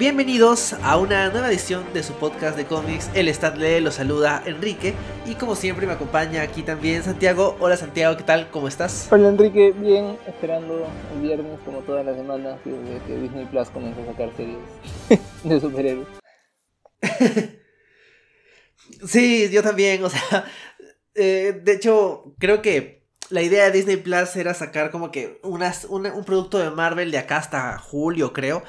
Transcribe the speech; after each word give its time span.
Bienvenidos 0.00 0.72
a 0.82 0.96
una 0.96 1.28
nueva 1.28 1.50
edición 1.50 1.84
de 1.92 2.02
su 2.02 2.14
podcast 2.14 2.56
de 2.56 2.64
cómics. 2.64 3.10
El 3.12 3.28
Stanley 3.28 3.82
los 3.82 3.96
saluda 3.96 4.42
Enrique 4.46 4.94
y 5.26 5.34
como 5.34 5.54
siempre 5.54 5.86
me 5.86 5.92
acompaña 5.92 6.40
aquí 6.40 6.62
también 6.62 7.02
Santiago. 7.02 7.54
Hola 7.60 7.76
Santiago, 7.76 8.16
¿qué 8.16 8.22
tal? 8.22 8.48
¿Cómo 8.50 8.66
estás? 8.66 9.08
Hola 9.10 9.28
Enrique, 9.28 9.74
bien, 9.76 10.16
esperando 10.26 10.88
el 11.12 11.20
viernes 11.20 11.60
como 11.66 11.80
todas 11.80 12.06
las 12.06 12.16
semanas 12.16 12.58
desde 12.64 12.98
que 13.06 13.14
Disney 13.20 13.44
Plus 13.44 13.68
comenzó 13.68 14.00
a 14.00 14.06
sacar 14.06 14.30
series 14.38 14.56
de 15.44 15.60
superhéroes. 15.60 16.08
sí, 19.06 19.50
yo 19.50 19.62
también, 19.62 20.02
o 20.02 20.08
sea, 20.08 20.46
eh, 21.14 21.60
de 21.62 21.72
hecho 21.74 22.34
creo 22.38 22.62
que 22.62 23.04
la 23.28 23.42
idea 23.42 23.66
de 23.66 23.72
Disney 23.72 23.98
Plus 23.98 24.34
era 24.36 24.54
sacar 24.54 24.90
como 24.90 25.10
que 25.10 25.40
unas, 25.42 25.84
un 25.84 26.24
producto 26.24 26.58
de 26.58 26.70
Marvel 26.70 27.10
de 27.10 27.18
acá 27.18 27.36
hasta 27.36 27.76
julio, 27.78 28.32
creo. 28.32 28.62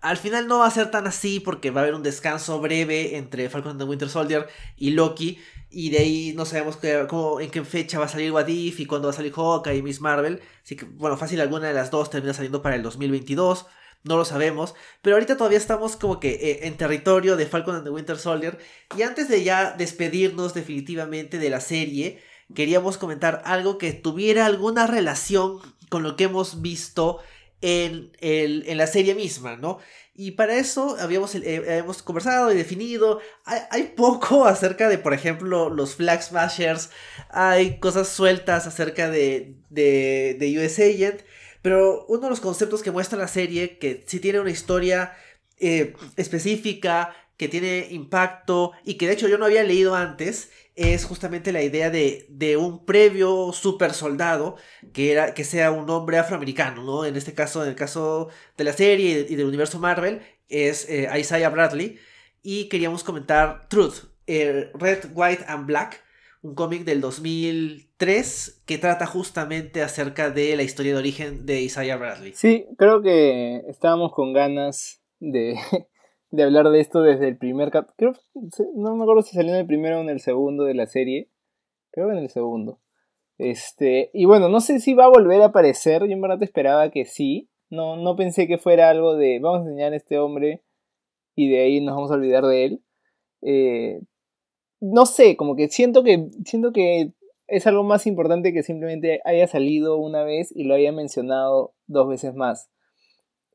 Al 0.00 0.16
final 0.16 0.46
no 0.46 0.58
va 0.58 0.66
a 0.66 0.70
ser 0.70 0.90
tan 0.90 1.06
así 1.06 1.40
porque 1.40 1.70
va 1.70 1.80
a 1.80 1.84
haber 1.84 1.94
un 1.94 2.02
descanso 2.02 2.60
breve 2.60 3.16
entre 3.16 3.48
Falcon 3.48 3.72
and 3.72 3.80
the 3.80 3.86
Winter 3.86 4.08
Soldier 4.08 4.48
y 4.76 4.90
Loki. 4.90 5.38
Y 5.70 5.90
de 5.90 5.98
ahí 5.98 6.32
no 6.34 6.44
sabemos 6.44 6.78
cómo, 7.08 7.40
en 7.40 7.50
qué 7.50 7.64
fecha 7.64 7.98
va 7.98 8.06
a 8.06 8.08
salir 8.08 8.32
Wadif 8.32 8.80
y 8.80 8.86
cuándo 8.86 9.08
va 9.08 9.12
a 9.12 9.16
salir 9.16 9.32
Hawkeye 9.32 9.76
y 9.76 9.82
Miss 9.82 10.00
Marvel. 10.00 10.40
Así 10.64 10.76
que, 10.76 10.84
bueno, 10.84 11.16
fácil 11.16 11.40
alguna 11.40 11.68
de 11.68 11.74
las 11.74 11.90
dos 11.90 12.10
termina 12.10 12.32
saliendo 12.32 12.62
para 12.62 12.76
el 12.76 12.82
2022. 12.82 13.66
No 14.04 14.16
lo 14.16 14.24
sabemos. 14.24 14.74
Pero 15.02 15.16
ahorita 15.16 15.36
todavía 15.36 15.58
estamos 15.58 15.96
como 15.96 16.20
que 16.20 16.30
eh, 16.30 16.66
en 16.66 16.76
territorio 16.76 17.36
de 17.36 17.46
Falcon 17.46 17.76
and 17.76 17.84
the 17.84 17.90
Winter 17.90 18.18
Soldier. 18.18 18.58
Y 18.96 19.02
antes 19.02 19.28
de 19.28 19.44
ya 19.44 19.72
despedirnos 19.72 20.54
definitivamente 20.54 21.38
de 21.38 21.50
la 21.50 21.60
serie, 21.60 22.22
queríamos 22.54 22.96
comentar 22.96 23.42
algo 23.44 23.76
que 23.76 23.92
tuviera 23.92 24.46
alguna 24.46 24.86
relación 24.86 25.58
con 25.88 26.02
lo 26.02 26.16
que 26.16 26.24
hemos 26.24 26.62
visto 26.62 27.18
en, 27.60 28.12
en 28.20 28.76
la 28.76 28.86
serie 28.86 29.14
misma, 29.14 29.56
¿no? 29.56 29.78
Y 30.20 30.32
para 30.32 30.56
eso 30.56 30.96
habíamos, 30.98 31.36
eh, 31.36 31.84
conversado 32.02 32.52
y 32.52 32.56
definido. 32.56 33.20
Hay, 33.44 33.92
poco 33.96 34.44
acerca 34.46 34.88
de, 34.88 34.98
por 34.98 35.14
ejemplo, 35.14 35.70
los 35.70 35.94
Flag 35.94 36.20
Smashers. 36.24 36.90
Hay 37.30 37.78
cosas 37.78 38.08
sueltas 38.08 38.66
acerca 38.66 39.08
de, 39.10 39.54
de, 39.70 40.36
de 40.40 40.58
US 40.58 40.80
Agent. 40.80 41.20
Pero 41.62 42.04
uno 42.08 42.22
de 42.22 42.30
los 42.30 42.40
conceptos 42.40 42.82
que 42.82 42.90
muestra 42.90 43.16
la 43.16 43.28
serie, 43.28 43.78
que 43.78 44.02
sí 44.08 44.18
tiene 44.18 44.40
una 44.40 44.50
historia 44.50 45.16
eh, 45.60 45.94
específica, 46.16 47.14
que 47.36 47.46
tiene 47.46 47.86
impacto 47.90 48.72
y 48.84 48.94
que 48.94 49.06
de 49.06 49.12
hecho 49.12 49.28
yo 49.28 49.38
no 49.38 49.44
había 49.44 49.62
leído 49.62 49.94
antes, 49.94 50.50
es 50.78 51.04
justamente 51.04 51.50
la 51.50 51.60
idea 51.60 51.90
de, 51.90 52.24
de, 52.28 52.56
un 52.56 52.84
previo 52.84 53.52
super 53.52 53.92
soldado 53.92 54.54
que, 54.92 55.10
era, 55.10 55.34
que 55.34 55.42
sea 55.42 55.72
un 55.72 55.90
hombre 55.90 56.18
afroamericano, 56.18 56.84
¿no? 56.84 57.04
En 57.04 57.16
este 57.16 57.34
caso, 57.34 57.64
en 57.64 57.70
el 57.70 57.74
caso 57.74 58.28
de 58.56 58.62
la 58.62 58.72
serie 58.72 59.26
y 59.28 59.34
del 59.34 59.48
universo 59.48 59.80
Marvel, 59.80 60.22
es 60.48 60.88
eh, 60.88 61.08
Isaiah 61.18 61.48
Bradley. 61.50 61.98
Y 62.42 62.68
queríamos 62.68 63.02
comentar 63.02 63.68
Truth, 63.68 64.04
eh, 64.28 64.70
Red, 64.74 65.06
White 65.14 65.46
and 65.48 65.66
Black, 65.66 66.00
un 66.42 66.54
cómic 66.54 66.84
del 66.84 67.00
2003 67.00 68.62
que 68.64 68.78
trata 68.78 69.04
justamente 69.04 69.82
acerca 69.82 70.30
de 70.30 70.54
la 70.54 70.62
historia 70.62 70.92
de 70.92 70.98
origen 70.98 71.44
de 71.44 71.60
Isaiah 71.60 71.96
Bradley. 71.96 72.34
Sí, 72.34 72.66
creo 72.76 73.02
que 73.02 73.64
estábamos 73.68 74.12
con 74.12 74.32
ganas 74.32 75.02
de, 75.18 75.56
de 76.30 76.42
hablar 76.42 76.68
de 76.70 76.80
esto 76.80 77.02
desde 77.02 77.28
el 77.28 77.38
primer 77.38 77.70
cap 77.70 77.90
creo 77.96 78.12
no 78.74 78.94
me 78.96 79.02
acuerdo 79.02 79.22
si 79.22 79.34
salió 79.34 79.52
en 79.54 79.60
el 79.60 79.66
primero 79.66 79.98
o 79.98 80.02
en 80.02 80.10
el 80.10 80.20
segundo 80.20 80.64
de 80.64 80.74
la 80.74 80.86
serie 80.86 81.30
creo 81.90 82.08
que 82.08 82.12
en 82.12 82.18
el 82.18 82.28
segundo. 82.28 82.80
Este 83.38 84.10
y 84.12 84.24
bueno 84.24 84.48
no 84.48 84.60
sé 84.60 84.80
si 84.80 84.94
va 84.94 85.04
a 85.04 85.10
volver 85.10 85.40
a 85.42 85.46
aparecer 85.46 86.02
yo 86.02 86.12
en 86.12 86.20
verdad 86.20 86.42
esperaba 86.42 86.90
que 86.90 87.04
sí 87.04 87.48
no 87.70 87.96
no 87.96 88.16
pensé 88.16 88.46
que 88.46 88.58
fuera 88.58 88.90
algo 88.90 89.16
de 89.16 89.38
vamos 89.40 89.60
a 89.60 89.70
enseñar 89.70 89.92
a 89.92 89.96
este 89.96 90.18
hombre 90.18 90.62
y 91.34 91.48
de 91.48 91.60
ahí 91.60 91.80
nos 91.80 91.94
vamos 91.94 92.10
a 92.10 92.14
olvidar 92.14 92.44
de 92.44 92.64
él. 92.64 92.82
Eh, 93.42 94.00
no 94.80 95.06
sé 95.06 95.36
como 95.36 95.54
que 95.54 95.68
siento 95.68 96.02
que 96.02 96.28
siento 96.44 96.72
que 96.72 97.12
es 97.46 97.66
algo 97.66 97.84
más 97.84 98.06
importante 98.06 98.52
que 98.52 98.64
simplemente 98.64 99.20
haya 99.24 99.46
salido 99.46 99.98
una 99.98 100.24
vez 100.24 100.54
y 100.54 100.64
lo 100.64 100.74
haya 100.74 100.90
mencionado 100.92 101.74
dos 101.86 102.08
veces 102.08 102.34
más 102.34 102.68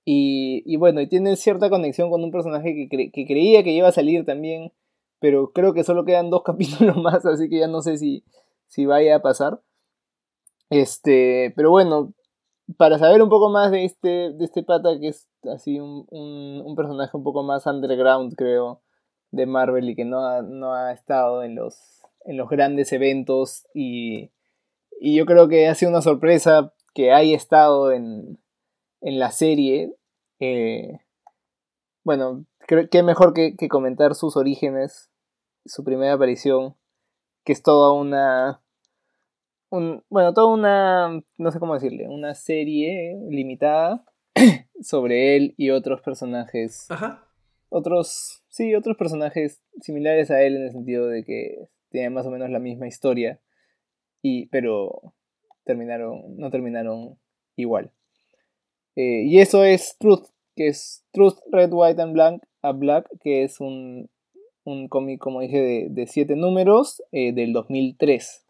y, 0.06 0.76
bueno, 0.78 1.00
y 1.02 1.08
tiene 1.08 1.36
cierta 1.38 1.70
conexión 1.70 2.10
con 2.10 2.24
un 2.24 2.32
personaje 2.32 2.90
que, 2.90 3.12
que, 3.12 3.26
creía 3.26 3.64
que 3.64 3.72
iba 3.72 3.88
a 3.88 3.94
salir 3.94 4.26
también, 4.26 4.74
pero 5.20 5.52
creo 5.54 5.74
que 5.74 5.84
solo 5.84 6.04
quedan 6.04 6.30
dos 6.30 6.44
capítulos 6.46 6.98
más, 6.98 7.26
así 7.26 7.50
que 7.50 7.60
ya 7.60 7.68
no 7.68 7.82
sé 7.82 7.98
si, 7.98 8.24
si 8.68 8.86
vaya 8.86 9.18
a 9.18 9.22
pasar. 9.22 9.62
Este, 10.70 11.54
pero 11.56 11.70
bueno, 11.72 12.14
para 12.78 12.98
saber 12.98 13.22
un 13.22 13.30
poco 13.30 13.50
más 13.50 13.72
de 13.72 13.86
este, 13.86 14.32
de 14.34 14.44
este 14.44 14.64
pata, 14.64 15.00
que 15.00 15.10
es 15.10 15.28
así 15.54 15.80
un, 15.80 16.06
un, 16.10 16.76
personaje 16.76 17.16
un 17.16 17.24
poco 17.24 17.44
más 17.44 17.66
underground, 17.66 18.36
creo, 18.36 18.82
de 19.32 19.46
Marvel 19.46 19.90
y 19.90 19.96
que 19.96 20.06
no 20.06 20.26
ha, 20.26 20.42
no 20.42 20.74
ha 20.74 20.92
estado 20.92 21.44
en 21.44 21.56
los, 21.56 22.02
en 22.26 22.38
los 22.38 22.50
grandes 22.50 22.92
eventos 22.92 23.68
y, 23.74 24.32
y 25.00 25.16
yo 25.16 25.26
creo 25.26 25.48
que 25.48 25.68
ha 25.68 25.76
sido 25.76 25.92
una 25.92 26.02
sorpresa 26.02 26.74
que 26.94 27.12
haya 27.12 27.36
estado 27.36 27.92
en, 27.92 28.40
en 29.04 29.20
la 29.20 29.32
serie, 29.32 29.94
eh, 30.40 31.00
bueno, 32.04 32.46
creo 32.60 32.90
que 32.90 33.04
mejor 33.04 33.34
que, 33.34 33.56
comentar 33.70 34.16
sus 34.16 34.38
orígenes, 34.38 35.12
su 35.66 35.84
primera 35.84 36.14
aparición, 36.14 36.76
que 37.44 37.54
es 37.54 37.62
toda 37.62 37.92
una... 37.94 38.62
Un, 39.70 40.04
bueno, 40.10 40.34
toda 40.34 40.54
una, 40.54 41.22
no 41.38 41.52
sé 41.52 41.60
cómo 41.60 41.74
decirle, 41.74 42.08
una 42.08 42.36
serie 42.36 43.18
limitada 43.30 44.06
sobre 44.82 45.36
él 45.36 45.54
y 45.58 45.72
otros 45.72 46.02
personajes. 46.02 46.90
Ajá. 46.90 47.28
Otros, 47.70 48.44
sí, 48.50 48.76
otros 48.76 48.96
personajes 48.98 49.64
similares 49.82 50.30
a 50.30 50.44
él 50.44 50.56
en 50.56 50.64
el 50.64 50.72
sentido 50.72 51.08
de 51.08 51.24
que 51.24 51.68
tienen 51.90 52.14
más 52.14 52.26
o 52.26 52.32
menos 52.32 52.50
la 52.52 52.60
misma 52.60 52.88
historia, 52.88 53.42
y, 54.22 54.46
pero 54.48 55.14
terminaron, 55.66 56.38
no 56.38 56.52
terminaron 56.52 57.18
igual. 57.56 57.92
Eh, 58.96 59.24
y 59.26 59.40
eso 59.40 59.64
es 59.64 59.98
Truth, 60.00 60.28
que 60.56 60.68
es 60.68 61.04
Truth, 61.12 61.40
Red, 61.52 61.72
White 61.72 62.02
and 62.02 62.14
Black, 62.14 62.42
a 62.62 62.72
Black, 62.72 63.10
que 63.22 63.44
es 63.44 63.60
un, 63.60 64.10
un 64.64 64.88
cómic, 64.88 65.20
como 65.20 65.42
dije, 65.42 65.60
de, 65.60 65.88
de 65.90 66.08
siete 66.08 66.36
números 66.36 67.02
eh, 67.12 67.34
del 67.34 67.54
2003. 67.54 68.46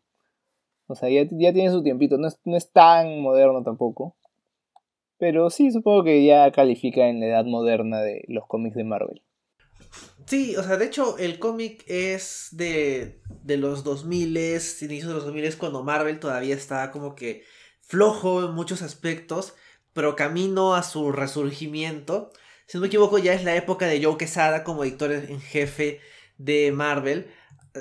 O 0.87 0.95
sea, 0.95 1.09
ya, 1.09 1.23
ya, 1.31 1.53
tiene 1.53 1.71
su 1.71 1.81
tiempito, 1.81 2.17
no 2.17 2.27
es, 2.27 2.39
no 2.43 2.57
es 2.57 2.71
tan 2.71 3.21
moderno 3.21 3.63
tampoco. 3.63 4.15
Pero 5.17 5.49
sí, 5.49 5.71
supongo 5.71 6.03
que 6.03 6.25
ya 6.25 6.51
califica 6.51 7.07
en 7.07 7.19
la 7.19 7.27
edad 7.27 7.45
moderna 7.45 8.01
de 8.01 8.25
los 8.27 8.45
cómics 8.47 8.75
de 8.75 8.83
Marvel. 8.83 9.21
Sí, 10.25 10.55
o 10.55 10.63
sea, 10.63 10.77
de 10.77 10.85
hecho 10.85 11.17
el 11.17 11.39
cómic 11.39 11.83
es 11.87 12.49
de, 12.51 13.21
de 13.43 13.57
los 13.57 13.83
2000, 13.83 14.37
inicios 14.37 15.07
de 15.07 15.13
los 15.13 15.25
2000 15.25 15.57
cuando 15.57 15.83
Marvel 15.83 16.19
todavía 16.19 16.55
estaba 16.55 16.91
como 16.91 17.15
que 17.15 17.43
flojo 17.81 18.45
en 18.45 18.53
muchos 18.53 18.81
aspectos 18.81 19.53
pero 19.93 20.15
camino 20.15 20.75
a 20.75 20.83
su 20.83 21.11
resurgimiento. 21.11 22.31
Si 22.65 22.77
no 22.77 22.81
me 22.81 22.87
equivoco, 22.87 23.17
ya 23.19 23.33
es 23.33 23.43
la 23.43 23.55
época 23.55 23.85
de 23.85 24.03
Joe 24.03 24.17
Quesada 24.17 24.63
como 24.63 24.83
editor 24.83 25.11
en 25.11 25.41
jefe 25.41 26.01
de 26.37 26.71
Marvel. 26.71 27.31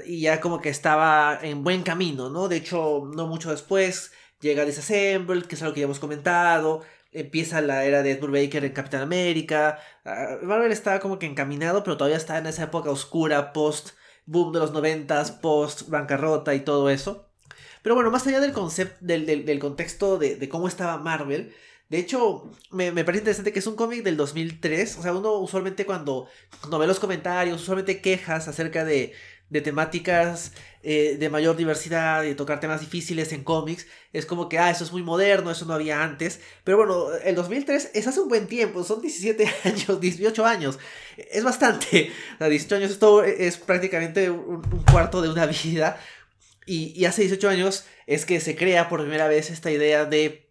Y 0.07 0.23
ya 0.23 0.41
como 0.41 0.61
que 0.61 0.71
estaba 0.71 1.39
en 1.43 1.65
buen 1.65 1.83
camino, 1.83 2.31
¿no? 2.31 2.49
De 2.49 2.57
hecho, 2.57 3.11
no 3.15 3.27
mucho 3.27 3.51
después 3.51 4.13
llega 4.41 4.65
Disassemble, 4.65 5.43
que 5.43 5.55
es 5.55 5.63
algo 5.63 5.75
que 5.75 5.81
ya 5.81 5.85
hemos 5.85 6.01
comentado. 6.01 6.83
Empieza 7.13 7.61
la 7.61 7.85
era 7.85 8.03
de 8.03 8.13
Ed 8.13 8.21
Baker 8.21 8.65
en 8.65 8.73
Capitán 8.73 9.03
América. 9.03 9.79
Ah, 10.05 10.39
Marvel 10.43 10.73
estaba 10.73 11.01
como 11.01 11.19
que 11.19 11.27
encaminado, 11.27 11.85
pero 11.85 11.97
todavía 11.97 12.17
está 12.17 12.39
en 12.39 12.47
esa 12.47 12.65
época 12.65 12.91
oscura, 12.91 13.53
post 13.53 13.91
boom 14.27 14.53
de 14.53 14.61
los 14.61 14.73
noventas, 14.73 15.31
post 15.31 15.89
bancarrota 15.89 16.55
y 16.55 16.61
todo 16.61 16.91
eso. 16.91 17.29
Pero 17.83 17.95
bueno, 17.95 18.11
más 18.11 18.27
allá 18.27 18.41
del 18.41 18.53
concepto, 18.53 18.97
del, 19.01 19.59
contexto 19.59 20.19
de, 20.19 20.37
de, 20.37 20.49
cómo 20.49 20.69
estaba 20.69 20.99
Marvel, 20.99 21.53
de 21.93 21.99
hecho, 21.99 22.51
me, 22.71 22.91
parece 23.05 23.19
interesante 23.19 23.53
que 23.53 23.59
es 23.59 23.67
un 23.67 23.77
cómic 23.77 24.03
del 24.03 24.17
2003. 24.17 24.97
O 24.97 25.03
sea, 25.03 25.13
uno 25.13 25.35
usualmente 25.35 25.85
cuando, 25.85 26.27
cuando 26.61 26.79
ve 26.79 26.87
los 26.87 26.99
comentarios, 26.99 27.61
usualmente 27.61 28.01
quejas 28.01 28.49
acerca 28.49 28.83
de, 28.83 29.13
de 29.51 29.61
temáticas 29.61 30.53
eh, 30.83 31.19
de 31.21 31.29
mayor 31.29 31.55
diversidad, 31.55 32.23
de 32.23 32.35
tocar 32.35 32.61
temas 32.61 32.81
difíciles 32.81 33.31
en 33.35 33.45
cómics, 33.45 33.87
es 34.15 34.25
como 34.25 34.49
que, 34.49 34.59
ah, 34.59 34.71
eso 34.71 34.85
es 34.85 34.93
muy 34.93 35.03
moderno, 35.03 35.51
eso 35.51 35.67
no 35.67 35.75
había 35.75 36.03
antes. 36.03 36.41
Pero 36.65 36.79
bueno, 36.79 37.13
el 37.25 37.35
2003 37.35 37.91
es 37.93 38.07
hace 38.07 38.21
un 38.21 38.31
buen 38.31 38.47
tiempo, 38.47 38.85
son 38.85 39.03
17 39.03 39.47
años, 39.65 40.01
18 40.01 40.47
años, 40.47 40.79
es 41.31 41.45
bastante. 41.45 42.11
O 42.37 42.39
sea, 42.39 42.49
18 42.49 42.77
años, 42.77 42.91
esto 42.91 43.23
es 43.23 43.59
prácticamente 43.59 44.31
un, 44.31 44.63
cuarto 44.91 45.21
de 45.21 45.29
una 45.29 45.45
vida. 45.45 46.01
Y, 46.65 46.99
y 46.99 47.05
hace 47.05 47.21
18 47.21 47.51
años 47.51 47.85
es 48.07 48.25
que 48.25 48.41
se 48.41 48.57
crea 48.57 48.89
por 48.89 49.01
primera 49.03 49.29
vez 49.29 49.51
esta 49.51 49.71
idea 49.71 50.07
de 50.07 50.42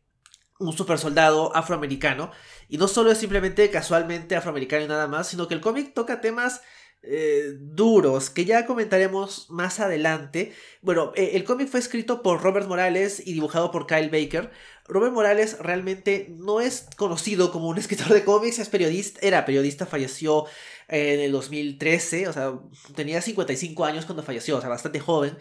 un 0.62 0.74
super 0.74 0.98
soldado 0.98 1.56
afroamericano. 1.56 2.32
Y 2.70 2.78
no 2.78 2.88
solo 2.88 3.12
es 3.12 3.18
simplemente 3.18 3.70
casualmente 3.70 4.36
afroamericano 4.36 4.86
y 4.86 4.88
nada 4.88 5.08
más, 5.08 5.28
sino 5.28 5.48
que 5.48 5.54
el 5.54 5.62
cómic 5.62 5.94
toca 5.94 6.22
temas 6.22 6.62
eh, 7.04 7.56
duros 7.60 8.30
que 8.30 8.46
ya 8.46 8.68
comentaremos 8.68 9.48
más 9.50 9.80
adelante. 9.80 10.54
Bueno, 10.82 11.14
eh, 11.16 11.32
el 11.34 11.44
cómic 11.44 11.68
fue 11.68 11.80
escrito 11.80 12.22
por 12.22 12.44
Robert 12.44 12.68
Morales 12.68 13.24
y 13.26 13.34
dibujado 13.34 13.72
por 13.72 13.88
Kyle 13.88 14.10
Baker. 14.10 14.52
Robert 14.88 15.12
Morales 15.12 15.58
realmente 15.60 16.28
no 16.38 16.62
es 16.62 16.88
conocido 16.98 17.52
como 17.52 17.70
un 17.70 17.78
escritor 17.80 18.10
de 18.10 18.24
cómics, 18.24 18.60
es 18.60 18.70
periodista, 18.70 19.20
era 19.24 19.46
periodista, 19.46 19.88
falleció 19.88 20.46
en 20.88 21.22
el 21.22 21.32
2013, 21.32 22.28
o 22.28 22.34
sea, 22.34 22.54
tenía 22.96 23.22
55 23.22 23.86
años 23.86 24.06
cuando 24.06 24.24
falleció, 24.24 24.58
o 24.58 24.62
sea, 24.62 24.70
bastante 24.70 25.00
joven. 25.00 25.38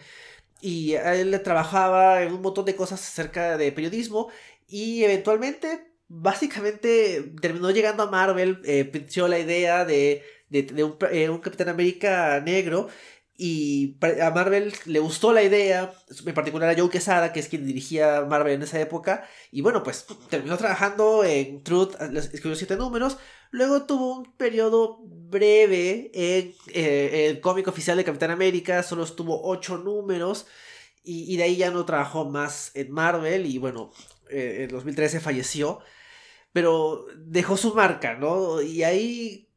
Y 0.61 0.93
él 0.93 1.41
trabajaba 1.43 2.21
en 2.23 2.33
un 2.33 2.41
montón 2.41 2.65
de 2.65 2.75
cosas 2.75 3.01
acerca 3.01 3.57
de 3.57 3.71
periodismo 3.71 4.29
y 4.67 5.03
eventualmente, 5.03 5.91
básicamente, 6.07 7.33
terminó 7.41 7.71
llegando 7.71 8.03
a 8.03 8.11
Marvel, 8.11 8.61
eh, 8.65 8.89
la 9.27 9.39
idea 9.39 9.85
de, 9.85 10.23
de, 10.49 10.93
eh, 11.11 11.29
un 11.29 11.39
Capitán 11.39 11.69
América 11.69 12.39
negro 12.41 12.87
y 13.43 13.97
a 14.21 14.29
Marvel 14.29 14.71
le 14.85 14.99
gustó 14.99 15.33
la 15.33 15.41
idea, 15.41 15.91
en 16.23 16.33
particular 16.35 16.69
a 16.69 16.79
Joe 16.79 16.91
Quesada, 16.91 17.33
que 17.33 17.39
es 17.39 17.47
quien 17.47 17.65
dirigía 17.65 18.23
Marvel 18.29 18.53
en 18.53 18.61
esa 18.61 18.79
época. 18.79 19.27
Y 19.49 19.61
bueno, 19.61 19.81
pues 19.81 20.05
terminó 20.29 20.57
trabajando 20.57 21.23
en 21.23 21.63
Truth, 21.63 21.95
escribió 21.99 22.55
siete 22.55 22.75
números. 22.75 23.17
Luego 23.49 23.87
tuvo 23.87 24.15
un 24.19 24.37
periodo 24.37 24.99
breve 25.01 26.11
en 26.13 26.53
eh, 26.67 27.29
el 27.31 27.41
cómic 27.41 27.67
oficial 27.67 27.97
de 27.97 28.03
Capitán 28.03 28.29
América, 28.29 28.83
solo 28.83 29.03
estuvo 29.03 29.41
ocho 29.49 29.79
números. 29.79 30.45
Y, 31.03 31.35
de 31.35 31.41
ahí 31.41 31.55
ya 31.55 31.71
no 31.71 31.83
trabajó 31.83 32.25
más 32.25 32.69
en 32.75 32.91
Marvel. 32.91 33.47
Y 33.47 33.57
bueno, 33.57 33.91
eh, 34.29 34.65
en 34.65 34.69
2013 34.69 35.19
falleció. 35.19 35.79
Pero 36.53 37.07
dejó 37.17 37.57
su 37.57 37.73
marca, 37.73 38.13
¿no? 38.13 38.61
Y 38.61 38.83
ahí 38.83 39.50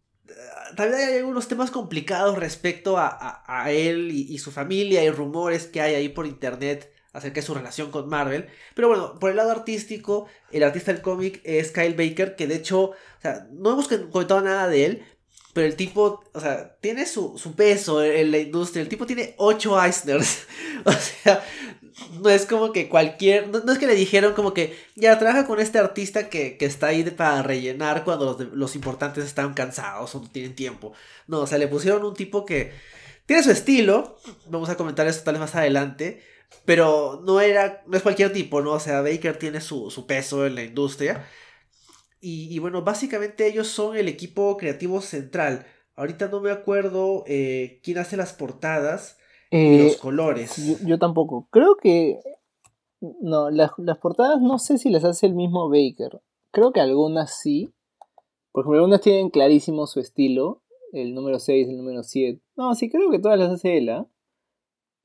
también 0.77 1.01
hay 1.01 1.19
algunos 1.19 1.49
temas 1.49 1.71
complicados 1.71 2.39
respecto 2.39 2.97
a, 2.99 3.71
él 3.71 4.11
y, 4.13 4.39
su 4.39 4.51
familia. 4.51 5.01
Hay 5.01 5.11
rumores 5.11 5.67
que 5.67 5.81
hay 5.81 5.95
ahí 5.95 6.09
por 6.09 6.27
internet 6.27 6.93
acerca 7.13 7.41
de 7.41 7.47
su 7.47 7.55
relación 7.55 7.91
con 7.91 8.09
Marvel. 8.09 8.49
Pero 8.75 8.89
bueno, 8.89 9.19
por 9.19 9.31
el 9.31 9.37
lado 9.37 9.53
artístico, 9.53 10.27
el 10.51 10.63
artista 10.63 10.93
del 10.93 11.03
cómic 11.03 11.41
es 11.45 11.71
Kyle 11.71 11.95
Baker, 11.95 12.35
que 12.37 12.47
de 12.47 12.57
hecho, 12.57 12.81
o 12.91 12.95
sea, 13.23 13.47
no 13.53 13.73
hemos 13.73 13.89
comentado 13.89 14.41
nada 14.41 14.69
de 14.69 14.87
él. 14.87 15.05
Pero 15.53 15.69
el 15.69 15.77
tipo, 15.77 16.25
o 16.33 16.41
sea, 16.41 16.77
tiene 16.81 17.07
su, 17.07 17.39
su 17.39 17.55
peso 17.55 18.03
en 18.03 18.33
la 18.33 18.39
industria. 18.39 18.83
El 18.83 18.89
tipo 18.89 19.07
tiene 19.07 19.35
8 19.39 19.85
Eisners. 19.85 20.47
o 20.85 20.93
sea, 20.93 21.45
no 22.21 22.29
es 22.29 22.47
como 22.47 22.73
que 22.73 22.89
cualquier, 22.89 23.49
no, 23.49 23.73
es 23.73 23.79
que 23.79 23.87
le 23.87 23.95
dijeron 23.95 24.35
como 24.35 24.53
que 24.53 24.77
ya 24.97 25.19
trabaja 25.19 25.47
con 25.47 25.61
este 25.61 25.79
artista 25.79 26.29
que, 26.29 26.57
está 26.61 26.89
ahí 26.89 27.05
para 27.05 27.43
rellenar 27.43 28.05
cuando 28.05 28.37
los, 28.53 28.75
importantes 28.75 29.25
están 29.25 29.55
cansados 29.55 30.15
o 30.15 30.21
no 30.21 30.31
tienen 30.31 30.55
tiempo. 30.55 30.93
No, 31.27 31.41
o 31.41 31.47
sea, 31.47 31.59
le 31.59 31.69
pusieron 31.69 32.05
un 32.05 32.15
tipo 32.15 32.45
que 32.45 32.73
tiene 33.27 33.43
su 33.43 33.51
estilo, 33.51 34.19
vamos 34.49 34.69
a 34.69 34.77
comentar 34.77 35.07
esto 35.07 35.25
tal 35.25 35.35
vez 35.35 35.41
más 35.41 35.55
adelante, 35.55 36.23
pero 36.65 37.23
no 37.25 37.41
era, 37.41 37.83
no 37.87 37.97
es 37.97 38.03
cualquier 38.03 38.33
tipo, 38.33 38.61
¿no? 38.61 38.73
O 38.73 38.81
sea, 38.81 39.01
Baker 39.01 39.39
tiene 39.39 39.61
su, 39.61 40.05
peso 40.07 40.47
en 40.47 40.57
la 40.57 40.65
industria. 40.65 41.27
Y, 42.21 42.59
bueno, 42.59 42.81
básicamente 42.81 43.47
ellos 43.47 43.69
son 43.69 43.99
el 43.99 44.09
equipo 44.09 44.57
creativo 44.57 45.03
central. 45.03 45.67
Ahorita 45.95 46.29
no 46.29 46.41
me 46.41 46.51
acuerdo 46.51 47.23
eh, 47.27 47.81
quién 47.83 47.99
hace 47.99 48.17
las 48.17 48.33
portadas 48.33 49.19
los 49.55 49.93
eh, 49.95 49.99
colores. 50.01 50.85
Yo, 50.85 50.99
tampoco. 50.99 51.49
Creo 51.51 51.77
que. 51.77 52.21
No, 53.01 53.51
las, 53.51 53.73
portadas 54.01 54.41
no 54.41 54.59
sé 54.59 54.79
si 54.79 54.91
las 54.91 55.05
hace 55.05 55.27
el 55.27 55.35
mismo 55.35 55.69
Baker. 55.69 56.21
Creo 56.51 56.73
que 56.73 56.81
algunas 56.81 57.39
sí. 57.39 57.73
Por 58.53 58.63
ejemplo, 58.63 58.81
algunas 58.81 59.01
tienen 59.01 59.31
clarísimo 59.31 59.87
su 59.87 60.01
estilo. 60.01 60.63
El 60.93 61.15
número 61.15 61.39
6, 61.39 61.69
el 61.69 61.77
número 61.77 62.03
7. 62.03 62.41
No, 62.57 62.75
sí, 62.75 62.89
creo 62.89 63.11
que 63.11 63.19
todas 63.19 63.39
las 63.39 63.51
hace 63.51 63.79
él. 63.79 63.89
¿ah? 63.91 64.07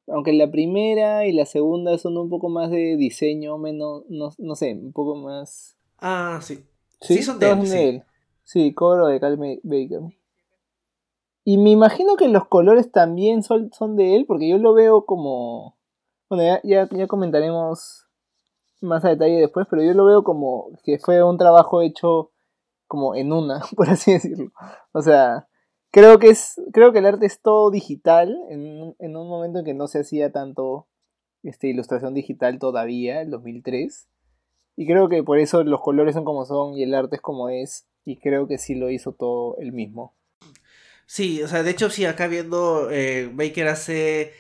Aunque 0.08 0.34
la 0.34 0.50
primera 0.50 1.26
y 1.28 1.32
la 1.34 1.46
segunda 1.46 1.98
son 1.98 2.18
un 2.18 2.30
poco 2.30 2.50
más 2.50 2.72
de 2.72 2.96
diseño, 2.98 3.58
menos. 3.58 4.04
No, 4.10 4.56
sé, 4.56 4.74
un 4.74 4.94
poco 4.94 5.16
más. 5.16 5.78
Ah, 5.98 6.40
sí. 6.42 6.64
Sí, 7.02 7.22
son 7.22 7.40
de, 7.40 7.50
él, 7.52 8.04
Sí, 8.44 8.74
cobro 8.74 9.08
de 9.08 9.20
Cal 9.20 9.38
Baker. 9.38 10.02
Y 11.44 11.58
me 11.58 11.72
imagino 11.72 12.16
que 12.16 12.28
los 12.28 12.48
colores 12.48 12.92
también 12.92 13.44
son, 13.44 13.72
son 13.72 13.96
de 13.96 14.16
él, 14.16 14.26
porque 14.26 14.50
yo 14.50 14.58
lo 14.58 14.74
veo 14.74 15.06
como... 15.06 15.78
Bueno, 16.30 16.60
ya, 16.64 16.88
ya, 16.92 17.08
comentaremos 17.08 18.08
más 18.82 19.04
a 19.04 19.10
detalle 19.10 19.40
después, 19.40 19.66
pero 19.70 19.82
yo 19.84 19.94
lo 19.94 20.06
veo 20.06 20.24
como 20.24 20.70
que 20.84 21.00
fue 21.00 21.24
un 21.24 21.38
trabajo 21.38 21.82
hecho 21.82 22.32
como 22.88 23.16
en 23.16 23.34
una, 23.34 23.62
por 23.76 23.90
así 23.90 24.14
decirlo. 24.14 24.52
O 24.94 25.02
sea, 25.02 25.48
creo 25.92 26.20
que 26.20 26.30
es 26.30 26.62
creo 26.72 26.92
que 26.92 27.00
el 27.00 27.08
arte 27.08 27.26
es 27.26 27.42
todo 27.42 27.72
digital 27.72 28.38
en, 28.50 28.96
en 29.00 29.18
un 29.18 29.28
momento 29.28 29.60
en 29.60 29.66
que 29.66 29.74
no 29.74 29.88
se 29.88 30.00
hacía 30.00 30.32
tanto 30.32 30.88
este, 31.44 31.68
ilustración 31.68 32.14
digital 32.14 32.60
todavía, 32.60 33.22
el 33.22 33.30
2003. 33.32 34.10
Y 34.76 34.88
creo 34.88 35.10
que 35.10 35.24
por 35.24 35.40
eso 35.40 35.64
los 35.64 35.82
colores 35.82 36.16
son 36.16 36.26
como 36.26 36.46
son 36.46 36.78
y 36.78 36.84
el 36.84 36.94
arte 36.94 37.18
es 37.18 37.22
como 37.22 37.50
es. 37.50 37.88
Y 38.06 38.18
creo 38.18 38.48
que 38.48 38.58
sí 38.58 38.76
lo 38.76 38.90
hizo 38.90 39.14
todo 39.14 39.58
él 39.58 39.72
mismo. 39.72 40.16
Sí, 41.12 41.42
o 41.42 41.48
sea, 41.48 41.64
de 41.64 41.72
hecho, 41.72 41.90
sí, 41.90 42.06
acá 42.06 42.28
viendo, 42.28 42.90
eh, 42.92 43.30
Baker 43.34 43.68
hace, 43.68 44.34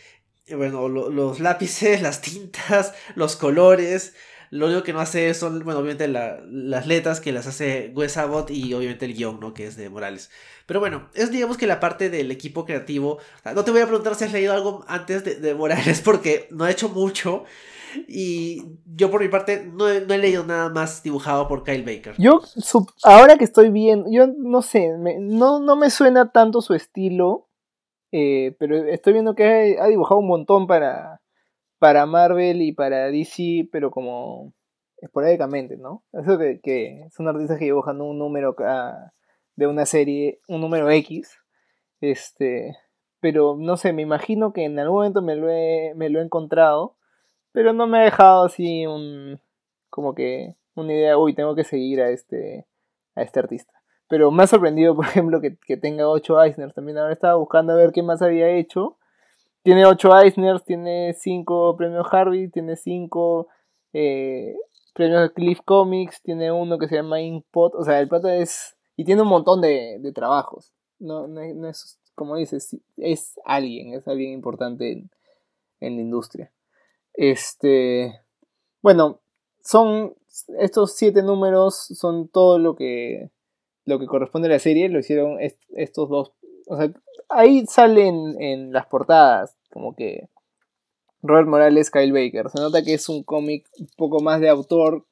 eh, 0.45 0.55
bueno, 0.55 0.87
los 0.87 1.39
lápices, 1.39 1.99
las 2.03 2.21
tintas, 2.21 2.93
los 3.15 3.35
colores. 3.35 4.13
Lo 4.51 4.65
único 4.65 4.83
que 4.83 4.93
no 4.93 4.99
hace 4.99 5.33
son, 5.33 5.63
bueno, 5.63 5.79
obviamente 5.79 6.07
las 6.07 6.87
letras 6.87 7.19
que 7.19 7.31
las 7.31 7.45
hace 7.45 7.91
Wes 7.95 8.17
Abbott 8.17 8.49
y 8.49 8.73
obviamente 8.73 9.05
el 9.05 9.13
guion, 9.13 9.39
¿no? 9.39 9.53
Que 9.53 9.67
es 9.67 9.75
de 9.75 9.89
Morales. 9.89 10.31
Pero 10.65 10.79
bueno, 10.79 11.09
es 11.13 11.31
digamos 11.31 11.57
que 11.57 11.67
la 11.67 11.79
parte 11.79 12.09
del 12.09 12.31
equipo 12.31 12.65
creativo. 12.65 13.19
no 13.55 13.63
te 13.63 13.71
voy 13.71 13.81
a 13.81 13.87
preguntar 13.87 14.15
si 14.15 14.25
has 14.25 14.33
leído 14.33 14.53
algo 14.53 14.83
antes 14.87 15.41
de, 15.41 15.55
Morales 15.55 16.01
porque 16.05 16.47
no 16.51 16.67
he 16.67 16.71
hecho 16.71 16.89
mucho. 16.89 17.43
Y 18.07 18.63
yo 18.85 19.09
por 19.09 19.21
mi 19.21 19.29
parte 19.29 19.65
no 19.65 19.87
he, 19.87 20.01
leído 20.01 20.43
nada 20.43 20.69
más 20.69 21.01
dibujado 21.01 21.47
por 21.47 21.63
Kyle 21.63 21.83
Baker. 21.83 22.15
Yo, 22.17 22.41
ahora 23.03 23.37
que 23.37 23.43
estoy 23.43 23.69
viendo, 23.69 24.07
yo 24.11 24.27
no 24.27 24.61
sé, 24.61 24.91
no, 25.19 25.59
no 25.59 25.75
me 25.75 25.89
suena 25.89 26.31
tanto 26.31 26.61
su 26.61 26.75
estilo, 26.75 27.49
eh, 28.11 28.55
pero 28.59 28.77
estoy 28.85 29.13
viendo 29.13 29.33
que 29.33 29.77
ha, 29.79 29.87
dibujado 29.87 30.19
un 30.19 30.27
montón 30.27 30.67
para, 30.67 31.21
para 31.79 32.05
Marvel 32.05 32.61
y 32.61 32.73
para 32.73 33.09
DC, 33.09 33.69
pero 33.71 33.91
como 33.91 34.53
esporádicamente, 34.97 35.77
¿no? 35.77 36.03
Eso 36.13 36.37
que, 36.37 36.59
que 36.61 37.07
son 37.11 37.27
artistas 37.27 37.57
que 37.57 37.65
dibujan 37.65 38.01
un 38.01 38.19
número 38.19 38.55
de 39.55 39.67
una 39.67 39.85
serie, 39.85 40.39
un 40.47 40.61
número 40.61 40.89
X, 40.91 41.37
este, 42.01 42.77
pero 43.19 43.55
no 43.57 43.77
sé, 43.77 43.93
me 43.93 44.01
imagino 44.01 44.53
que 44.53 44.65
en 44.65 44.77
algún 44.79 44.97
momento 44.97 45.21
me 45.21 45.35
lo 45.35 45.47
me 45.95 46.09
lo 46.09 46.19
he 46.19 46.23
encontrado 46.23 46.97
pero 47.51 47.73
no 47.73 47.87
me 47.87 47.99
ha 47.99 48.03
dejado 48.03 48.45
así 48.45 48.85
un. 48.85 49.41
como 49.89 50.13
que. 50.15 50.55
una 50.75 50.93
idea, 50.93 51.17
uy, 51.17 51.33
tengo 51.33 51.55
que 51.55 51.63
seguir 51.63 52.01
a 52.01 52.09
este. 52.09 52.67
a 53.15 53.21
este 53.21 53.39
artista. 53.39 53.73
Pero 54.07 54.31
me 54.31 54.43
ha 54.43 54.47
sorprendido, 54.47 54.95
por 54.95 55.05
ejemplo, 55.05 55.41
que, 55.41 55.77
tenga 55.77 56.07
8 56.07 56.43
Eisners. 56.43 56.73
También 56.73 56.97
ahora 56.97 57.13
estaba 57.13 57.35
buscando 57.35 57.73
a 57.73 57.75
ver 57.75 57.91
qué 57.91 58.03
más 58.03 58.21
había 58.21 58.49
hecho. 58.49 58.97
Tiene 59.69 59.85
8 59.85 60.21
Eisners, 60.23 60.63
tiene 60.65 61.13
5 61.13 61.77
premios 61.77 62.07
Harvey, 62.09 62.49
tiene 62.49 62.75
5 62.75 63.47
eh, 63.93 64.55
premios 64.95 65.29
Cliff 65.33 65.59
Comics, 65.63 66.23
tiene 66.23 66.51
uno 66.51 66.79
que 66.79 66.87
se 66.87 66.95
llama 66.95 67.21
Inkpot. 67.21 67.75
O 67.75 67.83
sea, 67.83 67.99
el 67.99 68.07
pata 68.07 68.35
es. 68.35 68.75
Y 68.95 69.05
tiene 69.05 69.21
un 69.21 69.27
montón 69.27 69.61
de, 69.61 69.99
de 69.99 70.11
trabajos. 70.11 70.73
No, 70.97 71.27
no, 71.27 71.69
es, 71.69 71.99
como 72.15 72.35
dices, 72.35 72.77
es 72.97 73.39
alguien, 73.45 73.93
es 73.93 74.07
alguien 74.07 74.31
importante 74.31 74.91
en, 74.91 75.11
en 75.81 75.97
la 75.97 76.01
industria. 76.01 76.51
Este, 77.13 78.21
bueno, 78.81 79.21
son 79.61 80.15
estos 80.57 80.95
siete 80.95 81.21
números 81.21 81.75
son 81.75 82.27
todo 82.27 82.57
lo 82.57 82.75
que 82.75 83.29
lo 83.85 83.99
que 83.99 84.07
corresponde 84.07 84.47
a 84.47 84.51
la 84.51 84.57
serie, 84.57 84.89
lo 84.89 84.97
hicieron 84.97 85.37
estos 85.39 86.09
dos, 86.09 86.33
o 86.65 86.75
sea, 86.75 86.91
ahí 87.29 87.65
salen 87.67 88.41
en 88.41 88.73
las 88.73 88.87
portadas 88.87 89.55
como 89.71 89.95
que 89.95 90.29
Robert 91.21 91.47
Morales, 91.47 91.91
Kyle 91.91 92.11
Baker. 92.11 92.49
Se 92.49 92.59
nota 92.59 92.83
que 92.83 92.93
es 92.93 93.09
un 93.09 93.23
cómic 93.23 93.67
un 93.79 93.89
poco 93.97 94.21
más 94.21 94.41
de 94.41 94.49
autor 94.49 95.05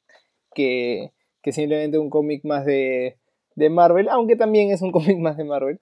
que, 0.53 1.11
que 1.41 1.51
simplemente 1.51 1.97
un 1.97 2.09
cómic 2.09 2.43
más 2.43 2.65
de, 2.65 3.17
de 3.55 3.69
Marvel, 3.69 4.07
aunque 4.09 4.35
también 4.35 4.71
es 4.71 4.81
un 4.81 4.91
cómic 4.93 5.17
más 5.17 5.37
de 5.37 5.43
Marvel. 5.43 5.79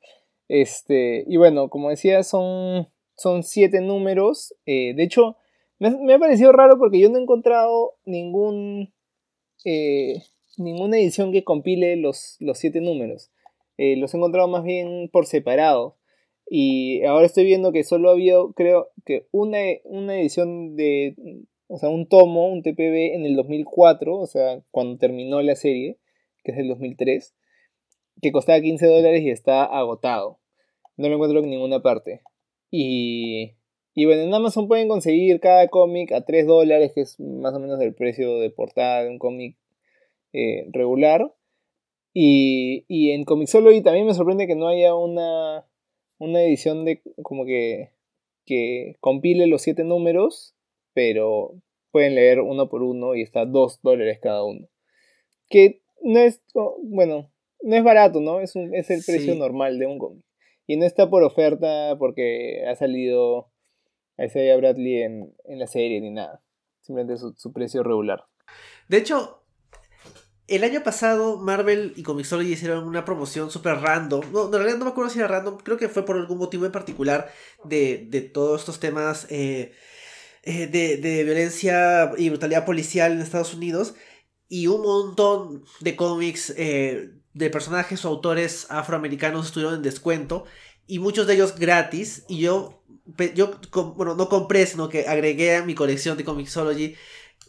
Este, 0.48 1.24
y 1.28 1.38
bueno, 1.38 1.70
como 1.70 1.90
decía, 1.90 2.24
son, 2.24 2.88
son 3.16 3.44
siete 3.44 3.82
números. 3.82 4.56
Eh, 4.66 4.94
de 4.96 5.04
hecho, 5.04 5.38
me, 5.80 6.14
ha 6.14 6.20
parecido 6.20 6.52
raro 6.52 6.78
porque 6.78 7.00
yo 7.00 7.10
no 7.10 7.18
he 7.18 7.22
encontrado 7.22 7.96
ningún, 8.06 8.94
eh, 9.64 10.24
ninguna 10.58 10.98
edición 10.98 11.32
que 11.32 11.44
compile 11.44 11.96
los, 11.98 12.38
los 12.40 12.58
siete 12.58 12.82
números. 12.82 13.32
Eh, 13.78 13.98
los 13.98 14.14
he 14.14 14.18
encontrado 14.18 14.48
más 14.48 14.64
bien 14.64 15.10
por 15.12 15.26
separado. 15.26 15.98
Y 16.48 17.04
ahora 17.04 17.26
estoy 17.26 17.46
viendo 17.46 17.72
que 17.72 17.84
solo 17.84 18.12
había, 18.12 18.36
creo 18.56 18.90
que 19.06 19.28
una, 19.32 19.60
una 19.84 20.20
edición 20.20 20.76
de, 20.76 21.16
o 21.68 21.78
sea, 21.78 21.90
un 21.90 22.08
tomo, 22.08 22.48
un 22.48 22.62
TPB 22.62 23.16
en 23.16 23.26
el 23.26 23.36
2004, 23.36 24.16
o 24.16 24.28
sea, 24.28 24.62
cuando 24.72 24.98
terminó 24.98 25.42
la 25.42 25.56
serie, 25.56 25.98
que 26.44 26.52
es 26.52 26.58
el 26.60 26.68
2003, 26.68 27.36
que 28.22 28.32
costaba 28.32 28.62
15 28.62 28.86
dólares 28.86 29.22
y 29.24 29.32
está 29.32 29.64
agotado. 29.64 30.40
No 30.98 31.10
lo 31.10 31.16
encuentro 31.16 31.40
en 31.40 31.50
ninguna 31.50 31.82
parte. 31.82 32.22
Y 32.70 33.56
Y 33.96 34.06
bueno, 34.06 34.24
en 34.24 34.34
Amazon 34.34 34.68
pueden 34.68 34.88
conseguir 34.88 35.40
cada 35.40 35.68
cómic 35.70 36.12
a 36.12 36.26
3 36.26 36.46
dólares, 36.46 36.92
que 36.94 37.02
es 37.02 37.20
más 37.20 37.54
o 37.56 37.60
menos 37.60 37.82
el 37.82 37.96
precio 37.96 38.40
de 38.40 38.50
portada 38.52 39.04
de 39.04 39.10
un 39.10 39.20
cómic 39.20 39.58
eh, 40.34 40.68
regular. 40.72 41.34
Y, 42.14 42.86
y 42.88 43.12
en 43.12 43.26
Comixology 43.26 43.82
también 43.82 44.06
me 44.06 44.14
sorprende 44.14 44.48
que 44.48 44.56
no 44.56 44.68
haya 44.68 44.96
una, 44.96 45.66
una 46.18 46.42
edición 46.44 46.86
de 46.86 47.02
como 47.24 47.46
que, 47.46 47.92
que 48.46 48.96
compile 49.00 49.48
los 49.48 49.62
7 49.62 49.84
números, 49.84 50.56
pero 50.94 51.54
pueden 51.92 52.16
leer 52.16 52.42
uno 52.42 52.70
por 52.70 52.84
uno 52.84 53.16
y 53.16 53.22
está 53.22 53.46
2 53.46 53.80
dólares 53.82 54.20
cada 54.22 54.44
uno. 54.44 54.68
Que 55.50 55.82
no 56.02 56.20
es, 56.20 56.42
bueno, 56.84 57.32
no 57.62 57.76
es 57.76 57.84
barato, 57.84 58.22
¿no? 58.22 58.42
Es, 58.42 58.56
un, 58.56 58.74
es 58.74 58.90
el 58.90 59.02
precio 59.06 59.36
normal 59.36 59.80
de 59.80 59.88
un 59.88 59.98
cómic. 59.98 60.24
Y 60.68 60.78
no 60.78 60.86
está 60.86 61.10
por 61.10 61.24
oferta 61.24 61.96
porque 62.00 62.66
ha 62.68 62.76
salido 62.76 63.52
Isaiah 64.18 64.58
Bradley 64.58 65.04
en, 65.04 65.36
en 65.46 65.60
la 65.60 65.68
serie 65.68 66.02
ni 66.02 66.12
nada. 66.12 66.44
Simplemente 66.82 67.18
su, 67.18 67.34
su 67.34 67.54
precio 67.54 67.84
regular. 67.84 68.26
De 68.88 68.98
hecho, 68.98 69.45
el 70.48 70.64
año 70.64 70.84
pasado 70.84 71.38
Marvel 71.38 71.94
y 71.96 72.04
Comixology 72.04 72.54
hicieron 72.54 72.86
una 72.86 73.04
promoción 73.04 73.50
súper 73.50 73.78
random. 73.80 74.32
No, 74.32 74.46
en 74.46 74.54
realidad 74.54 74.78
no 74.78 74.86
me 74.86 74.92
acuerdo 74.92 75.10
si 75.10 75.20
era 75.20 75.28
random. 75.28 75.58
Creo 75.58 75.78
que 75.78 75.90
fue 75.90 76.06
por 76.06 76.18
algún 76.18 76.38
motivo 76.38 76.66
en 76.66 76.72
particular 76.72 77.32
de, 77.64 78.06
de 78.10 78.22
todos 78.22 78.62
estos 78.62 78.80
temas 78.80 79.26
eh, 79.30 79.74
eh, 80.44 80.68
de, 80.68 80.98
de, 80.98 81.24
violencia 81.24 82.12
y 82.18 82.30
brutalidad 82.30 82.66
policial 82.66 83.12
en 83.14 83.22
Estados 83.22 83.56
Unidos. 83.56 83.96
Y 84.48 84.68
un 84.68 84.82
montón 84.84 85.64
de 85.80 85.96
cómics 85.96 86.54
eh, 86.58 87.10
de 87.34 87.50
personajes 87.50 88.06
o 88.06 88.10
autores 88.10 88.68
afroamericanos 88.70 89.48
estuvieron 89.48 89.76
en 89.76 89.82
descuento. 89.82 90.46
Y 90.86 91.00
muchos 91.00 91.26
de 91.26 91.34
ellos 91.34 91.56
gratis. 91.56 92.24
Y 92.28 92.42
yo, 92.42 92.84
yo 93.34 93.60
bueno, 93.96 94.14
no 94.14 94.30
compré, 94.30 94.68
sino 94.68 94.90
que 94.90 95.08
agregué 95.08 95.56
a 95.56 95.66
mi 95.66 95.74
colección 95.74 96.18
de 96.18 96.24
Comixology 96.24 96.96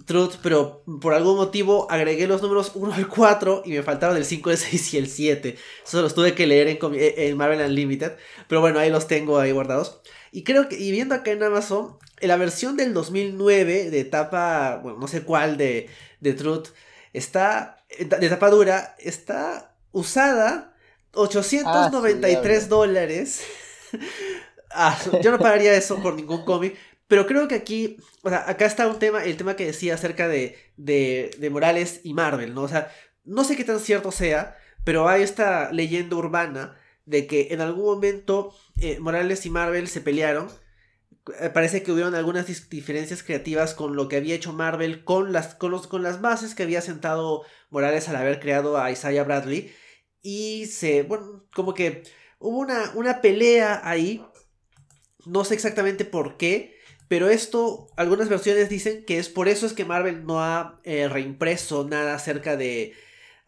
Truth, 0.04 0.34
pero 0.42 0.84
por 1.00 1.14
algún 1.14 1.36
motivo 1.36 1.90
agregué 1.90 2.26
los 2.26 2.42
números 2.42 2.72
1 2.74 2.94
al 2.94 3.08
4 3.08 3.62
y 3.64 3.72
me 3.72 3.82
faltaron 3.82 4.16
el 4.16 4.24
5, 4.24 4.50
el 4.50 4.58
6 4.58 4.94
y 4.94 4.98
el 4.98 5.08
7. 5.08 5.56
Eso 5.84 6.02
los 6.02 6.14
tuve 6.14 6.34
que 6.34 6.46
leer 6.46 6.68
en, 6.68 6.78
en, 6.82 7.36
Marvel 7.36 7.60
Unlimited, 7.60 8.12
pero 8.48 8.60
bueno, 8.60 8.78
ahí 8.78 8.90
los 8.90 9.08
tengo 9.08 9.38
ahí 9.38 9.52
guardados. 9.52 10.00
Y 10.30 10.44
creo 10.44 10.68
que, 10.68 10.78
y 10.78 10.90
viendo 10.90 11.14
acá 11.14 11.32
en 11.32 11.42
Amazon, 11.42 11.96
en 12.20 12.28
la 12.28 12.36
versión 12.36 12.76
del 12.76 12.94
2009 12.94 13.90
de 13.90 14.00
etapa, 14.00 14.80
bueno, 14.82 14.98
no 14.98 15.08
sé 15.08 15.22
cuál 15.22 15.56
de, 15.56 15.88
de 16.20 16.32
Truth, 16.34 16.68
está, 17.12 17.84
de 17.98 18.26
etapa 18.26 18.50
dura, 18.50 18.94
está 18.98 19.74
usada 19.92 20.76
893 21.14 22.58
ah, 22.58 22.60
sí, 22.60 22.68
dólares. 22.68 23.42
ah, 24.70 24.98
yo 25.22 25.30
no 25.30 25.38
pagaría 25.38 25.74
eso 25.74 26.00
por 26.02 26.14
ningún 26.14 26.44
cómic, 26.44 26.76
pero 27.08 27.26
creo 27.26 27.48
que 27.48 27.54
aquí, 27.54 27.98
o 28.22 28.28
sea, 28.28 28.48
acá 28.48 28.66
está 28.66 28.88
un 28.88 28.98
tema, 28.98 29.24
el 29.24 29.36
tema 29.36 29.56
que 29.56 29.66
decía 29.66 29.94
acerca 29.94 30.28
de, 30.28 30.56
de, 30.76 31.30
de 31.38 31.50
Morales 31.50 32.00
y 32.04 32.14
Marvel, 32.14 32.54
¿no? 32.54 32.62
O 32.62 32.68
sea, 32.68 32.92
no 33.24 33.44
sé 33.44 33.56
qué 33.56 33.64
tan 33.64 33.80
cierto 33.80 34.12
sea, 34.12 34.56
pero 34.84 35.08
hay 35.08 35.22
esta 35.22 35.72
leyenda 35.72 36.16
urbana 36.16 36.76
de 37.06 37.26
que 37.26 37.48
en 37.50 37.60
algún 37.60 37.84
momento 37.84 38.54
eh, 38.80 38.98
Morales 39.00 39.46
y 39.46 39.50
Marvel 39.50 39.88
se 39.88 40.00
pelearon. 40.00 40.48
Eh, 41.40 41.50
parece 41.50 41.82
que 41.82 41.90
hubieron 41.90 42.14
algunas 42.14 42.46
diferencias 42.68 43.22
creativas 43.22 43.74
con 43.74 43.96
lo 43.96 44.08
que 44.08 44.16
había 44.16 44.34
hecho 44.34 44.52
Marvel 44.52 45.04
con 45.04 45.32
las, 45.32 45.54
con, 45.56 45.72
los, 45.72 45.86
con 45.88 46.02
las 46.02 46.20
bases 46.20 46.54
que 46.54 46.62
había 46.62 46.82
sentado 46.82 47.42
Morales 47.70 48.08
al 48.08 48.16
haber 48.16 48.38
creado 48.38 48.78
a 48.78 48.90
Isaiah 48.90 49.24
Bradley. 49.24 49.72
Y 50.22 50.66
se, 50.66 51.02
bueno, 51.02 51.46
como 51.54 51.74
que 51.74 52.02
hubo 52.38 52.58
una, 52.58 52.92
una 52.94 53.20
pelea 53.20 53.80
ahí. 53.84 54.24
No 55.24 55.44
sé 55.44 55.54
exactamente 55.54 56.04
por 56.04 56.36
qué. 56.36 56.75
Pero 57.08 57.28
esto, 57.28 57.88
algunas 57.96 58.28
versiones 58.28 58.68
dicen 58.68 59.04
que 59.04 59.18
es 59.18 59.28
por 59.28 59.48
eso 59.48 59.66
es 59.66 59.72
que 59.72 59.84
Marvel 59.84 60.26
no 60.26 60.42
ha 60.42 60.80
eh, 60.84 61.08
reimpreso 61.08 61.86
nada 61.88 62.14
acerca 62.14 62.56
de. 62.56 62.94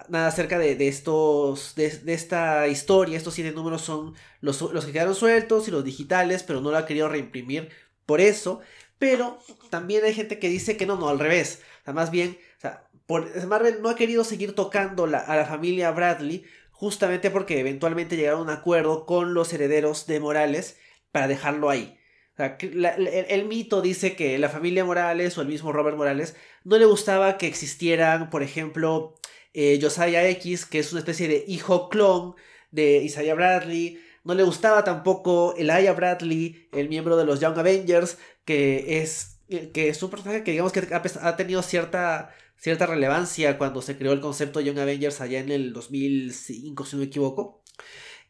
Nada 0.09 0.29
acerca 0.29 0.59
de, 0.59 0.77
de 0.77 0.89
estos. 0.89 1.75
De, 1.75 1.91
de, 1.91 2.15
esta 2.15 2.69
historia. 2.69 3.17
Estos 3.17 3.35
siete 3.35 3.53
números 3.53 3.83
son 3.83 4.15
los, 4.41 4.61
los, 4.63 4.87
que 4.87 4.93
quedaron 4.93 5.15
sueltos 5.15 5.67
y 5.67 5.73
los 5.73 5.85
digitales. 5.85 6.45
Pero 6.45 6.61
no 6.61 6.71
lo 6.71 6.77
ha 6.77 6.87
querido 6.87 7.09
reimprimir. 7.09 7.71
Por 8.07 8.21
eso. 8.21 8.61
Pero 8.99 9.39
también 9.71 10.05
hay 10.05 10.15
gente 10.15 10.39
que 10.39 10.49
dice 10.49 10.77
que 10.77 10.87
no, 10.87 10.97
no, 10.97 11.09
al 11.09 11.19
revés. 11.19 11.63
O 11.83 11.85
sea, 11.85 11.95
más 11.95 12.11
bien. 12.13 12.39
O 12.59 12.61
sea, 12.61 12.89
por, 13.07 13.45
Marvel 13.47 13.83
no 13.83 13.89
ha 13.89 13.97
querido 13.97 14.23
seguir 14.23 14.55
tocando 14.55 15.07
la, 15.07 15.19
a 15.19 15.37
la 15.37 15.47
familia 15.47 15.91
Bradley. 15.91 16.45
Justamente 16.71 17.31
porque 17.31 17.59
eventualmente 17.59 18.17
llegaron 18.17 18.41
a 18.41 18.43
un 18.45 18.51
acuerdo 18.51 19.05
con 19.05 19.35
los 19.35 19.53
herederos 19.53 20.07
de 20.07 20.21
Morales. 20.21 20.79
Para 21.11 21.27
dejarlo 21.27 21.71
ahí 21.71 21.98
el, 22.39 23.45
mito 23.47 23.83
dice 23.83 24.15
que 24.15 24.39
la 24.39 24.49
familia 24.49 24.85
Morales 24.85 25.37
o 25.37 25.43
el 25.43 25.49
mismo 25.49 25.73
Robert 25.73 25.97
Morales 25.97 26.37
no 26.65 26.79
le 26.79 26.85
gustaba 26.85 27.37
que 27.37 27.47
existieran, 27.47 28.31
por 28.31 28.43
ejemplo, 28.43 29.17
eh, 29.55 29.79
Josiah 29.83 30.29
X, 30.29 30.67
que 30.67 30.79
es 30.79 30.93
una 30.93 31.01
especie 31.01 31.27
de 31.27 31.45
hijo 31.49 31.89
clon 31.89 32.37
de 32.71 32.99
Isaiah 32.99 33.35
Bradley. 33.35 34.01
No 34.25 34.35
le 34.35 34.45
gustaba 34.45 34.85
tampoco 34.85 35.55
Elijah 35.57 35.93
Bradley, 35.95 36.69
el 36.73 36.89
miembro 36.89 37.17
de 37.17 37.25
los 37.25 37.41
Young 37.41 37.59
Avengers, 37.59 38.19
que 38.45 39.01
es, 39.01 39.41
que 39.49 39.89
es 39.89 40.03
un 40.03 40.11
personaje 40.11 40.45
que 40.45 40.53
digamos 40.53 40.73
que 40.73 40.87
ha, 40.93 41.37
tenido 41.37 41.63
cierta, 41.63 42.35
cierta 42.57 42.87
relevancia 42.87 43.59
cuando 43.59 43.83
se 43.83 43.97
creó 43.97 44.13
el 44.13 44.21
concepto 44.21 44.61
Young 44.61 44.79
Avengers 44.79 45.21
allá 45.21 45.41
en 45.41 45.51
el 45.51 45.73
2005, 45.73 46.85
si 46.85 46.97
no 46.97 47.01
me 47.01 47.07
equivoco. 47.07 47.58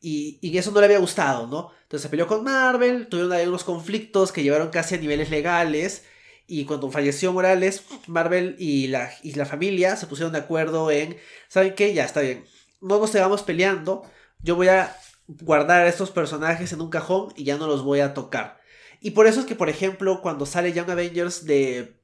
Y, 0.01 0.57
eso 0.57 0.71
no 0.71 0.81
le 0.81 0.87
había 0.87 0.99
gustado, 0.99 1.47
¿no? 1.47 1.71
Entonces 1.83 2.03
se 2.03 2.09
peleó 2.09 2.27
con 2.27 2.45
Marvel, 2.45 3.09
tuvieron 3.09 3.33
ahí 3.33 3.47
unos 3.47 3.65
conflictos 3.65 4.33
que 4.33 4.43
llevaron 4.43 4.71
casi 4.71 4.95
a 4.95 4.99
niveles 4.99 5.31
legales. 5.31 6.05
Y 6.47 6.65
cuando 6.65 6.91
falleció 6.91 7.33
Morales, 7.33 7.85
Marvel 8.07 8.57
y 8.59 8.87
la, 8.89 9.11
y 9.23 9.33
la 9.35 9.45
familia 9.45 9.97
se 9.97 10.07
pusieron 10.07 10.33
de 10.33 10.39
acuerdo 10.39 10.91
en, 10.91 11.17
¿saben 11.49 11.75
qué? 11.75 11.93
Ya 11.95 12.05
está 12.05 12.21
bien. 12.21 12.45
No 12.81 12.99
nos 12.99 13.11
sigamos 13.11 13.43
peleando. 13.43 14.05
Yo 14.41 14.57
voy 14.57 14.69
a 14.69 14.97
guardar 15.27 15.83
a 15.83 15.89
estos 15.89 16.11
personajes 16.11 16.73
en 16.73 16.81
un 16.81 16.91
cajón 16.91 17.33
y 17.37 17.45
ya 17.45 17.57
no 17.57 17.67
los 17.67 17.83
voy 17.83 18.01
a 18.01 18.15
tocar. 18.15 18.61
Y 19.01 19.11
por 19.11 19.27
eso 19.27 19.41
es 19.41 19.47
que, 19.47 19.55
por 19.55 19.69
ejemplo, 19.69 20.21
cuando 20.23 20.47
sale 20.47 20.73
Young 20.73 20.91
Avengers 20.91 21.45
de, 21.45 22.01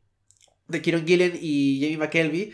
de 0.69 0.83
Kieron 0.83 1.07
Gillen 1.07 1.39
y 1.41 1.81
Jamie 1.81 1.99
McKelvey, 1.99 2.53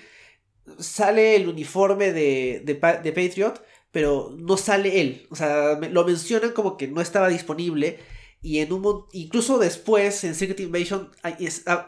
sale 0.78 1.36
el 1.36 1.48
uniforme 1.48 2.12
de, 2.12 2.62
de, 2.64 2.74
de 2.74 3.12
Patriot 3.12 3.60
pero 3.92 4.34
no 4.36 4.56
sale 4.56 5.00
él. 5.00 5.26
O 5.30 5.36
sea, 5.36 5.78
lo 5.78 6.04
mencionan 6.04 6.52
como 6.52 6.76
que 6.76 6.88
no 6.88 7.00
estaba 7.00 7.28
disponible. 7.28 7.98
Y 8.42 8.60
en 8.60 8.72
un 8.72 9.04
incluso 9.12 9.58
después 9.58 10.24
en 10.24 10.34
Secret 10.34 10.60
Invasion, 10.60 11.10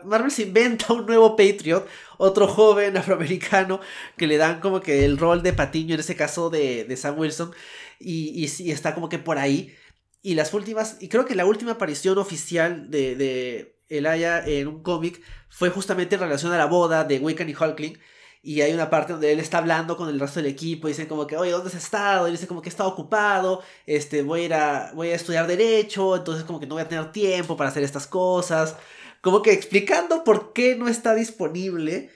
Marvel 0.04 0.30
se 0.30 0.42
inventa 0.42 0.92
un 0.92 1.06
nuevo 1.06 1.34
Patriot, 1.34 1.86
otro 2.18 2.46
joven 2.46 2.96
afroamericano 2.98 3.80
que 4.18 4.26
le 4.26 4.36
dan 4.36 4.60
como 4.60 4.80
que 4.80 5.04
el 5.06 5.16
rol 5.16 5.42
de 5.42 5.54
Patiño, 5.54 5.94
en 5.94 6.00
ese 6.00 6.14
caso 6.14 6.50
de, 6.50 6.84
de 6.84 6.96
Sam 6.96 7.18
Wilson, 7.18 7.52
y, 7.98 8.44
y, 8.44 8.70
está 8.70 8.94
como 8.94 9.08
que 9.08 9.18
por 9.18 9.38
ahí. 9.38 9.74
Y 10.20 10.34
las 10.34 10.52
últimas, 10.52 10.98
y 11.00 11.08
creo 11.08 11.24
que 11.24 11.34
la 11.34 11.46
última 11.46 11.72
aparición 11.72 12.18
oficial 12.18 12.90
de, 12.90 13.16
de 13.16 13.76
Elaya 13.88 14.44
en 14.46 14.68
un 14.68 14.82
cómic 14.82 15.22
fue 15.48 15.70
justamente 15.70 16.16
en 16.16 16.20
relación 16.20 16.52
a 16.52 16.58
la 16.58 16.66
boda 16.66 17.04
de 17.04 17.18
Wiccan 17.18 17.48
y 17.48 17.54
Hulkling 17.54 17.98
y 18.44 18.60
hay 18.60 18.74
una 18.74 18.90
parte 18.90 19.12
donde 19.12 19.32
él 19.32 19.38
está 19.38 19.58
hablando 19.58 19.96
con 19.96 20.08
el 20.08 20.18
resto 20.18 20.40
del 20.40 20.50
equipo 20.50 20.88
y 20.88 20.90
dicen 20.90 21.06
como 21.06 21.28
que, 21.28 21.36
oye, 21.36 21.52
¿dónde 21.52 21.68
has 21.68 21.76
estado? 21.76 22.26
Y 22.26 22.32
dice 22.32 22.48
como 22.48 22.60
que 22.60 22.68
está 22.68 22.84
ocupado, 22.84 23.62
este, 23.86 24.22
voy 24.22 24.40
a 24.40 24.44
ir 24.44 24.54
a, 24.54 24.92
voy 24.94 25.10
a 25.10 25.14
estudiar 25.14 25.46
derecho, 25.46 26.16
entonces 26.16 26.42
como 26.44 26.58
que 26.58 26.66
no 26.66 26.74
voy 26.74 26.82
a 26.82 26.88
tener 26.88 27.12
tiempo 27.12 27.56
para 27.56 27.70
hacer 27.70 27.84
estas 27.84 28.08
cosas. 28.08 28.76
Como 29.20 29.42
que 29.42 29.52
explicando 29.52 30.24
por 30.24 30.52
qué 30.52 30.74
no 30.74 30.88
está 30.88 31.14
disponible. 31.14 32.10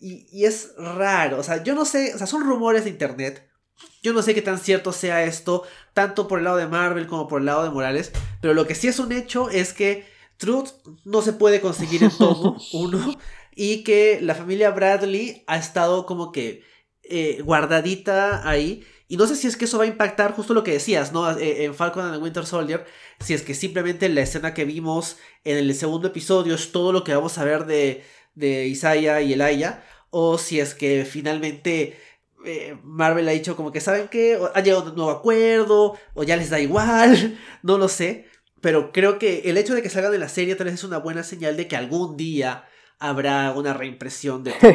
Y, 0.00 0.26
y 0.30 0.44
es 0.44 0.74
raro, 0.76 1.38
o 1.40 1.42
sea, 1.42 1.62
yo 1.64 1.74
no 1.74 1.84
sé, 1.84 2.14
o 2.14 2.18
sea, 2.18 2.26
son 2.26 2.44
rumores 2.44 2.84
de 2.84 2.90
internet. 2.90 3.48
Yo 4.02 4.12
no 4.12 4.22
sé 4.22 4.34
qué 4.34 4.42
tan 4.42 4.58
cierto 4.58 4.92
sea 4.92 5.24
esto, 5.24 5.64
tanto 5.92 6.28
por 6.28 6.38
el 6.38 6.44
lado 6.44 6.58
de 6.58 6.68
Marvel 6.68 7.06
como 7.08 7.26
por 7.26 7.40
el 7.40 7.46
lado 7.46 7.64
de 7.64 7.70
Morales, 7.70 8.12
pero 8.40 8.54
lo 8.54 8.66
que 8.66 8.74
sí 8.76 8.86
es 8.86 8.98
un 8.98 9.10
hecho 9.12 9.48
es 9.50 9.72
que 9.72 10.06
Truth 10.36 10.70
no 11.04 11.22
se 11.22 11.32
puede 11.32 11.60
conseguir 11.60 12.04
en 12.04 12.16
todo, 12.16 12.56
uno 12.72 13.16
y 13.56 13.84
que 13.84 14.20
la 14.20 14.34
familia 14.34 14.70
Bradley 14.70 15.44
ha 15.46 15.56
estado 15.56 16.06
como 16.06 16.32
que 16.32 16.62
eh, 17.02 17.40
guardadita 17.42 18.48
ahí. 18.48 18.84
Y 19.06 19.16
no 19.16 19.26
sé 19.26 19.36
si 19.36 19.46
es 19.46 19.56
que 19.56 19.66
eso 19.66 19.78
va 19.78 19.84
a 19.84 19.88
impactar 19.88 20.32
justo 20.32 20.54
lo 20.54 20.64
que 20.64 20.72
decías, 20.72 21.12
¿no? 21.12 21.30
Eh, 21.38 21.64
en 21.64 21.74
Falcon 21.74 22.04
and 22.04 22.14
the 22.14 22.22
Winter 22.22 22.46
Soldier. 22.46 22.84
Si 23.20 23.34
es 23.34 23.42
que 23.42 23.54
simplemente 23.54 24.08
la 24.08 24.22
escena 24.22 24.54
que 24.54 24.64
vimos 24.64 25.18
en 25.44 25.58
el 25.58 25.74
segundo 25.74 26.08
episodio 26.08 26.54
es 26.54 26.72
todo 26.72 26.92
lo 26.92 27.04
que 27.04 27.14
vamos 27.14 27.36
a 27.38 27.44
ver 27.44 27.66
de, 27.66 28.02
de 28.34 28.66
Isaiah 28.66 29.20
y 29.20 29.34
Elaya. 29.34 29.84
O 30.10 30.38
si 30.38 30.60
es 30.60 30.74
que 30.74 31.04
finalmente 31.04 31.98
eh, 32.46 32.76
Marvel 32.82 33.28
ha 33.28 33.32
dicho 33.32 33.56
como 33.56 33.72
que 33.72 33.80
saben 33.80 34.08
que 34.08 34.38
ha 34.54 34.60
llegado 34.60 34.90
un 34.90 34.96
nuevo 34.96 35.10
acuerdo. 35.10 35.96
O 36.14 36.24
ya 36.24 36.36
les 36.36 36.50
da 36.50 36.60
igual. 36.60 37.38
No 37.62 37.78
lo 37.78 37.88
sé. 37.88 38.26
Pero 38.60 38.92
creo 38.92 39.18
que 39.18 39.42
el 39.44 39.58
hecho 39.58 39.74
de 39.74 39.82
que 39.82 39.90
salgan 39.90 40.12
de 40.12 40.18
la 40.18 40.28
serie 40.30 40.56
tal 40.56 40.66
vez 40.66 40.74
es 40.74 40.84
una 40.84 40.98
buena 40.98 41.22
señal 41.22 41.56
de 41.56 41.68
que 41.68 41.76
algún 41.76 42.16
día 42.16 42.64
habrá 42.98 43.52
una 43.52 43.74
reimpresión 43.74 44.44
de 44.44 44.52
todo. 44.60 44.70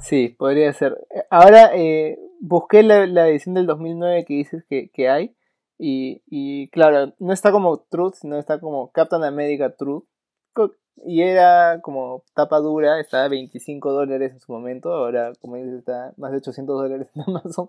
sí, 0.00 0.28
podría 0.30 0.72
ser. 0.72 1.06
Ahora 1.30 1.70
eh, 1.74 2.18
busqué 2.40 2.82
la, 2.82 3.28
edición 3.28 3.54
del 3.54 3.66
2009 3.66 4.24
que 4.24 4.34
dices 4.34 4.64
que, 4.68 5.08
hay. 5.08 5.34
Y, 5.78 6.22
y, 6.26 6.68
claro, 6.68 7.12
no 7.18 7.32
está 7.32 7.50
como 7.50 7.78
Truth, 7.78 8.14
sino 8.14 8.38
está 8.38 8.60
como 8.60 8.92
Captain 8.92 9.24
America 9.24 9.74
Truth. 9.74 10.04
y 11.04 11.22
era 11.22 11.80
como 11.80 12.22
tapa 12.34 12.58
dura, 12.58 13.00
estaba 13.00 13.24
a 13.24 13.28
25 13.28 13.90
dólares 13.92 14.32
en 14.32 14.40
su 14.40 14.52
momento, 14.52 14.92
ahora 14.92 15.32
como 15.40 15.56
dices 15.56 15.78
está 15.78 16.12
más 16.16 16.30
de 16.30 16.38
800 16.38 16.82
dólares 16.82 17.08
en 17.14 17.22
Amazon. 17.26 17.68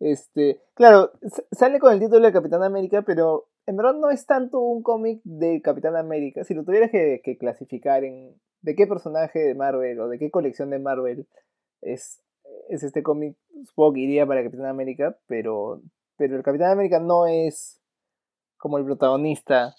Este, 0.00 0.58
claro, 0.74 1.12
sale 1.52 1.78
con 1.78 1.92
el 1.92 2.00
título 2.00 2.24
de 2.24 2.32
Capitán 2.32 2.62
América, 2.62 3.02
pero 3.02 3.48
en 3.66 3.76
verdad 3.76 3.94
no 3.94 4.10
es 4.10 4.26
tanto 4.26 4.58
un 4.60 4.82
cómic 4.82 5.20
de 5.24 5.60
Capitán 5.60 5.94
América. 5.94 6.42
Si 6.42 6.54
lo 6.54 6.64
tuvieras 6.64 6.90
que, 6.90 7.36
clasificar 7.38 8.02
en 8.02 8.34
de 8.62 8.74
qué 8.74 8.86
personaje 8.86 9.38
de 9.38 9.54
Marvel 9.54 10.00
o 10.00 10.08
de 10.08 10.18
qué 10.18 10.30
colección 10.30 10.70
de 10.70 10.78
Marvel 10.78 11.26
es, 11.80 12.22
es 12.68 12.82
este 12.82 13.02
cómic, 13.02 13.36
supongo 13.64 13.94
que 13.94 14.00
iría 14.00 14.26
para 14.26 14.42
Capitán 14.42 14.66
América, 14.66 15.18
pero, 15.26 15.82
pero 16.16 16.36
el 16.36 16.42
Capitán 16.42 16.70
América 16.70 17.00
no 17.00 17.26
es 17.26 17.80
como 18.58 18.78
el 18.78 18.84
protagonista 18.84 19.74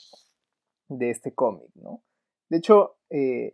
de 0.89 1.09
este 1.11 1.33
cómic, 1.33 1.69
¿no? 1.75 2.01
De 2.50 2.57
hecho, 2.57 2.95
eh, 3.09 3.53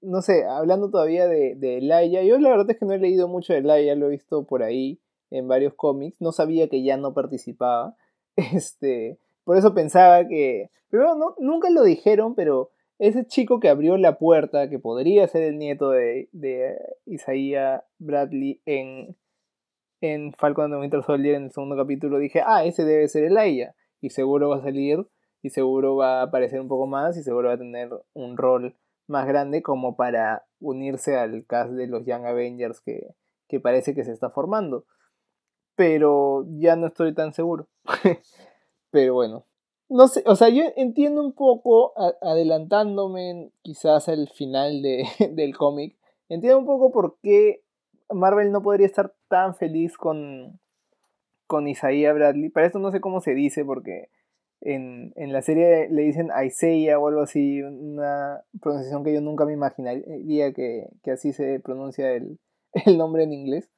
no 0.00 0.22
sé, 0.22 0.44
hablando 0.44 0.90
todavía 0.90 1.28
de, 1.28 1.54
de 1.54 1.80
Laia, 1.80 2.22
yo 2.22 2.38
la 2.38 2.48
verdad 2.48 2.70
es 2.70 2.78
que 2.78 2.86
no 2.86 2.92
he 2.92 2.98
leído 2.98 3.28
mucho 3.28 3.52
de 3.52 3.62
Laia, 3.62 3.94
lo 3.94 4.06
he 4.06 4.10
visto 4.10 4.46
por 4.46 4.62
ahí 4.62 5.00
en 5.30 5.48
varios 5.48 5.74
cómics, 5.74 6.16
no 6.20 6.32
sabía 6.32 6.68
que 6.68 6.82
ya 6.82 6.96
no 6.96 7.14
participaba, 7.14 7.96
este, 8.36 9.18
por 9.44 9.56
eso 9.56 9.74
pensaba 9.74 10.26
que, 10.26 10.70
pero 10.88 11.14
no, 11.14 11.34
nunca 11.38 11.70
lo 11.70 11.82
dijeron, 11.82 12.34
pero 12.34 12.70
ese 12.98 13.26
chico 13.26 13.60
que 13.60 13.68
abrió 13.68 13.96
la 13.96 14.18
puerta, 14.18 14.68
que 14.68 14.78
podría 14.78 15.26
ser 15.28 15.42
el 15.42 15.58
nieto 15.58 15.90
de, 15.90 16.28
de 16.32 16.78
Isaiah 17.04 17.84
Bradley 17.98 18.60
en, 18.64 19.16
en 20.00 20.32
Falcon 20.32 20.72
and 20.72 20.80
Winter 20.80 21.02
Soldier 21.02 21.34
en 21.34 21.44
el 21.44 21.52
segundo 21.52 21.76
capítulo, 21.76 22.18
dije, 22.18 22.42
ah, 22.44 22.64
ese 22.64 22.84
debe 22.84 23.08
ser 23.08 23.24
el 23.24 23.36
Aya, 23.36 23.74
y 24.00 24.10
seguro 24.10 24.50
va 24.50 24.56
a 24.56 24.62
salir 24.62 25.06
y 25.42 25.50
seguro 25.50 25.96
va 25.96 26.20
a 26.20 26.22
aparecer 26.24 26.60
un 26.60 26.68
poco 26.68 26.86
más 26.86 27.16
y 27.16 27.22
seguro 27.22 27.48
va 27.48 27.54
a 27.54 27.58
tener 27.58 27.90
un 28.14 28.36
rol 28.36 28.76
más 29.06 29.26
grande 29.26 29.62
como 29.62 29.96
para 29.96 30.46
unirse 30.60 31.16
al 31.16 31.44
cast 31.46 31.72
de 31.72 31.86
los 31.86 32.04
Young 32.04 32.24
Avengers 32.24 32.80
que, 32.80 33.14
que 33.48 33.60
parece 33.60 33.94
que 33.94 34.04
se 34.04 34.12
está 34.12 34.30
formando. 34.30 34.84
Pero 35.76 36.46
ya 36.58 36.74
no 36.76 36.86
estoy 36.88 37.14
tan 37.14 37.32
seguro. 37.32 37.68
Pero 38.90 39.14
bueno. 39.14 39.44
No 39.88 40.08
sé, 40.08 40.24
o 40.26 40.34
sea, 40.34 40.48
yo 40.48 40.64
entiendo 40.76 41.22
un 41.22 41.32
poco, 41.32 41.92
adelantándome 42.20 43.52
quizás 43.62 44.08
al 44.08 44.28
final 44.28 44.82
de, 44.82 45.04
del 45.32 45.56
cómic, 45.56 45.96
entiendo 46.28 46.58
un 46.58 46.66
poco 46.66 46.90
por 46.90 47.18
qué 47.22 47.62
Marvel 48.10 48.52
no 48.52 48.62
podría 48.62 48.86
estar 48.86 49.14
tan 49.28 49.54
feliz 49.54 49.96
con, 49.96 50.58
con 51.46 51.68
Isaiah 51.68 52.12
Bradley. 52.12 52.50
Para 52.50 52.66
esto 52.66 52.78
no 52.78 52.90
sé 52.90 53.00
cómo 53.00 53.20
se 53.20 53.34
dice 53.34 53.64
porque 53.64 54.10
en, 54.60 55.12
la 55.16 55.42
serie 55.42 55.88
le 55.90 56.02
dicen 56.02 56.30
Isaiah 56.44 56.98
o 56.98 57.08
algo 57.08 57.20
así, 57.20 57.62
una 57.62 58.42
pronunciación 58.60 59.04
que 59.04 59.12
yo 59.12 59.20
nunca 59.20 59.44
me 59.44 59.52
imaginaría 59.52 60.52
que, 60.52 60.88
así 61.12 61.32
se 61.32 61.60
pronuncia 61.60 62.12
el, 62.12 62.38
nombre 62.98 63.24
en 63.24 63.32
inglés. 63.32 63.70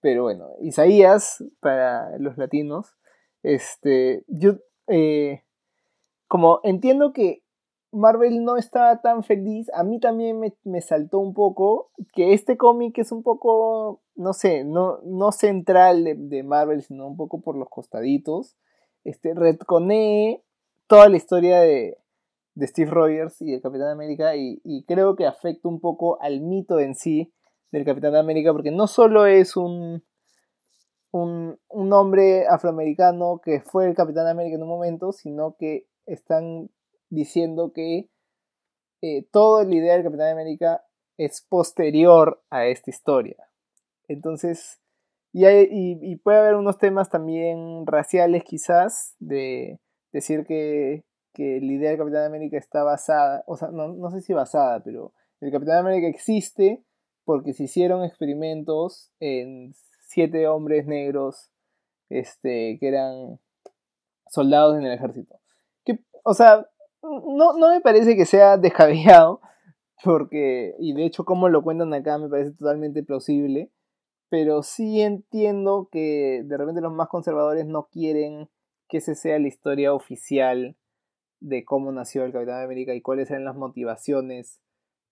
Pero 0.00 0.22
bueno, 0.24 0.50
Isaías 0.60 1.42
para 1.60 2.18
los 2.18 2.36
latinos. 2.36 2.94
Este, 3.42 4.24
yo, 4.28 4.56
eh, 4.88 5.42
como 6.28 6.60
entiendo 6.62 7.12
que 7.12 7.42
Marvel 7.92 8.44
no 8.44 8.56
estaba 8.56 9.00
tan 9.00 9.22
feliz, 9.22 9.70
a 9.72 9.82
mí 9.82 10.00
también 10.00 10.40
me, 10.64 10.80
saltó 10.80 11.18
un 11.18 11.34
poco 11.34 11.90
que 12.12 12.34
este 12.34 12.56
cómic 12.56 12.98
es 12.98 13.12
un 13.12 13.22
poco, 13.22 14.02
no 14.14 14.32
sé, 14.32 14.64
no, 14.64 14.98
no 15.04 15.32
central 15.32 16.04
de, 16.04 16.14
de 16.14 16.42
Marvel, 16.42 16.82
sino 16.82 17.06
un 17.06 17.16
poco 17.16 17.40
por 17.40 17.56
los 17.56 17.68
costaditos. 17.68 18.56
Este, 19.04 19.34
retconee 19.34 20.42
toda 20.88 21.08
la 21.08 21.16
historia 21.16 21.60
de, 21.60 21.98
Steve 22.58 22.90
Rogers 22.90 23.42
y 23.42 23.52
del 23.52 23.60
Capitán 23.60 23.88
América 23.88 24.34
y, 24.34 24.84
creo 24.88 25.14
que 25.14 25.26
afecta 25.26 25.68
un 25.68 25.78
poco 25.78 26.20
al 26.22 26.40
mito 26.40 26.80
en 26.80 26.94
sí 26.94 27.30
del 27.70 27.84
Capitán 27.84 28.16
América 28.16 28.52
porque 28.52 28.70
no 28.70 28.86
solo 28.86 29.26
es 29.26 29.58
un, 29.58 30.02
un, 31.10 31.58
hombre 31.92 32.46
afroamericano 32.48 33.42
que 33.44 33.60
fue 33.60 33.86
el 33.86 33.94
Capitán 33.94 34.26
América 34.26 34.56
en 34.56 34.62
un 34.62 34.70
momento, 34.70 35.12
sino 35.12 35.54
que 35.58 35.86
están 36.06 36.70
diciendo 37.10 37.72
que 37.72 38.08
eh, 39.02 39.26
toda 39.30 39.64
la 39.64 39.74
idea 39.74 39.94
del 39.94 40.04
Capitán 40.04 40.32
América 40.32 40.84
es 41.18 41.44
posterior 41.48 42.42
a 42.50 42.66
esta 42.66 42.90
historia. 42.90 43.36
Entonces, 44.08 44.80
y, 45.32 46.16
puede 46.16 46.38
haber 46.38 46.54
unos 46.54 46.78
temas 46.78 47.10
también 47.10 47.86
raciales 47.86 48.44
quizás, 48.44 49.14
de 49.18 49.80
decir 50.12 50.44
que, 50.46 51.04
que 51.34 51.60
la 51.60 51.72
idea 51.72 51.90
del 51.90 51.98
Capitán 51.98 52.24
América 52.24 52.56
está 52.56 52.82
basada, 52.82 53.44
o 53.46 53.56
sea, 53.56 53.68
no, 53.68 53.88
no 53.88 54.10
sé 54.10 54.22
si 54.22 54.32
basada, 54.32 54.82
pero 54.82 55.12
el 55.40 55.52
Capitán 55.52 55.78
América 55.78 56.08
existe 56.08 56.82
porque 57.24 57.52
se 57.52 57.64
hicieron 57.64 58.04
experimentos 58.04 59.12
en 59.20 59.74
siete 60.06 60.46
hombres 60.46 60.86
negros 60.86 61.50
este, 62.08 62.78
que 62.78 62.88
eran 62.88 63.38
soldados 64.28 64.78
en 64.78 64.84
el 64.84 64.92
ejército. 64.92 65.38
O 66.28 66.34
sea, 66.34 66.66
no, 67.02 67.52
no 67.56 67.70
me 67.70 67.80
parece 67.80 68.16
que 68.16 68.26
sea 68.26 68.56
descabellado, 68.56 69.40
porque, 70.02 70.74
y 70.80 70.92
de 70.92 71.06
hecho 71.06 71.24
como 71.24 71.48
lo 71.48 71.62
cuentan 71.62 71.94
acá 71.94 72.18
me 72.18 72.28
parece 72.28 72.50
totalmente 72.50 73.04
plausible, 73.04 73.70
pero 74.28 74.64
sí 74.64 75.02
entiendo 75.02 75.88
que 75.92 76.42
de 76.44 76.56
repente 76.56 76.80
los 76.80 76.92
más 76.92 77.06
conservadores 77.08 77.64
no 77.64 77.86
quieren 77.92 78.50
que 78.88 78.96
esa 78.98 79.14
sea 79.14 79.38
la 79.38 79.46
historia 79.46 79.94
oficial 79.94 80.76
de 81.38 81.64
cómo 81.64 81.92
nació 81.92 82.24
el 82.24 82.32
Capitán 82.32 82.64
América 82.64 82.92
y 82.92 83.02
cuáles 83.02 83.30
eran 83.30 83.44
las 83.44 83.54
motivaciones 83.54 84.60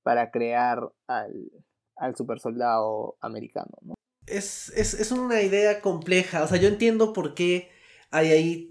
para 0.03 0.33
crear 0.33 0.91
al, 1.07 1.53
al 1.95 2.17
super 2.17 2.41
soldado 2.41 3.17
americano. 3.21 3.71
¿no? 3.83 3.95
Es, 4.27 4.71
es, 4.77 4.95
es, 4.95 5.13
una 5.13 5.43
idea 5.43 5.81
compleja, 5.81 6.43
o 6.43 6.49
sea, 6.49 6.59
yo 6.59 6.67
entiendo 6.67 7.13
por 7.13 7.35
qué 7.35 7.69
hay 8.15 8.31
ahí, 8.31 8.71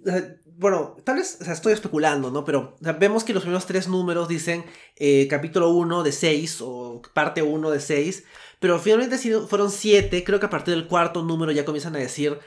bueno, 0.58 0.96
tal 1.04 1.18
vez, 1.18 1.38
o 1.42 1.44
sea, 1.44 1.54
estoy 1.54 1.74
especulando, 1.74 2.32
¿no? 2.32 2.46
Pero 2.46 2.78
vemos 3.00 3.24
que 3.24 3.34
los 3.34 3.44
primeros 3.44 3.66
tres 3.66 3.88
números 3.88 4.28
dicen 4.28 4.64
eh, 4.96 5.28
capítulo 5.30 5.70
1 5.72 6.04
de 6.04 6.12
6 6.12 6.60
o 6.62 7.02
parte 7.14 7.42
1 7.42 7.70
de 7.70 7.80
6, 7.80 8.24
pero 8.60 8.80
finalmente 8.80 9.18
fueron 9.48 9.72
7, 9.72 10.24
creo 10.24 10.40
que 10.40 10.46
a 10.46 10.50
partir 10.50 10.74
del 10.74 10.88
cuarto 10.88 11.22
número 11.24 11.52
ya 11.52 11.66
comienzan 11.66 11.96
a 11.96 12.00
decir 12.00 12.40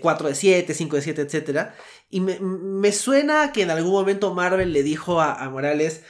4 0.00 0.26
eh, 0.26 0.30
de 0.30 0.34
7, 0.34 0.74
5 0.74 0.96
de 0.96 1.02
7, 1.02 1.22
etc. 1.22 1.68
Y 2.08 2.20
me, 2.20 2.92
suena 2.92 3.52
que 3.52 3.62
en 3.62 3.70
algún 3.70 3.92
momento 3.92 4.32
Marvel 4.32 4.72
le 4.72 4.82
dijo 4.82 5.20
a, 5.20 5.48
Morales, 5.50 6.04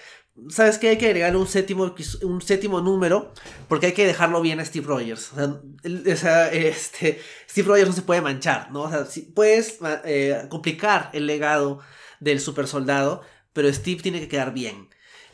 ¿sabes 0.48 0.78
qué? 0.78 0.90
Hay 0.90 0.98
que 0.98 1.06
agregarle 1.06 1.38
un 1.38 1.46
séptimo, 1.46 1.94
un 2.22 2.42
séptimo 2.42 2.80
número 2.80 3.32
porque 3.68 3.86
hay 3.86 3.92
que 3.92 4.06
dejarlo 4.06 4.40
bien 4.40 4.60
a 4.60 4.64
Steve 4.64 4.86
Rogers. 4.86 5.32
O 5.32 6.16
sea, 6.16 6.48
este, 6.52 7.20
Steve 7.48 7.68
Rogers 7.68 7.88
no 7.88 7.94
se 7.94 8.02
puede 8.02 8.20
manchar, 8.20 8.70
¿no? 8.70 8.82
O 8.82 8.90
sea, 8.90 9.06
si 9.06 9.22
puedes 9.22 9.78
eh, 10.04 10.46
complicar 10.48 11.10
el 11.12 11.26
legado 11.26 11.80
del 12.20 12.40
super 12.40 12.66
soldado, 12.66 13.22
pero 13.52 13.72
Steve 13.72 14.02
tiene 14.02 14.20
que 14.20 14.28
quedar 14.28 14.52
bien. 14.52 14.88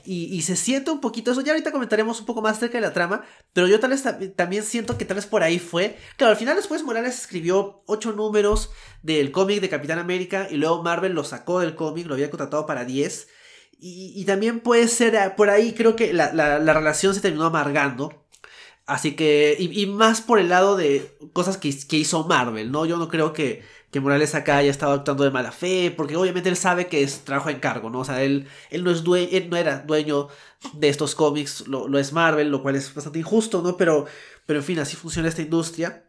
Y, 0.07 0.43
se 0.43 0.55
siente 0.55 0.91
un 0.91 1.01
poquito 1.01 1.33
eso. 1.33 1.41
Ya 1.41 1.53
ahorita 1.53 1.73
comentaremos 1.73 2.21
un 2.21 2.27
poco 2.27 2.43
más 2.43 2.59
acerca 2.59 2.77
de 2.77 2.83
la 2.83 2.93
trama. 2.93 3.25
Pero 3.55 3.69
yo 3.69 3.81
tal 3.81 3.91
vez 3.91 4.05
también 4.37 4.63
siento 4.63 4.99
que 4.99 5.07
tal 5.07 5.15
vez 5.15 5.25
por 5.27 5.43
ahí 5.43 5.59
fue. 5.59 5.97
Claro, 6.19 6.33
al 6.33 6.37
final 6.37 6.57
después 6.57 6.83
Morales 6.83 7.19
escribió 7.19 7.83
ocho 7.87 8.13
números 8.13 8.71
del 9.03 9.33
cómic 9.33 9.63
de 9.63 9.71
Capitán 9.71 9.99
América. 9.99 10.47
Y 10.51 10.57
luego 10.57 10.83
Marvel 10.83 11.15
lo 11.15 11.25
sacó 11.25 11.61
del 11.61 11.75
cómic, 11.75 12.07
lo 12.07 12.15
había 12.15 12.29
contratado 12.29 12.67
para 12.67 12.85
10. 12.85 13.29
Y, 13.79 14.25
también 14.25 14.61
puede 14.61 14.89
ser 14.89 15.15
eh, 15.15 15.33
por 15.37 15.51
ahí, 15.51 15.73
creo 15.73 15.97
que 15.97 16.13
la, 16.13 16.59
relación 16.59 17.15
se 17.15 17.21
terminó 17.21 17.45
amargando. 17.45 18.25
Así 18.87 19.17
que, 19.17 19.57
y, 19.59 19.87
más 19.87 20.21
por 20.21 20.39
el 20.39 20.49
lado 20.49 20.77
de 20.77 21.17
cosas 21.33 21.57
que, 21.57 21.77
que 21.87 21.97
hizo 21.97 22.25
Marvel, 22.27 22.71
¿no? 22.71 22.87
Yo 22.87 22.97
no 22.97 23.09
creo 23.09 23.33
que 23.33 23.63
que 23.95 24.01
Morales 24.01 24.35
acá 24.35 24.57
haya 24.57 24.73
estado 24.73 24.93
actuando 24.93 25.23
de 25.23 25.31
mala 25.31 25.53
fe, 25.53 25.95
porque 25.97 26.17
obviamente 26.17 26.49
él 26.49 26.57
sabe 26.57 26.89
que 26.89 27.05
es 27.05 27.21
trabajo 27.21 27.49
en 27.49 27.61
cargo, 27.61 27.91
¿no? 27.91 28.01
O 28.01 28.05
sea, 28.05 28.25
él, 28.25 28.49
él, 28.71 28.83
no, 28.83 28.91
es 28.91 29.05
dueño, 29.05 29.29
no 29.49 29.57
era 29.57 29.79
dueño 29.87 30.27
de 30.73 30.89
estos 30.89 31.15
cómics, 31.15 31.69
lo, 31.69 31.97
es 31.97 32.13
Marvel, 32.13 32.51
lo 32.51 32.61
cual 32.61 32.75
es 32.75 32.93
bastante 32.93 33.21
injusto, 33.21 33.63
¿no? 33.63 33.77
Pero, 33.77 34.07
pero 34.47 34.59
en 34.59 34.65
fin, 34.65 34.81
así 34.81 34.97
funciona 34.97 35.29
esta 35.29 35.43
industria. 35.43 36.03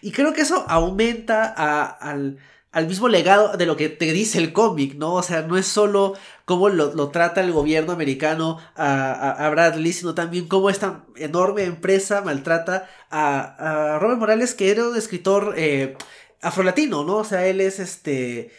Y 0.00 0.12
creo 0.12 0.32
que 0.32 0.40
eso 0.40 0.64
aumenta 0.66 1.44
al, 1.44 2.38
mismo 2.86 3.08
legado 3.08 3.56
de 3.56 3.66
lo 3.66 3.76
que 3.76 3.88
te 3.88 4.12
dice 4.12 4.38
el 4.38 4.52
cómic, 4.52 4.94
¿no? 4.94 5.14
O 5.14 5.22
sea, 5.22 5.42
no 5.42 5.58
es 5.58 5.66
solo 5.66 6.14
cómo 6.44 6.68
lo, 6.68 7.08
trata 7.10 7.40
el 7.40 7.52
gobierno 7.52 7.92
americano 7.92 8.58
a, 8.76 9.48
Bradley, 9.50 9.92
sino 9.92 10.14
también 10.14 10.48
cómo 10.48 10.70
esta 10.70 11.04
enorme 11.16 11.64
empresa 11.64 12.22
maltrata 12.22 12.88
a, 13.10 13.98
Robert 14.00 14.18
Morales, 14.18 14.54
que 14.54 14.70
era 14.70 14.88
un 14.88 14.96
escritor... 14.96 15.54
Eh, 15.56 15.96
afrolatino, 16.42 17.04
¿no? 17.04 17.18
O 17.18 17.24
sea, 17.24 17.46
él 17.46 17.60
es 17.60 17.78
este. 17.78 18.50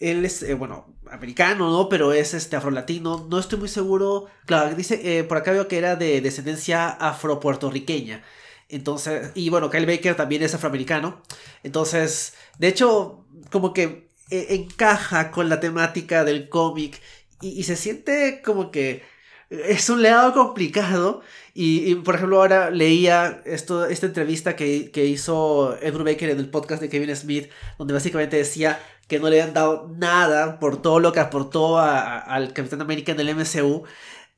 Él 0.00 0.24
es, 0.24 0.42
eh, 0.42 0.54
bueno, 0.54 0.86
americano, 1.10 1.70
¿no? 1.70 1.88
Pero 1.88 2.12
es 2.12 2.34
este 2.34 2.56
afrolatino. 2.56 3.26
No 3.28 3.38
estoy 3.38 3.58
muy 3.58 3.68
seguro. 3.68 4.26
Claro, 4.46 4.74
dice, 4.74 5.18
eh, 5.18 5.24
por 5.24 5.36
acá 5.36 5.52
veo 5.52 5.68
que 5.68 5.78
era 5.78 5.96
de 5.96 6.20
descendencia 6.20 6.88
afro-puertorriqueña. 6.88 8.24
Entonces, 8.68 9.32
y 9.34 9.50
bueno, 9.50 9.70
Kyle 9.70 9.86
Baker 9.86 10.16
también 10.16 10.42
es 10.42 10.54
afroamericano. 10.54 11.22
Entonces, 11.62 12.34
de 12.58 12.68
hecho, 12.68 13.21
como 13.52 13.72
que 13.72 14.10
eh, 14.30 14.46
encaja 14.50 15.30
con 15.30 15.48
la 15.48 15.60
temática 15.60 16.24
del 16.24 16.48
cómic. 16.48 17.00
Y, 17.40 17.64
se 17.64 17.76
siente 17.76 18.40
como 18.44 18.70
que 18.70 19.02
es 19.50 19.90
un 19.90 20.02
legado 20.02 20.32
complicado. 20.32 21.22
Y, 21.54 21.94
por 21.96 22.14
ejemplo, 22.14 22.38
ahora 22.40 22.70
leía 22.70 23.42
esto, 23.44 23.86
esta 23.86 24.06
entrevista 24.06 24.56
que, 24.56 24.90
que 24.90 25.04
hizo 25.04 25.76
Ed 25.82 25.92
Brubaker 25.92 26.30
en 26.30 26.38
el 26.38 26.48
podcast 26.48 26.80
de 26.80 26.88
Kevin 26.88 27.14
Smith, 27.14 27.50
donde 27.78 27.92
básicamente 27.94 28.38
decía 28.38 28.80
que 29.06 29.18
no 29.18 29.28
le 29.28 29.40
habían 29.40 29.54
dado 29.54 29.92
nada 29.98 30.58
por 30.58 30.80
todo 30.80 30.98
lo 30.98 31.12
que 31.12 31.20
aportó 31.20 31.78
al 31.78 32.52
Capitán 32.54 32.80
América 32.80 33.12
en 33.12 33.20
el 33.20 33.34
MCU. 33.36 33.84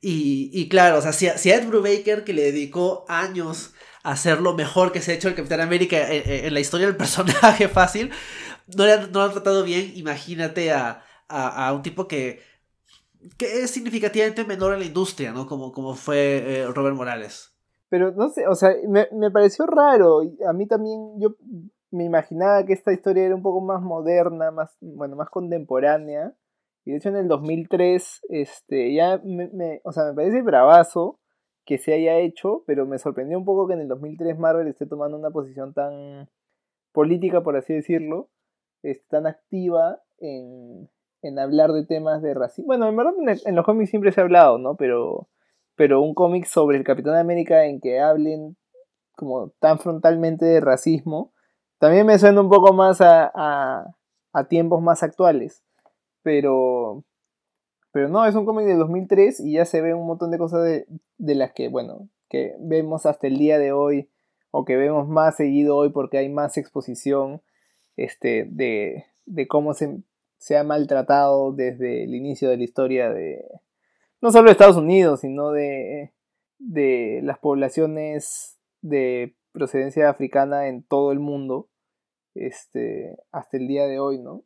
Y, 0.01 0.49
y 0.53 0.67
claro, 0.67 0.97
o 0.97 1.01
sea, 1.01 1.13
si, 1.13 1.29
si 1.37 1.51
a 1.51 1.55
Ed 1.55 1.67
Brubaker, 1.67 2.25
que 2.25 2.33
le 2.33 2.43
dedicó 2.43 3.05
años 3.07 3.73
a 4.05 4.11
hacer 4.11 4.39
lo 4.39 4.53
mejor 4.53 4.91
que 4.91 5.01
se 5.01 5.11
ha 5.11 5.15
hecho 5.15 5.27
el 5.27 5.35
Capitán 5.35 5.61
América 5.61 5.97
en, 6.07 6.53
la 6.53 6.59
historia 6.59 6.85
del 6.85 6.95
personaje 6.95 7.67
fácil, 7.67 8.11
no, 8.75 8.85
le 8.85 8.97
no 9.07 9.19
lo 9.19 9.21
han 9.23 9.31
tratado 9.31 9.63
bien, 9.63 9.91
imagínate 9.95 10.71
a, 10.71 11.03
a, 11.27 11.67
a 11.67 11.73
un 11.73 11.81
tipo 11.81 12.07
que 12.07 12.39
que 13.37 13.63
es 13.63 13.71
significativamente 13.71 14.45
menor 14.45 14.73
en 14.73 14.79
la 14.79 14.85
industria, 14.85 15.31
¿no? 15.31 15.47
Como, 15.47 15.71
como 15.71 15.95
fue 15.95 16.59
eh, 16.61 16.67
Robert 16.67 16.95
Morales. 16.95 17.53
Pero 17.89 18.11
no 18.11 18.29
sé, 18.29 18.47
o 18.47 18.55
sea, 18.55 18.71
me, 18.87 19.07
me, 19.11 19.31
pareció 19.31 19.65
raro. 19.65 20.21
A 20.47 20.53
mí 20.53 20.67
también, 20.67 21.19
yo 21.19 21.35
me 21.91 22.03
imaginaba 22.03 22.65
que 22.65 22.73
esta 22.73 22.91
historia 22.91 23.25
era 23.25 23.35
un 23.35 23.41
poco 23.41 23.61
más 23.61 23.81
moderna, 23.81 24.51
más, 24.51 24.75
bueno, 24.81 25.15
más 25.15 25.29
contemporánea. 25.29 26.33
Y 26.83 26.91
de 26.91 26.97
hecho 26.97 27.09
en 27.09 27.15
el 27.15 27.27
2003, 27.27 28.21
este, 28.29 28.93
ya 28.93 29.19
me, 29.23 29.49
me, 29.49 29.81
o 29.83 29.91
sea, 29.91 30.05
me 30.05 30.13
parece 30.13 30.41
bravazo 30.41 31.19
que 31.65 31.79
se 31.79 31.93
haya 31.93 32.17
hecho, 32.17 32.63
pero 32.67 32.85
me 32.85 32.99
sorprendió 32.99 33.39
un 33.39 33.45
poco 33.45 33.67
que 33.67 33.73
en 33.73 33.81
el 33.81 33.87
2003 33.87 34.37
Marvel 34.37 34.67
esté 34.67 34.85
tomando 34.85 35.17
una 35.17 35.31
posición 35.31 35.73
tan 35.73 36.29
política, 36.91 37.41
por 37.41 37.57
así 37.57 37.73
decirlo, 37.73 38.29
tan 39.09 39.27
activa 39.27 40.01
en, 40.19 40.89
en 41.21 41.39
hablar 41.39 41.71
de 41.71 41.85
temas 41.85 42.21
de 42.21 42.33
racismo. 42.33 42.67
Bueno, 42.67 42.87
en 42.87 43.29
en, 43.45 43.55
los 43.55 43.65
cómics 43.65 43.89
siempre 43.89 44.11
se 44.11 44.21
ha 44.21 44.23
hablado, 44.23 44.57
¿no? 44.57 44.75
Pero, 44.75 45.27
pero 45.75 46.01
un 46.01 46.13
cómic 46.13 46.45
sobre 46.45 46.77
el 46.77 46.83
Capitán 46.83 47.15
América 47.15 47.65
en 47.65 47.79
que 47.81 47.99
hablen 47.99 48.57
como 49.15 49.49
tan 49.59 49.79
frontalmente 49.79 50.45
de 50.45 50.59
racismo, 50.59 51.33
también 51.79 52.05
me 52.05 52.19
suena 52.19 52.41
un 52.41 52.49
poco 52.49 52.73
más 52.73 53.01
a, 53.01 53.31
a, 54.33 54.47
tiempos 54.47 54.81
más 54.81 55.03
actuales. 55.03 55.63
Pero, 56.21 57.03
pero 57.91 58.09
no, 58.09 58.25
es 58.25 58.35
un 58.35 58.45
cómic 58.45 58.65
de 58.65 58.75
2003 58.75 59.39
y 59.39 59.53
ya 59.53 59.65
se 59.65 59.81
ve 59.81 59.93
un 59.93 60.05
montón 60.05 60.31
de 60.31 60.37
cosas 60.37 60.63
de, 60.63 60.85
de 61.17 61.35
las 61.35 61.53
que, 61.53 61.69
bueno, 61.69 62.09
que 62.29 62.55
vemos 62.59 63.05
hasta 63.05 63.27
el 63.27 63.37
día 63.37 63.57
de 63.57 63.71
hoy 63.71 64.09
o 64.51 64.65
que 64.65 64.75
vemos 64.75 65.07
más 65.07 65.35
seguido 65.37 65.75
hoy 65.75 65.89
porque 65.89 66.17
hay 66.17 66.29
más 66.29 66.57
exposición 66.57 67.41
este, 67.95 68.47
de, 68.49 69.05
de 69.25 69.47
cómo 69.47 69.73
se 69.73 70.03
se 70.45 70.57
ha 70.57 70.63
maltratado 70.63 71.53
desde 71.53 72.03
el 72.03 72.13
inicio 72.13 72.49
de 72.49 72.57
la 72.57 72.63
historia 72.63 73.09
de 73.09 73.43
no 74.21 74.31
solo 74.31 74.45
de 74.45 74.51
Estados 74.51 74.77
Unidos, 74.77 75.21
sino 75.21 75.51
de, 75.51 76.13
de 76.59 77.21
las 77.23 77.39
poblaciones 77.39 78.59
de 78.81 79.35
procedencia 79.51 80.07
africana 80.07 80.67
en 80.67 80.83
todo 80.83 81.11
el 81.11 81.19
mundo 81.19 81.69
este, 82.35 83.17
hasta 83.31 83.57
el 83.57 83.67
día 83.67 83.87
de 83.87 83.99
hoy, 83.99 84.19
¿no? 84.19 84.43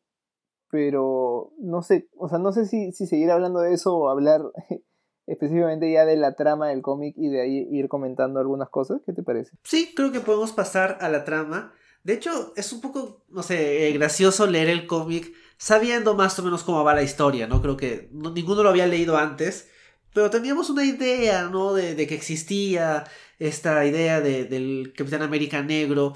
Pero 0.71 1.51
no 1.59 1.81
sé, 1.81 2.07
o 2.15 2.29
sea, 2.29 2.39
no 2.39 2.53
sé 2.53 2.65
si, 2.65 2.93
si 2.93 3.05
seguir 3.05 3.31
hablando 3.31 3.59
de 3.59 3.73
eso 3.73 3.97
o 3.97 4.09
hablar 4.09 4.41
específicamente 5.27 5.91
ya 5.91 6.05
de 6.05 6.15
la 6.15 6.35
trama 6.35 6.69
del 6.69 6.81
cómic 6.81 7.15
y 7.17 7.27
de 7.27 7.41
ahí 7.41 7.67
ir 7.71 7.89
comentando 7.89 8.39
algunas 8.39 8.69
cosas. 8.69 9.01
¿Qué 9.05 9.11
te 9.11 9.23
parece? 9.23 9.57
Sí, 9.63 9.93
creo 9.95 10.13
que 10.13 10.21
podemos 10.21 10.53
pasar 10.53 10.97
a 11.01 11.09
la 11.09 11.25
trama. 11.25 11.73
De 12.03 12.13
hecho, 12.13 12.53
es 12.55 12.71
un 12.71 12.81
poco, 12.81 13.25
no 13.29 13.43
sé, 13.43 13.91
gracioso 13.93 14.47
leer 14.47 14.69
el 14.69 14.87
cómic 14.87 15.33
sabiendo 15.57 16.15
más 16.15 16.39
o 16.39 16.43
menos 16.43 16.63
cómo 16.63 16.83
va 16.83 16.95
la 16.95 17.03
historia, 17.03 17.45
¿no? 17.45 17.61
Creo 17.61 17.75
que 17.77 18.09
ninguno 18.11 18.63
lo 18.63 18.69
había 18.69 18.87
leído 18.87 19.17
antes, 19.17 19.67
pero 20.13 20.29
teníamos 20.29 20.69
una 20.69 20.85
idea, 20.85 21.43
¿no? 21.43 21.73
De, 21.73 22.07
que 22.07 22.15
existía 22.15 23.03
esta 23.39 23.85
idea 23.85 24.21
del 24.21 24.93
Capitán 24.95 25.21
América 25.21 25.61
Negro, 25.61 26.13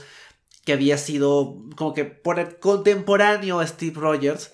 que 0.63 0.74
había 0.74 0.98
sido 0.98 1.60
como 1.76 1.93
que 1.93 2.06
por 2.06 2.39
el 2.39 2.58
contemporáneo 2.58 3.60
a 3.60 3.67
Steve 3.67 4.00
Rogers. 4.00 4.54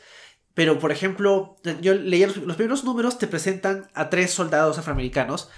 Pero, 0.56 0.80
por 0.80 0.92
ejemplo, 0.92 1.56
yo 1.82 1.94
leía 1.94 2.28
los, 2.28 2.38
los, 2.38 2.58
primeros 2.58 2.84
números, 2.84 3.20
te 3.20 3.28
presentan 3.28 3.88
a 3.94 4.10
tres 4.10 4.32
soldados 4.32 4.78
afroamericanos. 4.78 5.50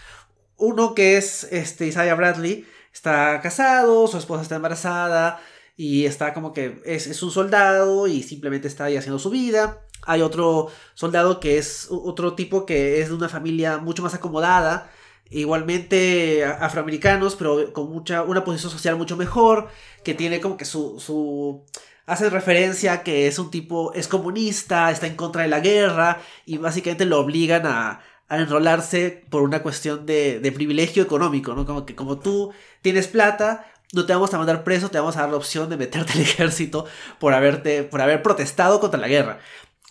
Uno 0.57 0.93
que 0.93 1.17
es 1.17 1.45
este, 1.45 1.87
Isaiah 1.87 2.15
Bradley, 2.15 2.67
está 2.93 3.39
casado, 3.41 4.07
su 4.07 4.17
esposa 4.17 4.43
está 4.43 4.57
embarazada, 4.57 5.39
y 5.75 6.05
está 6.05 6.33
como 6.33 6.53
que 6.53 6.81
es, 6.85 7.21
un 7.23 7.31
soldado 7.31 8.07
y 8.07 8.23
simplemente 8.23 8.67
está 8.67 8.85
ahí 8.85 8.97
haciendo 8.97 9.19
su 9.19 9.29
vida. 9.29 9.85
Hay 10.03 10.21
otro 10.21 10.69
soldado 10.93 11.39
que 11.39 11.57
es 11.57 11.87
otro 11.89 12.33
tipo 12.35 12.65
que 12.65 13.01
es 13.01 13.09
de 13.09 13.15
una 13.15 13.29
familia 13.29 13.77
mucho 13.77 14.03
más 14.03 14.13
acomodada, 14.13 14.91
igualmente 15.29 16.43
afroamericanos, 16.45 17.35
pero 17.35 17.71
con 17.73 17.91
mucha, 17.91 18.23
una 18.23 18.43
posición 18.43 18.71
social 18.71 18.95
mucho 18.97 19.17
mejor, 19.17 19.69
que 20.03 20.13
tiene 20.13 20.41
como 20.41 20.57
que 20.57 20.65
su, 20.65 20.99
su 20.99 21.63
hace 22.05 22.29
referencia 22.29 23.03
que 23.03 23.27
es 23.27 23.39
un 23.39 23.51
tipo, 23.51 23.93
es 23.93 24.07
comunista, 24.07 24.91
está 24.91 25.07
en 25.07 25.15
contra 25.15 25.43
de 25.43 25.47
la 25.47 25.59
guerra 25.59 26.21
y 26.45 26.57
básicamente 26.57 27.05
lo 27.05 27.19
obligan 27.19 27.65
a, 27.65 28.01
a 28.31 28.37
enrolarse 28.37 29.25
por 29.29 29.41
una 29.43 29.61
cuestión 29.61 30.05
de, 30.05 30.39
de 30.39 30.51
privilegio 30.53 31.03
económico, 31.03 31.53
¿no? 31.53 31.65
Como 31.65 31.85
que 31.85 31.95
como 31.95 32.17
tú 32.19 32.53
tienes 32.81 33.07
plata, 33.07 33.70
no 33.93 34.05
te 34.05 34.13
vamos 34.13 34.33
a 34.33 34.37
mandar 34.37 34.63
preso, 34.63 34.89
te 34.89 34.99
vamos 34.99 35.17
a 35.17 35.21
dar 35.21 35.29
la 35.29 35.37
opción 35.37 35.69
de 35.69 35.77
meterte 35.77 36.13
al 36.13 36.21
ejército 36.21 36.85
por, 37.19 37.33
haberte, 37.33 37.83
por 37.83 38.01
haber 38.01 38.23
protestado 38.23 38.79
contra 38.79 38.99
la 38.99 39.07
guerra. 39.07 39.39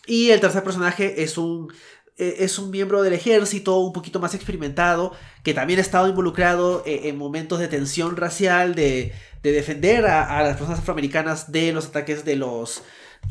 Y 0.07 0.31
el 0.31 0.41
tercer 0.41 0.65
personaje 0.65 1.23
es 1.23 1.39
un, 1.39 1.73
e, 2.17 2.37
es 2.45 2.59
un 2.59 2.71
miembro 2.71 3.03
del 3.03 3.13
ejército 3.13 3.79
un 3.79 3.93
poquito 3.93 4.21
más 4.21 4.35
experimentado, 4.35 5.13
que 5.43 5.55
también 5.55 5.79
ha 5.79 5.83
estado 5.83 6.09
involucrado 6.09 6.83
e, 6.87 7.09
en, 7.09 7.17
momentos 7.17 7.59
de 7.59 7.69
tensión 7.69 8.17
racial, 8.17 8.75
de, 8.75 9.13
de 9.43 9.53
defender 9.53 10.07
a, 10.07 10.43
las 10.43 10.57
personas 10.57 10.81
afroamericanas 10.81 11.53
de 11.53 11.73
los 11.73 11.87
ataques 11.87 12.25
de 12.25 12.37
los, 12.37 12.83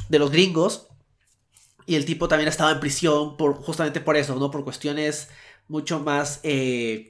de 0.10 0.20
los 0.20 0.32
gringos. 0.32 0.88
Y 1.86 1.96
el 1.96 2.06
tipo 2.06 2.28
también 2.28 2.48
ha 2.48 2.52
estado 2.52 2.72
en 2.72 2.80
prisión 2.80 3.36
por, 3.36 3.56
justamente 3.56 4.00
por 4.00 4.16
eso, 4.16 4.36
¿no? 4.36 4.52
Por 4.52 4.64
cuestiones 4.64 5.30
mucho 5.68 6.00
más... 6.00 6.40
Eh, 6.44 7.10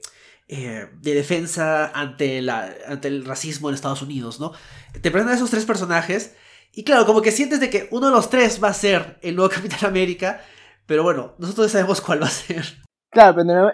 eh, 0.52 0.88
de 1.00 1.14
defensa 1.14 1.92
ante, 1.94 2.42
ante 2.50 3.08
el 3.08 3.24
racismo 3.24 3.70
en 3.70 3.76
Estados 3.76 4.02
Unidos, 4.02 4.40
¿no? 4.40 4.52
Te 4.94 5.12
presentan 5.12 5.36
esos 5.36 5.52
tres 5.52 5.64
personajes 5.64 6.36
y 6.74 6.84
claro, 6.84 7.06
como 7.06 7.22
que 7.22 7.32
sientes 7.32 7.60
de 7.60 7.70
que 7.70 7.88
uno 7.92 8.08
de 8.08 8.14
los 8.14 8.32
tres 8.32 8.60
va 8.64 8.70
a 8.70 8.74
ser 8.74 9.20
el 9.22 9.36
nuevo 9.36 9.52
Capitán 9.54 9.88
América, 9.88 10.42
pero 10.88 11.04
bueno, 11.04 11.36
nosotros 11.38 11.72
sabemos 11.72 12.02
cuál 12.02 12.24
va 12.24 12.26
a 12.26 12.32
ser. 12.32 12.64
Claro, 13.12 13.36
pero 13.36 13.68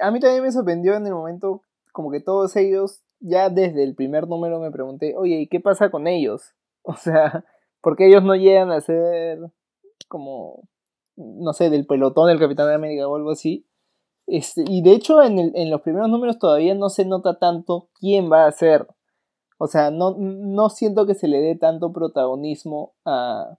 a 0.00 0.10
mí 0.12 0.20
también 0.20 0.44
me 0.44 0.52
sorprendió 0.52 0.94
en 0.94 1.06
el 1.06 1.12
momento 1.12 1.62
como 1.90 2.12
que 2.12 2.20
todos 2.20 2.54
ellos, 2.54 3.02
ya 3.18 3.48
desde 3.48 3.82
el 3.82 3.96
primer 3.96 4.28
número 4.28 4.60
me 4.60 4.70
pregunté, 4.70 5.14
oye, 5.16 5.40
¿y 5.40 5.48
qué 5.48 5.58
pasa 5.58 5.90
con 5.90 6.06
ellos? 6.06 6.54
O 6.84 6.96
sea, 6.96 7.44
¿por 7.80 7.96
qué 7.96 8.08
ellos 8.08 8.24
no 8.24 8.34
llegan 8.34 8.72
a 8.72 8.80
ser 8.80 9.38
como, 10.08 10.68
no 11.16 11.52
sé, 11.52 11.70
del 11.70 11.86
pelotón 11.86 12.28
del 12.28 12.40
Capitán 12.40 12.68
América 12.70 13.06
o 13.06 13.14
algo 13.14 13.30
así? 13.30 13.66
Este, 14.32 14.64
y 14.66 14.80
de 14.80 14.92
hecho 14.92 15.22
en, 15.22 15.70
los 15.70 15.82
primeros 15.82 16.08
números 16.08 16.38
todavía 16.38 16.74
no 16.74 16.88
se 16.88 17.04
nota 17.04 17.38
tanto 17.38 17.90
quién 18.00 18.32
va 18.32 18.46
a 18.46 18.52
ser. 18.52 18.88
O 19.58 19.66
sea, 19.66 19.90
no, 19.90 20.16
no 20.16 20.70
siento 20.70 21.04
que 21.04 21.14
se 21.14 21.28
le 21.28 21.42
dé 21.42 21.54
tanto 21.54 21.92
protagonismo 21.92 22.94
a, 23.04 23.58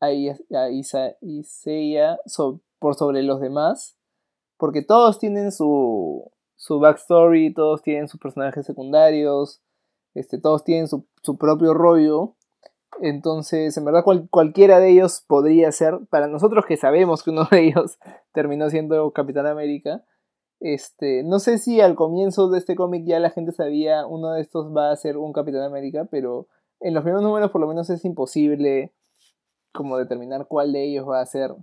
a, 0.00 0.06
a 0.06 0.70
Isa, 0.70 1.16
por 2.78 2.94
sobre 2.94 3.24
los 3.24 3.40
demás. 3.40 3.98
Porque 4.58 4.82
todos 4.82 5.18
tienen 5.18 5.50
su, 5.50 6.30
su 6.54 6.78
backstory, 6.78 7.52
todos 7.52 7.82
tienen 7.82 8.06
sus 8.06 8.20
personajes 8.20 8.64
secundarios, 8.64 9.60
este, 10.14 10.38
todos 10.38 10.62
tienen 10.62 10.86
su, 10.86 11.04
su 11.20 11.36
propio 11.36 11.74
rollo. 11.74 12.36
Entonces, 13.00 13.76
en 13.76 13.84
verdad, 13.84 14.04
cualquiera 14.30 14.78
de 14.78 14.90
ellos 14.90 15.24
podría 15.26 15.70
ser, 15.72 16.00
para 16.10 16.26
nosotros 16.26 16.66
que 16.66 16.76
sabemos 16.76 17.22
que 17.22 17.30
uno 17.30 17.46
de 17.50 17.68
ellos 17.68 17.98
terminó 18.32 18.68
siendo 18.68 19.12
Capitán 19.12 19.46
América, 19.46 20.04
este, 20.60 21.22
no 21.22 21.38
sé 21.38 21.56
si 21.58 21.80
al 21.80 21.94
comienzo 21.94 22.50
de 22.50 22.58
este 22.58 22.76
cómic 22.76 23.04
ya 23.06 23.18
la 23.18 23.30
gente 23.30 23.52
sabía 23.52 24.06
uno 24.06 24.32
de 24.32 24.42
estos 24.42 24.76
va 24.76 24.90
a 24.90 24.96
ser 24.96 25.16
un 25.16 25.32
Capitán 25.32 25.62
América, 25.62 26.06
pero 26.10 26.48
en 26.80 26.92
los 26.92 27.02
primeros 27.02 27.22
números 27.22 27.50
por 27.50 27.62
lo 27.62 27.66
menos 27.66 27.88
es 27.88 28.04
imposible 28.04 28.92
como 29.72 29.96
determinar 29.96 30.46
cuál 30.48 30.72
de 30.72 30.84
ellos 30.84 31.08
va 31.08 31.20
a 31.20 31.26
ser. 31.26 31.54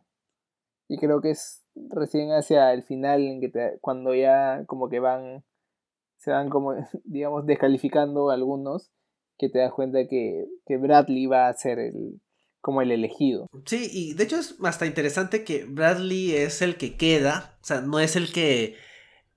Y 0.88 0.98
creo 0.98 1.22
que 1.22 1.32
es 1.32 1.63
recién 1.76 2.32
hacia 2.32 2.74
el 2.74 2.84
final 2.84 3.22
en 3.22 3.40
que 3.40 3.78
cuando 3.82 4.16
ya 4.16 4.63
como 4.66 4.90
que 4.90 5.00
van 5.00 5.44
se 6.18 6.32
van 6.32 6.50
como 6.50 6.74
digamos 7.04 7.46
descalificando 7.46 8.32
algunos 8.32 8.92
que 9.38 9.50
te 9.50 9.60
das 9.60 9.71
cuenta 9.73 10.08
que, 10.08 10.45
que 10.65 10.78
Bradley 10.78 11.26
va 11.28 11.47
a 11.47 11.54
ser 11.54 11.80
el, 11.80 12.19
como 12.62 12.82
el 12.82 12.91
elegido. 12.91 13.47
Sí, 13.65 13.89
y 13.91 14.13
de 14.13 14.23
hecho 14.23 14.38
es 14.38 14.56
hasta 14.63 14.86
interesante 14.86 15.43
que 15.43 15.65
Bradley 15.65 16.34
es 16.34 16.62
el 16.62 16.78
que 16.78 16.95
queda, 16.95 17.58
o 17.62 17.65
sea, 17.65 17.82
no 17.82 18.00
es 18.00 18.15
el 18.15 18.32
que... 18.32 18.76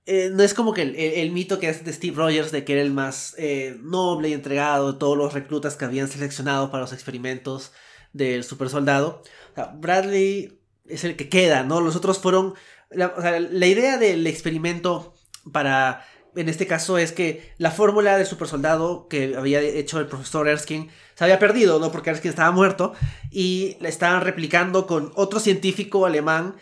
Eh, 0.07 0.31
no 0.33 0.41
es 0.41 0.55
como 0.55 0.73
que 0.73 0.81
el, 0.81 1.31
mito 1.31 1.59
que 1.59 1.69
es 1.69 1.85
de 1.85 1.93
Steve 1.93 2.17
Rogers 2.17 2.51
de 2.51 2.65
que 2.65 2.73
era 2.73 2.81
el 2.81 2.91
más 2.91 3.35
eh, 3.37 3.77
noble 3.81 4.29
y 4.29 4.33
entregado 4.33 4.93
de 4.93 4.99
todos 4.99 5.15
los 5.15 5.33
reclutas 5.33 5.75
que 5.75 5.85
habían 5.85 6.07
seleccionado 6.07 6.71
para 6.71 6.81
los 6.81 6.91
experimentos 6.91 7.71
del 8.11 8.43
super 8.43 8.67
soldado. 8.69 9.21
O 9.51 9.55
sea, 9.55 9.65
Bradley 9.77 10.59
es 10.85 11.03
el 11.03 11.15
que 11.15 11.29
queda, 11.29 11.63
¿no? 11.63 11.81
Los 11.81 11.95
otros 11.95 12.17
fueron 12.17 12.55
la, 12.89 13.67
idea 13.67 13.97
del 13.97 14.27
experimento 14.27 15.13
para 15.51 16.05
en 16.35 16.49
este 16.49 16.67
caso 16.67 16.97
es 16.97 17.11
que 17.11 17.53
la 17.57 17.71
fórmula 17.71 18.17
del 18.17 18.25
supersoldado 18.25 19.07
que 19.07 19.35
había 19.35 19.61
hecho 19.61 19.99
el 19.99 20.07
profesor 20.07 20.47
Erskine 20.47 20.89
se 21.15 21.23
había 21.23 21.39
perdido, 21.39 21.79
¿no? 21.79 21.91
Porque 21.91 22.09
Erskine 22.09 22.29
estaba 22.29 22.51
muerto 22.51 22.93
y 23.29 23.77
la 23.79 23.89
estaban 23.89 24.21
replicando 24.21 24.87
con 24.87 25.11
otro 25.15 25.39
científico 25.39 26.05
alemán, 26.05 26.55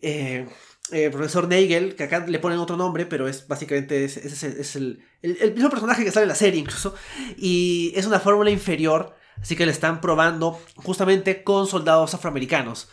eh, 0.00 0.46
eh, 0.92 1.10
profesor 1.10 1.48
Nagel, 1.48 1.96
que 1.96 2.04
acá 2.04 2.24
le 2.26 2.38
ponen 2.38 2.58
otro 2.58 2.76
nombre, 2.76 3.06
pero 3.06 3.28
es 3.28 3.48
básicamente 3.48 4.04
es, 4.04 4.76
el, 4.76 5.04
el, 5.22 5.54
mismo 5.54 5.70
personaje 5.70 6.04
que 6.04 6.12
sale 6.12 6.24
en 6.24 6.28
la 6.30 6.34
serie 6.34 6.60
incluso, 6.60 6.94
y 7.36 7.92
es 7.96 8.06
una 8.06 8.20
fórmula 8.20 8.50
inferior, 8.50 9.16
así 9.40 9.56
que 9.56 9.66
la 9.66 9.72
están 9.72 10.00
probando 10.00 10.60
justamente 10.76 11.42
con 11.42 11.66
soldados 11.66 12.14
afroamericanos 12.14 12.88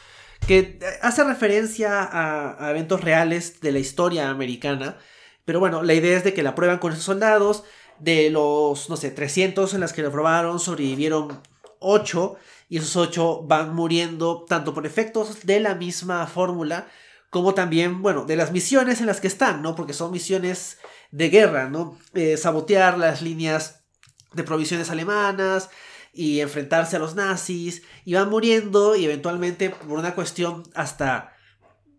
que 0.48 0.80
hace 1.02 1.24
referencia 1.24 2.10
a, 2.12 2.70
eventos 2.72 3.02
reales 3.02 3.62
de 3.62 3.72
la 3.72 3.80
historia 3.80 4.30
americana. 4.30 4.98
Pero 5.46 5.60
bueno, 5.60 5.84
la 5.84 5.94
idea 5.94 6.18
es 6.18 6.24
de 6.24 6.34
que 6.34 6.44
la 6.44 6.56
prueban 6.56 6.80
con 6.80 6.94
esos 6.94 7.04
soldados. 7.04 7.64
De 8.00 8.30
los, 8.30 8.90
no 8.90 8.98
sé, 8.98 9.12
300 9.12 9.74
en 9.74 9.80
las 9.80 9.94
que 9.94 10.02
la 10.02 10.12
probaron, 10.12 10.60
sobrevivieron 10.60 11.42
8. 11.80 12.36
Y 12.70 12.78
esos 12.78 12.96
8 12.96 13.44
van 13.44 13.76
muriendo 13.76 14.46
tanto 14.46 14.74
por 14.74 14.86
efectos 14.86 15.46
de 15.46 15.60
la 15.60 15.76
misma 15.76 16.26
fórmula, 16.28 16.88
como 17.30 17.54
también, 17.54 18.02
bueno, 18.02 18.26
de 18.26 18.36
las 18.36 18.52
misiones 18.52 19.00
en 19.00 19.08
las 19.08 19.22
que 19.22 19.28
están, 19.28 19.62
¿no? 19.62 19.76
Porque 19.76 19.94
son 19.94 20.12
misiones 20.12 20.78
de 21.12 21.30
guerra, 21.30 21.70
¿no? 21.70 21.98
Eh, 22.14 22.38
sabotear 22.38 22.98
las 22.98 23.22
líneas 23.22 23.86
de 24.34 24.44
provisiones 24.44 24.90
alemanas, 24.90 25.70
y 26.14 26.42
enfrentarse 26.42 26.96
a 26.96 27.00
los 27.00 27.16
nazis, 27.16 27.82
y 28.06 28.14
van 28.14 28.30
muriendo 28.30 28.96
y 28.96 29.06
eventualmente 29.06 29.72
por 29.72 29.98
una 29.98 30.14
cuestión 30.14 30.64
hasta, 30.76 31.34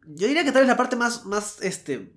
yo 0.07 0.28
diría 0.28 0.44
que 0.44 0.52
tal 0.52 0.62
vez 0.62 0.68
la 0.68 0.76
parte 0.76 0.94
más, 0.94 1.26
más, 1.26 1.61
este, 1.62 2.12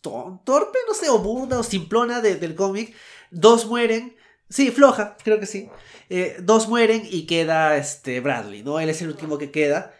torpe, 0.00 0.78
no 0.88 0.94
sé, 0.94 1.08
o 1.08 1.18
burda 1.18 1.58
o 1.58 1.62
simplona 1.62 2.20
del 2.20 2.54
cómic, 2.54 2.94
dos 3.30 3.66
mueren, 3.66 4.16
sí, 4.48 4.70
floja, 4.70 5.16
creo 5.22 5.40
que 5.40 5.46
sí, 5.46 5.68
eh, 6.08 6.36
dos 6.40 6.68
mueren 6.68 7.02
y 7.10 7.26
queda 7.26 7.76
este 7.76 8.20
Bradley, 8.20 8.62
¿no? 8.62 8.80
Él 8.80 8.88
es 8.88 9.02
el 9.02 9.08
último 9.08 9.38
que 9.38 9.50
queda, 9.50 9.94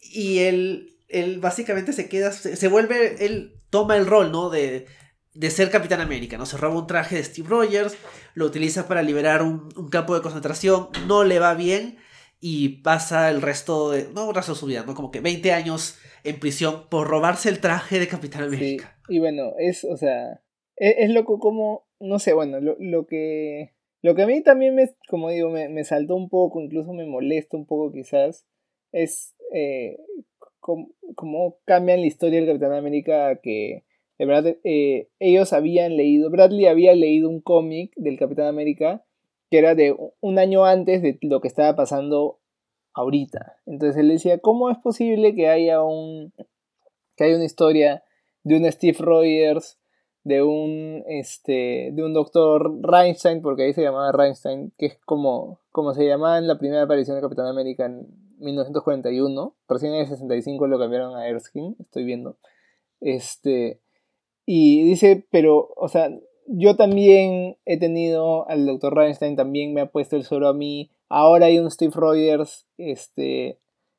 y 0.00 0.40
él, 0.40 0.98
él 1.08 1.40
básicamente 1.40 1.92
se 1.92 2.08
queda, 2.08 2.32
se, 2.32 2.56
se 2.56 2.68
vuelve, 2.68 3.24
él 3.24 3.60
toma 3.70 3.96
el 3.96 4.06
rol, 4.06 4.32
¿no? 4.32 4.50
De, 4.50 4.86
de 5.34 5.50
ser 5.50 5.70
Capitán 5.70 6.00
América, 6.00 6.36
¿no? 6.36 6.46
Se 6.46 6.56
roba 6.56 6.78
un 6.78 6.86
traje 6.86 7.16
de 7.16 7.24
Steve 7.24 7.48
Rogers, 7.48 7.96
lo 8.34 8.46
utiliza 8.46 8.86
para 8.86 9.02
liberar 9.02 9.42
un, 9.42 9.70
campo 9.90 10.14
de 10.14 10.22
concentración, 10.22 10.88
no 11.06 11.24
le 11.24 11.38
va 11.38 11.54
bien 11.54 11.98
y 12.40 12.80
pasa 12.80 13.30
el 13.30 13.40
resto 13.40 13.90
de, 13.90 14.10
no 14.12 14.32
resto 14.32 14.52
de 14.52 14.58
su 14.58 14.66
vida, 14.66 14.84
¿no? 14.86 14.94
Como 14.94 15.10
que 15.10 15.20
20 15.20 15.52
años 15.52 15.96
en 16.24 16.38
prisión 16.38 16.88
por 16.88 17.08
robarse 17.08 17.48
el 17.48 17.60
traje 17.60 17.98
de 17.98 18.08
Capitán 18.08 18.44
América. 18.44 18.98
y 19.08 19.18
bueno, 19.18 19.54
es, 19.58 19.84
o 19.84 19.96
sea, 19.96 20.42
es, 20.76 20.94
es 20.98 21.10
loco 21.10 21.38
como, 21.38 21.86
no 22.00 22.18
sé, 22.18 22.32
bueno, 22.32 22.60
lo, 22.60 22.76
lo, 22.78 23.06
que... 23.06 23.72
Lo 24.02 24.14
que 24.14 24.22
a 24.22 24.26
mí 24.26 24.42
también 24.42 24.74
me, 24.74 24.90
como 25.08 25.30
digo, 25.30 25.50
me, 25.50 25.68
me 25.68 25.84
saltó 25.84 26.16
un 26.16 26.28
poco, 26.28 26.60
incluso 26.60 26.92
me 26.92 27.06
molesta 27.06 27.56
un 27.56 27.66
poco 27.66 27.92
quizás, 27.92 28.46
es 28.90 29.34
eh, 29.54 29.98
cómo 30.60 31.58
cambian 31.64 32.00
la 32.00 32.06
historia 32.06 32.40
del 32.40 32.48
Capitán 32.48 32.72
América 32.72 33.36
que 33.42 33.84
de 34.22 34.26
verdad, 34.26 34.56
eh, 34.62 35.08
ellos 35.18 35.52
habían 35.52 35.96
leído, 35.96 36.30
Bradley 36.30 36.66
había 36.66 36.94
leído 36.94 37.28
un 37.28 37.40
cómic 37.40 37.92
del 37.96 38.18
Capitán 38.20 38.46
América 38.46 39.04
que 39.50 39.58
era 39.58 39.74
de 39.74 39.96
un 40.20 40.38
año 40.38 40.64
antes 40.64 41.02
de 41.02 41.18
lo 41.22 41.40
que 41.40 41.48
estaba 41.48 41.74
pasando 41.74 42.38
ahorita. 42.94 43.56
Entonces 43.66 43.96
él 43.98 44.08
decía, 44.08 44.38
¿cómo 44.38 44.70
es 44.70 44.78
posible 44.78 45.34
que 45.34 45.48
haya 45.48 45.82
un 45.82 46.32
que 47.16 47.24
haya 47.24 47.36
una 47.36 47.44
historia 47.44 48.02
de 48.42 48.56
un 48.56 48.72
Steve 48.72 48.96
Rogers, 48.98 49.78
de 50.24 50.42
un 50.42 51.04
este 51.06 51.90
de 51.92 52.02
un 52.04 52.14
doctor 52.14 52.72
Reinstein, 52.82 53.42
porque 53.42 53.64
ahí 53.64 53.72
se 53.72 53.82
llamaba 53.82 54.12
Reinstein, 54.12 54.72
que 54.78 54.86
es 54.86 54.98
como 55.04 55.60
como 55.70 55.94
se 55.94 56.06
llamaba 56.06 56.38
en 56.38 56.46
la 56.46 56.58
primera 56.58 56.82
aparición 56.82 57.16
de 57.16 57.22
Capitán 57.22 57.46
América 57.46 57.86
en 57.86 58.06
1941, 58.38 59.54
recién 59.68 59.94
en 59.94 60.00
el 60.00 60.06
65 60.06 60.66
lo 60.66 60.78
cambiaron 60.78 61.16
a 61.16 61.28
Erskine, 61.28 61.76
estoy 61.78 62.04
viendo. 62.04 62.36
Este 63.00 63.80
y 64.44 64.82
dice, 64.82 65.26
pero, 65.30 65.72
o 65.76 65.88
sea, 65.88 66.10
yo 66.46 66.76
también 66.76 67.56
he 67.64 67.78
tenido 67.78 68.48
al 68.48 68.66
doctor 68.66 68.94
Reinstein, 68.94 69.36
también 69.36 69.72
me 69.72 69.82
ha 69.82 69.86
puesto 69.86 70.16
el 70.16 70.24
suelo 70.24 70.48
a 70.48 70.54
mí. 70.54 70.90
Ahora 71.14 71.44
hay 71.44 71.58
un 71.58 71.70
Steve 71.70 71.92
Rogers, 71.94 72.66
este, 72.78 73.58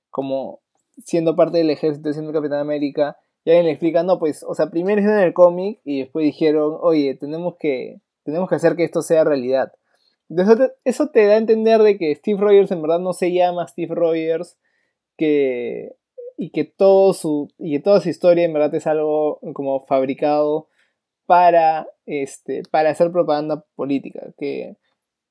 como 0.10 0.62
siendo 1.06 1.36
parte 1.36 1.60
del 1.60 1.70
ejército, 1.70 2.12
siendo 2.12 2.34
Capitán 2.34 2.58
América. 2.58 3.18
Y 3.46 3.52
alguien 3.52 3.68
le 3.68 3.72
explica, 3.74 4.02
no, 4.02 4.18
pues, 4.18 4.44
o 4.44 4.56
sea, 4.56 4.72
primero 4.72 5.00
hicieron 5.00 5.22
el 5.22 5.32
cómic 5.32 5.80
y 5.84 6.00
después 6.00 6.26
dijeron, 6.26 6.76
oye, 6.82 7.14
tenemos 7.14 7.54
que, 7.60 8.02
tenemos 8.24 8.50
que 8.50 8.56
hacer 8.56 8.76
que 8.76 8.84
esto 8.84 9.04
sea 9.04 9.24
realidad. 9.26 9.72
Eso 10.28 10.58
te, 10.58 10.72
eso 10.86 11.10
te 11.10 11.28
da 11.28 11.36
a 11.36 11.38
entender 11.38 11.84
de 11.84 12.00
que 12.00 12.16
Steve 12.16 12.42
Rogers 12.42 12.72
en 12.72 12.82
verdad 12.82 13.00
no 13.00 13.14
se 13.14 13.32
llama 13.32 13.68
Steve 13.68 13.94
Rogers, 13.94 14.58
que 15.16 15.96
y 16.36 16.50
que 16.50 16.64
todo 16.64 17.14
su 17.14 17.48
y 17.60 17.74
que 17.74 17.80
toda 17.80 18.02
su 18.02 18.10
historia 18.10 18.44
en 18.44 18.54
verdad 18.54 18.74
es 18.74 18.88
algo 18.88 19.40
como 19.54 19.86
fabricado 19.86 20.68
para 21.28 21.88
este 22.08 22.64
para 22.72 22.90
hacer 22.90 23.12
propaganda 23.12 23.64
política 23.76 24.34
que 24.40 24.78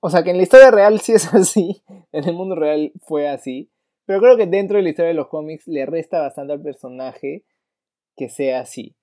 o 0.03 0.11
sea 0.11 0.23
que 0.23 0.31
en 0.31 0.37
la 0.37 0.43
historia 0.43 0.71
real 0.71 1.01
sí 1.01 1.13
es 1.13 1.33
así 1.35 1.83
en 2.13 2.29
el 2.29 2.35
mundo 2.35 2.55
real 2.55 2.93
fue 3.01 3.29
así 3.29 3.71
pero 4.05 4.21
creo 4.21 4.37
que 4.37 4.47
dentro 4.47 4.77
de 4.77 4.83
la 4.83 4.91
historia 4.91 5.09
de 5.09 5.15
los 5.15 5.29
cómics 5.29 5.67
le 5.67 5.87
resta 5.87 6.21
bastante 6.21 6.53
al 6.53 6.61
personaje 6.61 7.45
que 8.17 8.29
sea 8.29 8.61
así 8.61 8.95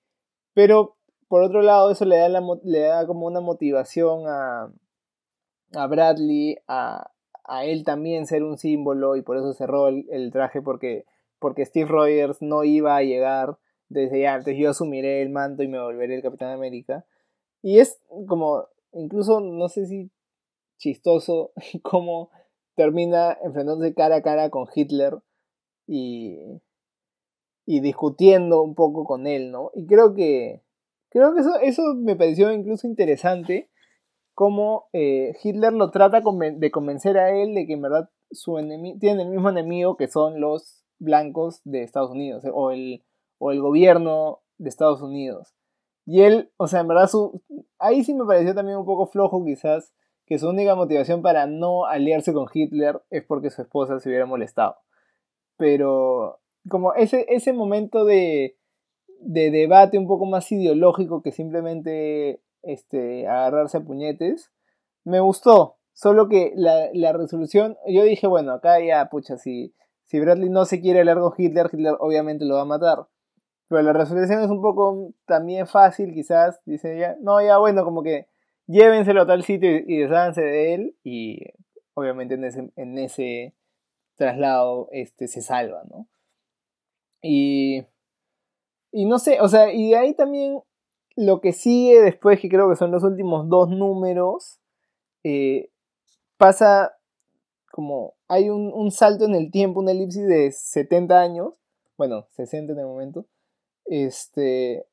pero 0.54 0.96
por 1.28 1.42
otro 1.42 1.62
lado 1.62 1.90
eso 1.90 2.04
le 2.04 2.16
da 2.16 2.28
le 2.28 2.80
da 2.80 3.06
como 3.06 3.26
una 3.26 3.40
motivación 3.40 4.24
a 4.26 4.72
a 5.74 5.86
Bradley 5.86 6.58
a, 6.66 7.10
a 7.44 7.64
él 7.64 7.84
también 7.84 8.26
ser 8.26 8.42
un 8.42 8.58
símbolo 8.58 9.16
y 9.16 9.22
por 9.22 9.36
eso 9.36 9.52
cerró 9.52 9.88
el 9.88 10.30
traje 10.32 10.60
porque 10.62 11.06
porque 11.40 11.64
Steve 11.64 11.90
Rogers 11.90 12.40
no 12.40 12.62
iba 12.62 12.96
a 12.96 13.02
llegar 13.02 13.56
desde 13.88 14.28
antes, 14.28 14.56
yo 14.56 14.70
asumiré 14.70 15.22
el 15.22 15.30
manto 15.30 15.64
y 15.64 15.68
me 15.68 15.80
volveré 15.80 16.14
el 16.14 16.22
Capitán 16.22 16.50
América. 16.50 17.04
Y 17.60 17.80
es 17.80 17.98
como, 18.28 18.68
incluso 18.92 19.40
no 19.40 19.68
sé 19.68 19.86
si 19.86 20.10
chistoso 20.80 21.52
cómo 21.82 22.30
termina 22.74 23.36
enfrentándose 23.44 23.94
cara 23.94 24.16
a 24.16 24.22
cara 24.22 24.50
con 24.50 24.66
Hitler 24.74 25.18
y, 25.86 26.60
y 27.66 27.80
discutiendo 27.80 28.62
un 28.62 28.74
poco 28.74 29.04
con 29.04 29.26
él, 29.26 29.52
¿no? 29.52 29.70
Y 29.74 29.86
creo 29.86 30.14
que, 30.14 30.62
creo 31.10 31.34
que 31.34 31.40
eso, 31.40 31.60
eso 31.60 31.94
me 31.94 32.16
pareció 32.16 32.52
incluso 32.52 32.86
interesante, 32.86 33.70
cómo 34.34 34.88
eh, 34.92 35.36
Hitler 35.42 35.72
lo 35.74 35.90
trata 35.90 36.22
de 36.22 36.70
convencer 36.70 37.18
a 37.18 37.30
él 37.30 37.54
de 37.54 37.66
que 37.66 37.74
en 37.74 37.82
verdad 37.82 38.10
su 38.30 38.56
tiene 38.98 39.22
el 39.22 39.28
mismo 39.28 39.50
enemigo 39.50 39.96
que 39.96 40.08
son 40.08 40.40
los 40.40 40.82
blancos 40.98 41.60
de 41.64 41.82
Estados 41.82 42.10
Unidos 42.12 42.44
eh, 42.44 42.50
o, 42.52 42.70
el, 42.70 43.04
o 43.38 43.50
el 43.52 43.60
gobierno 43.60 44.40
de 44.58 44.70
Estados 44.70 45.02
Unidos. 45.02 45.54
Y 46.06 46.22
él, 46.22 46.50
o 46.56 46.66
sea, 46.66 46.80
en 46.80 46.88
verdad, 46.88 47.08
su, 47.08 47.42
ahí 47.78 48.04
sí 48.04 48.14
me 48.14 48.24
pareció 48.24 48.54
también 48.54 48.78
un 48.78 48.86
poco 48.86 49.06
flojo 49.06 49.44
quizás 49.44 49.92
que 50.30 50.38
su 50.38 50.48
única 50.48 50.76
motivación 50.76 51.22
para 51.22 51.48
no 51.48 51.86
aliarse 51.86 52.32
con 52.32 52.46
Hitler 52.54 53.02
es 53.10 53.24
porque 53.24 53.50
su 53.50 53.62
esposa 53.62 53.98
se 53.98 54.08
hubiera 54.08 54.26
molestado. 54.26 54.76
Pero 55.56 56.38
como 56.68 56.94
ese, 56.94 57.26
ese 57.30 57.52
momento 57.52 58.04
de, 58.04 58.56
de 59.18 59.50
debate 59.50 59.98
un 59.98 60.06
poco 60.06 60.26
más 60.26 60.52
ideológico 60.52 61.20
que 61.20 61.32
simplemente 61.32 62.40
este, 62.62 63.26
agarrarse 63.26 63.78
a 63.78 63.80
puñetes, 63.80 64.52
me 65.02 65.18
gustó. 65.18 65.78
Solo 65.94 66.28
que 66.28 66.52
la, 66.54 66.90
la 66.92 67.12
resolución, 67.12 67.76
yo 67.88 68.04
dije, 68.04 68.28
bueno, 68.28 68.52
acá 68.52 68.78
ya, 68.78 69.08
pucha, 69.10 69.36
si, 69.36 69.74
si 70.04 70.20
Bradley 70.20 70.48
no 70.48 70.64
se 70.64 70.80
quiere 70.80 71.04
largo 71.04 71.34
Hitler, 71.36 71.70
Hitler 71.72 71.96
obviamente 71.98 72.44
lo 72.44 72.54
va 72.54 72.60
a 72.60 72.66
matar. 72.66 73.08
Pero 73.66 73.82
la 73.82 73.92
resolución 73.94 74.42
es 74.42 74.48
un 74.48 74.62
poco 74.62 75.12
también 75.26 75.66
fácil, 75.66 76.14
quizás. 76.14 76.60
Dice 76.66 76.96
ya, 77.00 77.16
no, 77.20 77.42
ya 77.42 77.58
bueno, 77.58 77.82
como 77.82 78.04
que 78.04 78.28
llévenselo 78.70 79.22
a 79.22 79.26
tal 79.26 79.42
sitio 79.42 79.78
y, 79.86 79.98
desháganse 79.98 80.42
de 80.42 80.74
él. 80.74 80.96
Y 81.02 81.40
obviamente 81.94 82.34
en 82.34 82.44
ese, 82.44 82.70
en 82.76 82.98
ese 82.98 83.54
traslado 84.16 84.88
este, 84.92 85.28
se 85.28 85.42
salva, 85.42 85.82
¿no? 85.90 86.06
Y, 87.22 87.84
y 88.92 89.04
no 89.06 89.18
sé, 89.18 89.40
o 89.40 89.48
sea, 89.48 89.72
y 89.72 89.90
de 89.90 89.96
ahí 89.96 90.14
también 90.14 90.62
lo 91.16 91.40
que 91.40 91.52
sigue 91.52 92.00
después, 92.00 92.40
que 92.40 92.48
creo 92.48 92.70
que 92.70 92.76
son 92.76 92.90
los 92.90 93.02
últimos 93.04 93.48
dos 93.48 93.68
números, 93.68 94.58
eh, 95.22 95.70
pasa 96.38 96.96
como 97.70 98.14
hay 98.26 98.48
un, 98.48 98.90
salto 98.90 99.24
en 99.24 99.34
el 99.34 99.50
tiempo, 99.50 99.80
una 99.80 99.92
elipsis 99.92 100.26
de 100.26 100.50
70 100.50 101.20
años, 101.20 101.54
bueno, 101.96 102.26
60 102.30 102.72
en 102.72 102.78
el 102.78 102.86
momento, 102.86 103.26
este, 103.86 104.86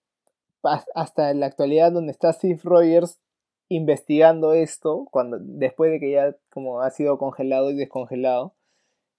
hasta 0.96 1.34
la 1.34 1.46
actualidad 1.46 1.92
donde 1.92 2.12
está 2.12 2.34
Steve 2.34 2.60
Rogers 2.64 3.20
investigando 3.70 4.54
esto, 4.54 5.08
cuando, 5.12 5.38
después 5.40 5.92
de 5.92 6.00
que 6.00 6.12
ya 6.12 6.36
como 6.52 6.82
ha 6.82 6.90
sido 6.92 7.18
congelado 7.18 7.72
y 7.72 7.76
descongelado, 7.76 8.56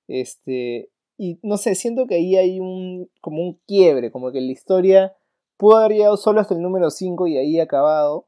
este, 0.07 0.91
y 1.19 1.39
no 1.43 1.57
sé, 1.57 1.75
siento 1.75 2.07
que 2.07 2.15
ahí 2.15 2.37
hay 2.37 2.61
un 2.61 3.11
como 3.21 3.43
un 3.43 3.61
quiebre, 3.67 4.11
como 4.11 4.33
que 4.33 4.41
la 4.41 4.53
historia 4.53 5.15
pudo 5.59 5.77
haber 5.77 5.93
llegado 5.93 6.17
solo 6.17 6.41
hasta 6.41 6.55
el 6.55 6.63
número 6.63 6.91
5 6.91 7.27
y 7.27 7.37
ahí 7.37 7.61
acabado. 7.61 8.27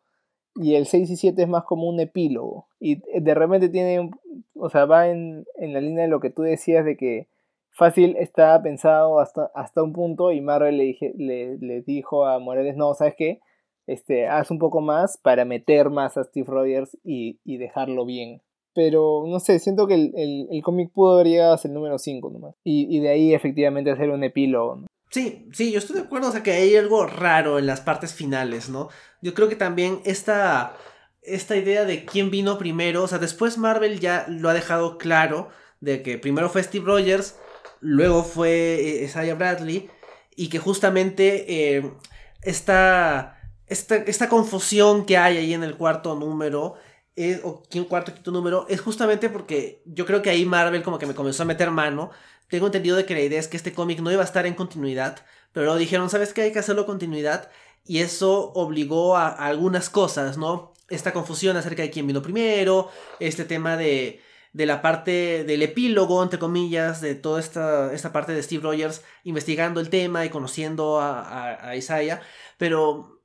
Y 0.56 0.74
el 0.74 0.86
6 0.86 1.08
y 1.10 1.16
7 1.16 1.42
es 1.42 1.48
más 1.48 1.64
como 1.64 1.88
un 1.88 2.00
epílogo. 2.00 2.66
Y 2.80 3.00
de 3.20 3.34
repente 3.34 3.68
tiene, 3.68 4.10
o 4.54 4.68
sea, 4.68 4.84
va 4.84 5.08
en, 5.08 5.46
en 5.56 5.72
la 5.72 5.80
línea 5.80 6.02
de 6.02 6.10
lo 6.10 6.20
que 6.20 6.30
tú 6.30 6.42
decías 6.42 6.84
de 6.84 6.96
que 6.96 7.28
fácil 7.70 8.16
está 8.18 8.60
pensado 8.62 9.20
hasta, 9.20 9.50
hasta 9.54 9.82
un 9.82 9.92
punto 9.92 10.32
y 10.32 10.40
Marvel 10.40 10.76
le, 10.76 10.84
dije, 10.84 11.14
le, 11.16 11.56
le 11.58 11.82
dijo 11.82 12.26
a 12.26 12.40
Morales, 12.40 12.76
no, 12.76 12.92
¿sabes 12.94 13.14
qué? 13.16 13.40
Este, 13.86 14.28
haz 14.28 14.50
un 14.50 14.58
poco 14.58 14.80
más 14.80 15.18
para 15.18 15.44
meter 15.44 15.90
más 15.90 16.16
a 16.16 16.24
Steve 16.24 16.46
Rogers 16.48 16.96
y, 17.02 17.40
y 17.44 17.56
dejarlo 17.56 18.04
bien. 18.04 18.42
Pero 18.74 19.24
no 19.26 19.40
sé, 19.40 19.58
siento 19.58 19.86
que 19.86 19.94
el, 19.94 20.12
el, 20.16 20.48
el 20.50 20.62
cómic 20.62 20.92
pudo 20.92 21.14
haber 21.14 21.26
llegado 21.26 21.54
hasta 21.54 21.68
el 21.68 21.74
número 21.74 21.98
5 21.98 22.30
nomás. 22.30 22.54
Y, 22.62 22.86
y 22.96 23.00
de 23.00 23.08
ahí 23.08 23.34
efectivamente 23.34 23.90
hacer 23.90 24.10
un 24.10 24.22
epílogo. 24.22 24.84
Sí, 25.10 25.48
sí, 25.52 25.72
yo 25.72 25.78
estoy 25.78 25.96
de 25.96 26.02
acuerdo, 26.02 26.28
o 26.28 26.32
sea 26.32 26.44
que 26.44 26.52
hay 26.52 26.76
algo 26.76 27.04
raro 27.04 27.58
en 27.58 27.66
las 27.66 27.80
partes 27.80 28.14
finales, 28.14 28.68
¿no? 28.68 28.88
Yo 29.22 29.34
creo 29.34 29.48
que 29.48 29.56
también 29.56 30.00
esta, 30.04 30.76
esta 31.22 31.56
idea 31.56 31.84
de 31.84 32.04
quién 32.04 32.30
vino 32.30 32.58
primero, 32.58 33.02
o 33.02 33.08
sea, 33.08 33.18
después 33.18 33.58
Marvel 33.58 33.98
ya 33.98 34.24
lo 34.28 34.48
ha 34.48 34.54
dejado 34.54 34.98
claro, 34.98 35.48
de 35.80 36.02
que 36.02 36.16
primero 36.16 36.48
fue 36.48 36.62
Steve 36.62 36.84
Rogers, 36.86 37.36
luego 37.80 38.22
fue 38.22 39.00
Isaiah 39.02 39.34
Bradley, 39.34 39.90
y 40.36 40.48
que 40.48 40.60
justamente 40.60 41.76
eh, 41.76 41.90
esta, 42.42 43.39
esta, 43.70 44.28
confusión 44.28 45.06
que 45.06 45.16
hay 45.16 45.36
ahí 45.36 45.54
en 45.54 45.62
el 45.62 45.76
cuarto 45.76 46.16
número 46.16 46.74
es, 47.14 47.40
o 47.44 47.62
cuarto 47.88 48.12
quinto 48.12 48.32
número, 48.32 48.66
es 48.68 48.80
justamente 48.80 49.28
porque 49.30 49.82
yo 49.86 50.06
creo 50.06 50.22
que 50.22 50.30
ahí 50.30 50.44
Marvel 50.44 50.82
como 50.82 50.98
que 50.98 51.06
me 51.06 51.14
comenzó 51.14 51.44
a 51.44 51.46
meter 51.46 51.70
mano. 51.70 52.10
Tengo 52.48 52.66
entendido 52.66 52.96
de 52.96 53.06
que 53.06 53.14
la 53.14 53.20
idea 53.20 53.38
es 53.38 53.46
que 53.46 53.56
este 53.56 53.72
cómic 53.72 54.00
no 54.00 54.10
iba 54.10 54.22
a 54.22 54.24
estar 54.24 54.44
en 54.44 54.54
continuidad, 54.54 55.24
pero 55.52 55.66
luego 55.66 55.78
dijeron, 55.78 56.10
¿sabes 56.10 56.32
qué? 56.32 56.42
Hay 56.42 56.52
que 56.52 56.58
hacerlo 56.58 56.84
continuidad. 56.84 57.50
Y 57.84 58.00
eso 58.00 58.52
obligó 58.54 59.16
a, 59.16 59.28
algunas 59.28 59.88
cosas, 59.88 60.36
¿no? 60.36 60.74
Esta 60.88 61.12
confusión 61.12 61.56
acerca 61.56 61.82
de 61.82 61.90
quién 61.90 62.06
vino 62.08 62.22
primero, 62.22 62.90
este 63.20 63.44
tema 63.44 63.76
de, 63.76 64.20
de 64.52 64.66
la 64.66 64.82
parte 64.82 65.44
del 65.44 65.62
epílogo, 65.62 66.22
entre 66.22 66.40
comillas, 66.40 67.00
de 67.00 67.14
toda 67.14 67.38
esta, 67.38 67.92
esta 67.92 68.12
parte 68.12 68.32
de 68.32 68.42
Steve 68.42 68.64
Rogers 68.64 69.02
investigando 69.22 69.80
el 69.80 69.90
tema 69.90 70.24
y 70.24 70.30
conociendo 70.30 71.00
a, 71.00 71.68
a 71.68 71.76
Isaiah. 71.76 72.20
Pero 72.58 73.19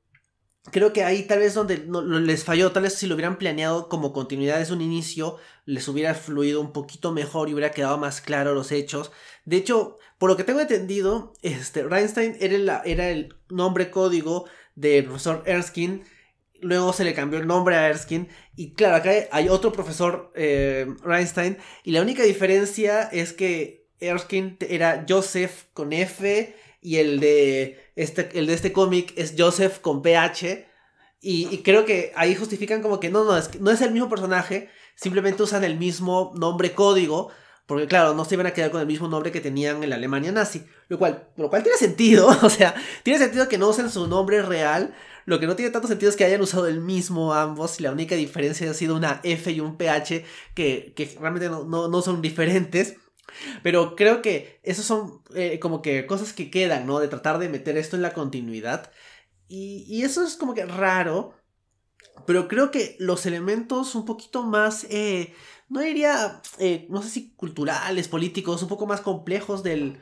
creo 0.72 0.94
que 0.94 1.04
ahí 1.04 1.24
tal 1.24 1.40
vez 1.40 1.54
donde 1.54 1.80
no, 1.86 2.02
les 2.02 2.44
falló, 2.44 2.72
tal 2.72 2.84
vez 2.84 2.96
si 2.96 3.08
lo 3.08 3.16
hubieran 3.16 3.38
planeado 3.38 3.90
como 3.90 4.14
continuidad 4.14 4.60
desde 4.60 4.74
un 4.74 4.82
inicio, 4.82 5.38
les 5.66 5.88
hubiera 5.88 6.14
fluido 6.14 6.62
un 6.62 6.74
poquito 6.74 7.12
mejor 7.12 7.50
y 7.50 7.54
hubiera 7.54 7.72
quedado 7.72 7.98
más 7.98 8.22
claro 8.22 8.54
los 8.54 8.72
hechos. 8.72 9.12
De 9.46 9.58
hecho, 9.58 9.98
por 10.18 10.30
lo 10.30 10.38
que 10.38 10.44
tengo 10.44 10.60
entendido, 10.60 11.34
este, 11.42 11.84
Reinstein 11.84 12.38
era 12.40 13.10
el, 13.10 13.36
nombre 13.50 13.92
código 13.92 14.46
del 14.76 15.06
profesor 15.06 15.44
Erskine. 15.46 16.04
Luego 16.62 16.94
se 16.94 17.04
le 17.04 17.14
cambió 17.14 17.40
el 17.40 17.48
nombre 17.48 17.76
a 17.76 17.90
Erskine. 17.90 18.28
Y 18.56 18.74
claro, 18.74 18.96
acá 18.96 19.12
hay 19.32 19.50
otro 19.50 19.72
profesor 19.72 20.32
eh, 20.36 20.88
Reinstein. 21.04 21.58
Y 21.84 21.92
la 21.92 22.02
única 22.02 22.24
diferencia 22.24 23.04
es 23.04 23.34
que 23.34 23.88
Erskine 24.00 24.58
era 24.62 25.06
Joseph 25.08 25.66
con 25.74 25.94
F 25.94 26.56
y 26.86 26.98
el 26.98 27.20
de 27.20 27.92
este, 27.96 28.30
el 28.38 28.46
de 28.46 28.54
este 28.54 28.72
cómic 28.72 29.12
es 29.16 29.34
Joseph 29.36 29.80
con 29.80 30.04
PH. 30.04 30.68
Y, 31.20 31.64
creo 31.64 31.86
que 31.86 32.14
ahí 32.16 32.36
justifican 32.36 32.84
como 32.84 33.00
que 33.00 33.10
no, 33.10 33.24
no, 33.24 33.36
es, 33.36 33.60
no 33.60 33.72
es 33.72 33.82
el 33.82 33.92
mismo 33.92 34.08
personaje, 34.08 34.70
simplemente 34.94 35.42
usan 35.42 35.64
el 35.64 35.80
mismo 35.80 36.32
nombre 36.36 36.74
código, 36.74 37.32
porque 37.66 37.88
claro, 37.88 38.14
no 38.14 38.24
se 38.26 38.36
iban 38.36 38.46
a 38.46 38.54
quedar 38.54 38.70
con 38.70 38.80
el 38.80 38.86
mismo 38.86 39.08
nombre 39.08 39.32
que 39.32 39.42
tenían 39.42 39.82
en 39.82 39.90
la 39.90 39.96
Alemania 39.96 40.32
nazi, 40.32 40.64
lo 40.88 41.00
cual, 41.00 41.28
lo 41.36 41.50
cual 41.50 41.64
tiene 41.64 41.80
sentido, 41.80 42.28
o 42.44 42.50
sea, 42.52 42.76
tiene 43.02 43.18
sentido 43.18 43.50
que 43.50 43.58
no 43.58 43.70
usen 43.70 43.90
su 43.90 44.06
nombre 44.06 44.44
real, 44.44 44.94
lo 45.26 45.40
que 45.40 45.48
no 45.48 45.56
tiene 45.56 45.72
tanto 45.72 45.88
sentido 45.88 46.12
es 46.12 46.16
que 46.16 46.26
hayan 46.26 46.42
usado 46.42 46.68
el 46.68 46.80
mismo 46.80 47.34
ambos 47.34 47.80
y 47.80 47.84
la 47.84 47.92
única 47.92 48.14
diferencia 48.14 48.70
ha 48.70 48.76
sido 48.76 48.96
una 48.96 49.22
F 49.24 49.52
y 49.52 49.60
un 49.60 49.78
PH 49.78 50.24
que, 50.54 50.94
que 50.96 51.18
realmente 51.20 51.50
no, 51.50 51.64
no, 51.64 51.88
no 51.88 52.04
son 52.04 52.22
diferentes. 52.22 52.98
Pero 53.64 53.96
creo 53.96 54.22
que 54.22 54.60
esos 54.64 54.86
son 54.86 55.22
eh, 55.36 55.60
como 55.60 55.82
que 55.82 56.06
cosas 56.06 56.34
que 56.34 56.50
quedan, 56.52 56.86
¿no? 56.88 57.00
De 57.00 57.08
tratar 57.08 57.40
de 57.40 57.50
meter 57.50 57.78
esto 57.78 57.96
en 57.96 58.02
la 58.02 58.14
continuidad. 58.14 58.92
Y, 59.48 59.86
y 59.88 60.04
eso 60.04 60.24
es 60.26 60.36
como 60.38 60.54
que 60.54 60.66
raro. 60.66 61.34
Pero 62.26 62.48
creo 62.48 62.72
que 62.72 62.96
los 63.00 63.26
elementos 63.26 63.94
un 63.96 64.06
poquito 64.06 64.44
más, 64.44 64.86
eh, 64.90 65.34
no 65.70 65.82
diría, 65.82 66.42
eh, 66.60 66.88
no 66.90 67.02
sé 67.02 67.10
si 67.10 67.32
culturales, 67.36 68.08
políticos, 68.08 68.64
un 68.64 68.70
poco 68.70 68.88
más 68.88 69.02
complejos 69.02 69.64
del, 69.64 70.02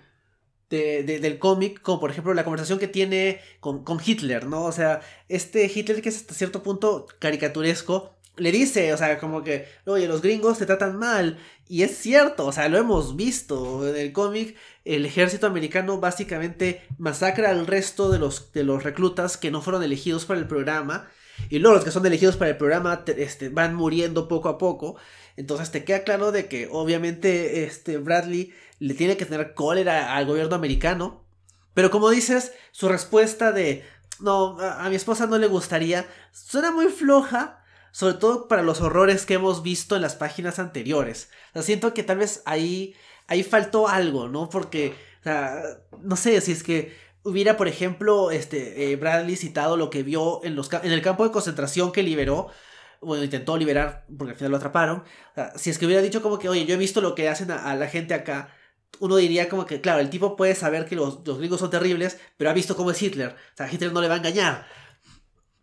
de, 0.70 1.04
de, 1.04 1.20
del 1.20 1.40
cómic, 1.40 1.82
como 1.82 2.00
por 2.00 2.12
ejemplo 2.12 2.34
la 2.34 2.44
conversación 2.44 2.80
que 2.80 2.88
tiene 2.88 3.40
con, 3.60 3.84
con 3.84 4.00
Hitler, 4.04 4.48
¿no? 4.48 4.64
O 4.66 4.72
sea, 4.72 5.02
este 5.30 5.72
Hitler 5.74 6.02
que 6.02 6.10
es 6.10 6.18
hasta 6.18 6.34
cierto 6.34 6.64
punto 6.64 7.08
caricaturesco, 7.20 8.16
le 8.36 8.52
dice, 8.52 8.94
o 8.94 8.98
sea, 8.98 9.20
como 9.20 9.44
que, 9.44 9.68
oye, 9.86 10.08
los 10.08 10.22
gringos 10.22 10.58
te 10.58 10.66
tratan 10.66 10.98
mal. 10.98 11.38
Y 11.68 11.84
es 11.84 11.98
cierto, 11.98 12.48
o 12.48 12.52
sea, 12.52 12.68
lo 12.68 12.78
hemos 12.78 13.16
visto 13.16 13.88
en 13.88 13.96
el 13.96 14.12
cómic. 14.12 14.56
El 14.86 15.06
ejército 15.06 15.48
americano 15.48 16.00
básicamente 16.00 16.82
masacra 16.98 17.52
al 17.52 17.68
resto 17.68 18.12
de 18.12 18.20
los, 18.20 18.52
de 18.52 18.64
los 18.64 18.84
reclutas 18.84 19.38
que 19.38 19.52
no 19.52 19.62
fueron 19.62 19.84
elegidos 19.84 20.26
para 20.26 20.40
el 20.40 20.48
programa. 20.48 21.08
Y 21.50 21.60
luego 21.60 21.76
los 21.76 21.86
que 21.86 21.92
son 21.92 22.06
elegidos 22.06 22.38
para 22.38 22.52
el 22.52 22.58
programa 22.58 23.06
te, 23.06 23.22
este, 23.24 23.50
van 23.50 23.76
muriendo 23.76 24.28
poco 24.28 24.50
a 24.50 24.58
poco. 24.58 24.96
Entonces 25.38 25.72
te 25.72 25.84
queda 25.84 26.04
claro 26.04 26.32
de 26.32 26.48
que 26.48 26.68
obviamente 26.72 27.64
este 27.66 27.98
Bradley 27.98 28.54
le 28.80 28.94
tiene 28.96 29.18
que 29.18 29.26
tener 29.26 29.54
cólera 29.54 30.16
al 30.16 30.26
gobierno 30.26 30.56
americano. 30.56 31.24
Pero 31.76 31.92
como 31.92 32.10
dices, 32.10 32.54
su 32.72 32.90
respuesta 32.90 33.52
de 33.52 33.84
no, 34.20 34.60
a, 34.60 34.86
a 34.86 34.90
mi 34.90 34.96
esposa 34.96 35.28
no 35.28 35.38
le 35.38 35.48
gustaría, 35.48 36.06
suena 36.32 36.72
muy 36.72 36.88
floja 36.88 37.63
sobre 37.94 38.16
todo 38.16 38.48
para 38.48 38.64
los 38.64 38.82
horrores 38.82 39.28
que 39.28 39.36
hemos 39.36 39.62
visto 39.62 39.96
en 39.96 40.02
las 40.02 40.16
páginas 40.16 40.58
anteriores. 40.58 41.30
Siento 41.62 41.94
que 41.94 42.02
tal 42.02 42.18
vez 42.18 42.42
ahí, 42.46 42.96
ahí 43.28 43.44
faltó 43.44 43.88
algo, 43.88 44.28
¿no? 44.28 44.50
Porque, 44.50 44.96
o 45.20 45.24
sea, 45.24 45.62
no 46.02 46.16
sé, 46.16 46.42
si 46.42 46.54
es 46.54 46.64
que 46.64 46.98
hubiera, 47.22 47.56
por 47.56 47.68
ejemplo, 47.68 48.32
este, 48.32 48.92
eh, 48.92 48.96
Bradley 48.96 49.36
citado 49.36 49.78
lo 49.78 49.92
que 49.92 50.02
vio 50.02 50.44
en, 50.44 50.56
los, 50.56 50.74
en 50.74 50.92
el 50.92 51.04
campo 51.04 51.24
de 51.24 51.32
concentración 51.32 51.92
que 51.92 52.02
liberó, 52.02 52.48
bueno, 53.00 53.24
intentó 53.24 53.58
liberar, 53.58 54.08
porque 54.18 54.32
al 54.32 54.38
final 54.38 54.52
lo 54.52 54.58
atraparon. 54.58 55.04
Si 55.56 55.70
es 55.70 55.78
que 55.78 55.86
hubiera 55.86 56.02
dicho 56.02 56.24
como 56.24 56.40
que, 56.40 56.50
oye, 56.50 56.66
yo 56.66 56.74
he 56.74 56.78
visto 56.78 57.00
lo 57.00 57.14
que 57.14 57.30
hacen 57.30 57.52
a, 57.52 57.70
a 57.70 57.76
la 57.76 57.88
gente 57.88 58.16
acá, 58.16 58.50
uno 59.00 59.18
diría 59.18 59.50
como 59.50 59.68
que, 59.68 59.82
claro, 59.82 60.00
el 60.00 60.10
tipo 60.10 60.36
puede 60.36 60.56
saber 60.56 60.86
que 60.86 60.96
los, 60.96 61.20
los 61.28 61.38
gringos 61.38 61.60
son 61.60 61.70
terribles, 61.70 62.20
pero 62.38 62.50
ha 62.50 62.54
visto 62.54 62.76
cómo 62.76 62.90
es 62.90 63.00
Hitler. 63.00 63.36
O 63.54 63.58
sea, 63.58 63.72
Hitler 63.72 63.94
no 63.94 64.02
le 64.02 64.08
va 64.08 64.16
a 64.16 64.18
engañar. 64.18 64.66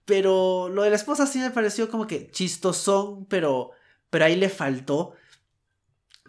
Pero 0.04 0.68
lo 0.68 0.82
de 0.82 0.90
la 0.90 0.96
esposa 0.96 1.26
sí 1.26 1.38
me 1.38 1.50
pareció 1.50 1.90
como 1.90 2.06
que 2.06 2.30
chistosón, 2.30 3.26
pero, 3.26 3.70
pero 4.10 4.24
ahí 4.24 4.36
le 4.36 4.48
faltó. 4.48 5.14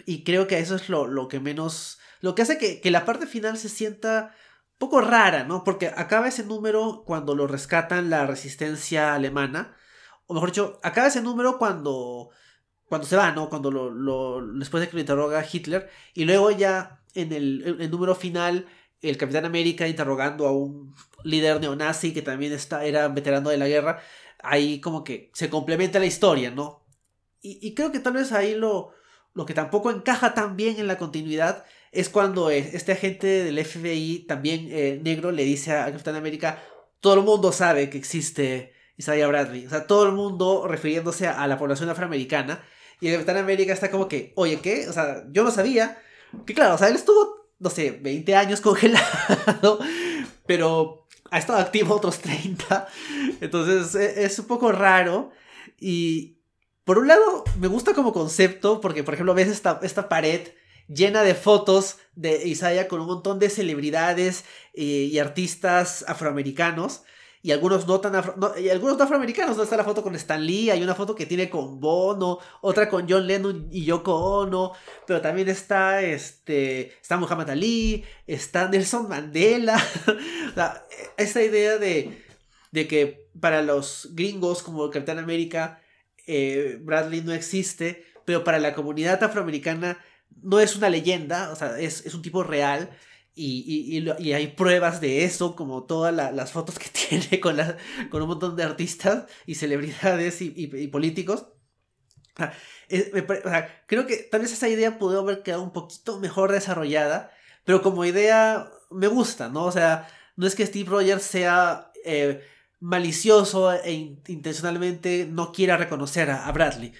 Y 0.05 0.23
creo 0.23 0.47
que 0.47 0.59
eso 0.59 0.75
es 0.75 0.89
lo, 0.89 1.07
lo 1.07 1.27
que 1.27 1.39
menos... 1.39 1.99
Lo 2.21 2.35
que 2.35 2.43
hace 2.43 2.57
que, 2.57 2.81
que, 2.81 2.91
la 2.91 3.05
parte 3.05 3.25
final 3.25 3.57
se 3.57 3.69
sienta 3.69 4.35
un 4.73 4.77
poco 4.77 5.01
rara, 5.01 5.43
¿no? 5.43 5.63
Porque 5.63 5.87
acaba 5.87 6.27
ese 6.27 6.43
número 6.43 7.03
cuando 7.05 7.35
lo 7.35 7.47
rescatan 7.47 8.09
la 8.09 8.27
resistencia 8.27 9.15
alemana. 9.15 9.75
O 10.27 10.33
mejor 10.33 10.49
dicho, 10.49 10.79
acaba 10.83 11.07
ese 11.07 11.21
número 11.21 11.57
cuando... 11.57 12.29
Cuando 12.85 13.07
se 13.07 13.15
va, 13.15 13.31
¿no? 13.31 13.49
Cuando 13.49 13.71
lo, 13.71 14.45
después 14.57 14.81
de 14.81 14.89
que 14.89 14.95
lo 14.95 14.99
interroga 14.99 15.45
Hitler. 15.49 15.89
Y 16.13 16.25
luego 16.25 16.51
ya 16.51 17.01
en 17.15 17.31
el, 17.31 17.77
el 17.79 17.89
número 17.89 18.15
final 18.15 18.67
el 19.01 19.17
Capitán 19.17 19.45
América 19.45 19.87
interrogando 19.87 20.47
a 20.47 20.51
un 20.51 20.93
líder 21.23 21.59
neonazi 21.59 22.13
que 22.13 22.21
también 22.21 22.53
está, 22.53 22.85
era 22.85 23.07
veterano 23.07 23.49
de 23.49 23.57
la 23.57 23.67
guerra, 23.67 24.01
ahí 24.43 24.79
como 24.79 25.03
que 25.03 25.31
se 25.33 25.49
complementa 25.49 25.99
la 25.99 26.05
historia, 26.05 26.51
¿no? 26.51 26.85
Y, 27.43 27.73
creo 27.73 27.91
que 27.91 27.99
tal 27.99 28.13
vez 28.13 28.31
ahí 28.33 28.53
lo, 28.53 28.91
lo 29.33 29.47
que 29.47 29.55
tampoco 29.55 29.89
encaja 29.89 30.35
tan 30.35 30.55
bien 30.55 30.79
en 30.79 30.85
la 30.85 30.99
continuidad 30.99 31.65
es 31.91 32.07
cuando 32.07 32.51
este 32.51 32.91
agente 32.91 33.43
del 33.43 33.65
FBI, 33.65 34.25
también 34.27 34.67
eh, 34.69 34.99
negro, 35.03 35.31
le 35.31 35.43
dice 35.43 35.75
a 35.75 35.91
Capitán 35.91 36.15
América, 36.15 36.61
todo 36.99 37.15
el 37.15 37.21
mundo 37.21 37.51
sabe 37.51 37.89
que 37.89 37.97
existe 37.97 38.73
Isaiah 38.95 39.27
Bradley, 39.27 39.65
o 39.65 39.69
sea, 39.71 39.87
todo 39.87 40.05
el 40.05 40.11
mundo 40.11 40.67
refiriéndose 40.67 41.27
a, 41.27 41.41
a 41.41 41.47
la 41.47 41.57
población 41.57 41.89
afroamericana, 41.89 42.63
y 42.99 43.07
el 43.07 43.13
Capitán 43.15 43.37
América 43.37 43.73
está 43.73 43.89
como 43.89 44.07
que, 44.07 44.33
oye, 44.35 44.59
¿qué? 44.61 44.87
O 44.87 44.93
sea, 44.93 45.23
yo 45.31 45.43
no 45.43 45.49
sabía, 45.49 45.97
que 46.45 46.53
claro, 46.53 46.75
o 46.75 46.77
sea, 46.77 46.89
él 46.89 46.95
estuvo 46.95 47.40
no 47.61 47.69
sé, 47.69 47.91
20 47.91 48.35
años 48.35 48.59
congelado, 48.59 49.79
pero 50.47 51.07
ha 51.29 51.37
estado 51.37 51.59
activo 51.59 51.95
otros 51.95 52.19
30. 52.19 52.87
Entonces 53.39 53.95
e, 53.95 54.25
es 54.25 54.37
un 54.39 54.45
poco 54.47 54.71
raro. 54.71 55.31
Y 55.79 56.39
por 56.83 56.97
un 56.97 57.07
lado, 57.07 57.43
me 57.59 57.67
gusta 57.67 57.93
como 57.93 58.13
concepto, 58.13 58.81
porque 58.81 59.03
por 59.03 59.13
ejemplo 59.13 59.35
ves 59.35 59.47
esta, 59.47 59.79
esta 59.83 60.09
pared 60.09 60.49
llena 60.87 61.21
de 61.21 61.35
fotos 61.35 61.97
de 62.15 62.47
Isaiah 62.47 62.87
con 62.87 62.99
un 62.99 63.07
montón 63.07 63.37
de 63.37 63.49
celebridades 63.49 64.43
y, 64.73 65.03
y 65.03 65.19
artistas 65.19 66.03
afroamericanos. 66.07 67.03
Y 67.43 67.51
algunos 67.51 67.87
no 67.87 67.99
tan 67.99 68.13
y 68.59 68.69
algunos 68.69 68.97
no 68.97 69.03
afroamericanos. 69.03 69.57
¿no? 69.57 69.63
Está 69.63 69.77
la 69.77 69.83
foto 69.83 70.03
con 70.03 70.15
Stan 70.15 70.45
Lee, 70.45 70.69
hay 70.69 70.83
una 70.83 70.95
foto 70.95 71.15
que 71.15 71.25
tiene 71.25 71.49
con 71.49 71.79
Bono, 71.79 72.39
otra 72.61 72.89
con 72.89 73.07
John 73.09 73.25
Lennon 73.25 73.67
y 73.71 73.85
Yoko 73.85 74.15
Ono, 74.15 74.73
pero 75.07 75.21
también 75.21 75.49
está 75.49 76.01
este 76.01 76.93
está 77.01 77.17
Muhammad 77.17 77.49
Ali, 77.49 78.03
está 78.27 78.67
Nelson 78.67 79.09
Mandela. 79.09 79.77
sea, 80.53 80.85
esta 81.17 81.41
idea 81.41 81.77
de, 81.77 82.23
de 82.71 82.87
que 82.87 83.27
para 83.39 83.61
los 83.61 84.09
gringos 84.13 84.61
como 84.61 84.89
Capitán 84.89 85.19
América 85.19 85.81
eh, 86.27 86.77
Bradley 86.81 87.21
no 87.21 87.33
existe, 87.33 88.05
pero 88.25 88.43
para 88.43 88.59
la 88.59 88.73
comunidad 88.73 89.23
afroamericana 89.23 89.97
no 90.41 90.59
es 90.59 90.75
una 90.75 90.89
leyenda, 90.89 91.51
o 91.51 91.55
sea, 91.55 91.79
es, 91.79 92.05
es 92.05 92.13
un 92.13 92.21
tipo 92.21 92.43
real 92.43 92.89
y, 93.33 93.99
y, 94.19 94.33
hay 94.33 94.47
pruebas 94.47 94.99
de 94.99 95.23
eso, 95.23 95.55
como 95.55 95.85
todas 95.85 96.13
las 96.13 96.51
fotos 96.51 96.77
que 96.77 96.89
tiene 97.09 97.39
con, 97.39 97.57
con 98.09 98.21
un 98.21 98.27
montón 98.27 98.55
de 98.55 98.63
artistas 98.63 99.25
y 99.45 99.55
celebridades 99.55 100.41
y, 100.41 100.87
políticos. 100.87 101.47
creo 103.87 104.07
que 104.07 104.17
tal 104.29 104.41
vez 104.41 104.51
esa 104.51 104.67
idea 104.67 104.99
pudo 104.99 105.21
haber 105.21 105.43
quedado 105.43 105.63
un 105.63 105.71
poquito 105.71 106.19
mejor 106.19 106.51
desarrollada, 106.51 107.31
pero 107.63 107.81
como 107.81 108.03
idea 108.03 108.69
me 108.89 109.07
gusta, 109.07 109.47
¿no? 109.47 109.65
O 109.65 109.71
sea, 109.71 110.09
no 110.35 110.45
es 110.45 110.55
que 110.55 110.65
Steve 110.65 110.89
Rogers 110.89 111.23
sea 111.23 111.91
eh, 112.03 112.41
malicioso 112.79 113.71
e 113.71 113.93
intencionalmente 114.27 115.27
no 115.29 115.53
quiera 115.53 115.77
reconocer 115.77 116.31
a 116.31 116.51
Bradley. 116.51 116.93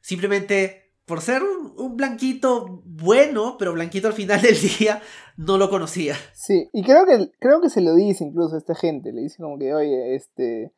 Simplemente 0.00 0.85
por 1.06 1.20
ser 1.20 1.42
un, 1.42 1.96
blanquito 1.96 2.82
bueno, 2.84 3.56
pero 3.58 3.72
blanquito 3.72 4.08
al 4.08 4.12
final 4.12 4.42
del 4.42 4.56
día, 4.78 5.00
no 5.36 5.56
lo 5.56 5.70
conocía. 5.70 6.14
Sí, 6.34 6.68
y 6.72 6.82
creo 6.82 7.06
que, 7.06 7.30
creo 7.38 7.60
que 7.60 7.70
se 7.70 7.80
lo 7.80 7.94
dice 7.94 8.24
incluso 8.24 8.56
a 8.56 8.58
esta 8.58 8.74
gente, 8.74 9.12
le 9.12 9.22
dice 9.22 9.42
como 9.42 9.58
que, 9.58 9.72
oye, 9.72 10.16
este, 10.16 10.72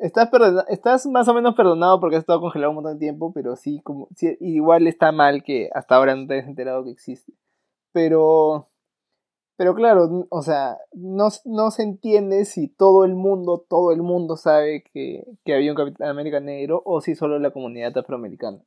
estás, 0.00 0.30
estás 0.68 1.06
más 1.06 1.28
o 1.28 1.34
menos 1.34 1.54
perdonado 1.54 2.00
porque 2.00 2.16
has 2.16 2.22
estado 2.22 2.40
congelado 2.40 2.70
un 2.70 2.76
montón 2.76 2.94
de 2.94 3.00
tiempo, 3.00 3.32
pero 3.32 3.56
sí, 3.56 3.80
como, 3.82 4.08
igual 4.40 4.86
está 4.86 5.12
mal 5.12 5.42
que 5.42 5.68
hasta 5.74 5.96
ahora 5.96 6.14
no 6.14 6.26
te 6.26 6.34
hayas 6.34 6.48
enterado 6.48 6.84
que 6.84 6.90
existe. 6.90 7.32
Pero, 7.92 8.68
pero 9.56 9.74
claro, 9.74 10.26
o 10.30 10.42
sea, 10.42 10.78
no, 10.92 11.28
no 11.44 11.70
se 11.70 11.82
entiende 11.82 12.44
si 12.44 12.68
todo 12.68 13.04
el 13.04 13.14
mundo, 13.14 13.66
todo 13.68 13.92
el 13.92 14.02
mundo 14.02 14.36
sabe 14.36 14.84
que, 14.92 15.24
que 15.44 15.54
había 15.54 15.72
un 15.72 15.76
Capitán 15.76 16.08
América 16.08 16.40
negro 16.40 16.82
o 16.84 17.00
si 17.00 17.14
solo 17.14 17.38
la 17.38 17.50
comunidad 17.50 17.96
afroamericana. 17.98 18.62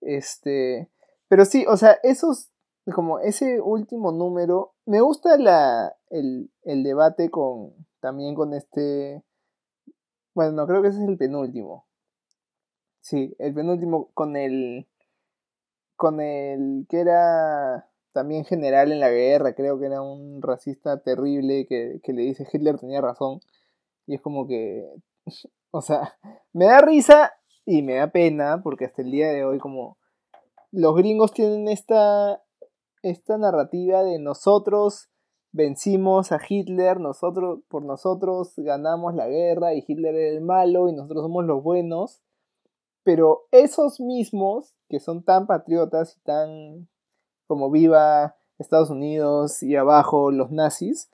Este, 0.00 0.90
pero 1.28 1.44
sí, 1.44 1.64
o 1.68 1.76
sea, 1.76 1.98
esos, 2.02 2.50
como 2.94 3.18
ese 3.20 3.60
último 3.60 4.12
número, 4.12 4.74
me 4.86 5.00
gusta 5.00 5.36
la, 5.36 5.96
el, 6.08 6.50
el 6.62 6.82
debate 6.82 7.30
con, 7.30 7.74
también 8.00 8.34
con 8.34 8.54
este, 8.54 9.22
bueno, 10.34 10.52
no, 10.52 10.66
creo 10.66 10.82
que 10.82 10.88
ese 10.88 11.02
es 11.02 11.08
el 11.08 11.18
penúltimo. 11.18 11.86
Sí, 13.00 13.34
el 13.38 13.54
penúltimo 13.54 14.10
con 14.14 14.36
el, 14.36 14.86
con 15.96 16.20
el 16.20 16.86
que 16.88 17.00
era 17.00 17.88
también 18.12 18.44
general 18.44 18.92
en 18.92 19.00
la 19.00 19.10
guerra, 19.10 19.54
creo 19.54 19.78
que 19.78 19.86
era 19.86 20.02
un 20.02 20.42
racista 20.42 21.00
terrible 21.02 21.66
que, 21.66 22.00
que 22.02 22.12
le 22.12 22.22
dice 22.22 22.46
Hitler 22.50 22.78
tenía 22.78 23.00
razón. 23.00 23.40
Y 24.06 24.14
es 24.14 24.20
como 24.20 24.46
que, 24.46 24.88
o 25.70 25.82
sea, 25.82 26.18
me 26.52 26.66
da 26.66 26.80
risa 26.80 27.32
y 27.70 27.82
me 27.82 27.94
da 27.94 28.08
pena 28.08 28.62
porque 28.64 28.84
hasta 28.84 29.02
el 29.02 29.12
día 29.12 29.28
de 29.28 29.44
hoy 29.44 29.58
como 29.60 29.96
los 30.72 30.96
gringos 30.96 31.32
tienen 31.32 31.68
esta, 31.68 32.42
esta 33.02 33.38
narrativa 33.38 34.02
de 34.02 34.18
nosotros 34.18 35.08
vencimos 35.52 36.32
a 36.32 36.40
Hitler, 36.46 36.98
nosotros 36.98 37.60
por 37.68 37.84
nosotros 37.84 38.54
ganamos 38.56 39.14
la 39.14 39.28
guerra 39.28 39.72
y 39.74 39.84
Hitler 39.86 40.16
era 40.16 40.36
el 40.36 40.40
malo 40.40 40.88
y 40.88 40.94
nosotros 40.94 41.22
somos 41.22 41.44
los 41.44 41.62
buenos. 41.62 42.20
Pero 43.04 43.46
esos 43.52 44.00
mismos 44.00 44.74
que 44.88 44.98
son 44.98 45.22
tan 45.22 45.46
patriotas 45.46 46.16
y 46.16 46.20
tan 46.22 46.88
como 47.46 47.70
viva 47.70 48.34
Estados 48.58 48.90
Unidos 48.90 49.62
y 49.62 49.76
abajo 49.76 50.32
los 50.32 50.50
nazis, 50.50 51.08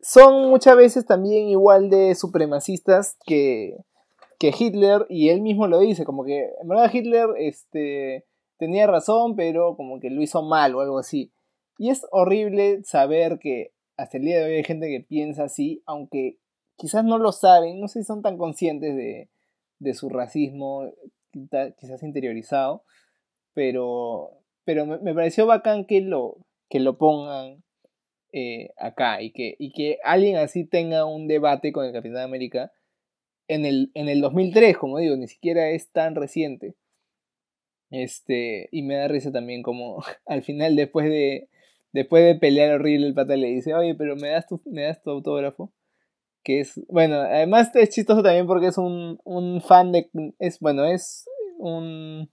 son 0.00 0.50
muchas 0.50 0.76
veces 0.76 1.04
también 1.04 1.48
igual 1.48 1.90
de 1.90 2.14
supremacistas 2.14 3.16
que, 3.26 3.76
que 4.40 4.54
Hitler 4.58 5.04
y 5.10 5.28
él 5.28 5.42
mismo 5.42 5.66
lo 5.66 5.80
dice, 5.80 6.06
como 6.06 6.24
que 6.24 6.48
en 6.62 6.66
verdad 6.66 6.90
Hitler 6.92 7.28
este, 7.36 8.24
tenía 8.56 8.86
razón, 8.86 9.36
pero 9.36 9.76
como 9.76 10.00
que 10.00 10.08
lo 10.08 10.22
hizo 10.22 10.42
mal 10.42 10.74
o 10.74 10.80
algo 10.80 10.98
así. 10.98 11.30
Y 11.76 11.90
es 11.90 12.06
horrible 12.10 12.82
saber 12.82 13.38
que 13.38 13.74
hasta 13.98 14.16
el 14.16 14.24
día 14.24 14.38
de 14.38 14.44
hoy 14.46 14.52
hay 14.54 14.64
gente 14.64 14.88
que 14.88 15.04
piensa 15.06 15.44
así, 15.44 15.82
aunque 15.84 16.38
quizás 16.76 17.04
no 17.04 17.18
lo 17.18 17.32
saben, 17.32 17.80
no 17.80 17.88
sé 17.88 18.00
si 18.00 18.06
son 18.06 18.22
tan 18.22 18.38
conscientes 18.38 18.96
de, 18.96 19.28
de 19.78 19.92
su 19.92 20.08
racismo, 20.08 20.90
quizás 21.32 22.02
interiorizado, 22.02 22.82
pero, 23.52 24.38
pero 24.64 24.86
me, 24.86 25.14
pareció 25.14 25.44
bacán 25.44 25.84
que 25.84 26.00
lo, 26.00 26.38
que 26.70 26.80
lo 26.80 26.96
pongan 26.96 27.62
eh, 28.32 28.70
acá 28.78 29.20
y 29.20 29.32
que, 29.32 29.54
y 29.58 29.72
que 29.72 29.98
alguien 30.02 30.36
así 30.36 30.64
tenga 30.64 31.04
un 31.04 31.28
debate 31.28 31.72
con 31.72 31.84
el 31.84 31.92
Capitán 31.92 32.22
América 32.22 32.72
en 33.50 33.66
el, 33.66 33.90
en 33.94 34.08
el 34.08 34.20
2003, 34.20 34.78
como 34.78 34.98
digo, 34.98 35.16
ni 35.16 35.26
siquiera 35.26 35.70
es 35.70 35.90
tan 35.90 36.14
reciente. 36.14 36.76
Este, 37.90 38.68
y 38.70 38.82
me 38.82 38.94
da 38.94 39.08
risa 39.08 39.32
también 39.32 39.62
como 39.62 40.04
al 40.26 40.42
final 40.42 40.76
después 40.76 41.08
de 41.08 41.48
después 41.92 42.24
de 42.24 42.36
pelear 42.36 42.72
horrible 42.72 43.08
el 43.08 43.14
pata 43.14 43.36
le 43.36 43.48
dice, 43.48 43.74
"Oye, 43.74 43.96
pero 43.96 44.14
me 44.14 44.28
das 44.28 44.46
tu 44.46 44.60
me 44.66 44.82
das 44.82 45.02
tu 45.02 45.10
autógrafo." 45.10 45.72
Que 46.44 46.60
es, 46.60 46.80
bueno, 46.88 47.16
además 47.16 47.74
es 47.74 47.90
chistoso 47.90 48.22
también 48.22 48.46
porque 48.46 48.68
es 48.68 48.78
un, 48.78 49.18
un 49.24 49.60
fan 49.60 49.90
de 49.92 50.08
es 50.38 50.60
bueno, 50.60 50.84
es 50.84 51.28
un 51.58 52.30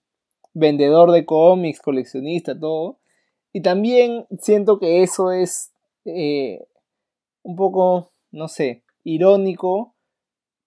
vendedor 0.54 1.12
de 1.12 1.26
cómics, 1.26 1.82
coleccionista, 1.82 2.58
todo. 2.58 3.00
Y 3.54 3.62
también 3.62 4.28
siento 4.40 4.80
que 4.80 5.02
eso 5.02 5.32
es 5.32 5.74
eh, 6.06 6.68
un 7.44 7.56
poco, 7.56 8.12
no 8.32 8.48
sé, 8.48 8.84
irónico 9.04 9.96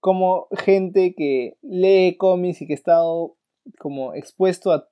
como 0.01 0.49
gente 0.53 1.15
que 1.15 1.57
lee 1.63 2.17
cómics 2.17 2.63
y 2.63 2.67
que 2.67 2.73
ha 2.73 2.77
estado 2.77 3.37
como 3.79 4.15
expuesto 4.15 4.73
a, 4.73 4.89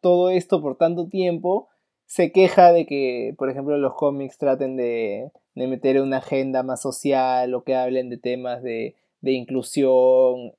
todo 0.00 0.30
esto 0.30 0.60
por 0.60 0.76
tanto 0.76 1.08
tiempo, 1.08 1.68
se 2.06 2.30
queja 2.30 2.72
de 2.72 2.86
que, 2.86 3.34
por 3.38 3.50
ejemplo, 3.50 3.76
los 3.78 3.94
cómics 3.94 4.38
traten 4.38 4.76
de, 4.76 5.32
de 5.54 5.66
meter 5.66 6.00
una 6.00 6.18
agenda 6.18 6.62
más 6.62 6.82
social 6.82 7.54
o 7.54 7.64
que 7.64 7.74
hablen 7.74 8.10
de 8.10 8.18
temas 8.18 8.62
de, 8.62 8.96
de 9.22 9.32
inclusión. 9.32 10.52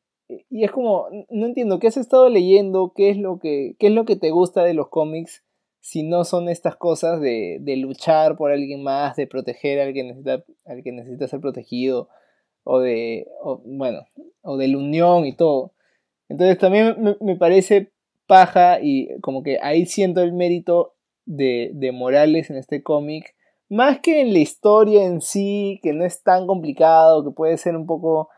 Y 0.50 0.64
es 0.64 0.72
como, 0.72 1.08
no 1.30 1.46
entiendo, 1.46 1.80
¿qué 1.80 1.88
has 1.88 1.98
estado 1.98 2.28
leyendo? 2.28 2.92
¿Qué 2.96 3.12
es 3.12 3.18
lo 3.18 3.38
que, 3.38 3.76
qué 3.78 3.88
es 3.88 3.94
lo 3.94 4.06
que 4.06 4.16
te 4.16 4.32
gusta 4.32 4.64
de 4.64 4.74
los 4.74 4.90
cómics? 4.90 5.44
Si 5.80 6.02
no 6.02 6.24
son 6.24 6.50
estas 6.50 6.76
cosas 6.76 7.22
de, 7.22 7.60
de 7.62 7.78
luchar 7.78 8.36
por 8.36 8.52
alguien 8.52 8.82
más, 8.82 9.16
de 9.16 9.28
proteger 9.28 9.80
al 9.80 9.94
que 9.94 10.04
necesita, 10.04 10.44
al 10.66 10.82
que 10.82 10.92
necesita 10.92 11.28
ser 11.28 11.40
protegido 11.40 12.10
o 12.64 12.80
de, 12.80 13.28
bueno, 13.66 14.06
o 14.42 14.58
de 14.58 14.68
la 14.68 14.78
unión 14.78 15.26
y 15.26 15.36
todo. 15.36 15.74
Entonces 16.30 16.58
también 16.58 17.18
me, 17.22 17.36
parece 17.36 17.92
paja 18.28 18.80
y 18.82 19.10
como 19.22 19.44
que 19.44 19.60
ahí 19.62 19.86
siento 19.86 20.22
el 20.22 20.34
mérito 20.34 20.96
de, 21.26 21.72
de 21.74 21.92
Morales 21.92 22.50
en 22.50 22.58
este 22.58 22.82
cómic, 22.82 23.36
más 23.70 24.00
que 24.00 24.22
en 24.22 24.34
la 24.34 24.40
historia 24.40 25.04
en 25.04 25.22
sí, 25.22 25.80
que 25.84 25.94
no 25.94 26.06
es 26.06 26.24
tan 26.24 26.48
complicado, 26.48 27.24
que 27.24 27.32
puede 27.32 27.58
ser 27.58 27.76
un 27.76 27.86
poco, 27.86 28.30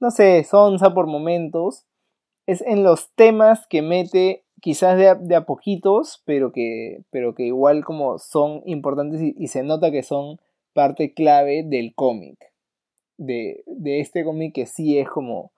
no 0.00 0.10
sé, 0.10 0.44
sonsa 0.44 0.94
por 0.94 1.06
momentos, 1.06 1.86
es 2.46 2.62
en 2.62 2.84
los 2.84 3.12
temas 3.14 3.66
que 3.66 3.82
mete 3.82 4.44
quizás 4.60 4.96
de 4.96 5.08
a, 5.08 5.14
de 5.14 5.34
a 5.34 5.46
poquitos, 5.46 6.22
pero 6.24 6.52
que, 6.52 7.04
pero 7.10 7.34
que 7.34 7.44
igual 7.44 7.84
como 7.84 8.18
son 8.18 8.62
importantes 8.66 9.20
y 9.20 9.46
se 9.48 9.62
nota 9.62 9.90
que 9.90 10.02
son 10.02 10.38
parte 10.72 11.14
clave 11.14 11.62
del 11.64 11.94
cómic 11.94 12.55
de, 13.16 13.64
este 13.84 14.24
cómic 14.24 14.54
que 14.54 14.66
sí 14.66 14.98
es 14.98 15.08
como 15.08 15.52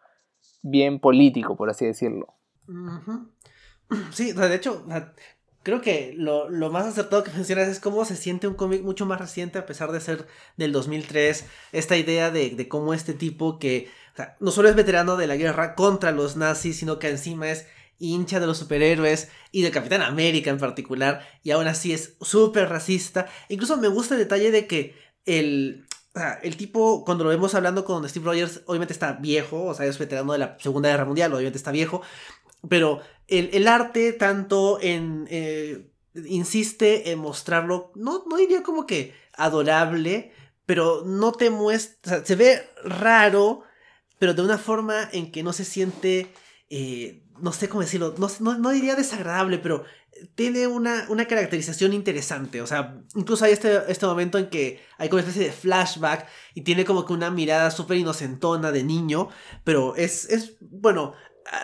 bien 0.62 1.00
político, 1.00 1.56
por 1.56 1.70
así 1.70 1.86
decirlo. 1.86 2.34
Sí, 4.12 4.32
de 4.32 4.54
hecho, 4.54 4.84
creo 5.62 5.80
que 5.80 6.14
lo, 6.16 6.48
más 6.70 6.86
acertado 6.86 7.24
que 7.24 7.30
mencionas 7.30 7.68
es 7.68 7.80
cómo 7.80 8.04
se 8.04 8.16
siente 8.16 8.48
un 8.48 8.54
cómic 8.54 8.82
mucho 8.82 9.06
más 9.06 9.20
reciente 9.20 9.59
a 9.59 9.66
pesar 9.66 9.92
de 9.92 10.00
ser 10.00 10.26
del 10.56 10.72
2003. 10.72 11.46
Esta 11.72 11.96
idea 11.96 12.30
de, 12.30 12.68
cómo 12.68 12.94
este 12.94 13.14
tipo 13.14 13.59
que 13.59 13.88
no 14.40 14.50
solo 14.50 14.68
es 14.68 14.76
veterano 14.76 15.16
de 15.16 15.26
la 15.26 15.36
guerra 15.36 15.74
contra 15.74 16.12
los 16.12 16.36
nazis, 16.36 16.78
sino 16.78 16.98
que 16.98 17.09
encima 17.09 17.50
es 17.50 17.66
hincha 17.98 18.40
de 18.40 18.46
los 18.46 18.59
superhéroes 18.59 19.30
y 19.50 19.62
del 19.62 19.72
Capitán 19.72 20.02
América 20.02 20.50
en 20.50 20.59
particular, 20.59 21.26
y 21.42 21.50
aún 21.50 21.66
así 21.66 21.92
es 21.92 22.16
súper 22.20 22.68
racista. 22.68 23.26
Incluso 23.48 23.76
me 23.76 23.88
gusta 23.88 24.14
el 24.14 24.20
detalle 24.20 24.50
de 24.50 24.66
que 24.66 24.94
el, 25.26 25.88
sea, 26.14 26.38
el 26.42 26.56
tipo, 26.56 27.04
cuando 27.04 27.24
lo 27.24 27.30
vemos 27.30 27.54
hablando 27.54 27.84
con 27.84 28.09
Steve 28.09 28.24
Rogers, 28.24 28.62
obviamente 28.66 28.92
está 28.92 29.12
viejo, 29.12 29.64
o 29.64 29.74
sea, 29.74 29.86
es 29.86 29.98
veterano 29.98 30.32
de 30.32 30.38
la 30.38 30.56
Segunda 30.61 30.88
Guerra 30.88 31.04
Mundial, 31.04 31.32
obviamente 31.32 31.59
está 31.59 31.70
viejo, 31.70 32.02
pero 32.68 33.00
el, 33.26 33.68
arte 33.68 34.12
tanto 34.12 34.78
en... 34.80 35.26
Eh, 35.30 35.90
insiste 36.26 37.12
en 37.12 37.20
mostrarlo, 37.20 37.92
no, 37.94 38.24
no 38.28 38.36
diría 38.38 38.64
como 38.64 38.86
que 38.86 39.14
adorable, 39.34 40.32
pero 40.66 41.04
no 41.04 41.30
te 41.30 41.48
muestra, 41.50 42.24
se 42.24 42.34
ve 42.34 42.68
raro 42.82 43.62
pero 44.18 44.34
de 44.34 44.42
una 44.42 44.59
forma 44.59 45.09
en 45.12 45.30
que 45.30 45.42
no 45.42 45.52
se 45.52 45.64
siente, 45.64 46.32
eh, 46.70 47.22
no 47.40 47.52
sé 47.52 47.68
cómo 47.68 47.82
decirlo, 47.82 48.14
no, 48.40 48.70
diría 48.70 48.96
desagradable, 48.96 49.59
pero 49.59 49.84
tiene 50.34 50.66
una, 50.66 51.06
una, 51.08 51.26
caracterización 51.26 51.92
interesante. 51.92 52.62
O 52.62 52.66
sea, 52.66 53.00
incluso 53.14 53.44
hay 53.44 53.52
este, 53.52 53.80
este 53.88 54.06
momento 54.06 54.38
en 54.38 54.48
que 54.48 54.82
hay 54.96 55.08
como 55.08 55.20
una 55.20 55.28
especie 55.28 55.48
de 55.48 55.54
flashback 55.54 56.26
y 56.54 56.62
tiene 56.62 56.84
como 56.84 57.04
que 57.04 57.12
una 57.12 57.30
mirada 57.30 57.70
súper 57.70 57.96
inocentona 57.96 58.72
de 58.72 58.84
niño, 58.84 59.28
pero 59.64 59.96
es, 59.96 60.28
es, 60.30 60.56
bueno, 60.60 61.14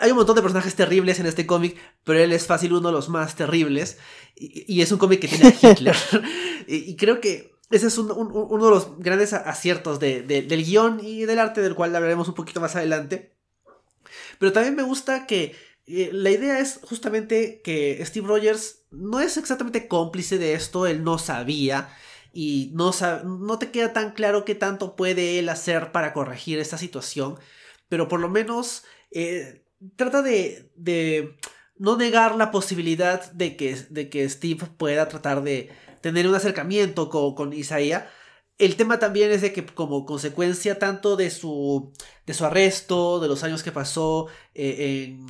hay 0.01 0.11
un 0.11 0.17
montón 0.17 0.35
de 0.35 0.41
personajes 0.41 0.75
terribles 0.75 1.19
en 1.19 1.25
este 1.25 1.45
cómic, 1.45 1.77
pero 2.03 2.19
él 2.19 2.31
es 2.31 2.47
fácil 2.47 2.73
uno 2.73 2.89
de 2.89 2.93
los 2.93 3.09
más 3.09 3.35
terribles. 3.35 3.97
Y, 4.35 4.81
es 4.81 4.91
un 4.91 4.97
cómic 4.97 5.21
que 5.21 5.27
tiene 5.27 5.47
a 5.47 5.55
Hitler. 5.71 5.95
y, 6.67 6.95
creo 6.95 7.21
que 7.21 7.55
ese 7.71 7.87
es 7.87 7.97
uno 7.97 8.65
de 8.65 8.69
los 8.69 8.99
grandes 8.99 9.33
aciertos 9.33 9.99
del 9.99 10.65
guion 10.65 10.99
y 11.03 11.25
del 11.25 11.39
arte, 11.39 11.61
del 11.61 11.75
cual 11.75 11.95
hablaremos 11.95 12.27
un 12.27 12.35
poquito 12.35 12.61
más 12.61 12.75
adelante. 12.75 13.35
Pero 14.39 14.51
también 14.51 14.75
me 14.75 14.83
gusta 14.83 15.25
que 15.25 15.55
eh, 15.87 16.09
la 16.11 16.31
idea 16.31 16.59
es 16.59 16.79
justamente 16.83 17.61
que 17.63 18.03
Steve 18.05 18.27
Rogers 18.27 18.85
no 18.91 19.19
es 19.19 19.37
exactamente 19.37 19.87
cómplice 19.87 20.37
de 20.37 20.53
esto, 20.53 20.87
él 20.87 21.03
no 21.03 21.17
sabía. 21.17 21.89
Y 22.33 22.71
no, 22.73 22.91
no 23.23 23.59
te 23.59 23.71
queda 23.71 23.93
tan 23.93 24.11
claro 24.11 24.43
qué 24.43 24.55
tanto 24.55 24.95
puede 24.95 25.39
él 25.39 25.47
hacer 25.49 25.91
para 25.91 26.11
corregir 26.13 26.59
esta 26.59 26.77
situación. 26.77 27.37
Pero 27.87 28.07
por 28.09 28.19
lo 28.19 28.29
menos 28.29 28.83
eh, 29.11 29.63
trata 29.95 30.21
de, 30.21 30.69
de 30.75 31.37
no 31.77 31.97
negar 31.97 32.35
la 32.35 32.51
posibilidad 32.51 33.31
de 33.31 33.55
que, 33.55 33.75
de 33.89 34.09
que 34.09 34.27
Steve 34.29 34.65
pueda 34.77 35.07
tratar 35.07 35.43
de 35.43 35.69
tener 36.01 36.27
un 36.27 36.35
acercamiento 36.35 37.09
con, 37.09 37.35
con 37.35 37.53
Isaiah. 37.53 38.09
El 38.57 38.75
tema 38.75 38.99
también 38.99 39.31
es 39.31 39.41
de 39.41 39.53
que 39.53 39.65
como 39.65 40.05
consecuencia 40.05 40.79
tanto 40.79 41.15
de 41.15 41.29
su, 41.29 41.93
de 42.25 42.33
su 42.33 42.45
arresto, 42.45 43.19
de 43.19 43.27
los 43.27 43.43
años 43.43 43.63
que 43.63 43.71
pasó 43.71 44.27
eh, 44.53 45.05
en, 45.07 45.27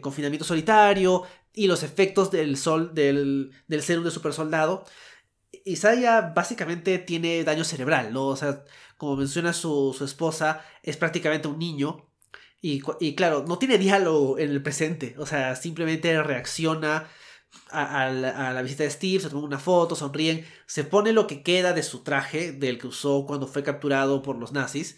confinamiento 0.00 0.44
solitario 0.44 1.22
y 1.52 1.66
los 1.66 1.82
efectos 1.82 2.30
del 2.30 2.56
sol, 2.56 2.94
del, 2.94 3.52
del 3.66 3.82
serum 3.82 4.04
de 4.04 4.10
super 4.10 4.32
soldado, 4.32 4.84
Isaiah 5.64 6.32
básicamente 6.34 6.98
tiene 6.98 7.44
daño 7.44 7.64
cerebral, 7.64 8.12
¿no? 8.12 8.26
O 8.26 8.36
sea, 8.36 8.64
como 8.96 9.16
menciona 9.16 9.52
su, 9.52 9.94
su 9.96 10.04
esposa, 10.04 10.64
es 10.82 10.96
prácticamente 10.96 11.48
un 11.48 11.58
niño. 11.58 12.08
Y, 12.60 12.80
claro, 13.14 13.44
no 13.46 13.58
tiene 13.58 13.78
diálogo 13.78 14.36
en 14.38 14.50
el 14.50 14.62
presente, 14.62 15.14
o 15.18 15.26
sea, 15.26 15.54
simplemente 15.54 16.20
reacciona 16.24 17.08
a, 17.70 18.10
la, 18.10 18.62
visita 18.62 18.82
de 18.82 18.90
Steve, 18.90 19.22
se 19.22 19.30
toma 19.30 19.44
una 19.46 19.60
foto, 19.60 19.94
sonríen, 19.94 20.44
se 20.66 20.82
pone 20.82 21.12
lo 21.12 21.28
que 21.28 21.44
queda 21.44 21.72
de 21.72 21.84
su 21.84 22.02
traje, 22.02 22.50
del 22.50 22.78
que 22.78 22.88
usó 22.88 23.26
cuando 23.26 23.46
fue 23.46 23.62
capturado 23.62 24.22
por 24.22 24.36
los 24.36 24.52
nazis, 24.52 24.96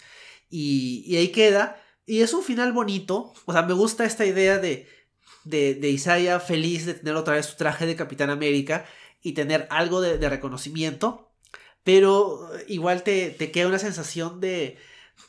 y, 0.49 1.15
ahí 1.17 1.29
queda, 1.33 1.83
y 2.11 2.23
es 2.23 2.35
un 2.35 2.43
final 2.43 2.73
bonito, 2.73 3.33
o 3.45 3.53
sea, 3.53 3.63
me 3.63 3.73
gusta 3.73 4.05
esta 4.05 4.27
idea 4.27 4.59
de, 4.59 4.89
de, 5.45 5.75
de 5.75 5.89
Isaiah 5.89 6.41
feliz 6.41 6.87
de 6.87 6.95
tener 6.95 7.15
otra 7.15 7.35
vez 7.35 7.47
su 7.47 7.57
traje 7.57 7.87
de 7.87 7.97
Capitán 7.97 8.31
América 8.31 8.85
y 9.23 9.33
tener 9.33 9.67
algo 9.71 10.01
de, 10.01 10.29
reconocimiento, 10.29 11.31
pero 11.85 12.51
igual 12.69 13.03
te, 13.03 13.31
te 13.31 13.51
queda 13.51 13.69
una 13.69 13.79
sensación 13.79 14.41
de 14.41 14.79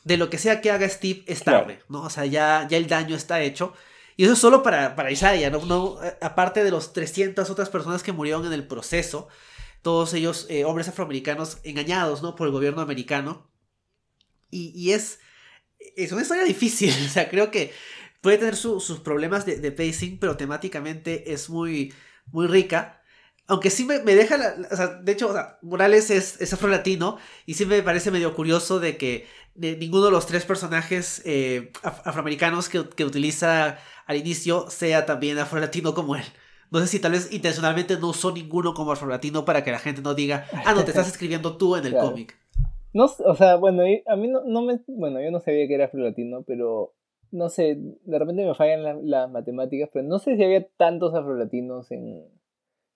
de 0.04 0.16
lo 0.16 0.30
que 0.30 0.38
sea 0.38 0.60
que 0.60 0.70
haga 0.70 0.88
Steve 0.88 1.22
es 1.26 1.44
tarde, 1.44 1.82
¿no? 1.88 2.02
O 2.02 2.10
sea, 2.10 2.26
ya, 2.26 2.66
ya 2.68 2.76
el 2.76 2.88
daño 2.88 3.14
está 3.14 3.40
hecho. 3.40 3.72
Y 4.16 4.24
eso 4.24 4.34
es 4.34 4.38
solo 4.38 4.62
para, 4.62 4.94
para 4.94 5.10
Isaiah, 5.10 5.50
¿no? 5.50 5.64
no 5.64 6.02
eh, 6.02 6.16
aparte 6.20 6.64
de 6.64 6.70
los 6.70 6.92
300 6.92 7.48
otras 7.48 7.70
personas 7.70 8.02
que 8.02 8.12
murieron 8.12 8.44
en 8.46 8.52
el 8.52 8.66
proceso, 8.66 9.28
todos 9.80 10.12
ellos 10.14 10.46
eh, 10.48 10.64
hombres 10.64 10.88
afroamericanos 10.88 11.58
engañados, 11.64 12.22
¿no? 12.22 12.36
Por 12.36 12.46
el 12.46 12.52
gobierno 12.52 12.82
americano. 12.82 13.48
Y, 14.54 14.92
es, 14.92 15.18
es 15.96 16.12
una 16.12 16.22
historia 16.22 16.44
difícil, 16.44 16.94
o 17.06 17.08
sea, 17.08 17.28
creo 17.28 17.50
que 17.50 17.72
puede 18.20 18.38
tener 18.38 18.56
sus 18.56 19.00
problemas 19.00 19.44
de, 19.44 19.56
de, 19.56 19.72
pacing, 19.72 20.18
pero 20.18 20.36
temáticamente 20.36 21.32
es 21.32 21.50
muy, 21.50 21.92
muy 22.30 22.46
rica. 22.46 23.02
Aunque 23.48 23.70
sí 23.70 23.84
me, 23.84 23.98
deja, 23.98 24.38
la, 24.38 24.54
o 24.70 24.76
sea, 24.76 24.86
de 24.86 25.12
hecho, 25.12 25.34
Morales 25.62 26.10
es, 26.10 26.40
es 26.40 26.52
afro-latino 26.52 27.18
y 27.44 27.54
sí 27.54 27.66
me 27.66 27.82
parece 27.82 28.12
medio 28.12 28.34
curioso 28.34 28.78
de 28.78 28.96
que 28.96 29.26
ninguno 29.54 30.06
de 30.06 30.10
los 30.12 30.26
tres 30.26 30.44
personajes 30.44 31.20
eh, 31.24 31.72
afroamericanos 31.82 32.68
que, 32.68 33.04
utiliza 33.04 33.78
al 34.06 34.16
inicio 34.16 34.70
sea 34.70 35.04
también 35.04 35.38
afro-latino 35.38 35.92
como 35.92 36.16
él. 36.16 36.24
No 36.70 36.78
sé 36.80 36.86
si 36.86 37.00
tal 37.00 37.12
vez 37.12 37.30
intencionalmente 37.32 37.98
no 37.98 38.08
usó 38.08 38.32
ninguno 38.32 38.72
como 38.72 38.92
afro-latino 38.92 39.44
para 39.44 39.62
que 39.64 39.72
la 39.72 39.78
gente 39.78 40.00
no 40.00 40.14
diga, 40.14 40.46
ah, 40.64 40.72
no, 40.72 40.84
te 40.84 40.92
estás 40.92 41.08
escribiendo 41.08 41.56
tú 41.56 41.76
en 41.76 41.86
el 41.86 41.92
cómic. 41.92 42.38
No, 42.94 43.04
o 43.04 43.34
sea, 43.34 43.56
bueno, 43.56 43.82
a 44.06 44.16
mí 44.16 44.28
no, 44.28 44.62
me, 44.62 44.80
bueno, 44.86 45.20
yo 45.20 45.30
no 45.30 45.40
sabía 45.40 45.66
que 45.66 45.74
era 45.74 45.86
afro-latino, 45.86 46.42
pero 46.42 46.94
no 47.30 47.48
sé, 47.48 47.76
de 47.76 48.18
repente 48.18 48.44
me 48.44 48.54
fallan 48.54 49.08
las 49.08 49.30
matemáticas, 49.30 49.88
pero 49.92 50.06
no 50.06 50.18
sé 50.18 50.36
si 50.36 50.44
había 50.44 50.66
tantos 50.76 51.14
afro-latinos 51.14 51.90
en, 51.90 52.22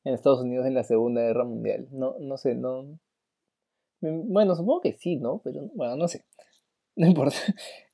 en 0.04 0.14
Estados 0.14 0.42
Unidos 0.42 0.66
en 0.66 0.74
la 0.74 0.84
Segunda 0.84 1.22
Guerra 1.22 1.44
Mundial. 1.44 1.88
No, 1.90 2.16
no 2.20 2.36
sé, 2.36 2.54
no. 2.54 2.98
Bueno, 4.00 4.54
supongo 4.54 4.80
que 4.82 4.92
sí, 4.92 5.16
¿no? 5.16 5.40
Pero 5.42 5.68
bueno, 5.74 5.96
no 5.96 6.08
sé. 6.08 6.24
No 6.98 7.06
importa. 7.06 7.36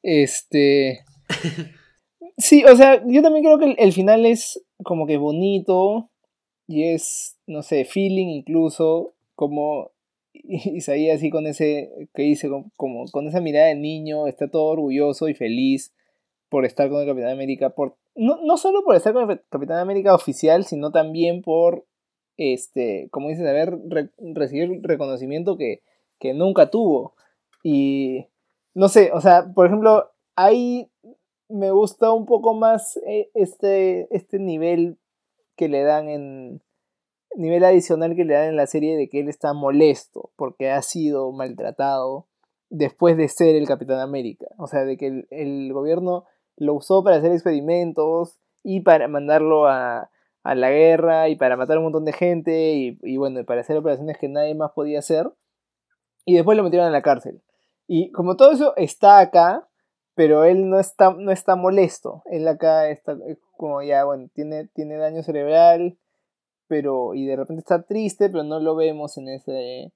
Este. 0.03 1.01
Sí, 2.39 2.65
o 2.65 2.75
sea, 2.77 3.03
yo 3.07 3.21
también 3.21 3.45
creo 3.45 3.59
que 3.59 3.77
el, 3.79 3.93
final 3.93 4.25
es 4.25 4.65
como 4.83 5.07
que 5.07 5.19
bonito. 5.19 6.11
Y 6.67 6.85
es, 6.85 7.39
no 7.47 7.63
sé, 7.63 7.85
feeling 7.85 8.29
incluso. 8.29 9.15
Como 9.35 9.91
Isaías 10.35 11.17
así 11.17 11.31
con 11.31 11.47
ese. 11.47 12.09
que 12.15 12.23
dice, 12.23 12.49
como, 12.77 13.07
con 13.11 13.29
esa 13.29 13.41
mirada 13.41 13.69
de 13.69 13.77
niño. 13.77 14.27
Está 14.27 14.51
todo 14.51 14.65
orgulloso 14.65 15.29
y 15.29 15.35
feliz 15.35 15.95
por 16.49 16.65
estar 16.65 16.89
con 16.91 17.01
el 17.01 17.07
Capitán 17.07 17.31
América. 17.31 17.71
Por, 17.71 17.97
no, 18.15 18.39
no 18.43 18.57
solo 18.57 18.85
por 18.85 18.97
estar 18.97 19.13
con 19.13 19.31
el 19.31 19.41
Capitán 19.49 19.79
América 19.79 20.15
oficial, 20.15 20.65
sino 20.65 20.91
también 20.91 21.43
por 21.43 21.87
este, 22.37 23.09
como 23.11 23.29
dices, 23.29 23.47
haber 23.47 23.79
recibir 24.19 24.81
reconocimiento 24.83 25.57
que, 25.57 25.83
que 26.19 26.35
nunca 26.35 26.71
tuvo. 26.71 27.15
Y 27.63 28.27
no 28.75 28.89
sé, 28.89 29.11
o 29.13 29.21
sea, 29.21 29.53
por 29.55 29.67
ejemplo, 29.67 30.11
ahí 30.37 30.91
me 31.49 31.71
gusta 31.71 32.13
un 32.13 32.27
poco 32.27 32.55
más 32.55 32.97
eh, 33.07 33.31
este, 33.35 34.09
este 34.15 34.39
nivel 34.39 34.99
que 35.57 35.69
le 35.69 35.83
dan 35.83 36.09
en. 36.09 36.63
Nivel 37.37 37.65
adicional 37.65 38.15
que 38.15 38.25
le 38.25 38.35
dan 38.35 38.49
en 38.49 38.57
la 38.57 38.67
serie 38.67 38.97
de 38.97 39.09
que 39.09 39.21
él 39.21 39.29
está 39.29 39.53
molesto 39.53 40.31
porque 40.37 40.71
ha 40.71 40.83
sido 40.83 41.33
maltratado 41.33 42.27
después 42.71 43.17
de 43.17 43.29
ser 43.29 43.55
el 43.57 43.67
Capitán 43.67 44.01
América. 44.01 44.47
O 44.59 44.67
sea, 44.67 44.85
de 44.85 44.97
que 44.97 45.27
el, 45.31 45.73
gobierno 45.73 46.25
lo 46.57 46.75
usó 46.75 47.03
para 47.05 47.17
hacer 47.17 47.33
experimentos 47.33 48.39
y 48.63 48.81
para 48.81 49.09
mandarlo 49.09 49.67
a, 49.67 50.11
a 50.43 50.55
la 50.55 50.71
guerra 50.71 51.29
y 51.29 51.37
para 51.37 51.57
matar 51.57 51.77
a 51.77 51.81
un 51.81 51.85
montón 51.85 52.05
de 52.05 52.13
gente 52.13 52.73
y, 52.75 52.99
y, 53.03 53.17
bueno, 53.17 53.45
para 53.45 53.61
hacer 53.61 53.77
operaciones 53.77 54.19
que 54.19 54.29
nadie 54.29 54.55
más 54.55 54.73
podía 54.73 54.99
hacer. 54.99 55.31
Y 56.25 56.35
después 56.35 56.57
lo 56.57 56.65
metieron 56.65 56.87
en 56.87 56.93
la 56.93 57.03
cárcel. 57.03 57.43
Y 57.87 58.11
como 58.13 58.37
todo 58.37 58.53
eso 58.53 58.75
está 58.77 59.19
acá, 59.19 59.69
pero 60.15 60.45
él 60.45 60.69
no 60.69 60.79
está, 60.79 61.13
no 61.13 61.33
está 61.33 61.57
molesto. 61.57 62.23
Él 62.27 62.47
acá 62.47 62.89
está 62.89 63.17
como 63.57 63.83
ya, 63.83 64.05
bueno, 64.05 64.29
tiene, 64.35 64.69
tiene 64.75 64.97
daño 64.97 65.23
cerebral, 65.23 65.99
pero 66.73 67.13
y 67.13 67.27
de 67.27 67.37
repente 67.37 67.61
está 67.61 67.83
triste, 67.83 68.31
pero 68.31 68.45
no 68.45 68.59
lo 68.59 68.75
vemos 68.75 69.19
en 69.19 69.29
ese, 69.29 69.93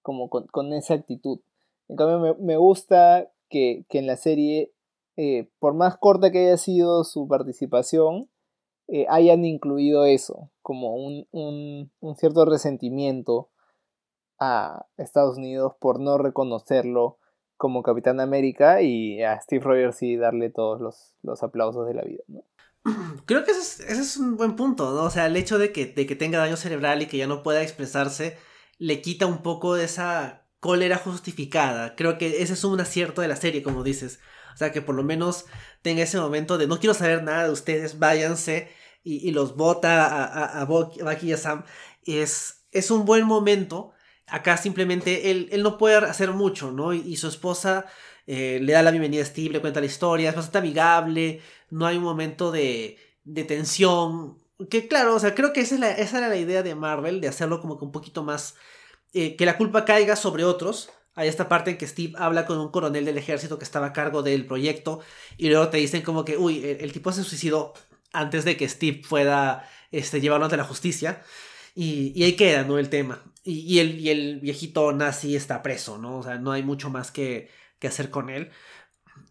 como 0.00 0.30
con, 0.30 0.72
esa 0.72 0.94
actitud. 0.94 1.40
En 1.88 1.96
cambio, 1.96 2.38
me, 2.40 2.56
gusta 2.56 3.30
que, 3.50 3.84
que, 3.90 3.98
en 3.98 4.06
la 4.06 4.16
serie, 4.16 4.72
eh, 5.18 5.50
por 5.58 5.74
más 5.74 5.98
corta 5.98 6.30
que 6.30 6.46
haya 6.46 6.56
sido 6.56 7.04
su 7.04 7.28
participación, 7.28 8.30
eh, 8.88 9.04
hayan 9.10 9.44
incluido 9.44 10.06
eso, 10.06 10.48
como 10.62 10.96
un, 10.96 11.28
un, 11.32 11.90
un, 12.00 12.16
cierto 12.16 12.46
resentimiento 12.46 13.50
a 14.38 14.86
Estados 14.96 15.36
Unidos 15.36 15.74
por 15.78 16.00
no 16.00 16.16
reconocerlo 16.16 17.18
como 17.58 17.82
Capitán 17.82 18.20
América 18.20 18.80
y 18.80 19.22
a 19.22 19.38
Steve 19.38 19.62
Rogers 19.62 19.96
sí 19.96 20.16
darle 20.16 20.48
todos 20.48 20.80
los, 20.80 21.14
los 21.22 21.42
aplausos 21.42 21.86
de 21.86 21.92
la 21.92 22.04
vida. 22.04 22.22
¿no? 22.28 22.42
Creo 23.26 23.44
que 23.44 23.50
ese 23.50 23.90
es, 23.90 24.16
un 24.16 24.36
buen 24.36 24.56
punto, 24.56 24.94
¿no? 24.94 25.04
O 25.04 25.10
sea, 25.10 25.26
el 25.26 25.36
hecho 25.36 25.58
de 25.58 25.72
que, 25.72 25.86
de 25.86 26.06
que 26.06 26.16
tenga 26.16 26.38
daño 26.38 26.56
cerebral 26.56 27.02
y 27.02 27.06
que 27.06 27.16
ya 27.16 27.26
no 27.26 27.42
pueda 27.42 27.62
expresarse 27.62 28.38
le 28.78 29.00
quita 29.00 29.26
un 29.26 29.42
poco 29.42 29.74
de 29.74 29.84
esa 29.84 30.46
cólera 30.60 30.98
justificada. 30.98 31.96
Creo 31.96 32.18
que 32.18 32.42
ese 32.42 32.52
es 32.54 32.64
un 32.64 32.80
acierto 32.80 33.22
de 33.22 33.28
la 33.28 33.36
serie, 33.36 33.62
como 33.62 33.82
dices. 33.82 34.20
O 34.54 34.56
sea, 34.56 34.72
que 34.72 34.82
por 34.82 34.94
lo 34.94 35.02
menos 35.02 35.46
tenga 35.82 36.02
ese 36.02 36.18
momento 36.18 36.58
de 36.58 36.66
no 36.66 36.80
quiero 36.80 36.94
saber 36.94 37.22
nada 37.22 37.44
de 37.44 37.50
ustedes, 37.50 37.98
váyanse 37.98 38.70
y, 39.04 39.30
los 39.30 39.56
bota 39.56 40.06
a, 40.06 40.24
a, 40.24 40.62
a, 40.62 40.64
Bucky 40.64 41.28
y 41.28 41.32
a 41.32 41.36
Sam. 41.36 41.64
Es, 42.04 42.66
es 42.72 42.90
un 42.90 43.04
buen 43.04 43.24
momento. 43.24 43.92
Acá 44.26 44.56
simplemente 44.56 45.30
él, 45.30 45.48
él 45.52 45.62
no 45.62 45.78
puede 45.78 45.96
hacer 45.96 46.32
mucho, 46.32 46.72
¿no? 46.72 46.92
Y, 46.92 47.16
su 47.16 47.28
esposa 47.28 47.86
eh, 48.26 48.58
le 48.60 48.72
da 48.72 48.82
la 48.82 48.90
bienvenida 48.90 49.22
a 49.22 49.26
Steve, 49.26 49.50
le 49.52 49.60
cuenta 49.60 49.80
la 49.80 49.86
historia, 49.86 50.30
es 50.30 50.36
bastante 50.36 50.58
amigable, 50.58 51.40
no 51.70 51.86
hay 51.86 51.96
un 51.96 52.04
momento 52.04 52.52
de, 52.52 52.98
de 53.24 53.44
tensión. 53.44 54.38
Que 54.70 54.88
claro, 54.88 55.14
o 55.14 55.20
sea, 55.20 55.34
creo 55.34 55.52
que 55.52 55.60
esa, 55.60 55.74
es 55.74 55.80
la, 55.80 55.90
esa 55.92 56.18
era 56.18 56.28
la 56.28 56.36
idea 56.36 56.62
de 56.62 56.74
Marvel, 56.74 57.20
de 57.20 57.28
hacerlo 57.28 57.60
como 57.60 57.78
que 57.78 57.84
un 57.84 57.92
poquito 57.92 58.22
más... 58.22 58.54
Eh, 59.12 59.36
que 59.36 59.46
la 59.46 59.56
culpa 59.56 59.84
caiga 59.84 60.16
sobre 60.16 60.44
otros, 60.44 60.90
Hay 61.14 61.28
esta 61.28 61.48
parte 61.48 61.70
en 61.70 61.78
que 61.78 61.86
Steve 61.86 62.12
habla 62.18 62.44
con 62.44 62.58
un 62.58 62.70
coronel 62.70 63.04
del 63.06 63.16
ejército 63.16 63.58
que 63.58 63.64
estaba 63.64 63.86
a 63.86 63.92
cargo 63.92 64.22
del 64.22 64.44
proyecto 64.44 65.00
y 65.38 65.48
luego 65.48 65.68
te 65.68 65.78
dicen 65.78 66.02
como 66.02 66.24
que, 66.24 66.36
uy, 66.36 66.62
el, 66.64 66.92
tipo 66.92 67.12
se 67.12 67.24
suicidó 67.24 67.72
antes 68.12 68.44
de 68.44 68.56
que 68.56 68.68
Steve 68.68 69.02
pueda 69.08 69.68
este, 69.90 70.20
llevarlo 70.20 70.44
ante 70.46 70.56
la 70.58 70.64
justicia. 70.64 71.22
Y, 71.74 72.12
y 72.14 72.24
ahí 72.24 72.36
queda, 72.36 72.64
¿no? 72.64 72.78
El 72.78 72.90
tema. 72.90 73.22
Y, 73.44 73.78
el, 73.78 74.00
y, 74.00 74.10
el, 74.10 74.40
viejito 74.40 74.92
nazi 74.92 75.36
está 75.36 75.62
preso, 75.62 75.98
¿no? 75.98 76.18
O 76.18 76.22
sea, 76.22 76.36
no 76.38 76.52
hay 76.52 76.62
mucho 76.62 76.90
más 76.90 77.10
que, 77.10 77.48
que 77.78 77.88
hacer 77.88 78.10
con 78.10 78.28
él. 78.28 78.50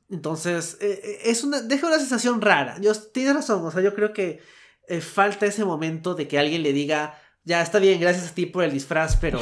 Entonces, 0.09 0.77
eh, 0.81 0.99
eh, 1.03 1.19
es 1.25 1.43
una, 1.43 1.61
deja 1.61 1.87
una 1.87 1.99
sensación 1.99 2.41
rara. 2.41 2.77
Tienes 3.13 3.35
razón, 3.35 3.65
o 3.65 3.71
sea, 3.71 3.81
yo 3.81 3.93
creo 3.95 4.13
que 4.13 4.39
eh, 4.87 5.01
falta 5.01 5.45
ese 5.45 5.65
momento 5.65 6.13
de 6.13 6.27
que 6.27 6.37
alguien 6.37 6.63
le 6.63 6.73
diga, 6.73 7.19
ya 7.43 7.61
está 7.61 7.79
bien, 7.79 7.99
gracias 7.99 8.31
a 8.31 8.35
ti 8.35 8.45
por 8.45 8.63
el 8.63 8.71
disfraz, 8.71 9.17
pero 9.17 9.39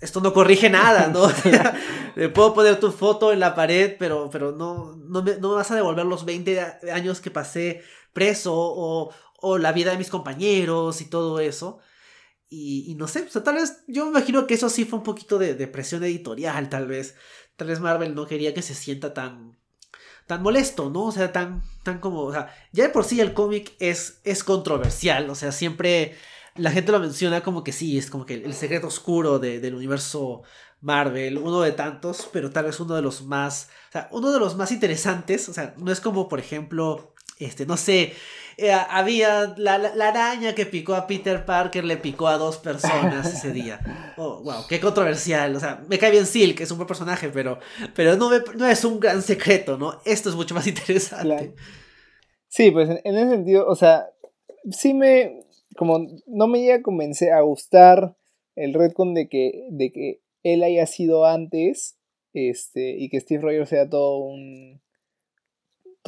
esto 0.00 0.20
no 0.20 0.32
corrige 0.32 0.70
nada, 0.70 1.08
¿no? 1.08 1.30
Le 2.16 2.28
puedo 2.28 2.54
poner 2.54 2.80
tu 2.80 2.90
foto 2.90 3.32
en 3.32 3.40
la 3.40 3.54
pared, 3.54 3.96
pero, 3.98 4.28
pero 4.30 4.52
no, 4.52 4.96
no, 4.96 5.22
me, 5.22 5.36
no 5.36 5.54
vas 5.54 5.70
a 5.70 5.76
devolver 5.76 6.06
los 6.06 6.24
20 6.24 6.90
años 6.92 7.20
que 7.20 7.30
pasé 7.30 7.82
preso 8.12 8.54
o, 8.54 9.12
o 9.40 9.58
la 9.58 9.72
vida 9.72 9.92
de 9.92 9.98
mis 9.98 10.10
compañeros 10.10 11.00
y 11.00 11.06
todo 11.06 11.40
eso. 11.40 11.80
Y, 12.50 12.94
no 12.94 13.08
sé, 13.08 13.24
o 13.24 13.28
sea, 13.28 13.44
tal 13.44 13.56
vez 13.56 13.84
yo 13.88 14.04
me 14.04 14.10
imagino 14.10 14.46
que 14.46 14.54
eso 14.54 14.70
sí 14.70 14.86
fue 14.86 14.98
un 14.98 15.04
poquito 15.04 15.38
de, 15.38 15.54
presión 15.68 16.02
editorial, 16.02 16.70
tal 16.70 16.86
vez. 16.86 17.14
Tal 17.58 17.66
vez 17.66 17.80
Marvel 17.80 18.14
no 18.14 18.26
quería 18.26 18.54
que 18.54 18.62
se 18.62 18.74
sienta 18.74 19.12
tan, 19.12 19.58
tan 20.28 20.42
molesto, 20.42 20.90
¿no? 20.90 21.06
O 21.06 21.12
sea, 21.12 21.32
tan, 21.32 21.62
tan 21.82 21.98
como, 21.98 22.22
o 22.22 22.32
sea, 22.32 22.54
ya 22.70 22.84
de 22.84 22.90
por 22.90 23.04
sí 23.04 23.20
el 23.20 23.34
cómic 23.34 23.72
es, 23.80 24.20
es 24.22 24.44
controversial, 24.44 25.28
o 25.28 25.34
sea, 25.34 25.50
siempre 25.50 26.16
la 26.54 26.70
gente 26.70 26.92
lo 26.92 27.00
menciona 27.00 27.40
como 27.42 27.64
que 27.64 27.72
sí, 27.72 27.98
es 27.98 28.10
como 28.10 28.26
que 28.26 28.34
el 28.34 28.54
secreto 28.54 28.86
oscuro 28.86 29.40
del 29.40 29.74
universo 29.74 30.42
Marvel, 30.80 31.38
uno 31.38 31.60
de 31.62 31.72
tantos, 31.72 32.28
pero 32.32 32.50
tal 32.50 32.66
vez 32.66 32.78
uno 32.78 32.94
de 32.94 33.02
los 33.02 33.24
más, 33.24 33.70
o 33.88 33.92
sea, 33.92 34.08
uno 34.12 34.30
de 34.30 34.38
los 34.38 34.56
más 34.56 34.70
interesantes, 34.70 35.48
o 35.48 35.52
sea, 35.52 35.74
no 35.78 35.90
es 35.90 36.00
como, 36.00 36.28
por 36.28 36.38
ejemplo, 36.38 37.12
este, 37.40 37.66
no 37.66 37.76
sé, 37.76 38.14
eh, 38.60 38.72
había 38.72 39.54
la, 39.56 39.74
araña 39.74 40.52
que 40.52 40.66
picó 40.66 40.96
a 40.96 41.06
Peter 41.06 41.44
Parker, 41.44 41.84
le 41.84 41.96
picó 41.96 42.26
a 42.26 42.38
dos 42.38 42.58
personas 42.58 43.32
ese 43.32 43.52
día. 43.52 43.80
Oh, 44.20 44.42
wow, 44.42 44.66
qué 44.68 44.80
controversial. 44.80 45.54
O 45.54 45.60
sea, 45.60 45.84
me 45.88 45.96
cae 45.96 46.10
bien 46.10 46.26
Silk, 46.26 46.60
es 46.60 46.72
un 46.72 46.78
buen 46.78 46.88
personaje, 46.88 47.28
pero, 47.28 47.60
pero 47.94 48.16
no, 48.16 48.28
no 48.56 48.66
es 48.66 48.84
un 48.84 48.98
gran 48.98 49.22
secreto, 49.22 49.78
¿no? 49.78 50.00
Esto 50.04 50.28
es 50.28 50.34
mucho 50.34 50.56
más 50.56 50.66
interesante. 50.66 51.54
Sí, 52.48 52.72
pues 52.72 52.88
en, 53.04 53.14
ese 53.14 53.30
sentido, 53.30 53.64
o 53.68 53.76
sea, 53.76 54.08
sí 54.72 54.92
me, 54.92 55.44
como 55.76 56.04
no 56.26 56.48
me 56.48 56.58
llega 56.58 56.74
a 56.74 56.82
convencer, 56.82 57.32
a 57.32 57.42
gustar 57.42 58.16
el 58.56 58.74
retcon 58.74 59.14
de 59.14 59.28
que, 59.28 59.68
de 59.70 59.92
que 59.92 60.20
él 60.42 60.64
haya 60.64 60.86
sido 60.86 61.24
antes, 61.24 61.96
este, 62.32 62.96
y 62.98 63.08
que 63.08 63.20
Steve 63.20 63.40
Rogers 63.40 63.68
sea 63.68 63.88
todo 63.88 64.18
un 64.18 64.80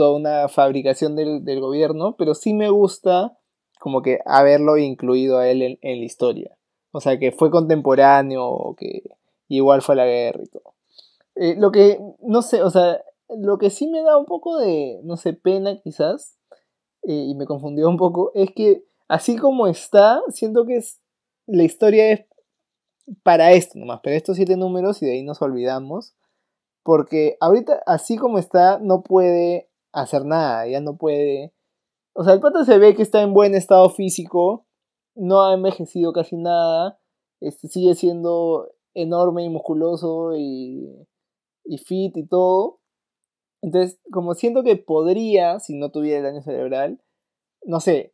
toda 0.01 0.17
una 0.17 0.49
fabricación 0.49 1.15
del, 1.15 1.61
gobierno, 1.61 2.17
pero 2.17 2.35
sí 2.35 2.55
me 2.55 2.71
gusta 2.71 3.37
como 3.79 4.01
que 4.01 4.21
haberlo 4.25 4.79
incluido 4.79 5.37
a 5.37 5.47
él 5.47 5.79
en, 5.83 5.99
la 5.99 6.05
historia. 6.07 6.57
O 6.91 7.03
sea, 7.03 7.19
que 7.19 7.33
fue 7.33 7.51
contemporáneo, 7.51 8.47
o 8.47 8.75
que 8.75 9.03
igual 9.49 9.83
fue 9.83 9.97
la 9.97 10.07
guerra 10.07 10.43
y 10.43 10.47
todo. 10.47 10.75
Eh, 11.35 11.55
lo 11.59 11.71
que, 11.71 12.01
no 12.23 12.41
sé, 12.41 12.63
o 12.63 12.71
sea, 12.71 13.05
lo 13.29 13.59
que 13.59 13.69
sí 13.69 13.89
me 13.89 14.01
da 14.01 14.17
un 14.17 14.25
poco 14.25 14.59
de, 14.59 15.03
no 15.05 15.19
sé, 15.19 15.35
pena 15.35 15.79
quizás, 15.83 16.39
eh, 17.03 17.27
y 17.29 17.35
me 17.35 17.45
confundió 17.45 17.87
un 17.87 17.99
poco, 17.99 18.33
es 18.35 18.53
que 18.53 18.85
así 19.07 19.37
como 19.37 19.67
está, 19.67 20.23
siento 20.31 20.65
que 20.65 20.83
la 21.47 21.63
historia 21.63 22.11
es 22.11 22.25
para 23.23 23.53
esto 23.53 23.79
nomás, 23.79 24.01
para 24.01 24.17
estos 24.17 24.37
siete 24.37 24.57
números 24.57 25.03
y 25.03 25.05
de 25.05 25.13
ahí 25.13 25.23
nos 25.23 25.43
olvidamos. 25.43 26.15
Porque 26.83 27.37
ahorita, 27.41 27.83
así 27.85 28.17
como 28.17 28.39
está, 28.39 28.79
no 28.79 29.03
puede 29.03 29.70
hacer 29.93 30.25
nada, 30.25 30.67
ya 30.67 30.81
no 30.81 30.97
puede... 30.97 31.53
O 32.13 32.25
sea, 32.25 32.35
el 32.35 32.41
pata 32.41 32.65
se 32.65 32.79
ve 32.79 32.95
que 32.95 33.03
está 33.03 33.23
en 33.23 33.33
buen 33.33 33.55
estado 33.55 33.89
físico, 33.91 34.67
no 35.15 35.43
ha 35.43 35.55
envejecido 35.55 36.13
casi 36.13 36.37
nada, 36.37 36.99
este, 37.41 37.69
sigue 37.69 37.95
siendo 37.95 38.69
enorme 38.95 39.45
y 39.45 39.49
musculoso 39.49 40.37
y, 40.37 41.07
y 41.65 41.79
fit 41.79 42.17
y 42.17 42.27
todo. 42.27 42.81
Entonces, 43.63 44.01
como 44.11 44.35
siento 44.35 44.63
que 44.63 44.77
podría, 44.77 45.61
si 45.61 45.79
no 45.79 45.91
tuviera 45.91 46.19
el 46.19 46.25
daño 46.25 46.43
cerebral, 46.43 47.01
no 47.65 47.81
sé, 47.81 48.13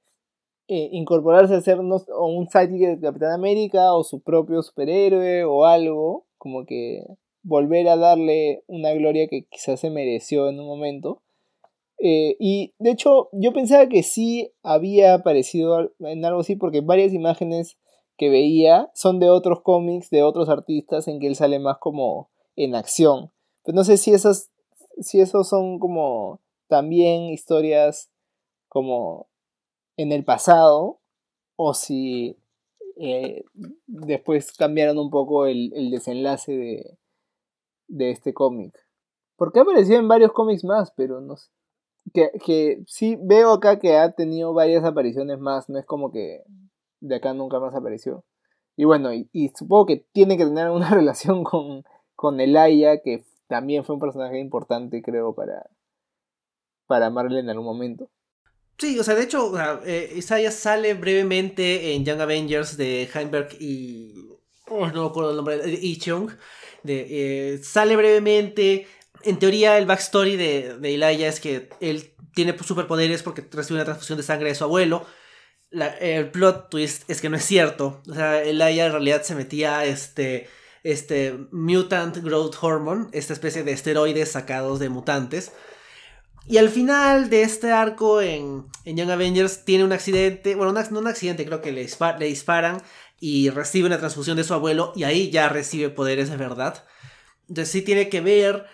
eh, 0.68 0.88
incorporarse 0.92 1.54
a 1.54 1.60
ser 1.60 1.78
o 1.78 2.26
un 2.26 2.48
sidekick 2.48 2.98
de 2.98 3.00
Capitán 3.00 3.32
América 3.32 3.94
o 3.94 4.02
su 4.02 4.20
propio 4.20 4.62
superhéroe 4.62 5.44
o 5.44 5.64
algo, 5.64 6.26
como 6.38 6.66
que 6.66 7.04
volver 7.44 7.88
a 7.88 7.96
darle 7.96 8.64
una 8.66 8.92
gloria 8.92 9.28
que 9.28 9.46
quizás 9.48 9.78
se 9.78 9.90
mereció 9.90 10.48
en 10.48 10.58
un 10.58 10.66
momento. 10.66 11.22
Eh, 11.98 12.36
y 12.38 12.74
de 12.78 12.90
hecho, 12.90 13.28
yo 13.32 13.52
pensaba 13.52 13.88
que 13.88 14.02
sí 14.02 14.52
había 14.62 15.14
aparecido 15.14 15.92
en 16.00 16.24
algo 16.24 16.40
así, 16.40 16.56
porque 16.56 16.80
varias 16.80 17.12
imágenes 17.12 17.78
que 18.16 18.28
veía 18.28 18.90
son 18.94 19.18
de 19.18 19.30
otros 19.30 19.62
cómics, 19.62 20.10
de 20.10 20.22
otros 20.22 20.48
artistas, 20.48 21.08
en 21.08 21.20
que 21.20 21.26
él 21.26 21.36
sale 21.36 21.58
más 21.58 21.78
como 21.78 22.30
en 22.54 22.74
acción. 22.74 23.32
Pero 23.64 23.76
no 23.76 23.84
sé 23.84 23.96
si 23.96 24.12
esas, 24.12 24.50
si 25.00 25.20
esos 25.20 25.48
son 25.48 25.78
como 25.78 26.40
también 26.68 27.24
historias 27.24 28.10
como 28.68 29.28
en 29.96 30.12
el 30.12 30.24
pasado, 30.24 31.00
o 31.56 31.72
si 31.72 32.36
eh, 32.96 33.44
después 33.86 34.52
cambiaron 34.52 34.98
un 34.98 35.10
poco 35.10 35.46
el, 35.46 35.90
desenlace 35.90 36.52
de, 36.52 36.98
de 37.88 38.10
este 38.10 38.34
cómic. 38.34 38.74
Porque 39.36 39.58
ha 39.58 39.62
aparecido 39.62 39.98
en 39.98 40.08
varios 40.08 40.32
cómics 40.32 40.64
más, 40.64 40.92
pero 40.96 41.20
no 41.20 41.36
sé 41.36 41.55
que, 42.12 42.30
que 42.44 42.82
sí 42.86 43.18
veo 43.20 43.52
acá 43.52 43.78
que 43.78 43.96
ha 43.96 44.12
tenido 44.12 44.52
varias 44.52 44.84
apariciones 44.84 45.38
más, 45.38 45.68
no 45.68 45.78
es 45.78 45.86
como 45.86 46.12
que 46.12 46.42
de 47.00 47.16
acá 47.16 47.34
nunca 47.34 47.60
más 47.60 47.74
apareció. 47.74 48.24
Y 48.76 48.84
bueno, 48.84 49.10
y, 49.12 49.52
supongo 49.56 49.86
que 49.86 50.04
tiene 50.12 50.36
que 50.36 50.44
tener 50.44 50.70
una 50.70 50.90
relación 50.90 51.44
con, 51.44 51.84
con 52.14 52.40
Elaya, 52.40 53.00
que 53.02 53.24
también 53.48 53.84
fue 53.84 53.94
un 53.94 54.00
personaje 54.00 54.38
importante, 54.38 55.02
creo, 55.02 55.34
para, 55.34 55.68
para 56.86 57.10
Marvel 57.10 57.38
en 57.38 57.50
algún 57.50 57.64
momento. 57.64 58.10
Sí, 58.78 58.98
o 58.98 59.04
sea, 59.04 59.14
de 59.14 59.22
hecho, 59.22 59.52
eh, 59.86 60.12
Isaiah 60.16 60.50
sale 60.50 60.92
brevemente 60.92 61.94
en 61.94 62.04
Young 62.04 62.20
Avengers 62.20 62.76
de 62.76 63.08
Heimberg 63.12 63.56
y. 63.58 64.14
Oh, 64.68 64.86
no 64.88 65.04
me 65.04 65.08
acuerdo 65.08 65.30
el 65.30 65.36
nombre, 65.36 65.58
de 65.58 65.72
Ichung. 65.72 66.30
Eh, 66.84 67.58
sale 67.62 67.96
brevemente, 67.96 68.86
en 69.22 69.38
teoría 69.38 69.78
el 69.78 69.86
backstory 69.86 70.36
de, 70.36 70.78
de 70.78 70.94
Elijah 70.94 71.28
es 71.28 71.40
que 71.40 71.70
él 71.80 72.14
tiene 72.34 72.56
superpoderes 72.58 73.22
porque 73.22 73.46
recibe 73.50 73.78
una 73.78 73.84
transfusión 73.84 74.18
de 74.18 74.24
sangre 74.24 74.48
de 74.50 74.54
su 74.54 74.64
abuelo. 74.64 75.06
el 76.00 76.30
plot 76.30 76.68
twist 76.70 77.08
es 77.08 77.20
que 77.20 77.30
no 77.30 77.36
es 77.36 77.44
cierto. 77.44 78.02
O 78.08 78.14
sea, 78.14 78.42
Elijah 78.42 78.86
en 78.86 78.92
realidad 78.92 79.22
se 79.22 79.34
metía 79.34 79.84
este, 79.86 80.48
este 80.82 81.38
Mutant 81.50 82.18
Growth 82.18 82.56
Hormone, 82.60 83.06
esta 83.12 83.32
especie 83.32 83.64
de 83.64 83.72
esteroides 83.72 84.32
sacados 84.32 84.78
de 84.78 84.90
mutantes. 84.90 85.52
Y 86.48 86.58
al 86.58 86.68
final 86.68 87.28
de 87.28 87.42
este 87.42 87.72
arco 87.72 88.20
en, 88.20 88.66
en 88.84 88.96
Young 88.96 89.10
Avengers 89.10 89.64
tiene 89.64 89.84
un 89.84 89.92
accidente, 89.92 90.54
bueno, 90.54 90.72
no 90.72 90.98
un 90.98 91.08
accidente, 91.08 91.44
creo 91.44 91.60
que 91.60 91.72
le, 91.72 91.88
le 92.18 92.26
disparan 92.26 92.82
y 93.18 93.50
recibe 93.50 93.86
una 93.86 93.98
transfusión 93.98 94.36
de 94.36 94.44
su 94.44 94.54
abuelo 94.54 94.92
y 94.94 95.04
ahí 95.04 95.30
ya 95.30 95.48
recibe 95.48 95.88
poderes 95.88 96.30
de 96.30 96.36
verdad. 96.36 96.84
Entonces 97.48 97.72
sí 97.72 97.82
tiene 97.82 98.08
que 98.08 98.20
ver 98.20 98.66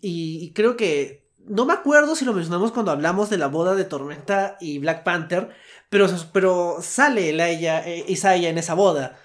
y, 0.00 0.52
creo 0.52 0.76
que. 0.76 1.24
No 1.46 1.66
me 1.66 1.74
acuerdo 1.74 2.16
si 2.16 2.24
lo 2.24 2.32
mencionamos 2.32 2.72
cuando 2.72 2.90
hablamos 2.90 3.28
de 3.28 3.36
la 3.36 3.48
boda 3.48 3.74
de 3.74 3.84
Tormenta 3.84 4.56
y 4.60 4.78
Black 4.78 5.04
Panther. 5.04 5.50
Pero, 5.90 6.06
pero 6.32 6.78
sale 6.80 7.30
Isaiah, 7.32 7.86
eh, 7.86 8.04
Isaiah 8.08 8.48
en 8.48 8.58
esa 8.58 8.74
boda. 8.74 9.18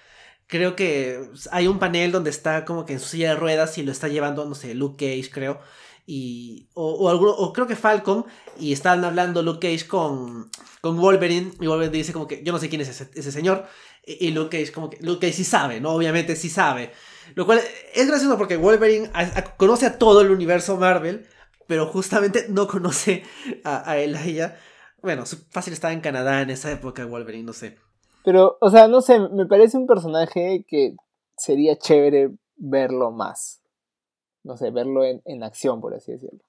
Creo 0.47 0.75
que 0.75 1.29
hay 1.51 1.67
un 1.67 1.79
panel 1.79 2.11
donde 2.11 2.29
está 2.29 2.65
como 2.65 2.85
que 2.85 2.93
en 2.93 2.99
su 2.99 3.07
silla 3.07 3.29
de 3.29 3.35
ruedas 3.35 3.77
y 3.77 3.83
lo 3.83 3.91
está 3.91 4.07
llevando, 4.09 4.45
no 4.45 4.55
sé, 4.55 4.73
Luke 4.75 4.97
Cage, 4.97 5.31
creo. 5.31 5.61
Y, 6.05 6.67
o, 6.73 7.11
o, 7.11 7.53
creo 7.53 7.67
que 7.67 7.75
Falcon. 7.75 8.25
Y 8.59 8.73
están 8.73 9.05
hablando 9.05 9.43
Luke 9.43 9.59
Cage 9.59 9.87
con, 9.87 10.49
con 10.81 10.97
Wolverine. 10.97 11.53
Y 11.61 11.67
Wolverine 11.67 11.97
dice 11.97 12.13
como 12.13 12.27
que 12.27 12.43
yo 12.43 12.51
no 12.51 12.59
sé 12.59 12.67
quién 12.67 12.81
es 12.81 12.89
ese, 12.89 13.09
ese 13.13 13.31
señor. 13.31 13.65
Y, 14.05 14.27
y, 14.27 14.31
Luke 14.31 14.57
Cage 14.57 14.73
como 14.73 14.89
que 14.89 14.97
Luke 15.01 15.19
Cage 15.21 15.37
sí 15.37 15.43
sabe, 15.43 15.79
¿no? 15.79 15.91
Obviamente 15.91 16.35
sí 16.35 16.49
sabe. 16.49 16.91
Lo 17.35 17.45
cual 17.45 17.59
es 17.93 18.07
gracioso 18.07 18.37
porque 18.37 18.57
Wolverine 18.57 19.09
conoce 19.57 19.85
a 19.85 19.97
todo 19.97 20.21
el 20.21 20.31
universo 20.31 20.77
Marvel, 20.77 21.25
pero 21.67 21.85
justamente 21.87 22.47
no 22.49 22.67
conoce 22.67 23.23
a, 23.63 23.97
él, 23.97 24.15
a 24.15 24.25
ella. 24.25 24.57
Bueno, 25.01 25.23
fácil 25.49 25.73
estaba 25.73 25.93
en 25.93 26.01
Canadá 26.01 26.41
en 26.41 26.49
esa 26.49 26.71
época 26.71 27.05
Wolverine, 27.05 27.43
no 27.43 27.53
sé. 27.53 27.77
Pero, 28.23 28.57
o 28.59 28.69
sea, 28.69 28.87
no 28.87 29.01
sé, 29.01 29.19
me 29.19 29.45
parece 29.45 29.77
un 29.77 29.87
personaje 29.87 30.65
que 30.67 30.95
sería 31.37 31.77
chévere 31.77 32.31
verlo 32.57 33.11
más. 33.11 33.61
No 34.43 34.57
sé, 34.57 34.71
verlo 34.71 35.03
en, 35.03 35.43
acción, 35.43 35.81
por 35.81 35.93
así 35.93 36.13
decirlo. 36.13 36.39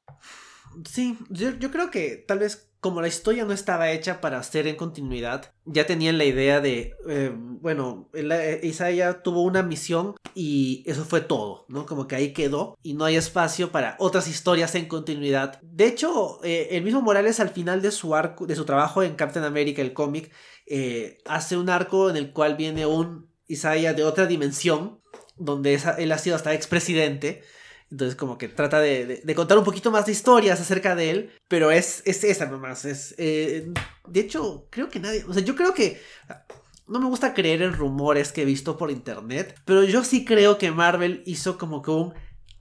Sí, 0.89 1.19
yo, 1.29 1.71
creo 1.71 1.91
que 1.91 2.17
tal 2.17 2.39
vez 2.39 2.70
como 2.81 3.03
la 3.03 3.09
historia 3.09 3.45
no 3.45 3.53
estaba 3.53 3.91
hecha 3.91 4.21
para 4.23 4.43
ser 4.43 4.67
en 4.67 4.77
continuidad, 4.77 5.53
ya 5.67 5.87
tenían 5.87 6.17
la 6.17 6.25
idea 6.25 6.61
de, 6.61 6.97
eh, 7.09 7.31
bueno, 7.35 8.09
eh, 8.15 8.61
Isaiah 8.63 9.23
tuvo 9.23 9.43
una 9.43 9.63
misión 9.63 10.15
y 10.35 10.83
eso 10.87 11.05
fue 11.05 11.21
todo, 11.21 11.67
¿no? 11.69 11.85
Como 11.85 12.09
que 12.09 12.17
ahí 12.17 12.33
quedó 12.33 12.79
y 12.83 12.95
no 12.95 13.05
hay 13.05 13.17
espacio 13.17 13.71
para 13.71 13.97
otras 13.99 14.29
historias 14.29 14.75
en 14.75 14.89
continuidad. 14.89 15.61
De 15.61 15.87
hecho, 15.87 16.43
eh, 16.43 16.69
el 16.73 16.83
mismo 16.83 17.03
Morales 17.03 17.39
al 17.39 17.51
final 17.51 17.83
de 17.83 17.91
su 17.91 18.15
arco, 18.15 18.47
de 18.47 18.57
su 18.57 18.65
trabajo 18.65 19.03
en 19.03 19.15
Captain 19.15 19.45
America, 19.45 19.83
el 19.83 19.93
cómic, 19.93 20.33
hace 21.27 21.57
un 21.57 21.69
arco 21.69 22.11
en 22.11 22.17
el 22.17 22.33
cual 22.33 22.55
viene 22.55 22.87
un 22.87 23.29
Isaiah 23.49 23.93
de 23.93 24.05
otra 24.05 24.27
dimensión, 24.27 25.01
donde 25.37 25.81
él 25.99 26.13
ha 26.13 26.19
sido 26.19 26.37
hasta 26.37 26.55
expresidente 26.55 27.43
entonces 27.91 28.15
como 28.15 28.39
que 28.39 28.49
trata 28.49 28.81
de, 28.81 29.23
contar 29.35 29.59
un 29.59 29.65
poquito 29.65 29.91
más 29.91 30.07
de 30.07 30.13
historias 30.13 30.61
acerca 30.61 30.95
de 30.95 31.11
él, 31.11 31.31
pero 31.49 31.71
es, 31.71 32.03
es 32.05 32.23
esa 32.25 32.47
nomás. 32.47 32.85
Es, 32.85 33.15
eh, 33.19 33.73
de 34.07 34.21
hecho, 34.21 34.67
creo 34.71 34.89
que 34.89 35.01
nadie, 35.01 35.25
o 35.29 35.33
sea, 35.33 35.43
yo 35.43 35.57
creo 35.57 35.75
que... 35.75 36.01
No 36.87 36.99
me 36.99 37.07
gusta 37.07 37.35
creer 37.35 37.63
en 37.63 37.73
rumores 37.73 38.33
que 38.33 38.43
he 38.43 38.45
visto 38.45 38.77
por 38.77 38.91
internet, 38.91 39.57
pero 39.65 39.85
yo 39.85 40.03
sí 40.03 40.25
creo 40.25 40.59
que 40.59 40.73
Marvel 40.73 41.23
hizo 41.25 41.57
como 41.57 41.83
que 41.83 41.93
un... 41.93 42.15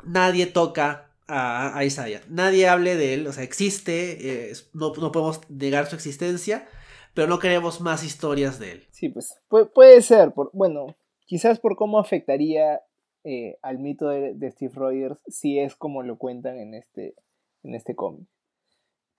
Nadie 0.03 0.45
toca 0.45 1.09
a, 1.27 1.83
Isaiah. 1.83 2.21
Nadie 2.29 2.67
hable 2.67 2.95
de 2.95 3.15
él, 3.15 3.27
o 3.27 3.33
sea, 3.33 3.43
existe, 3.43 4.51
no, 4.73 4.93
no, 4.93 5.11
podemos 5.11 5.41
negar 5.49 5.87
su 5.87 5.95
existencia, 5.95 6.67
pero 7.15 7.27
no 7.27 7.39
queremos 7.39 7.81
más 7.81 8.03
historias 8.03 8.59
de 8.59 8.73
él. 8.73 8.87
Sí, 8.91 9.09
pues 9.09 9.39
puede, 9.73 10.01
ser, 10.03 10.31
por, 10.31 10.51
bueno, 10.53 10.95
quizás 11.25 11.59
por 11.59 11.75
cómo 11.75 11.99
afectaría 11.99 12.81
eh, 13.23 13.57
al 13.61 13.79
mito 13.79 14.07
de, 14.07 14.51
Steve 14.51 14.73
Rogers 14.73 15.19
si 15.27 15.59
es 15.59 15.75
como 15.75 16.03
lo 16.03 16.17
cuentan 16.17 16.57
en 16.57 16.73
este, 16.73 17.15
en 17.63 17.75
este 17.75 17.95
cómic. 17.95 18.27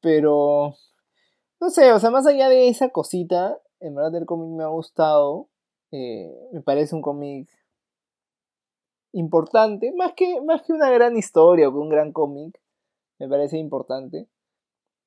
Pero, 0.00 0.74
no 1.60 1.70
sé, 1.70 1.92
o 1.92 2.00
sea, 2.00 2.10
más 2.10 2.26
allá 2.26 2.48
de 2.48 2.68
esa 2.68 2.88
cosita, 2.88 3.58
en 3.80 3.94
verdad 3.94 4.14
el 4.16 4.26
cómic 4.26 4.50
me 4.50 4.64
ha 4.64 4.68
gustado. 4.68 5.48
Eh, 5.92 6.32
me 6.52 6.62
parece 6.62 6.94
un 6.94 7.02
cómic 7.02 7.48
importante, 9.12 9.92
más 9.96 10.14
que, 10.14 10.40
más 10.40 10.62
que 10.62 10.72
una 10.72 10.90
gran 10.90 11.16
historia 11.16 11.68
o 11.68 11.72
que 11.72 11.78
un 11.78 11.88
gran 11.88 12.12
cómic, 12.12 12.60
me 13.18 13.28
parece 13.28 13.58
importante. 13.58 14.28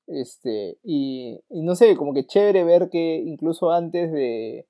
Este, 0.07 0.77
y, 0.83 1.39
y, 1.49 1.61
no 1.61 1.75
sé, 1.75 1.95
como 1.95 2.13
que 2.13 2.25
chévere 2.25 2.63
ver 2.63 2.89
que 2.89 3.15
incluso 3.15 3.71
antes 3.71 4.11
de, 4.11 4.67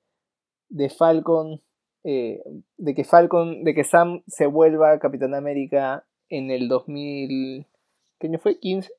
de 0.68 0.88
Falcon 0.90 1.60
eh, 2.04 2.42
de 2.76 2.94
que 2.94 3.04
Falcon, 3.04 3.64
de 3.64 3.74
que 3.74 3.82
Sam 3.82 4.22
se 4.26 4.46
vuelva 4.46 4.98
Capitán 4.98 5.34
América 5.34 6.04
en 6.28 6.50
el 6.50 6.68
2000, 6.68 7.66
¿qué 8.18 8.26
año 8.26 8.38
fue? 8.38 8.60
¿15? 8.60 8.90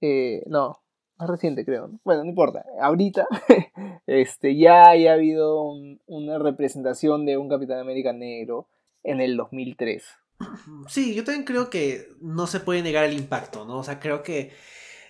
Eh, 0.00 0.44
no, 0.46 0.80
más 1.18 1.28
reciente 1.28 1.64
creo. 1.64 1.90
Bueno, 2.04 2.22
no 2.22 2.30
importa. 2.30 2.64
Ahorita 2.80 3.26
este, 4.06 4.56
ya 4.56 4.88
haya 4.88 5.14
habido 5.14 5.72
una 6.06 6.38
representación 6.38 7.26
de 7.26 7.36
un 7.36 7.48
Capitán 7.48 7.80
América 7.80 8.12
negro 8.12 8.68
en 9.02 9.20
el 9.20 9.36
2003. 9.36 10.04
Sí, 10.86 11.14
yo 11.16 11.24
también 11.24 11.44
creo 11.44 11.68
que 11.70 12.06
no 12.20 12.46
se 12.46 12.60
puede 12.60 12.82
negar 12.82 13.04
el 13.04 13.14
impacto, 13.14 13.64
¿no? 13.64 13.78
O 13.78 13.84
sea, 13.84 13.98
creo 13.98 14.22
que 14.22 14.52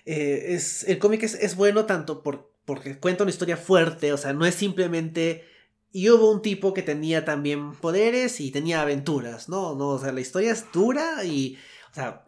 eh, 0.05 0.53
es, 0.55 0.87
el 0.87 0.97
cómic 0.97 1.21
es, 1.21 1.35
es, 1.35 1.55
bueno 1.55 1.85
tanto 1.85 2.23
por, 2.23 2.51
porque 2.65 2.99
cuenta 2.99 3.23
una 3.23 3.29
historia 3.29 3.55
fuerte, 3.55 4.11
o 4.11 4.17
sea, 4.17 4.33
no 4.33 4.47
es 4.47 4.55
simplemente 4.55 5.43
y 5.91 6.09
hubo 6.09 6.31
un 6.31 6.41
tipo 6.41 6.73
que 6.73 6.83
tenía 6.83 7.25
también 7.25 7.73
poderes 7.73 8.39
y 8.39 8.51
tenía 8.51 8.81
aventuras, 8.81 9.49
¿no? 9.49 9.75
no 9.75 9.89
o 9.89 9.99
sea, 9.99 10.11
la 10.11 10.21
historia 10.21 10.51
es 10.51 10.71
dura 10.71 11.23
y, 11.23 11.57
o 11.91 11.93
sea, 11.93 12.23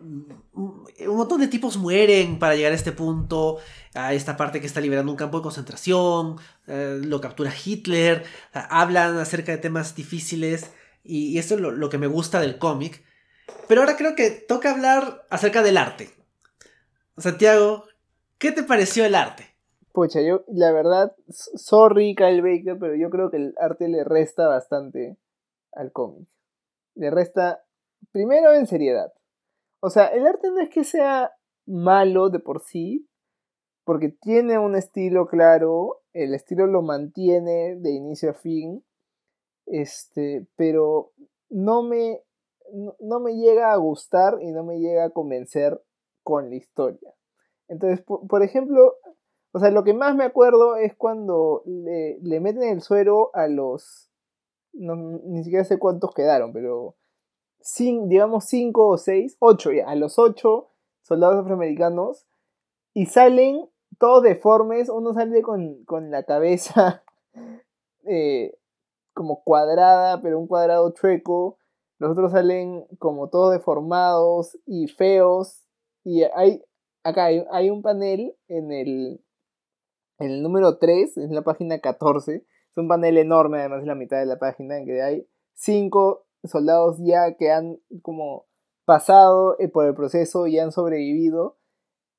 un 0.00 1.16
montón 1.16 1.40
de 1.40 1.48
tipos 1.48 1.76
mueren 1.76 2.38
para 2.38 2.54
llegar 2.54 2.72
a 2.72 2.76
este 2.76 2.92
punto, 2.92 3.58
a 3.94 4.12
esta 4.12 4.36
parte 4.36 4.60
que 4.60 4.66
está 4.66 4.80
liberando 4.80 5.10
un 5.10 5.16
campo 5.16 5.38
de 5.38 5.42
concentración, 5.42 6.36
eh, 6.66 7.00
lo 7.02 7.20
captura 7.20 7.52
Hitler, 7.64 8.24
hablan 8.52 9.18
acerca 9.18 9.52
de 9.52 9.58
temas 9.58 9.94
difíciles 9.94 10.70
y, 11.02 11.38
esto 11.38 11.54
es 11.54 11.60
lo, 11.60 11.70
lo, 11.70 11.88
que 11.88 11.98
me 11.98 12.06
gusta 12.06 12.40
del 12.40 12.58
cómic. 12.58 13.04
Pero 13.68 13.82
ahora 13.82 13.96
creo 13.96 14.14
que 14.14 14.30
toca 14.30 14.70
hablar 14.70 15.26
acerca 15.30 15.62
del 15.62 15.76
arte. 15.76 16.10
Santiago, 17.18 17.86
¿qué 18.38 18.52
te 18.52 18.62
pareció 18.62 19.04
el 19.04 19.14
arte? 19.14 19.53
Pucha, 19.94 20.20
yo, 20.22 20.42
la 20.48 20.72
verdad, 20.72 21.14
sorry 21.28 22.16
Kyle 22.16 22.42
Baker, 22.42 22.76
pero 22.80 22.96
yo 22.96 23.10
creo 23.10 23.30
que 23.30 23.36
el 23.36 23.54
arte 23.56 23.86
le 23.86 24.02
resta 24.02 24.48
bastante 24.48 25.16
al 25.70 25.92
cómic. 25.92 26.28
Le 26.96 27.12
resta, 27.12 27.64
primero, 28.10 28.52
en 28.52 28.66
seriedad. 28.66 29.12
O 29.78 29.90
sea, 29.90 30.06
el 30.06 30.26
arte 30.26 30.50
no 30.50 30.58
es 30.58 30.68
que 30.68 30.82
sea 30.82 31.30
malo 31.64 32.28
de 32.28 32.40
por 32.40 32.60
sí, 32.60 33.08
porque 33.84 34.08
tiene 34.08 34.58
un 34.58 34.74
estilo 34.74 35.28
claro, 35.28 36.00
el 36.12 36.34
estilo 36.34 36.66
lo 36.66 36.82
mantiene 36.82 37.76
de 37.76 37.92
inicio 37.92 38.30
a 38.30 38.34
fin, 38.34 38.84
este, 39.66 40.48
pero 40.56 41.12
no 41.50 41.84
me, 41.84 42.20
no 42.98 43.20
me 43.20 43.36
llega 43.36 43.72
a 43.72 43.76
gustar 43.76 44.38
y 44.42 44.50
no 44.50 44.64
me 44.64 44.80
llega 44.80 45.04
a 45.04 45.10
convencer 45.10 45.80
con 46.24 46.50
la 46.50 46.56
historia. 46.56 47.14
Entonces, 47.68 48.04
por 48.04 48.42
ejemplo, 48.42 48.96
o 49.54 49.60
sea, 49.60 49.70
lo 49.70 49.84
que 49.84 49.94
más 49.94 50.16
me 50.16 50.24
acuerdo 50.24 50.74
es 50.74 50.96
cuando 50.96 51.62
le, 51.64 52.40
meten 52.40 52.64
el 52.64 52.80
suero 52.80 53.30
a 53.34 53.46
los... 53.46 54.10
No, 54.72 54.96
ni 54.96 55.44
siquiera 55.44 55.64
sé 55.64 55.78
cuántos 55.78 56.12
quedaron, 56.12 56.52
pero... 56.52 56.96
digamos 57.78 58.46
cinco 58.46 58.88
o 58.88 58.98
seis, 58.98 59.36
ocho 59.38 59.70
ya, 59.70 59.88
a 59.88 59.94
los 59.94 60.18
ocho 60.18 60.70
soldados 61.02 61.36
afroamericanos 61.36 62.26
y 62.94 63.06
salen 63.06 63.68
todos 63.98 64.24
deformes, 64.24 64.88
uno 64.88 65.14
sale 65.14 65.40
con, 65.42 65.84
con 65.84 66.10
la 66.10 66.24
cabeza 66.24 67.04
eh, 68.06 68.58
como 69.12 69.44
cuadrada, 69.44 70.20
pero 70.20 70.40
un 70.40 70.48
cuadrado 70.48 70.90
chueco, 70.90 71.58
los 71.98 72.10
otros 72.10 72.32
salen 72.32 72.86
como 72.98 73.28
todos 73.28 73.52
deformados 73.52 74.58
y 74.66 74.88
feos, 74.88 75.62
y 76.02 76.24
hay, 76.24 76.60
acá 77.04 77.26
hay, 77.26 77.70
un 77.70 77.82
panel 77.82 78.34
en 78.48 78.72
el, 78.72 79.23
el 80.18 80.42
número 80.42 80.78
3, 80.78 81.16
es 81.16 81.30
la 81.30 81.42
página 81.42 81.78
14, 81.78 82.36
es 82.36 82.76
un 82.76 82.88
panel 82.88 83.18
enorme, 83.18 83.60
además 83.60 83.80
es 83.80 83.86
la 83.86 83.94
mitad 83.94 84.18
de 84.18 84.26
la 84.26 84.38
página, 84.38 84.78
en 84.78 84.86
que 84.86 85.02
hay 85.02 85.28
cinco 85.54 86.26
soldados 86.44 86.98
ya 87.00 87.36
que 87.36 87.50
han 87.50 87.78
como 88.02 88.46
pasado 88.84 89.56
eh, 89.58 89.68
por 89.68 89.86
el 89.86 89.94
proceso 89.94 90.46
y 90.46 90.58
han 90.58 90.72
sobrevivido. 90.72 91.58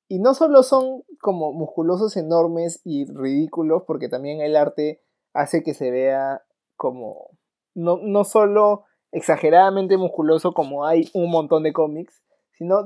Y 0.08 0.20
no 0.20 0.34
solo 0.34 0.62
son 0.62 1.02
como 1.20 1.52
musculosos 1.52 2.16
enormes 2.16 2.80
y 2.84 3.06
ridículos, 3.12 3.82
porque 3.86 4.08
también 4.08 4.40
el 4.40 4.56
arte 4.56 5.02
hace 5.32 5.62
que 5.62 5.74
se 5.74 5.90
vea 5.90 6.42
como 6.76 7.30
no, 7.74 7.98
no 8.02 8.24
solo 8.24 8.84
exageradamente 9.12 9.96
musculoso 9.96 10.52
como 10.52 10.86
hay 10.86 11.10
un 11.12 11.30
montón 11.30 11.62
de 11.62 11.72
cómics, 11.72 12.22
sino 12.52 12.84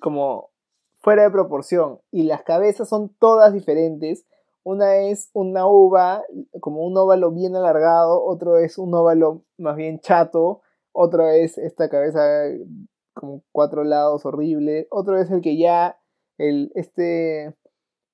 como 0.00 0.50
fuera 1.00 1.24
de 1.24 1.30
proporción. 1.30 2.00
Y 2.10 2.24
las 2.24 2.42
cabezas 2.42 2.88
son 2.88 3.14
todas 3.18 3.52
diferentes 3.52 4.26
una 4.62 4.96
es 4.96 5.30
una 5.32 5.66
uva, 5.66 6.22
como 6.60 6.84
un 6.84 6.96
óvalo 6.96 7.30
bien 7.30 7.56
alargado, 7.56 8.22
otro 8.24 8.58
es 8.58 8.78
un 8.78 8.94
óvalo 8.94 9.44
más 9.58 9.76
bien 9.76 10.00
chato, 10.00 10.62
otro 10.92 11.28
es 11.28 11.58
esta 11.58 11.88
cabeza 11.88 12.20
con 13.14 13.42
cuatro 13.52 13.84
lados 13.84 14.24
horrible, 14.26 14.86
otro 14.90 15.18
es 15.18 15.30
el 15.30 15.40
que 15.40 15.56
ya, 15.56 15.98
el, 16.38 16.72
este 16.74 17.54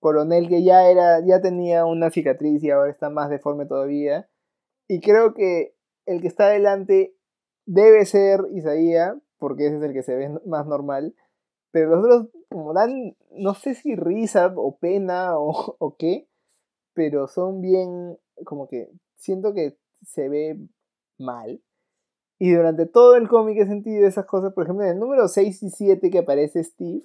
coronel 0.01 0.49
que 0.49 0.63
ya 0.63 0.89
era, 0.89 1.21
ya 1.25 1.41
tenía 1.41 1.85
una 1.85 2.11
cicatriz 2.11 2.63
y 2.63 2.71
ahora 2.71 2.91
está 2.91 3.11
más 3.11 3.31
deforme 3.31 3.67
todavía. 3.67 4.29
Y 4.89 5.01
creo 5.01 5.35
que 5.35 5.75
el 6.07 6.21
que 6.21 6.29
está 6.29 6.47
adelante 6.47 7.17
debe 7.67 8.05
ser 8.07 8.41
Isaías, 8.53 9.17
porque 9.39 9.67
ese 9.67 9.79
es 9.79 9.83
el 9.83 9.93
que 9.93 10.03
se 10.03 10.15
ve 10.15 10.31
más 10.47 10.67
normal. 10.67 11.15
Pero 11.73 11.91
los 11.91 12.05
otros 12.05 12.29
como 12.49 12.73
dan, 12.73 13.17
no 13.33 13.55
sé 13.55 13.75
si 13.75 13.97
risa 13.97 14.53
o 14.57 14.77
pena 14.79 15.39
o, 15.39 15.77
o 15.79 15.97
qué, 15.97 16.29
pero 16.97 17.29
son 17.29 17.61
bien, 17.61 18.19
como 18.45 18.67
que 18.67 18.91
siento 19.17 19.53
que 19.53 19.77
se 20.03 20.31
ve 20.31 20.59
mal. 21.19 21.63
Y 22.39 22.53
durante 22.53 22.87
todo 22.87 23.17
el 23.17 23.29
cómic 23.29 23.59
he 23.59 23.67
sentido 23.67 24.07
esas 24.07 24.25
cosas, 24.25 24.55
por 24.55 24.65
ejemplo, 24.65 24.85
en 24.85 24.93
el 24.93 24.99
número 24.99 25.29
6 25.29 25.63
y 25.63 25.71
7 25.71 26.11
que 26.11 26.19
aparece 26.19 26.65
Steve, 26.65 27.03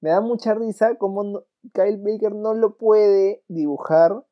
me 0.00 0.10
da 0.10 0.20
mucha 0.20 0.54
risa 0.54 0.96
como 0.96 1.44
Kyle 1.72 1.98
Baker 1.98 2.34
no 2.34 2.54
lo 2.54 2.76
puede 2.76 3.42
dibujar 3.48 4.24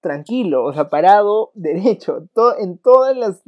tranquilo, 0.00 0.64
o 0.64 0.72
sea, 0.72 0.88
parado, 0.88 1.50
derecho. 1.54 2.26
Todo, 2.34 2.58
en, 2.58 2.78
todas 2.78 3.16
las, 3.16 3.42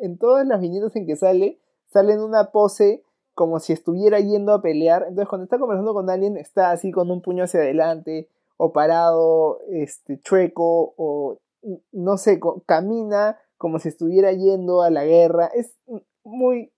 en, 0.00 0.18
todas 0.18 0.46
las 0.46 0.60
viñetas 0.60 0.94
en 0.96 1.06
que 1.06 1.16
sale, 1.16 1.58
sale 1.86 2.12
en 2.12 2.20
una 2.20 2.50
pose 2.50 3.02
como 3.34 3.58
si 3.60 3.72
estuviera 3.72 4.20
yendo 4.20 4.52
a 4.52 4.60
pelear. 4.62 5.04
Entonces, 5.08 5.28
cuando 5.28 5.44
está 5.44 5.58
conversando 5.58 5.94
con 5.94 6.10
alguien, 6.10 6.36
está 6.36 6.70
así 6.70 6.92
con 6.92 7.10
un 7.10 7.22
puño 7.22 7.44
hacia 7.44 7.60
adelante, 7.60 8.28
o 8.56 8.72
parado, 8.72 9.60
este, 9.70 10.20
chueco, 10.20 10.94
o 10.96 11.38
no 11.92 12.16
sé, 12.16 12.40
camina 12.66 13.38
como 13.56 13.78
si 13.78 13.88
estuviera 13.88 14.32
yendo 14.32 14.82
a 14.82 14.90
la 14.90 15.04
guerra. 15.04 15.46
Es 15.46 15.76
muy, 16.22 16.72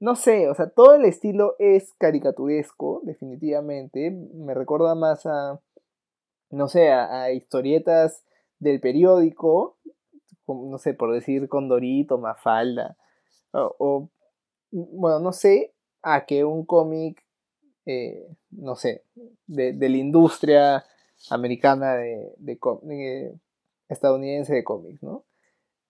no 0.00 0.14
sé, 0.14 0.48
o 0.48 0.54
sea, 0.54 0.70
todo 0.70 0.94
el 0.94 1.04
estilo 1.04 1.54
es 1.58 1.94
caricaturesco, 1.94 3.00
definitivamente. 3.04 4.10
Me 4.10 4.54
recuerda 4.54 4.94
más 4.94 5.26
a, 5.26 5.60
no 6.50 6.68
sé, 6.68 6.90
a, 6.90 7.32
historietas 7.32 8.24
del 8.58 8.80
periódico, 8.80 9.78
no 10.46 10.78
sé, 10.78 10.94
por 10.94 11.12
decir 11.12 11.48
Condorito, 11.48 12.18
Mafalda, 12.18 12.96
o, 13.52 13.74
o 13.78 14.10
bueno, 14.70 15.20
no 15.20 15.32
sé, 15.32 15.74
a 16.02 16.24
que 16.26 16.44
un 16.44 16.64
cómic, 16.64 17.25
eh, 17.86 18.26
no 18.50 18.74
sé, 18.74 19.04
de, 19.46 19.72
de, 19.72 19.88
la 19.88 19.96
industria 19.96 20.84
americana 21.30 21.94
de, 21.94 22.32
de, 22.38 23.34
estadounidense 23.88 24.54
de 24.54 24.64
cómics, 24.64 25.02
¿no? 25.02 25.24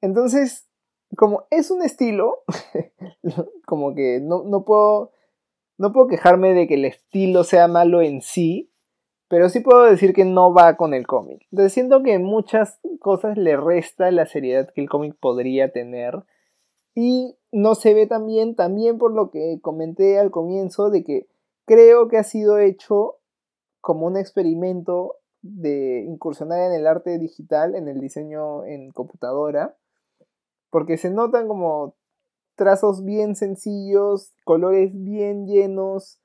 Entonces, 0.02 0.68
como 1.16 1.46
es 1.50 1.70
un 1.70 1.82
estilo, 1.82 2.42
como 3.66 3.94
que 3.94 4.20
no, 4.20 4.44
no, 4.44 4.64
puedo, 4.64 5.12
no 5.78 5.92
puedo 5.92 6.06
quejarme 6.06 6.52
de 6.52 6.66
que 6.66 6.74
el 6.74 6.84
estilo 6.84 7.44
sea 7.44 7.66
malo 7.66 8.02
en 8.02 8.20
sí, 8.20 8.70
pero 9.28 9.48
sí 9.48 9.60
puedo 9.60 9.84
decir 9.84 10.12
que 10.12 10.24
no 10.24 10.52
va 10.52 10.76
con 10.76 10.94
el 10.94 11.06
cómic. 11.06 11.46
Entonces 11.50 11.72
siento 11.72 12.02
que 12.02 12.18
muchas 12.18 12.78
cosas 13.00 13.36
le 13.36 13.56
resta 13.56 14.10
la 14.10 14.26
seriedad 14.26 14.70
que 14.70 14.82
el 14.82 14.88
cómic 14.88 15.16
podría 15.18 15.72
tener. 15.72 16.22
Y 16.94 17.36
no 17.52 17.74
se 17.74 17.92
ve 17.92 18.06
también, 18.06 18.54
también 18.54 18.98
por 18.98 19.12
lo 19.12 19.30
que 19.30 19.58
comenté 19.60 20.18
al 20.18 20.30
comienzo, 20.30 20.90
de 20.90 21.04
que 21.04 21.26
creo 21.66 22.08
que 22.08 22.16
ha 22.16 22.24
sido 22.24 22.58
hecho 22.58 23.18
como 23.80 24.06
un 24.06 24.16
experimento 24.16 25.16
de 25.42 26.04
incursionar 26.08 26.60
en 26.60 26.72
el 26.72 26.86
arte 26.86 27.18
digital, 27.18 27.74
en 27.74 27.88
el 27.88 28.00
diseño 28.00 28.64
en 28.64 28.90
computadora, 28.90 29.76
porque 30.70 30.96
se 30.96 31.10
notan 31.10 31.46
como 31.46 31.94
trazos 32.56 33.04
bien 33.04 33.36
sencillos, 33.36 34.32
colores 34.44 34.90
bien 34.92 35.46
llenos. 35.46 36.20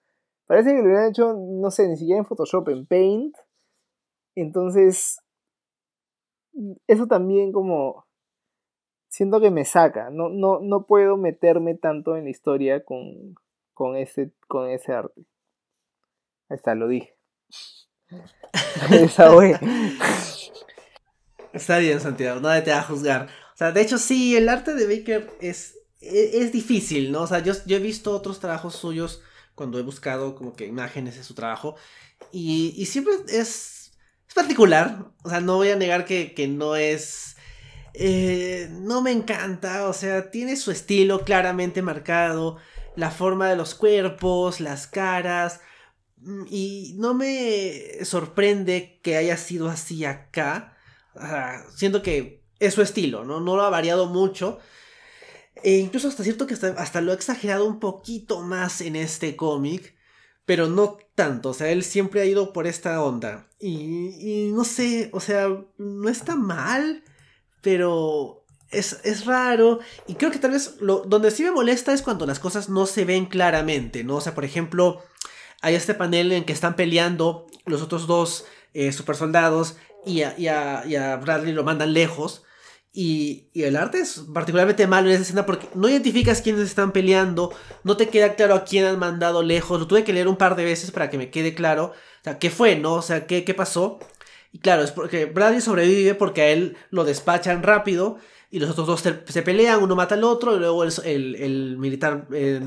Parece 0.48 0.72
que 0.72 0.78
lo 0.78 0.86
hubieran 0.86 1.10
hecho, 1.10 1.34
no 1.34 1.72
sé, 1.72 1.88
ni 1.88 1.98
siquiera 1.98 2.20
en 2.20 2.26
Photoshop, 2.26 2.70
en 2.70 2.86
Paint. 2.86 3.36
Entonces, 4.36 5.20
eso 6.88 7.08
también 7.08 7.52
como 7.52 8.06
siento 9.08 9.39
que 9.39 9.52
me 9.52 9.66
saca. 9.66 10.10
No, 10.10 10.30
no, 10.30 10.60
no 10.62 10.86
puedo 10.86 11.18
meterme 11.18 11.76
tanto 11.76 12.16
en 12.16 12.24
la 12.24 12.30
historia 12.30 12.84
con, 12.84 13.36
con, 13.74 13.96
ese, 13.96 14.32
con 14.48 14.70
ese 14.70 14.94
arte. 14.94 15.26
Ahí 16.52 16.58
está, 16.58 16.76
lo 16.76 16.88
dije. 16.88 17.18
Esa 18.91 19.32
Está 21.54 21.78
bien, 21.80 21.99
Santiago, 21.99 22.39
nadie 22.41 22.62
te 22.62 22.72
va 22.72 22.80
a 22.80 22.84
juzgar 22.84 23.28
sea, 23.62 23.72
de 23.72 23.82
hecho 23.82 23.99
sí, 23.99 24.36
el 24.36 24.49
arte 24.49 24.74
de 24.74 24.88
Baker 24.88 25.30
es, 25.39 25.78
e, 26.02 26.41
es, 26.41 26.52
difícil, 26.52 27.12
¿no? 27.12 27.22
O 27.22 27.28
sea, 27.28 27.39
yo, 27.39 27.54
yo, 27.68 27.78
he 27.78 27.80
visto 27.80 28.12
otros 28.12 28.39
trabajos 28.39 28.76
suyos 28.76 29.22
cuando 29.54 29.78
he 29.78 29.84
buscado 29.84 30.34
como 30.34 30.54
que 30.54 30.66
imágenes 30.66 31.16
de 31.16 31.24
su 31.24 31.36
trabajo 31.36 31.76
y, 32.32 32.74
y 32.76 32.88
siempre 32.88 33.14
es, 33.28 33.91
es, 34.28 34.34
particular, 34.34 35.12
o 35.24 35.30
sea, 35.30 35.41
no 35.41 35.58
voy 35.58 35.70
a 35.70 35.76
negar 35.76 36.06
que, 36.06 36.34
que 36.34 36.47
no 36.47 36.76
es... 36.76 37.36
Eh, 37.93 38.70
no 38.72 39.02
me 39.02 39.12
encanta, 39.12 39.88
o 39.89 39.93
sea, 39.93 40.32
tiene 40.32 40.56
su 40.56 40.72
estilo 40.72 41.26
claramente 41.26 41.82
marcado, 41.82 42.58
la 42.95 43.12
forma 43.12 43.49
de 43.49 43.58
los 43.58 43.76
cuerpos, 43.76 44.62
las 44.62 44.88
caras, 44.88 45.60
y 46.50 46.96
no 46.98 47.14
me 47.14 48.04
sorprende 48.06 49.00
que 49.02 49.18
haya 49.18 49.38
sido 49.38 49.70
así 49.70 50.06
acá. 50.06 50.78
Siento 51.76 52.02
que 52.02 52.44
es 52.60 52.74
su 52.74 52.82
estilo, 52.82 53.24
¿no? 53.24 53.40
No 53.40 53.56
lo 53.56 53.64
ha 53.64 53.70
variado 53.70 54.06
mucho. 54.06 54.60
E 55.64 55.78
incluso 55.78 56.08
hasta 56.08 56.24
cierto 56.24 56.48
que 56.48 56.54
hasta, 56.54 57.02
lo 57.02 57.12
ha 57.12 57.16
exagerado 57.16 57.66
un 57.66 57.80
poquito 57.80 58.42
más 58.42 58.82
en 58.82 58.96
este 58.96 59.36
cómic. 59.36 59.96
Pero 60.46 60.68
no 60.68 60.98
tanto. 61.16 61.50
O 61.50 61.54
sea, 61.54 61.72
él 61.72 61.84
siempre 61.84 62.22
ha 62.22 62.26
ido 62.26 62.54
por 62.54 62.68
esta 62.68 63.02
onda. 63.04 63.48
Y, 63.60 64.16
y 64.20 64.52
no 64.52 64.64
sé, 64.64 65.10
o 65.14 65.20
sea, 65.20 65.48
no 65.78 66.10
está 66.10 66.36
mal. 66.36 67.04
Pero 67.62 68.46
es, 68.70 69.00
es, 69.04 69.26
raro. 69.26 69.80
Y 70.08 70.16
creo 70.16 70.32
que 70.32 70.40
tal 70.40 70.52
vez 70.52 70.78
lo, 70.82 71.02
donde 71.02 71.32
sí 71.32 71.44
me 71.44 71.52
molesta 71.52 71.94
es 71.94 72.02
cuando 72.02 72.26
las 72.26 72.40
cosas 72.40 72.70
no 72.70 72.86
se 72.86 73.06
ven 73.06 73.26
claramente, 73.26 74.04
¿no? 74.04 74.16
O 74.16 74.22
sea, 74.22 74.34
por 74.34 74.46
ejemplo, 74.46 75.04
hay 75.62 75.76
este 75.76 75.93
panel 75.93 76.32
en 76.32 76.43
que 76.43 76.53
están 76.53 76.76
peleando 76.76 77.47
los 77.66 77.82
otros 77.82 78.07
dos 78.07 78.45
eh, 78.74 78.91
super 78.91 79.16
soldados 79.16 79.78
y 80.05 80.24
a, 80.24 80.36
y 80.38 80.47
a 80.95 81.16
Bradley 81.18 81.53
lo 81.53 81.64
mandan 81.64 81.93
lejos. 81.93 82.43
Y, 82.93 83.47
el 83.53 83.78
arte 83.78 83.99
es 83.99 84.24
particularmente 84.34 84.86
malo 84.86 85.07
en 85.07 85.14
esa 85.14 85.24
escena 85.24 85.45
porque 85.45 85.70
no 85.76 85.88
identificas 85.88 86.41
quiénes 86.41 86.64
están 86.64 86.91
peleando, 86.91 87.53
no 87.84 87.95
te 87.95 88.09
queda 88.09 88.36
claro 88.36 88.55
a 88.55 88.66
quién 88.66 88.86
han 88.86 88.99
mandado 88.99 89.43
lejos, 89.43 89.80
lo 89.80 89.88
tuve 89.88 90.03
que 90.03 90.12
leer 90.12 90.28
un 90.28 90.36
par 90.36 90.55
de 90.57 90.66
veces 90.66 90.91
para 90.91 91.09
que 91.09 91.18
me 91.18 91.30
quede 91.32 91.53
claro, 91.53 91.86
o 91.86 92.24
sea, 92.24 92.38
qué 92.38 92.49
fue, 92.49 92.76
¿no? 92.76 92.95
O 92.95 93.01
sea, 93.01 93.28
qué, 93.28 93.45
qué 93.45 93.53
pasó. 93.53 93.99
Y 94.51 94.59
claro, 94.59 94.84
es 94.84 94.91
porque 94.91 95.26
Bradley 95.26 95.62
sobrevive 95.62 96.16
porque 96.16 96.41
a 96.41 96.49
él 96.49 96.78
lo 96.89 97.05
despachan 97.05 97.64
rápido 97.64 98.18
y 98.49 98.59
los 98.59 98.70
otros 98.72 98.88
dos 98.88 99.01
se, 99.01 99.41
pelean, 99.41 99.82
uno 99.82 99.95
mata 99.95 100.16
al 100.16 100.26
otro 100.26 100.55
y 100.55 100.59
luego 100.59 100.84
el, 100.84 101.78
militar 101.78 102.28
eh, 102.34 102.59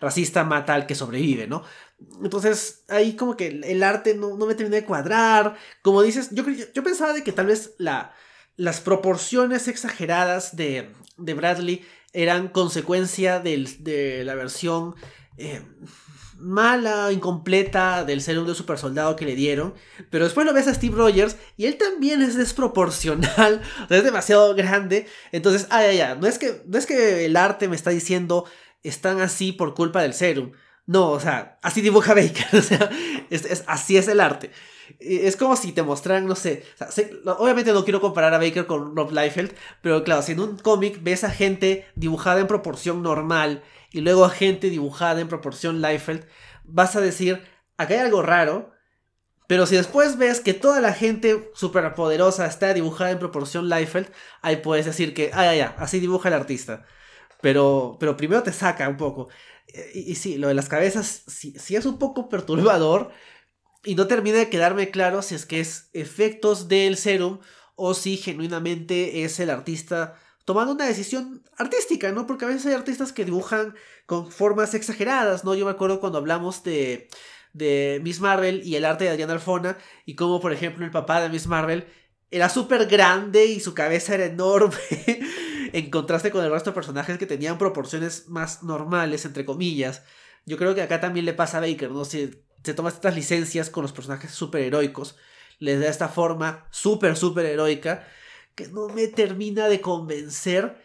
racista 0.00 0.44
mata 0.44 0.74
al 0.74 0.86
que 0.86 0.94
sobrevive, 0.94 1.48
¿no? 1.48 1.64
Entonces 2.22 2.84
ahí 2.88 3.16
como 3.16 3.36
que 3.36 3.48
el, 3.48 3.82
arte 3.82 4.14
no, 4.14 4.36
me 4.36 4.54
termina 4.54 4.76
de 4.76 4.84
cuadrar, 4.84 5.56
como 5.82 6.02
dices, 6.02 6.28
yo, 6.32 6.44
yo 6.74 6.82
pensaba 6.82 7.12
de 7.12 7.24
que 7.24 7.32
tal 7.32 7.46
vez 7.46 7.74
la 7.78 8.12
las 8.56 8.80
proporciones 8.80 9.68
exageradas 9.68 10.56
de, 10.56 10.92
de 11.18 11.34
Bradley 11.34 11.84
eran 12.12 12.48
consecuencia 12.48 13.40
de 13.40 14.22
la 14.24 14.34
versión 14.34 14.94
eh, 15.36 15.62
mala, 16.38 17.12
incompleta 17.12 18.04
del 18.04 18.22
serum 18.22 18.46
de 18.46 18.54
super 18.54 18.78
soldado 18.78 19.16
que 19.16 19.26
le 19.26 19.34
dieron. 19.34 19.74
Pero 20.10 20.24
después 20.24 20.46
lo 20.46 20.54
ves 20.54 20.68
a 20.68 20.74
Steve 20.74 20.96
Rogers 20.96 21.36
y 21.58 21.66
él 21.66 21.76
también 21.76 22.22
es 22.22 22.36
desproporcional, 22.36 23.60
es 23.90 24.04
demasiado 24.04 24.54
grande. 24.54 25.06
Entonces, 25.32 25.66
ay, 25.68 25.86
ay, 25.90 26.00
ay, 26.00 26.18
no 26.18 26.26
es 26.26 26.38
que, 26.38 26.62
no 26.66 26.78
es 26.78 26.86
que 26.86 27.26
el 27.26 27.36
arte 27.36 27.68
me 27.68 27.76
está 27.76 27.90
diciendo 27.90 28.46
están 28.82 29.20
así 29.20 29.52
por 29.52 29.74
culpa 29.74 30.00
del 30.00 30.14
serum. 30.14 30.52
No, 30.86 31.10
o 31.10 31.20
sea, 31.20 31.58
así 31.62 31.80
dibuja 31.80 32.14
Baker, 32.14 32.46
o 32.52 32.62
sea, 32.62 32.90
es, 33.30 33.64
así 33.66 33.96
es 33.96 34.08
el 34.08 34.20
arte. 34.20 34.50
Es 35.00 35.36
como 35.36 35.56
si 35.56 35.72
te 35.72 35.82
mostraran, 35.82 36.26
no 36.26 36.36
sé, 36.36 36.64
obviamente 37.38 37.72
no 37.72 37.84
quiero 37.84 38.00
comparar 38.00 38.32
a 38.34 38.38
Baker 38.38 38.66
con 38.66 38.94
Rob 38.96 39.10
Liefeld, 39.10 39.52
pero 39.82 40.04
claro, 40.04 40.22
si 40.22 40.32
en 40.32 40.40
un 40.40 40.58
cómic 40.58 41.02
ves 41.02 41.24
a 41.24 41.30
gente 41.30 41.86
dibujada 41.96 42.40
en 42.40 42.46
proporción 42.46 43.02
normal 43.02 43.64
y 43.90 44.00
luego 44.00 44.24
a 44.24 44.30
gente 44.30 44.70
dibujada 44.70 45.20
en 45.20 45.28
proporción 45.28 45.82
Liefeld, 45.82 46.24
vas 46.64 46.94
a 46.94 47.00
decir, 47.00 47.42
acá 47.76 47.94
hay 47.94 48.00
algo 48.00 48.22
raro, 48.22 48.70
pero 49.48 49.66
si 49.66 49.76
después 49.76 50.18
ves 50.18 50.40
que 50.40 50.54
toda 50.54 50.80
la 50.80 50.92
gente 50.92 51.50
superpoderosa 51.54 52.46
está 52.46 52.72
dibujada 52.72 53.10
en 53.10 53.18
proporción 53.18 53.68
Liefeld, 53.68 54.08
ahí 54.42 54.56
puedes 54.56 54.86
decir 54.86 55.14
que, 55.14 55.30
ah, 55.34 55.44
ya, 55.46 55.54
ya, 55.54 55.74
así 55.78 55.98
dibuja 56.00 56.28
el 56.28 56.34
artista. 56.34 56.84
Pero, 57.40 57.96
pero 58.00 58.16
primero 58.16 58.42
te 58.42 58.52
saca 58.52 58.88
un 58.88 58.96
poco. 58.96 59.28
Y, 59.94 60.14
sí, 60.14 60.38
lo 60.38 60.48
de 60.48 60.54
las 60.54 60.68
cabezas 60.68 61.22
sí, 61.26 61.54
es 61.76 61.86
un 61.86 61.98
poco 61.98 62.28
perturbador. 62.28 63.10
Y 63.84 63.94
no 63.94 64.06
termina 64.06 64.38
de 64.38 64.50
quedarme 64.50 64.90
claro 64.90 65.22
si 65.22 65.34
es 65.34 65.46
que 65.46 65.60
es 65.60 65.90
efectos 65.92 66.68
del 66.68 66.96
serum 66.96 67.38
o 67.76 67.94
si 67.94 68.16
genuinamente 68.16 69.24
es 69.24 69.38
el 69.38 69.50
artista 69.50 70.18
tomando 70.44 70.72
una 70.72 70.86
decisión 70.86 71.42
artística, 71.58 72.12
¿no? 72.12 72.26
Porque 72.26 72.44
a 72.44 72.48
veces 72.48 72.66
hay 72.66 72.74
artistas 72.74 73.12
que 73.12 73.24
dibujan 73.24 73.74
con 74.06 74.30
formas 74.30 74.74
exageradas, 74.74 75.44
¿no? 75.44 75.54
Yo 75.54 75.64
me 75.64 75.72
acuerdo 75.72 76.00
cuando 76.00 76.18
hablamos 76.18 76.62
de, 76.62 77.08
de 77.52 78.00
Miss 78.02 78.20
Marvel 78.20 78.62
y 78.64 78.76
el 78.76 78.84
arte 78.84 79.04
de 79.04 79.10
Adriana 79.10 79.32
Alfona 79.32 79.76
y 80.04 80.14
como 80.14 80.40
por 80.40 80.52
ejemplo 80.52 80.84
el 80.84 80.90
papá 80.90 81.20
de 81.20 81.30
Miss 81.30 81.46
Marvel 81.46 81.86
era 82.30 82.48
súper 82.48 82.86
grande 82.86 83.46
y 83.46 83.60
su 83.60 83.74
cabeza 83.74 84.14
era 84.14 84.26
enorme 84.26 84.76
en 85.72 85.90
contraste 85.90 86.30
con 86.30 86.44
el 86.44 86.50
resto 86.50 86.70
de 86.70 86.74
personajes 86.74 87.18
que 87.18 87.26
tenían 87.26 87.58
proporciones 87.58 88.28
más 88.28 88.62
normales, 88.62 89.24
entre 89.24 89.44
comillas. 89.44 90.02
Yo 90.44 90.56
creo 90.56 90.74
que 90.74 90.82
acá 90.82 91.00
también 91.00 91.26
le 91.26 91.34
pasa 91.34 91.58
a 91.58 91.60
Baker, 91.60 91.90
¿no? 91.90 92.04
Se, 92.04 92.42
se 92.62 92.74
toma 92.74 92.88
estas 92.88 93.14
licencias 93.14 93.70
con 93.70 93.82
los 93.82 93.92
personajes 93.92 94.30
super 94.30 94.62
heroicos, 94.62 95.16
les 95.58 95.80
da 95.80 95.88
esta 95.88 96.08
forma 96.08 96.66
súper, 96.70 97.16
súper 97.16 97.46
heroica, 97.46 98.06
que 98.54 98.68
no 98.68 98.88
me 98.88 99.08
termina 99.08 99.68
de 99.68 99.80
convencer. 99.80 100.84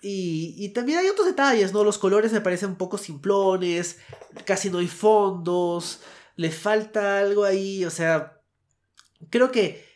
Y, 0.00 0.54
y, 0.58 0.70
también 0.70 0.98
hay 0.98 1.08
otros 1.08 1.26
detalles, 1.26 1.72
¿no? 1.72 1.84
Los 1.84 1.98
colores 1.98 2.32
me 2.32 2.40
parecen 2.40 2.70
un 2.70 2.76
poco 2.76 2.98
simplones, 2.98 3.98
casi 4.44 4.68
no 4.68 4.78
hay 4.78 4.88
fondos, 4.88 6.00
le 6.34 6.50
falta 6.50 7.20
algo 7.20 7.44
ahí, 7.44 7.84
o 7.84 7.90
sea, 7.90 8.40
creo 9.30 9.52
que 9.52 9.91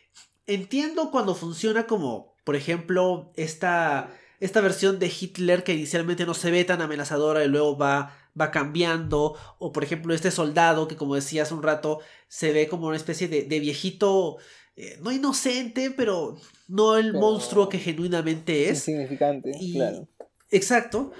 entiendo 0.47 1.11
cuando 1.11 1.35
funciona 1.35 1.85
como 1.85 2.37
por 2.47 2.55
ejemplo, 2.55 3.29
esta, 3.35 4.09
esta 4.39 4.61
versión 4.61 4.99
de 4.99 5.07
Hitler 5.07 5.65
que 5.65 5.73
inicialmente 5.73 6.25
no 6.25 6.33
se 6.33 6.49
ve 6.49 6.63
tan 6.63 6.81
amenazadora 6.81 7.43
y 7.43 7.49
luego 7.49 7.77
va, 7.77 8.17
va 8.39 8.51
cambiando. 8.51 9.35
O 9.59 9.73
por 9.73 9.83
ejemplo, 9.83 10.13
este 10.13 10.31
soldado 10.31 10.87
que 10.87 10.95
como 10.95 11.15
decía 11.15 11.43
hace 11.43 11.53
un 11.53 11.61
rato 11.61 11.99
se 12.29 12.53
ve 12.53 12.69
como 12.69 12.87
una 12.87 12.95
especie 12.95 13.27
de, 13.27 13.59
viejito, 13.59 14.37
eh, 14.77 14.97
no 15.01 15.11
inocente, 15.11 15.91
pero 15.91 16.37
no 16.69 16.95
el 16.95 17.11
monstruo 17.11 17.67
que 17.67 17.79
genuinamente 17.79 18.69
es. 18.69 18.87
Insignificante, 18.87 19.51
claro. 19.73 20.07
Exacto. 20.49 21.11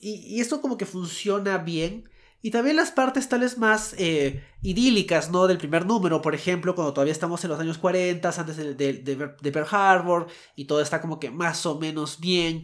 y, 0.00 0.40
esto 0.40 0.62
como 0.62 0.78
que 0.78 0.86
funciona 0.86 1.58
bien. 1.58 2.08
Y 2.42 2.50
también 2.50 2.74
las 2.74 2.90
partes 2.90 3.28
tales 3.28 3.56
más 3.56 3.94
eh, 3.98 4.42
idílicas, 4.62 5.30
¿no? 5.30 5.46
Del 5.46 5.58
primer 5.58 5.86
número, 5.86 6.20
por 6.20 6.34
ejemplo, 6.34 6.74
cuando 6.74 6.92
todavía 6.92 7.12
estamos 7.12 7.42
en 7.44 7.50
los 7.50 7.60
años 7.60 7.78
40, 7.78 8.28
antes 8.28 8.56
de, 8.56 8.74
de, 8.74 9.52
Pearl 9.52 9.68
Harbor, 9.70 10.26
y 10.56 10.64
todo 10.64 10.80
está 10.80 11.00
como 11.00 11.20
que 11.20 11.30
más 11.30 11.64
o 11.66 11.78
menos 11.78 12.18
bien. 12.18 12.62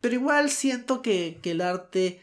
Pero 0.00 0.14
igual 0.14 0.50
siento 0.50 1.02
que, 1.02 1.40
que 1.42 1.50
el 1.50 1.62
arte 1.62 2.20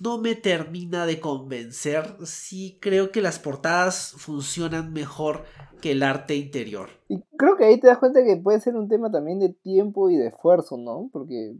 no 0.00 0.18
me 0.18 0.34
termina 0.34 1.06
de 1.06 1.20
convencer. 1.20 2.16
Sí 2.24 2.78
creo 2.80 3.10
que 3.10 3.20
las 3.22 3.38
portadas 3.38 4.12
funcionan 4.16 4.92
mejor 4.92 5.44
que 5.80 5.92
el 5.92 6.02
arte 6.02 6.36
interior. 6.36 6.88
Y 7.08 7.20
creo 7.36 7.56
que 7.56 7.64
ahí 7.64 7.78
te 7.78 7.88
das 7.88 7.98
cuenta 7.98 8.24
que 8.24 8.36
puede 8.36 8.60
ser 8.60 8.76
un 8.76 8.88
tema 8.88 9.10
también 9.10 9.38
de 9.38 9.50
tiempo 9.50 10.10
y 10.10 10.16
de 10.16 10.28
esfuerzo, 10.28 10.76
¿no? 10.76 11.10
Porque 11.12 11.56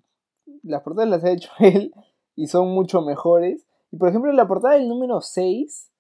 las 0.63 0.83
portadas 0.83 1.11
las 1.11 1.25
ha 1.25 1.31
hecho 1.31 1.51
él 1.59 1.93
y 2.35 2.47
son 2.47 2.69
mucho 2.69 3.03
mejores. 3.03 3.67
Y 3.91 3.99
por 3.99 4.09
ejemplo, 4.09 4.33
la 4.33 4.49
portada 4.49 4.75
del 4.75 4.89
número 4.89 5.21
6 5.21 5.91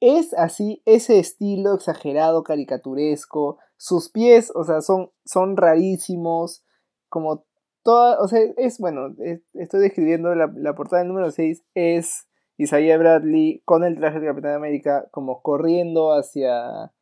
es 0.00 0.34
así, 0.34 0.82
ese 0.84 1.18
estilo 1.18 1.74
exagerado, 1.74 2.42
caricaturesco. 2.42 3.58
Sus 3.76 4.10
pies, 4.10 4.52
o 4.54 4.64
sea, 4.64 4.80
son, 4.80 5.10
son 5.24 5.56
rarísimos. 5.56 6.64
Como 7.08 7.44
toda, 7.82 8.20
o 8.20 8.28
sea, 8.28 8.40
es, 8.56 8.78
bueno, 8.78 9.14
estoy 9.52 9.80
describiendo 9.80 10.34
la, 10.34 10.52
la, 10.56 10.74
portada 10.74 11.00
del 11.02 11.08
número 11.08 11.30
6, 11.30 11.64
es 11.74 12.28
Isaiah 12.56 12.98
Bradley 12.98 13.62
con 13.64 13.84
el 13.84 13.96
traje 13.96 14.20
de 14.20 14.26
Capitán 14.26 14.54
América 14.54 15.08
como 15.10 15.42
corriendo 15.42 16.12
hacia 16.12 16.92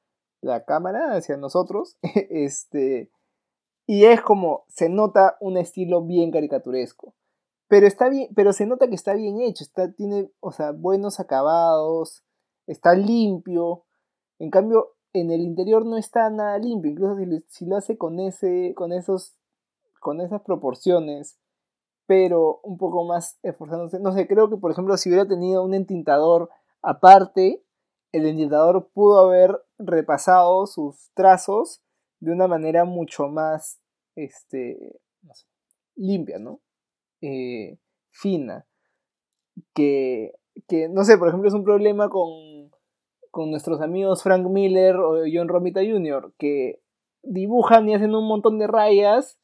la 0.42 0.64
cámara, 0.64 1.14
hacia 1.14 1.36
nosotros. 1.36 1.96
este, 2.30 3.10
y 3.86 4.04
es 4.04 4.20
como, 4.20 4.64
se 4.68 4.88
nota 4.88 5.36
un 5.40 5.56
estilo 5.56 6.02
bien 6.02 6.30
caricaturesco. 6.30 7.14
Pero 7.72 7.86
está 7.86 8.10
bien, 8.10 8.28
pero 8.34 8.52
se 8.52 8.66
nota 8.66 8.86
que 8.86 8.94
está 8.94 9.14
bien 9.14 9.40
hecho, 9.40 9.64
está, 9.64 9.90
tiene, 9.90 10.30
o 10.40 10.52
sea, 10.52 10.72
buenos 10.72 11.20
acabados, 11.20 12.22
está 12.66 12.92
limpio. 12.92 13.86
En 14.38 14.50
cambio, 14.50 14.90
en 15.14 15.30
el 15.30 15.40
interior 15.40 15.86
no 15.86 15.96
está 15.96 16.28
nada 16.28 16.58
limpio, 16.58 16.90
incluso 16.90 17.16
si, 17.48 17.64
lo 17.64 17.78
hace 17.78 17.96
con 17.96 18.20
ese, 18.20 18.74
con 18.76 18.92
esos, 18.92 19.38
con 20.00 20.20
esas 20.20 20.42
proporciones, 20.42 21.38
pero 22.04 22.60
un 22.62 22.76
poco 22.76 23.06
más 23.06 23.38
esforzándose. 23.42 24.00
No 24.00 24.12
sé, 24.12 24.28
creo 24.28 24.50
que 24.50 24.58
por 24.58 24.70
ejemplo 24.70 24.94
si 24.98 25.08
hubiera 25.08 25.26
tenido 25.26 25.64
un 25.64 25.72
entintador 25.72 26.50
aparte, 26.82 27.64
el 28.12 28.26
entintador 28.26 28.90
pudo 28.92 29.18
haber 29.18 29.64
repasado 29.78 30.66
sus 30.66 31.10
trazos 31.14 31.80
de 32.20 32.32
una 32.32 32.48
manera 32.48 32.84
mucho 32.84 33.28
más 33.28 33.80
este, 34.14 35.00
limpia, 35.96 36.38
¿no? 36.38 36.60
Eh, 37.22 37.78
fina. 38.10 38.66
Que, 39.74 40.32
que, 40.68 40.88
no 40.88 41.04
sé, 41.04 41.16
por 41.16 41.28
ejemplo, 41.28 41.48
es 41.48 41.54
un 41.54 41.64
problema 41.64 42.08
con, 42.10 42.70
con 43.30 43.50
nuestros 43.50 43.80
amigos 43.80 44.22
Frank 44.22 44.46
Miller 44.46 44.96
o 44.96 45.22
John 45.32 45.48
Romita 45.48 45.80
Jr., 45.80 46.34
que 46.38 46.80
dibujan 47.22 47.88
y 47.88 47.94
hacen 47.94 48.14
un 48.14 48.28
montón 48.28 48.58
de 48.58 48.66
rayas 48.66 49.38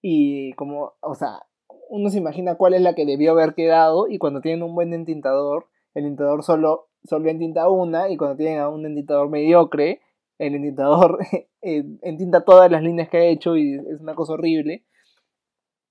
y 0.00 0.52
como, 0.54 0.94
o 1.00 1.14
sea, 1.14 1.42
uno 1.88 2.10
se 2.10 2.18
imagina 2.18 2.56
cuál 2.56 2.74
es 2.74 2.82
la 2.82 2.94
que 2.94 3.06
debió 3.06 3.32
haber 3.32 3.54
quedado 3.54 4.06
y 4.08 4.18
cuando 4.18 4.40
tienen 4.40 4.62
un 4.62 4.74
buen 4.74 4.92
entintador, 4.92 5.66
el 5.94 6.04
entintador 6.04 6.42
solo, 6.42 6.88
solo 7.04 7.28
entinta 7.28 7.68
una 7.68 8.08
y 8.10 8.16
cuando 8.16 8.36
tienen 8.36 8.60
a 8.60 8.68
un 8.68 8.86
entintador 8.86 9.28
mediocre, 9.28 10.00
el 10.38 10.54
entintador 10.54 11.18
entinta 11.62 12.44
todas 12.44 12.70
las 12.70 12.82
líneas 12.82 13.08
que 13.08 13.18
ha 13.18 13.24
hecho 13.24 13.56
y 13.56 13.74
es 13.74 14.00
una 14.00 14.14
cosa 14.14 14.34
horrible. 14.34 14.84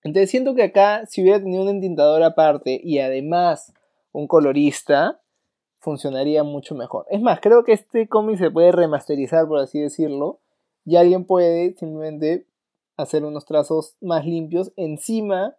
Entonces 0.03 0.29
siento 0.29 0.55
que 0.55 0.63
acá, 0.63 1.05
si 1.05 1.21
hubiera 1.21 1.39
tenido 1.39 1.63
un 1.63 1.69
entintador 1.69 2.23
aparte 2.23 2.79
y 2.83 2.99
además 2.99 3.73
un 4.11 4.27
colorista, 4.27 5.21
funcionaría 5.79 6.43
mucho 6.43 6.75
mejor. 6.75 7.05
Es 7.09 7.21
más, 7.21 7.39
creo 7.41 7.63
que 7.63 7.73
este 7.73 8.07
cómic 8.07 8.37
se 8.37 8.51
puede 8.51 8.71
remasterizar, 8.71 9.47
por 9.47 9.59
así 9.59 9.79
decirlo, 9.79 10.39
y 10.85 10.95
alguien 10.95 11.25
puede 11.25 11.75
simplemente 11.75 12.47
hacer 12.97 13.25
unos 13.25 13.45
trazos 13.45 13.95
más 14.01 14.25
limpios 14.25 14.71
encima 14.75 15.55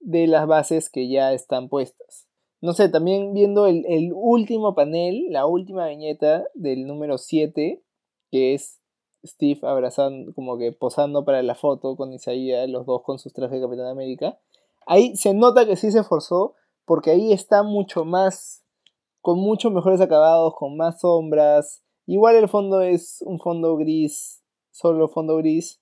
de 0.00 0.26
las 0.26 0.46
bases 0.46 0.90
que 0.90 1.08
ya 1.08 1.32
están 1.32 1.68
puestas. 1.68 2.28
No 2.60 2.72
sé, 2.72 2.88
también 2.88 3.34
viendo 3.34 3.66
el, 3.66 4.10
último 4.14 4.74
panel, 4.74 5.26
la 5.30 5.46
última 5.46 5.86
viñeta 5.88 6.44
del 6.54 6.86
número 6.86 7.18
7, 7.18 7.82
que 8.30 8.54
es 8.54 8.80
Steve 9.26 9.60
abrazando, 9.62 10.32
como 10.34 10.58
que 10.58 10.72
posando 10.72 11.24
para 11.24 11.42
la 11.42 11.54
foto 11.54 11.96
con 11.96 12.12
Isaías, 12.12 12.68
los 12.68 12.86
dos 12.86 13.02
con 13.02 13.18
sus 13.18 13.32
trajes 13.32 13.60
de 13.60 13.66
Capitán 13.66 13.86
América. 13.86 14.38
Ahí 14.86 15.16
se 15.16 15.34
nota 15.34 15.66
que 15.66 15.76
sí 15.76 15.90
se 15.90 16.00
esforzó, 16.00 16.54
porque 16.84 17.10
ahí 17.10 17.32
está 17.32 17.62
mucho 17.62 18.04
más, 18.04 18.64
con 19.20 19.38
mucho 19.38 19.70
mejores 19.70 20.00
acabados, 20.00 20.54
con 20.56 20.76
más 20.76 21.00
sombras. 21.00 21.82
Igual 22.06 22.36
el 22.36 22.48
fondo 22.48 22.80
es 22.80 23.22
un 23.26 23.38
fondo 23.38 23.76
gris, 23.76 24.42
solo 24.70 25.08
fondo 25.08 25.36
gris. 25.36 25.80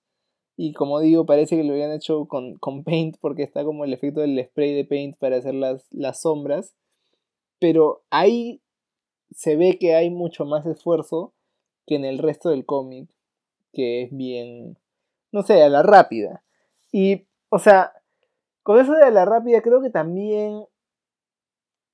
Y 0.56 0.72
como 0.72 1.00
digo, 1.00 1.26
parece 1.26 1.56
que 1.56 1.64
lo 1.64 1.74
habían 1.74 1.92
hecho 1.92 2.26
con, 2.26 2.56
con 2.58 2.82
paint, 2.82 3.16
porque 3.20 3.42
está 3.42 3.64
como 3.64 3.84
el 3.84 3.92
efecto 3.92 4.20
del 4.20 4.42
spray 4.42 4.74
de 4.74 4.84
paint 4.84 5.16
para 5.18 5.36
hacer 5.36 5.54
las, 5.54 5.86
las 5.90 6.22
sombras. 6.22 6.74
Pero 7.60 8.02
ahí 8.10 8.62
se 9.30 9.56
ve 9.56 9.78
que 9.78 9.94
hay 9.94 10.10
mucho 10.10 10.44
más 10.44 10.66
esfuerzo 10.66 11.34
que 11.86 11.94
en 11.94 12.04
el 12.04 12.18
resto 12.18 12.48
del 12.48 12.66
cómic, 12.66 13.08
que 13.76 14.04
es 14.04 14.16
bien, 14.16 14.78
no 15.32 15.42
sé, 15.42 15.62
a 15.62 15.68
la 15.68 15.82
rápida. 15.82 16.42
Y, 16.90 17.26
o 17.50 17.58
sea, 17.58 17.92
con 18.62 18.80
eso 18.80 18.94
de 18.94 19.10
la 19.10 19.26
rápida 19.26 19.60
creo 19.60 19.82
que 19.82 19.90
también, 19.90 20.64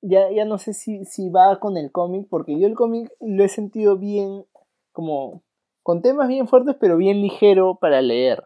ya, 0.01 0.31
ya 0.31 0.45
no 0.45 0.59
sé 0.59 0.75
si, 0.75 1.05
si 1.05 1.29
va 1.29 1.59
con 1.59 1.77
el 1.77 1.91
cómic, 1.91 2.29
porque 2.31 2.57
yo 2.57 2.69
el 2.69 2.77
cómic 2.77 3.13
lo 3.21 3.43
he 3.43 3.49
sentido 3.49 3.99
bien, 3.99 4.45
como, 4.93 5.43
con 5.83 6.03
temas 6.03 6.29
bien 6.29 6.47
fuertes, 6.47 6.77
pero 6.79 6.97
bien 6.97 7.21
ligero 7.21 7.79
para 7.81 8.01
leer. 8.01 8.45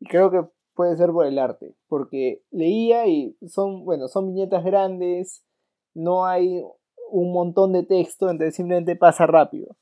Y 0.00 0.06
creo 0.06 0.30
que 0.30 0.44
puede 0.74 0.96
ser 0.96 1.10
por 1.10 1.26
el 1.26 1.38
arte, 1.38 1.74
porque 1.88 2.42
leía 2.50 3.06
y 3.06 3.36
son, 3.48 3.84
bueno, 3.84 4.08
son 4.08 4.28
viñetas 4.28 4.64
grandes, 4.64 5.44
no 5.92 6.24
hay 6.24 6.62
un 7.10 7.32
montón 7.34 7.74
de 7.74 7.82
texto, 7.82 8.30
entonces 8.30 8.54
simplemente 8.54 8.96
pasa 8.96 9.26
rápido. 9.26 9.76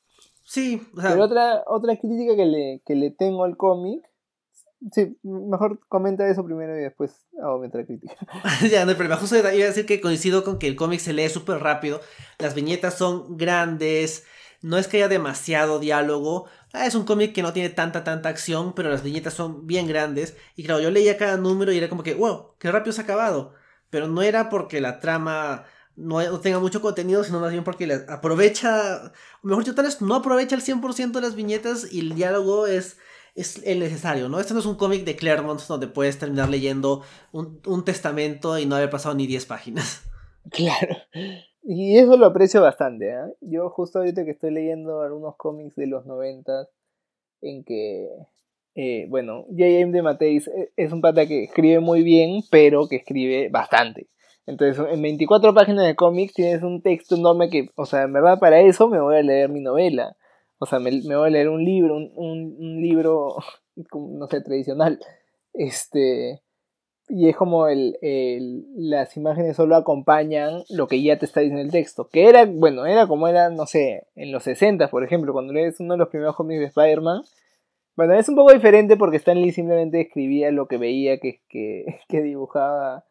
Sí, 0.47 0.81
o 0.97 1.01
sea... 1.01 1.11
Pero 1.11 1.25
otra, 1.25 1.65
otra 1.67 1.97
crítica 1.99 2.37
que 2.37 2.47
le, 2.47 2.83
que 2.87 2.95
le 2.95 3.11
tengo 3.11 3.43
al 3.45 3.57
cómic. 3.57 4.01
Sí, 4.93 5.19
mejor 5.25 5.81
comenta 5.89 6.29
eso 6.29 6.45
primero 6.45 6.79
y 6.79 6.83
después 6.83 7.27
hago 7.43 7.59
mi 7.59 7.67
otra 7.67 7.85
crítica. 7.85 8.15
ya, 8.71 8.85
no, 8.85 8.97
pero 8.97 9.17
justo 9.17 9.37
iba 9.37 9.49
a 9.49 9.53
decir 9.53 9.87
que 9.87 10.01
coincido 10.01 10.45
con 10.45 10.59
que 10.59 10.69
el 10.69 10.77
cómic 10.77 11.01
se 11.01 11.13
lee 11.13 11.29
súper 11.29 11.59
rápido. 11.59 12.01
Las 12.39 12.55
viñetas 12.55 12.97
son 12.97 13.37
grandes. 13.37 14.25
No 14.63 14.79
es 14.79 14.87
que 14.87 14.99
haya 14.99 15.09
demasiado 15.09 15.81
diálogo. 15.81 16.47
Ah, 16.73 16.87
es 16.87 16.95
un 16.95 17.05
cómic 17.05 17.35
que 17.35 17.43
no 17.43 17.53
tiene 17.53 17.71
tanta, 17.71 18.05
tanta 18.05 18.29
acción, 18.29 18.73
pero 18.75 18.89
las 18.89 19.03
viñetas 19.03 19.35
son 19.35 19.67
bien 19.67 19.89
grandes. 19.89 20.37
Y 20.55 20.63
claro, 20.63 20.81
yo 20.81 20.93
leía 20.93 21.17
cada 21.17 21.37
número 21.39 21.73
y 21.73 21.79
era 21.79 21.89
como 21.89 22.05
que, 22.05 22.15
wow, 22.15 22.55
qué 22.61 22.71
rápido 22.71 22.93
se 22.93 23.01
ha 23.01 23.05
acabado. 23.05 23.55
Pero 23.91 24.07
no 24.07 24.23
era 24.23 24.49
porque 24.49 24.81
la 24.81 25.01
trama 25.01 25.65
no, 25.97 26.41
tenga 26.41 26.59
mucho 26.59 26.81
contenido, 26.83 27.25
sino 27.25 27.41
más 27.41 27.53
bien 27.53 27.65
porque 27.65 27.91
aprovecha, 28.09 29.13
o 29.43 29.47
mejor 29.47 29.65
dicho, 29.65 29.75
tal 29.75 29.87
vez 29.87 30.01
no 30.03 30.15
aprovecha 30.15 30.55
el 30.55 30.63
100% 30.63 31.13
de 31.13 31.21
las 31.21 31.35
viñetas 31.35 31.93
y 31.93 32.01
el 32.01 32.15
diálogo 32.15 32.67
es, 32.67 32.99
es 33.35 33.63
el 33.65 33.81
necesario, 33.81 34.29
¿no? 34.29 34.39
Este 34.39 34.55
no 34.55 34.61
es 34.61 34.67
un 34.67 34.77
cómic 34.77 35.05
de 35.05 35.17
Claremont 35.17 35.61
donde 35.67 35.89
puedes 35.89 36.19
terminar 36.19 36.49
leyendo 36.49 37.03
un, 37.33 37.61
un 37.67 37.85
testamento 37.85 38.59
y 38.59 38.67
no 38.67 38.77
haber 38.77 38.91
pasado 38.91 39.15
ni 39.15 39.27
10 39.27 39.47
páginas. 39.47 40.03
Claro. 40.49 40.95
Y 41.65 41.99
eso 41.99 42.17
lo 42.17 42.27
aprecio 42.27 42.63
bastante, 42.63 43.09
¿eh? 43.11 43.35
Yo 43.41 43.69
justo 43.71 43.99
ahorita 43.99 44.25
que 44.25 44.31
estoy 44.31 44.53
leyendo 44.53 45.03
algunos 45.03 45.35
cómics 45.35 45.75
de 45.75 45.89
los 45.89 46.07
90 46.07 46.69
en 47.43 47.65
que, 47.65 48.09
eh, 48.77 49.07
bueno, 49.09 49.47
J.M. 49.49 49.91
de 49.91 50.03
Mateis 50.03 50.47
eh, 50.47 50.71
es 50.77 50.93
un 50.93 51.01
pata 51.01 51.27
que 51.27 51.43
escribe 51.43 51.81
muy 51.81 52.05
bien, 52.05 52.43
pero 52.53 52.87
que 52.87 52.95
escribe 52.95 53.49
bastante. 53.49 54.07
Entonces, 54.47 54.85
en 54.91 55.03
24 55.03 55.53
páginas 55.55 55.87
de 55.87 55.97
cómics 55.97 56.35
tienes 56.35 56.63
un 56.63 56.81
texto 56.81 57.17
enorme 57.17 57.51
que, 57.51 57.71
o 57.75 57.85
sea, 57.85 58.03
en 58.03 58.13
verdad 58.13 58.39
para 58.39 58.61
eso 58.61 58.89
me 58.89 59.01
voy 59.01 59.17
a 59.17 59.23
leer 59.23 59.49
mi 59.49 59.61
novela. 59.61 60.17
O 60.59 60.67
sea, 60.67 60.79
me, 60.79 60.91
voy 60.91 61.29
a 61.29 61.31
leer 61.31 61.49
un 61.49 61.65
libro, 61.65 61.97
un, 61.97 62.13
un, 62.57 62.81
libro, 62.81 63.37
no 63.93 64.27
sé, 64.29 64.41
tradicional. 64.41 65.01
Este, 65.53 66.43
y 67.09 67.29
es 67.29 67.37
como 67.37 67.69
el, 67.69 67.99
el, 68.01 68.65
las 68.77 69.17
imágenes 69.17 69.57
solo 69.57 69.77
acompañan 69.77 70.63
lo 70.71 70.87
que 70.87 71.03
ya 71.03 71.19
te 71.19 71.27
está 71.27 71.41
diciendo 71.41 71.63
el 71.63 71.73
texto. 71.73 72.09
Que 72.09 72.29
era, 72.29 72.47
bueno, 72.47 72.87
era 72.87 73.07
como 73.07 73.29
era, 73.29 73.51
no 73.51 73.67
sé, 73.67 74.07
en 74.15 74.33
los 74.33 74.45
60, 74.45 74.89
por 74.89 75.05
ejemplo, 75.05 75.33
cuando 75.33 75.53
lees 75.53 75.81
uno 75.81 75.95
de 75.95 75.99
los 75.99 76.09
primeros 76.09 76.37
cómics 76.37 76.61
de 76.61 76.67
Spider-Man. 76.67 77.23
Bueno, 77.97 78.15
es 78.15 78.29
un 78.29 78.37
poco 78.37 78.53
diferente 78.53 78.97
porque 78.97 79.17
Stan 79.17 79.41
Lee 79.41 79.53
simplemente 79.53 80.01
escribía 80.01 80.51
lo 80.53 80.69
que 80.69 80.79
veía 80.79 81.19
que, 81.19 81.41
que, 81.49 82.01
que 82.09 82.23
dibujaba 82.23 83.05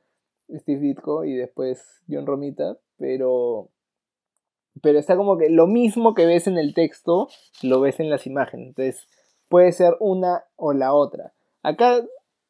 Steve 0.49 0.79
Ditko 0.79 1.25
y 1.25 1.35
después 1.35 2.01
John 2.09 2.25
Romita, 2.25 2.77
pero 2.97 3.69
pero 4.81 4.99
está 4.99 5.15
como 5.15 5.37
que 5.37 5.49
lo 5.49 5.67
mismo 5.67 6.13
que 6.13 6.25
ves 6.25 6.47
en 6.47 6.57
el 6.57 6.73
texto 6.73 7.29
lo 7.63 7.79
ves 7.79 7.99
en 7.99 8.09
las 8.09 8.27
imágenes, 8.27 8.67
entonces 8.67 9.07
puede 9.49 9.71
ser 9.71 9.95
una 9.99 10.43
o 10.55 10.73
la 10.73 10.93
otra. 10.93 11.33
Acá 11.63 12.03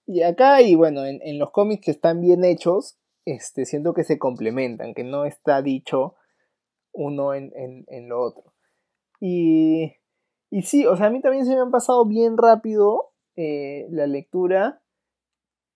y 0.08 0.22
acá 0.22 0.62
y 0.62 0.76
bueno, 0.76 1.06
en, 1.06 1.40
los 1.40 1.52
cómics 1.52 1.86
que 1.86 1.92
están 1.92 2.22
bien 2.22 2.44
hechos, 2.44 2.98
este, 3.26 3.66
siento 3.66 3.94
que 3.94 4.04
se 4.04 4.20
complementan, 4.20 4.94
que 4.94 5.04
no 5.04 5.26
está 5.26 5.62
dicho 5.62 6.16
uno 6.92 7.34
en, 7.34 7.50
lo 8.08 8.22
otro. 8.22 8.54
Y, 9.20 9.94
y, 10.50 10.62
sí, 10.62 10.86
o 10.86 10.96
sea, 10.96 11.08
a 11.08 11.10
mí 11.10 11.22
también 11.22 11.46
se 11.46 11.56
me 11.56 11.62
han 11.62 11.72
pasado 11.72 12.06
bien 12.06 12.38
rápido 12.38 13.14
eh, 13.36 13.88
la 13.90 14.06
lectura, 14.08 14.82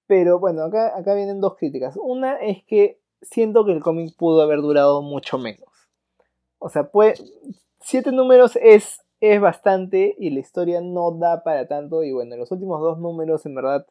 pero 0.09 0.39
bueno, 0.39 0.63
acá, 0.63 0.97
acá 0.97 1.13
vienen 1.13 1.39
dos 1.39 1.55
críticas. 1.55 1.95
Una 2.01 2.37
es 2.37 2.63
que 2.63 2.99
siento 3.21 3.63
que 3.63 3.73
el 3.73 3.83
cómic 3.83 4.17
pudo 4.17 4.41
haber 4.41 4.59
durado 4.59 5.03
mucho 5.03 5.37
menos. 5.37 5.69
O 6.57 6.67
sea, 6.67 6.89
siete 7.79 8.11
números 8.11 8.57
es, 8.59 9.05
es 9.19 9.39
bastante 9.39 10.15
y 10.17 10.31
la 10.31 10.39
historia 10.39 10.81
no 10.81 11.11
da 11.11 11.43
para 11.43 11.67
tanto. 11.67 12.03
Y 12.03 12.11
bueno, 12.11 12.37
los 12.37 12.51
últimos 12.51 12.81
dos 12.81 12.97
números 12.97 13.45
en 13.45 13.53
verdad 13.53 13.85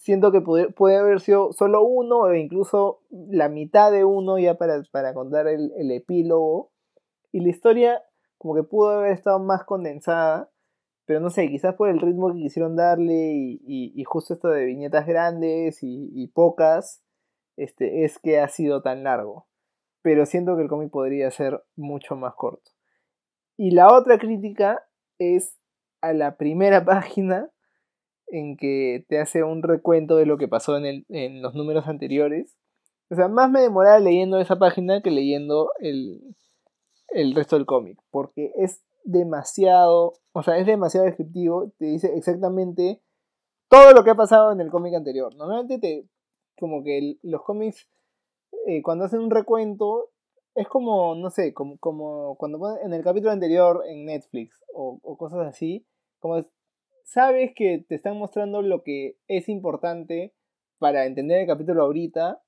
siento 0.00 0.32
que 0.32 0.40
puede, 0.40 0.96
haber 0.96 1.20
sido 1.20 1.52
solo 1.52 1.84
uno 1.84 2.22
o 2.22 2.34
incluso 2.34 2.98
la 3.10 3.48
mitad 3.48 3.92
de 3.92 4.02
uno 4.02 4.40
ya 4.40 4.56
para, 4.56 5.14
contar 5.14 5.46
el, 5.46 5.92
epílogo. 5.92 6.72
Y 7.30 7.42
la 7.42 7.50
historia 7.50 8.02
como 8.38 8.56
que 8.56 8.64
pudo 8.64 8.88
haber 8.88 9.12
estado 9.12 9.38
más 9.38 9.62
condensada. 9.62 10.50
Pero 11.06 11.20
no 11.20 11.30
sé, 11.30 11.48
quizás 11.48 11.76
por 11.76 11.88
el 11.88 12.00
ritmo 12.00 12.32
que 12.32 12.40
quisieron 12.40 12.74
darle 12.74 13.58
y, 13.62 14.04
justo 14.04 14.34
esto 14.34 14.48
de 14.48 14.64
viñetas 14.64 15.06
grandes 15.06 15.78
y, 15.82 16.26
pocas, 16.34 17.02
este, 17.56 18.04
es 18.04 18.18
que 18.18 18.40
ha 18.40 18.48
sido 18.48 18.82
tan 18.82 19.04
largo. 19.04 19.46
Pero 20.02 20.26
siento 20.26 20.56
que 20.56 20.62
el 20.62 20.68
cómic 20.68 20.90
podría 20.90 21.30
ser 21.30 21.62
mucho 21.76 22.16
más 22.16 22.34
corto. 22.34 22.72
Y 23.56 23.70
la 23.70 23.92
otra 23.92 24.18
crítica 24.18 24.84
es 25.18 25.56
a 26.00 26.12
la 26.12 26.36
primera 26.36 26.84
página 26.84 27.50
en 28.26 28.56
que 28.56 29.04
te 29.08 29.20
hace 29.20 29.44
un 29.44 29.62
recuento 29.62 30.16
de 30.16 30.26
lo 30.26 30.36
que 30.36 30.48
pasó 30.48 30.76
en, 30.76 30.86
el, 30.86 31.06
en 31.08 31.40
los 31.40 31.54
números 31.54 31.86
anteriores. 31.86 32.56
O 33.10 33.14
sea, 33.14 33.28
más 33.28 33.48
me 33.48 33.60
demoraba 33.60 34.00
leyendo 34.00 34.40
esa 34.40 34.58
página 34.58 35.00
que 35.00 35.12
leyendo 35.12 35.70
el, 35.78 36.34
el 37.10 37.34
resto 37.36 37.54
del 37.54 37.66
cómic, 37.66 37.96
porque 38.10 38.52
es 38.56 38.82
demasiado, 39.06 40.14
o 40.32 40.42
sea, 40.42 40.58
es 40.58 40.66
demasiado 40.66 41.06
descriptivo, 41.06 41.72
te 41.78 41.86
dice 41.86 42.12
exactamente 42.14 43.00
todo 43.68 43.92
lo 43.92 44.04
que 44.04 44.10
ha 44.10 44.14
pasado 44.14 44.52
en 44.52 44.60
el 44.60 44.70
cómic 44.70 44.94
anterior. 44.94 45.34
Normalmente 45.34 45.78
te, 45.78 46.06
como 46.58 46.82
que 46.82 47.18
los 47.22 47.42
cómics, 47.42 47.88
eh, 48.66 48.82
cuando 48.82 49.04
hacen 49.04 49.20
un 49.20 49.30
recuento, 49.30 50.10
es 50.54 50.68
como, 50.68 51.14
no 51.14 51.30
sé, 51.30 51.54
como, 51.54 51.78
como 51.78 52.36
cuando 52.36 52.78
en 52.82 52.92
el 52.92 53.02
capítulo 53.02 53.32
anterior 53.32 53.82
en 53.86 54.06
Netflix 54.06 54.62
o 54.72 55.16
cosas 55.18 55.46
así, 55.46 55.86
como 56.18 56.44
sabes 57.04 57.52
que 57.54 57.84
te 57.88 57.94
están 57.94 58.18
mostrando 58.18 58.62
lo 58.62 58.82
que 58.82 59.16
es 59.28 59.48
importante 59.48 60.34
para 60.78 61.06
entender 61.06 61.40
el 61.40 61.46
capítulo 61.46 61.82
ahorita, 61.82 62.42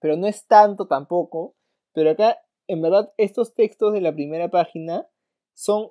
pero 0.00 0.16
no 0.16 0.26
es 0.26 0.46
tanto 0.46 0.86
tampoco. 0.86 1.54
Pero 1.92 2.10
acá, 2.10 2.38
en 2.66 2.82
verdad, 2.82 3.12
estos 3.16 3.54
textos 3.54 3.92
de 3.92 4.00
la 4.00 4.14
primera 4.14 4.48
página 4.48 5.06
son 5.58 5.90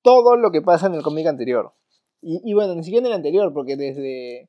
todo 0.00 0.36
lo 0.36 0.50
que 0.50 0.62
pasa 0.62 0.86
en 0.86 0.94
el 0.94 1.02
cómic 1.02 1.26
anterior. 1.26 1.74
Y, 2.22 2.54
bueno, 2.54 2.74
ni 2.74 2.82
siquiera 2.82 3.06
en 3.06 3.12
el 3.12 3.16
anterior, 3.16 3.52
porque 3.52 3.76
desde... 3.76 4.48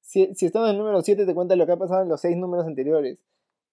Si, 0.00 0.34
si 0.34 0.46
estamos 0.46 0.68
en 0.68 0.74
el 0.74 0.78
número 0.78 1.02
7 1.02 1.26
te 1.26 1.34
cuenta 1.34 1.54
lo 1.54 1.66
que 1.66 1.72
ha 1.72 1.76
pasado 1.76 2.02
en 2.02 2.08
los 2.08 2.20
6 2.22 2.36
números 2.38 2.66
anteriores. 2.66 3.18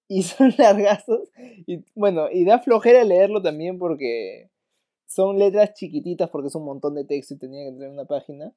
Y 0.07 0.23
son 0.23 0.53
largazos. 0.57 1.29
Y 1.65 1.85
bueno, 1.95 2.27
y 2.29 2.43
da 2.43 2.59
flojera 2.59 3.03
leerlo 3.05 3.41
también 3.41 3.79
porque 3.79 4.51
son 5.07 5.39
letras 5.39 5.73
chiquititas 5.73 6.29
porque 6.29 6.49
es 6.49 6.55
un 6.55 6.65
montón 6.65 6.93
de 6.93 7.05
texto 7.05 7.33
y 7.33 7.39
tenía 7.39 7.63
que 7.65 7.71
tener 7.71 7.89
una 7.89 8.05
página. 8.05 8.53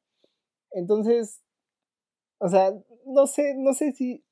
Entonces, 0.73 1.41
o 2.39 2.49
sea, 2.49 2.75
no 3.07 3.27
sé, 3.27 3.55
no 3.57 3.75
sé 3.75 3.93
si 3.93 4.25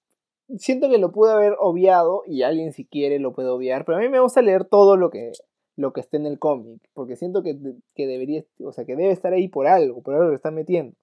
siento 0.59 0.91
que 0.91 0.99
lo 0.99 1.13
pude 1.13 1.33
haber 1.33 1.55
obviado 1.61 2.25
y 2.27 2.43
alguien 2.43 2.73
si 2.73 2.85
quiere 2.85 3.21
lo 3.21 3.33
puede 3.33 3.49
obviar, 3.49 3.85
pero 3.85 3.99
a 3.99 4.01
mí 4.01 4.09
me 4.09 4.21
gusta 4.21 4.43
leer 4.43 4.65
todo 4.65 4.97
lo 4.97 5.11
que 5.11 5.33
lo 5.77 5.93
que 5.93 6.01
esté 6.01 6.17
en 6.17 6.27
el 6.27 6.39
cómic, 6.39 6.83
porque 6.95 7.17
siento 7.17 7.43
que, 7.43 7.59
que 7.95 8.07
debería, 8.07 8.45
o 8.65 8.73
sea, 8.73 8.85
que 8.85 8.97
debe 8.97 9.13
estar 9.13 9.33
ahí 9.33 9.49
por 9.49 9.67
algo, 9.67 10.03
por 10.03 10.15
algo 10.15 10.29
lo 10.29 10.35
están 10.35 10.55
metiendo. 10.55 10.95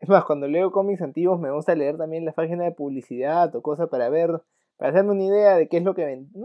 Es 0.00 0.08
más, 0.08 0.24
cuando 0.24 0.48
leo 0.48 0.72
cómics 0.72 1.02
antiguos 1.02 1.40
me 1.40 1.50
gusta 1.50 1.74
leer 1.74 1.96
también 1.96 2.24
las 2.24 2.34
páginas 2.34 2.66
de 2.66 2.72
publicidad 2.72 3.54
o 3.54 3.62
cosas 3.62 3.88
para 3.88 4.08
ver, 4.08 4.42
para 4.76 4.90
hacerme 4.90 5.12
una 5.12 5.24
idea 5.24 5.56
de 5.56 5.68
qué 5.68 5.78
es 5.78 5.84
lo 5.84 5.94
que 5.94 6.04
ven. 6.04 6.28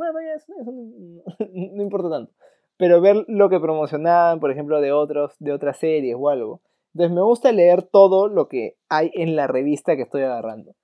No 1.49 1.84
importa 1.84 2.09
tanto 2.09 2.32
pero 2.78 3.01
ver 3.01 3.26
lo 3.28 3.49
que 3.49 3.59
promocionaban, 3.59 4.39
por 4.39 4.51
ejemplo, 4.51 4.80
de 4.80 4.91
otros, 4.91 5.36
de 5.39 5.51
otras 5.51 5.78
series 5.78 6.15
o 6.18 6.30
algo. 6.30 6.61
Entonces 6.93 7.13
me 7.13 7.24
gusta 7.24 7.51
leer 7.51 7.84
todo 7.84 8.28
lo 8.28 8.47
que 8.47 8.78
hay 8.88 9.11
en 9.13 9.36
la 9.36 9.47
revista 9.47 9.95
que 9.95 10.03
estoy 10.03 10.22
agarrando. 10.22 10.76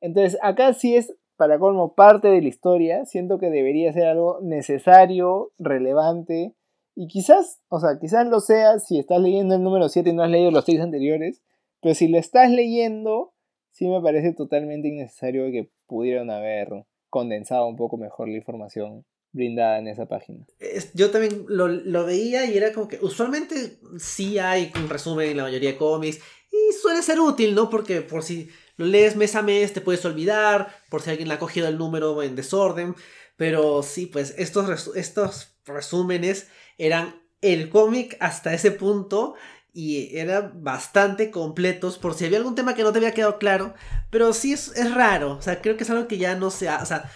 Entonces 0.00 0.38
acá 0.42 0.72
sí 0.72 0.96
es, 0.96 1.14
para 1.40 1.58
colmo, 1.58 1.94
parte 1.94 2.28
de 2.28 2.42
la 2.42 2.48
historia. 2.48 3.06
Siento 3.06 3.38
que 3.38 3.48
debería 3.48 3.90
ser 3.94 4.08
algo 4.08 4.40
necesario, 4.42 5.54
relevante. 5.58 6.54
Y 6.94 7.06
quizás, 7.06 7.62
o 7.68 7.80
sea, 7.80 7.98
quizás 7.98 8.26
lo 8.28 8.40
sea 8.40 8.78
si 8.78 8.98
estás 8.98 9.22
leyendo 9.22 9.54
el 9.54 9.62
número 9.62 9.88
7 9.88 10.10
y 10.10 10.12
no 10.12 10.22
has 10.22 10.28
leído 10.28 10.50
los 10.50 10.66
6 10.66 10.82
anteriores. 10.82 11.40
Pero 11.80 11.94
si 11.94 12.08
lo 12.08 12.18
estás 12.18 12.50
leyendo, 12.50 13.32
sí 13.70 13.88
me 13.88 14.02
parece 14.02 14.34
totalmente 14.34 14.88
innecesario 14.88 15.50
que 15.50 15.70
pudieran 15.86 16.30
haber 16.30 16.84
condensado 17.08 17.66
un 17.66 17.76
poco 17.76 17.96
mejor 17.96 18.28
la 18.28 18.36
información 18.36 19.06
brindada 19.32 19.78
en 19.78 19.88
esa 19.88 20.04
página. 20.04 20.44
Yo 20.92 21.10
también 21.10 21.46
lo, 21.48 22.04
veía 22.04 22.44
y 22.44 22.54
era 22.54 22.74
como 22.74 22.86
que 22.86 22.98
usualmente 23.00 23.78
sí 23.98 24.38
hay 24.38 24.70
un 24.76 24.90
resumen 24.90 25.30
en 25.30 25.38
la 25.38 25.44
mayoría 25.44 25.70
de 25.70 25.78
cómics 25.78 26.20
y 26.52 26.74
suele 26.74 27.00
ser 27.00 27.18
útil, 27.18 27.54
¿no? 27.54 27.70
Porque 27.70 28.02
por 28.02 28.22
si 28.22 28.50
lo 28.80 28.86
lees 28.86 29.14
mes 29.14 29.34
a 29.34 29.42
mes 29.42 29.74
te 29.74 29.82
puedes 29.82 30.02
olvidar, 30.06 30.74
por 30.88 31.02
si 31.02 31.10
alguien 31.10 31.28
le 31.28 31.34
ha 31.34 31.38
cogido 31.38 31.68
el 31.68 31.76
número 31.76 32.22
en 32.22 32.34
desorden, 32.34 32.96
pero 33.36 33.82
sí, 33.82 34.06
pues 34.06 34.34
estos, 34.38 34.90
estos 34.96 35.54
resúmenes 35.66 36.48
eran 36.78 37.22
el 37.42 37.68
cómic 37.68 38.16
hasta 38.20 38.54
ese 38.54 38.70
punto 38.70 39.34
y 39.74 40.16
eran 40.16 40.64
bastante 40.64 41.30
completos 41.30 41.98
por 41.98 42.14
si 42.14 42.24
había 42.24 42.38
algún 42.38 42.54
tema 42.54 42.74
que 42.74 42.82
no 42.82 42.90
te 42.90 42.98
había 42.98 43.12
quedado 43.12 43.38
claro, 43.38 43.74
pero 44.08 44.32
sí 44.32 44.54
es, 44.54 44.74
es 44.74 44.94
raro, 44.94 45.32
o 45.32 45.42
sea, 45.42 45.60
creo 45.60 45.76
que 45.76 45.84
es 45.84 45.90
algo 45.90 46.08
que 46.08 46.16
ya 46.16 46.34
no 46.34 46.50
se 46.50 46.70
hace, 46.70 46.82
o 46.82 46.86
sea, 46.86 47.10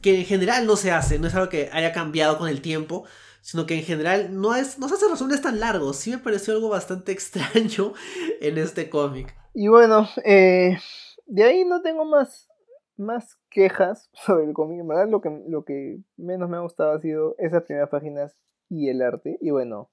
que 0.00 0.20
en 0.20 0.24
general 0.24 0.64
no 0.64 0.76
se 0.76 0.92
hace, 0.92 1.18
no 1.18 1.26
es 1.26 1.34
algo 1.34 1.48
que 1.48 1.70
haya 1.72 1.92
cambiado 1.92 2.38
con 2.38 2.48
el 2.48 2.62
tiempo, 2.62 3.04
sino 3.40 3.66
que 3.66 3.74
en 3.74 3.82
general 3.82 4.40
no, 4.40 4.54
es, 4.54 4.78
no 4.78 4.88
se 4.88 4.94
hace 4.94 5.08
resúmenes 5.08 5.42
tan 5.42 5.60
largos. 5.60 5.96
Sí 5.96 6.10
me 6.10 6.18
pareció 6.18 6.54
algo 6.54 6.68
bastante 6.68 7.12
extraño 7.12 7.92
en 8.40 8.58
este 8.58 8.90
cómic. 8.90 9.34
Y 9.54 9.68
bueno, 9.68 10.06
eh, 10.24 10.78
de 11.26 11.44
ahí 11.44 11.64
no 11.64 11.82
tengo 11.82 12.04
más, 12.04 12.48
más 12.96 13.38
quejas 13.50 14.10
sobre 14.14 14.44
el 14.44 14.52
cómic. 14.52 14.80
En 14.80 14.88
verdad, 14.88 15.08
lo 15.08 15.20
que, 15.20 15.42
lo 15.48 15.64
que 15.64 16.00
menos 16.16 16.48
me 16.48 16.56
ha 16.56 16.60
gustado 16.60 16.92
ha 16.92 17.00
sido 17.00 17.34
esas 17.38 17.62
primeras 17.62 17.90
páginas 17.90 18.36
y 18.68 18.88
el 18.88 19.02
arte. 19.02 19.38
Y 19.40 19.50
bueno, 19.50 19.90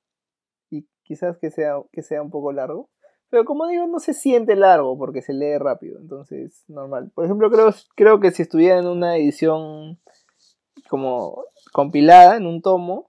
y 0.70 0.88
quizás 1.04 1.38
que 1.38 1.50
sea, 1.50 1.82
que 1.92 2.02
sea 2.02 2.22
un 2.22 2.30
poco 2.30 2.52
largo. 2.52 2.90
Pero 3.30 3.44
como 3.44 3.68
digo, 3.68 3.88
no 3.88 4.00
se 4.00 4.14
siente 4.14 4.56
largo 4.56 4.98
porque 4.98 5.22
se 5.22 5.34
lee 5.34 5.58
rápido, 5.58 6.00
entonces 6.00 6.64
normal. 6.70 7.12
Por 7.14 7.26
ejemplo, 7.26 7.52
creo, 7.52 7.74
creo 7.96 8.20
que 8.22 8.32
si 8.32 8.44
estuviera 8.44 8.80
en 8.80 8.88
una 8.88 9.18
edición 9.18 10.00
como 10.90 11.44
compilada, 11.74 12.38
en 12.38 12.46
un 12.46 12.62
tomo, 12.62 13.07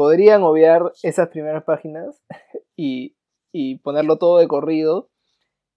podrían 0.00 0.42
obviar 0.44 0.94
esas 1.02 1.28
primeras 1.28 1.62
páginas 1.64 2.24
y, 2.74 3.18
y 3.52 3.80
ponerlo 3.80 4.16
todo 4.16 4.38
de 4.38 4.48
corrido 4.48 5.10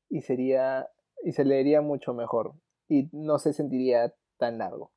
y 0.09 0.21
sería 0.21 0.87
y 1.25 1.33
se 1.33 1.43
leería 1.43 1.81
mucho 1.81 2.13
mejor 2.13 2.53
y 2.87 3.09
no 3.11 3.37
se 3.37 3.51
sentiría 3.51 4.13
tan 4.37 4.59
largo. 4.59 4.93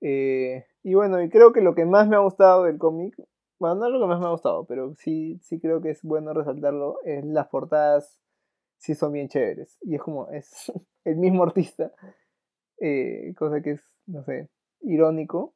Eh, 0.00 0.66
y 0.82 0.94
bueno, 0.94 1.22
y 1.22 1.30
creo 1.30 1.52
que 1.52 1.60
lo 1.60 1.76
que 1.76 1.84
más 1.84 2.08
me 2.08 2.16
ha 2.16 2.18
gustado 2.18 2.64
del 2.64 2.78
cómic 2.78 3.14
bueno, 3.60 3.76
no 3.76 3.86
es 3.86 3.92
lo 3.92 4.00
que 4.00 4.06
más 4.06 4.18
me 4.18 4.26
ha 4.26 4.30
gustado, 4.30 4.64
pero 4.64 4.92
sí, 4.96 5.38
sí 5.40 5.60
creo 5.60 5.80
que 5.80 5.90
es 5.90 6.02
bueno 6.02 6.32
resaltarlo. 6.34 6.98
Es 7.04 7.24
las 7.24 7.46
portadas 7.46 8.20
sí 8.76 8.96
son 8.96 9.12
bien 9.12 9.28
chéveres. 9.28 9.78
Y 9.82 9.94
es 9.94 10.02
como, 10.02 10.28
es 10.30 10.72
el 11.04 11.14
mismo 11.14 11.44
artista. 11.44 11.92
Eh, 12.80 13.32
cosa 13.38 13.62
que 13.62 13.70
es, 13.74 13.80
no 14.06 14.24
sé, 14.24 14.48
irónico. 14.80 15.54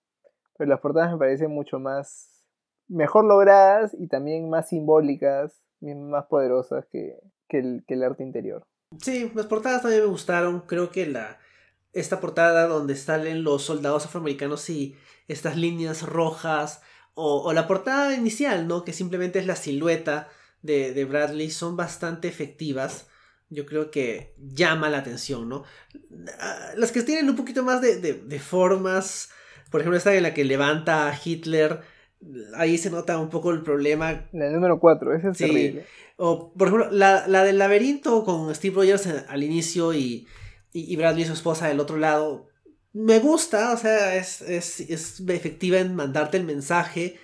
Pero 0.57 0.71
las 0.71 0.79
portadas 0.79 1.11
me 1.11 1.19
parecen 1.19 1.51
mucho 1.51 1.81
más, 1.81 2.36
mejor 2.89 3.25
logradas 3.25 3.95
y 3.99 4.09
también 4.09 4.49
más 4.49 4.69
simbólicas, 4.69 5.63
más 5.81 6.27
poderosas 6.27 6.87
que, 6.87 7.19
el, 7.51 7.85
que 7.87 7.95
el 7.95 8.03
arte 8.03 8.23
interior. 8.23 8.67
Sí, 9.01 9.31
las 9.35 9.47
portadas 9.47 9.83
también 9.83 10.03
me 10.03 10.09
gustaron. 10.09 10.61
Creo 10.61 10.91
que 10.91 11.07
la, 11.07 11.39
esta 11.93 12.21
portada 12.21 12.67
donde 12.67 12.97
salen 12.97 13.43
los 13.43 13.63
soldados 13.63 14.05
afroamericanos 14.07 14.69
y 14.71 14.97
estas 15.29 15.57
líneas 15.57 16.03
rojas 16.03 16.83
o, 17.19 17.55
la 17.55 17.67
portada 17.67 18.15
inicial, 18.15 18.69
¿no? 18.69 18.85
Que 18.85 18.93
simplemente 18.93 19.39
es 19.39 19.47
la 19.47 19.57
silueta 19.57 20.29
de, 20.61 21.03
Bradley, 21.07 21.51
son 21.51 21.75
bastante 21.75 22.29
efectivas. 22.29 23.09
Yo 23.49 23.65
creo 23.65 23.91
que 23.91 24.35
llama 24.39 24.91
la 24.91 24.99
atención, 24.99 25.49
¿no? 25.49 25.65
Ah, 26.39 26.73
las 26.77 26.93
que 26.93 27.03
tienen 27.03 27.31
un 27.31 27.37
poquito 27.37 27.63
más 27.63 27.81
de, 27.81 28.39
formas, 28.39 29.31
por 29.71 29.81
ejemplo, 29.81 29.97
esta 29.97 30.15
en 30.15 30.25
la 30.25 30.35
que 30.35 30.45
levanta 30.45 31.09
a 31.09 31.19
Hitler, 31.25 31.81
ahí 32.57 32.79
se 32.79 32.91
nota 32.91 33.19
un 33.19 33.31
poco 33.31 33.51
el 33.51 33.63
problema. 33.63 34.29
La 34.33 34.51
número 34.51 34.79
4, 34.79 35.15
esa 35.15 35.31
es 35.31 35.39
terrible. 35.39 35.87
O, 36.17 36.53
por 36.53 36.69
ejemplo, 36.69 36.91
la, 36.91 37.27
del 37.45 37.59
laberinto 37.59 38.25
con 38.25 38.55
Steve 38.55 38.75
Rogers 38.75 39.07
al 39.29 39.43
inicio 39.43 39.93
y, 39.93 40.27
y, 40.73 40.97
Bradley 40.97 41.25
y 41.25 41.27
su 41.27 41.35
esposa 41.35 41.69
del 41.69 41.81
otro 41.81 41.99
lado, 41.99 42.49
me 42.93 43.19
gusta, 43.19 43.73
o 43.73 43.77
sea, 43.77 44.17
es, 44.17 44.41
es, 44.41 44.81
es 44.81 45.21
efectiva 45.29 45.79
en 45.79 45.95
mandarte 45.95 46.39
el 46.39 46.45
mensaje. 46.45 47.19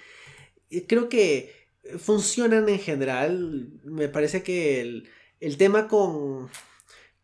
Creo 0.86 1.08
que 1.08 1.52
funcionan 1.98 2.68
en 2.68 2.78
general. 2.78 3.70
Me 3.84 4.08
parece 4.08 4.42
que 4.42 4.80
el, 4.80 5.08
el 5.40 5.56
tema 5.56 5.88
con, 5.88 6.50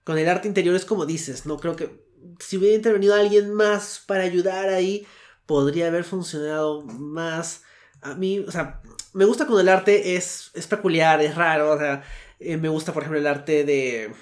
con 0.05 0.19
el 0.19 0.29
arte 0.29 0.49
interior 0.49 0.75
es 0.75 0.85
como 0.85 1.07
dices, 1.07 1.45
¿no? 1.47 1.59
Creo 1.59 1.77
que 1.77 2.09
si 2.41 2.57
hubiera 2.57 2.77
intervenido 2.77 3.15
alguien 3.15 3.53
más 3.53 4.03
para 4.07 4.25
ayudar 4.25 4.69
ahí, 4.71 5.07
podría 5.47 5.89
haber 5.89 6.05
funcionado 6.05 6.83
más. 6.83 7.63
A 8.03 8.15
mí, 8.15 8.39
o 8.41 8.51
sea, 8.51 8.81
me 9.13 9.25
gusta 9.25 9.45
cuando 9.47 9.61
el 9.61 9.69
arte 9.69 10.17
es, 10.17 10.51
es 10.55 10.67
peculiar, 10.67 11.21
es 11.23 11.35
raro, 11.35 11.73
o 11.73 11.79
sea, 11.79 12.03
eh, 12.41 12.57
me 12.57 12.69
gusta, 12.69 12.93
por 12.93 13.03
ejemplo, 13.03 13.19
el 13.19 13.27
arte 13.27 13.65
de, 13.65 14.13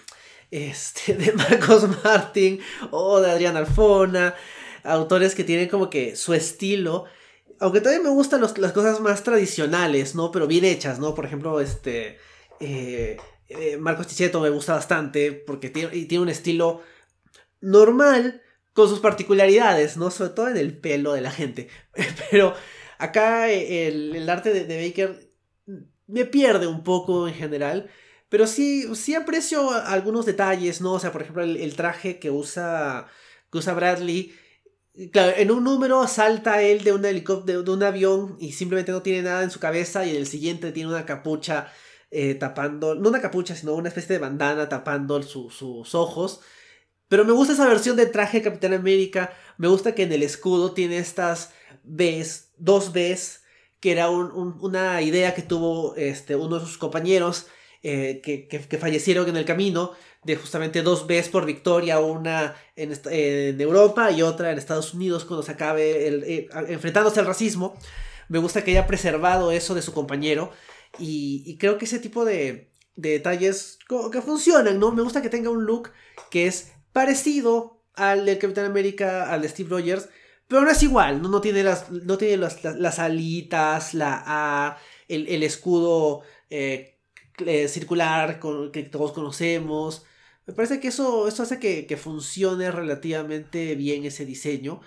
este, 0.51 1.15
de 1.16 1.32
Marcos 1.32 1.86
Martin 2.05 2.61
o 2.90 3.20
de 3.20 3.31
Adrián 3.31 3.57
Alfona, 3.57 4.35
autores 4.85 5.35
que 5.35 5.44
tienen 5.44 5.69
como 5.69 5.90
que 5.90 6.16
su 6.16 6.35
estilo. 6.35 7.05
Aunque 7.59 7.81
también 7.81 8.03
me 8.03 8.11
gustan 8.11 8.43
las 8.43 8.53
cosas 8.53 9.01
más 9.01 9.23
tradicionales, 9.23 10.15
¿no? 10.15 10.31
Pero 10.31 10.47
bien 10.47 10.65
hechas, 10.65 10.98
¿no? 10.98 11.15
Por 11.15 11.24
ejemplo, 11.24 11.61
este... 11.61 12.19
Eh, 12.61 13.16
eh, 13.48 13.77
Marcos 13.77 14.09
Tichetto 14.09 14.40
me 14.40 14.51
gusta 14.51 14.74
bastante 14.74 15.32
porque 15.32 15.70
tiene, 15.70 15.90
tiene 16.07 16.23
un 16.23 16.28
estilo 16.28 16.82
normal 17.61 18.43
con 18.73 18.89
sus 18.89 19.01
particularidades, 19.01 19.97
¿no? 19.97 20.11
Sobre 20.11 20.31
todo 20.31 20.48
en 20.48 20.57
el 20.57 20.77
pelo 20.77 21.12
de 21.12 21.20
la 21.20 21.31
gente. 21.31 21.69
Pero 22.31 22.55
acá 22.98 23.51
el, 23.51 24.28
arte 24.28 24.52
de, 24.52 24.86
Baker 24.86 25.32
me 26.06 26.24
pierde 26.24 26.66
un 26.66 26.82
poco 26.82 27.28
en 27.28 27.35
general. 27.35 27.90
Pero 28.28 28.47
sí, 28.47 28.94
sí 28.97 29.14
aprecio 29.14 29.70
algunos 29.70 30.27
detalles, 30.27 30.81
¿no? 30.81 30.94
O 30.94 31.01
sea, 31.01 31.12
por 31.12 31.23
ejemplo, 31.23 31.43
el, 31.44 31.77
traje 31.77 32.18
que 32.18 32.31
usa, 32.31 33.06
que 33.52 33.59
usa 33.59 33.74
Bradley. 33.74 34.35
Claro, 35.12 35.32
en 35.36 35.51
un 35.51 35.62
número 35.62 36.06
salta 36.09 36.62
él 36.62 36.82
de 36.82 36.93
un 36.93 37.05
helicóptero, 37.05 37.62
de 37.62 37.70
un 37.70 37.82
avión 37.82 38.36
y 38.40 38.52
simplemente 38.52 38.93
no 38.93 39.02
tiene 39.02 39.23
nada 39.23 39.43
en 39.43 39.51
su 39.51 39.60
cabeza 39.60 40.06
y 40.06 40.10
en 40.10 40.16
el 40.16 40.27
siguiente 40.27 40.73
tiene 40.73 40.89
una 40.89 41.05
capucha 41.05 41.70
eh, 42.10 42.35
tapando, 42.35 42.94
no 42.94 43.10
una 43.10 43.20
capucha, 43.20 43.55
sino 43.55 43.74
una 43.74 43.89
especie 43.89 44.14
de 44.14 44.20
bandana 44.20 44.68
tapando 44.68 45.23
sus 45.23 45.94
ojos. 45.94 46.40
Pero 47.09 47.24
me 47.24 47.32
gusta 47.32 47.52
esa 47.52 47.68
versión 47.68 47.97
de 47.97 48.06
traje 48.06 48.39
de 48.39 48.44
Capitán 48.44 48.74
América. 48.74 49.32
Me 49.59 49.68
gusta 49.68 49.94
que 49.94 50.02
en 50.05 50.12
el 50.12 50.23
escudo 50.23 50.73
tiene 50.73 50.98
estas 50.98 51.52
Bs, 51.86 52.50
dos 52.58 52.92
Bs, 52.92 53.42
que 53.80 53.92
era 53.92 54.10
una 54.10 55.00
idea 55.02 55.34
que 55.34 55.42
tuvo 55.42 55.94
este, 55.96 56.34
uno 56.34 56.58
de 56.58 56.66
sus 56.66 56.78
compañeros 56.78 57.46
eh, 57.82 58.20
que, 58.20 58.78
fallecieron 58.78 59.28
en 59.28 59.36
el 59.36 59.44
camino, 59.44 59.92
de 60.24 60.34
justamente 60.34 60.82
dos 60.82 61.06
Bs 61.06 61.28
por 61.28 61.46
victoria, 61.46 62.00
una 62.00 62.56
en, 62.74 63.60
Europa 63.60 64.10
y 64.10 64.22
otra 64.22 64.50
en 64.50 64.58
Estados 64.58 64.92
Unidos 64.92 65.24
cuando 65.24 65.44
se 65.44 65.52
acabe 65.52 66.08
eh, 66.08 66.48
enfrentándose 66.68 67.20
al 67.20 67.26
racismo. 67.26 67.78
Me 68.28 68.38
gusta 68.38 68.64
que 68.64 68.72
haya 68.72 68.88
preservado 68.88 69.52
eso 69.52 69.74
de 69.74 69.82
su 69.82 69.92
compañero 69.92 70.50
y, 70.98 71.56
creo 71.58 71.78
que 71.78 71.84
ese 71.84 72.00
tipo 72.00 72.24
de, 72.24 72.72
de 72.96 73.10
detalles 73.10 73.78
que 74.10 74.20
funcionan, 74.20 74.80
¿no? 74.80 74.90
Me 74.90 75.02
gusta 75.02 75.22
que 75.22 75.28
tenga 75.28 75.50
un 75.50 75.64
look 75.64 75.92
que 76.30 76.48
es 76.48 76.72
parecido 76.92 77.84
al 77.94 78.26
del 78.26 78.38
Capitán 78.38 78.64
América, 78.64 79.32
al 79.32 79.42
de 79.42 79.48
Steve 79.48 79.70
Rogers, 79.70 80.08
pero 80.48 80.62
no 80.62 80.70
es 80.70 80.82
igual, 80.82 81.23
no, 81.23 81.28
no 81.28 81.40
tiene, 81.40 81.62
las, 81.62 81.90
no 81.90 82.18
tiene 82.18 82.36
las, 82.36 82.98
alitas, 82.98 83.94
la 83.94 84.23
A, 84.27 84.78
el, 85.09 85.43
escudo 85.43 86.23
eh, 86.51 86.98
eh, 87.44 87.68
circular 87.68 88.39
con, 88.39 88.73
que 88.73 88.82
todos 88.85 89.12
conocemos. 89.12 90.05
Me 90.47 90.55
parece 90.55 90.81
que 90.81 90.89
eso, 90.89 91.28
eso 91.28 91.43
hace 91.43 91.59
que, 91.59 91.97
funcione 91.97 92.70
relativamente 92.70 93.74
bien 93.74 94.05
ese 94.05 94.24
diseño. 94.24 94.81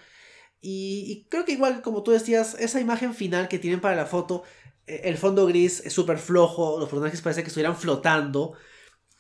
Y, 0.61 1.05
y, 1.07 1.27
creo 1.29 1.45
que 1.45 1.53
igual, 1.53 1.81
como 1.81 2.03
tú 2.03 2.11
decías, 2.11 2.55
esa 2.59 2.79
imagen 2.81 3.13
final 3.13 3.47
que 3.47 3.59
tienen 3.59 3.81
para 3.81 3.95
la 3.95 4.05
foto, 4.05 4.43
eh, 4.87 5.01
el 5.05 5.17
fondo 5.17 5.45
gris 5.47 5.81
es 5.85 5.93
súper 5.93 6.19
flojo, 6.19 6.79
los 6.79 6.89
personajes 6.89 7.21
parece 7.21 7.43
que 7.43 7.49
estuvieran 7.49 7.77
flotando 7.77 8.55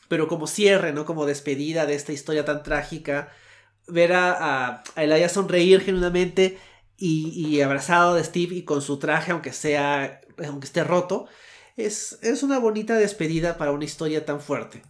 pero 0.09 0.27
como 0.27 0.47
cierre, 0.47 0.91
¿no? 0.91 1.05
Como 1.05 1.25
despedida 1.25 1.85
de 1.85 1.95
esta 1.95 2.11
historia 2.11 2.43
tan 2.43 2.63
trágica, 2.63 3.31
ver 3.91 4.13
a, 4.13 4.83
a 4.95 5.03
Elijah 5.03 5.29
sonreír 5.29 5.81
genuinamente 5.81 6.57
y, 6.99 7.61
abrazado 7.61 8.15
de 8.15 8.23
Steve 8.23 8.55
y 8.55 8.63
con 8.63 8.81
su 8.81 8.99
traje, 8.99 9.31
aunque 9.31 9.53
sea, 9.53 10.21
aunque 10.45 10.65
esté 10.65 10.83
roto, 10.83 11.27
es, 11.77 12.19
es 12.21 12.43
una 12.43 12.59
bonita 12.59 12.95
despedida 12.95 13.57
para 13.57 13.71
una 13.71 13.85
historia 13.85 14.25
tan 14.25 14.41
fuerte. 14.41 14.81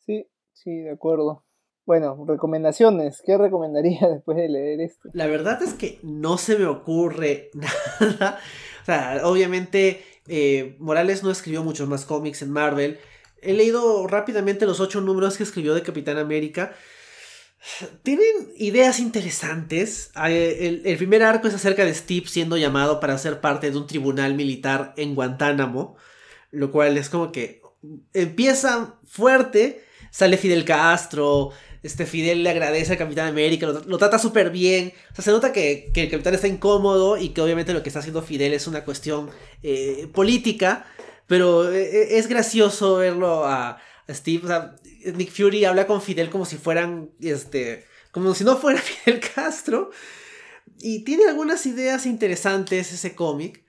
Sí, 0.00 0.26
sí, 0.52 0.78
de 0.82 0.92
acuerdo. 0.92 1.44
Bueno, 1.84 2.24
recomendaciones. 2.26 3.22
¿Qué 3.24 3.36
recomendaría 3.38 4.08
después 4.14 4.36
de 4.36 4.48
leer 4.48 4.80
esto? 4.80 5.08
La 5.12 5.26
verdad 5.26 5.62
es 5.62 5.74
que 5.74 5.98
no 6.02 6.38
se 6.38 6.58
me 6.58 6.66
ocurre 6.66 7.50
nada. 7.54 8.38
o 8.82 8.84
sea, 8.84 9.20
obviamente 9.24 10.02
eh, 10.28 10.76
Morales 10.78 11.22
no 11.22 11.30
escribió 11.30 11.62
muchos 11.64 11.88
más 11.88 12.04
cómics 12.04 12.42
en 12.42 12.50
Marvel. 12.50 12.98
He 13.42 13.52
leído 13.52 14.06
rápidamente 14.06 14.66
los 14.66 14.80
ocho 14.80 15.00
números 15.00 15.36
que 15.36 15.42
escribió 15.42 15.74
de 15.74 15.82
Capitán 15.82 16.18
América. 16.18 16.72
Tienen 18.02 18.52
ideas 18.56 19.00
interesantes. 19.00 20.10
Ah, 20.14 20.30
el, 20.30 20.96
primer 20.96 21.22
arco 21.22 21.48
es 21.48 21.54
acerca 21.54 21.84
de 21.84 21.94
Steve 21.94 22.26
siendo 22.28 22.56
llamado 22.56 23.00
para 23.00 23.18
ser 23.18 23.40
parte 23.40 23.70
de 23.70 23.76
un 23.76 23.86
tribunal 23.86 24.34
militar 24.34 24.94
en 24.96 25.14
Guantánamo. 25.14 25.96
Lo 26.50 26.70
cual 26.70 26.96
es 26.96 27.10
como 27.10 27.32
que 27.32 27.60
empieza 28.12 28.98
fuerte. 29.04 29.84
Sale 30.10 30.36
Fidel 30.36 30.64
Castro. 30.64 31.50
Este 31.82 32.06
Fidel 32.06 32.42
le 32.42 32.50
agradece 32.50 32.92
al 32.92 32.98
Capitán 32.98 33.28
América. 33.28 33.66
Lo, 33.66 33.98
trata 33.98 34.18
súper 34.18 34.50
bien. 34.50 34.92
O 35.12 35.14
sea, 35.14 35.24
se 35.24 35.30
nota 35.30 35.52
que, 35.52 35.92
el 35.94 36.10
Capitán 36.10 36.34
está 36.34 36.48
incómodo 36.48 37.16
y 37.16 37.30
que 37.30 37.40
obviamente 37.40 37.72
lo 37.72 37.82
que 37.82 37.88
está 37.88 38.00
haciendo 38.00 38.22
Fidel 38.22 38.54
es 38.54 38.66
una 38.66 38.84
cuestión 38.84 39.30
eh, 39.62 40.08
política. 40.12 40.86
Pero 41.26 41.70
eh, 41.72 41.82
eh, 41.82 42.18
es 42.18 42.28
gracioso 42.28 42.96
verlo 42.96 43.44
a, 43.44 43.78
Steve. 44.08 44.42
Nick 45.14 45.30
Fury 45.30 45.64
habla 45.64 45.86
con 45.86 46.02
Fidel 46.02 46.30
como 46.30 46.44
si 46.44 46.56
fueran, 46.56 47.10
este, 47.20 47.84
como 48.12 48.34
si 48.34 48.44
no 48.44 48.56
fuera 48.56 48.80
Fidel 48.80 49.20
Castro. 49.20 49.90
Y 50.78 51.04
tiene 51.04 51.26
algunas 51.26 51.64
ideas 51.66 52.06
interesantes 52.06 52.92
ese 52.92 53.14
cómic. 53.14 53.64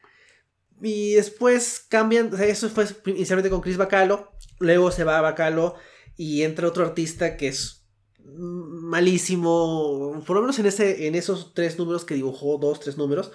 Y 0.82 1.14
después 1.14 1.86
cambian, 1.90 2.32
eso 2.40 2.70
fue 2.70 2.86
inicialmente 3.06 3.50
con 3.50 3.62
Chris 3.62 3.78
Bacalo, 3.78 4.32
luego 4.60 4.92
se 4.92 5.04
va 5.04 5.18
a 5.18 5.22
Bacalo 5.22 5.76
y 6.18 6.44
entra 6.44 6.68
otro 6.68 6.86
artista 6.86 7.36
que 7.36 7.48
es 7.48 7.88
malísimo, 8.24 10.22
por 10.26 10.36
lo 10.36 10.42
menos 10.42 10.60
en, 10.60 10.66
ese, 10.66 11.08
en 11.08 11.16
esos 11.16 11.54
tres 11.54 11.80
números 11.80 12.06
que 12.06 12.16
dibujó, 12.16 12.58
dos, 12.58 12.80
tres 12.80 12.98
números, 12.98 13.32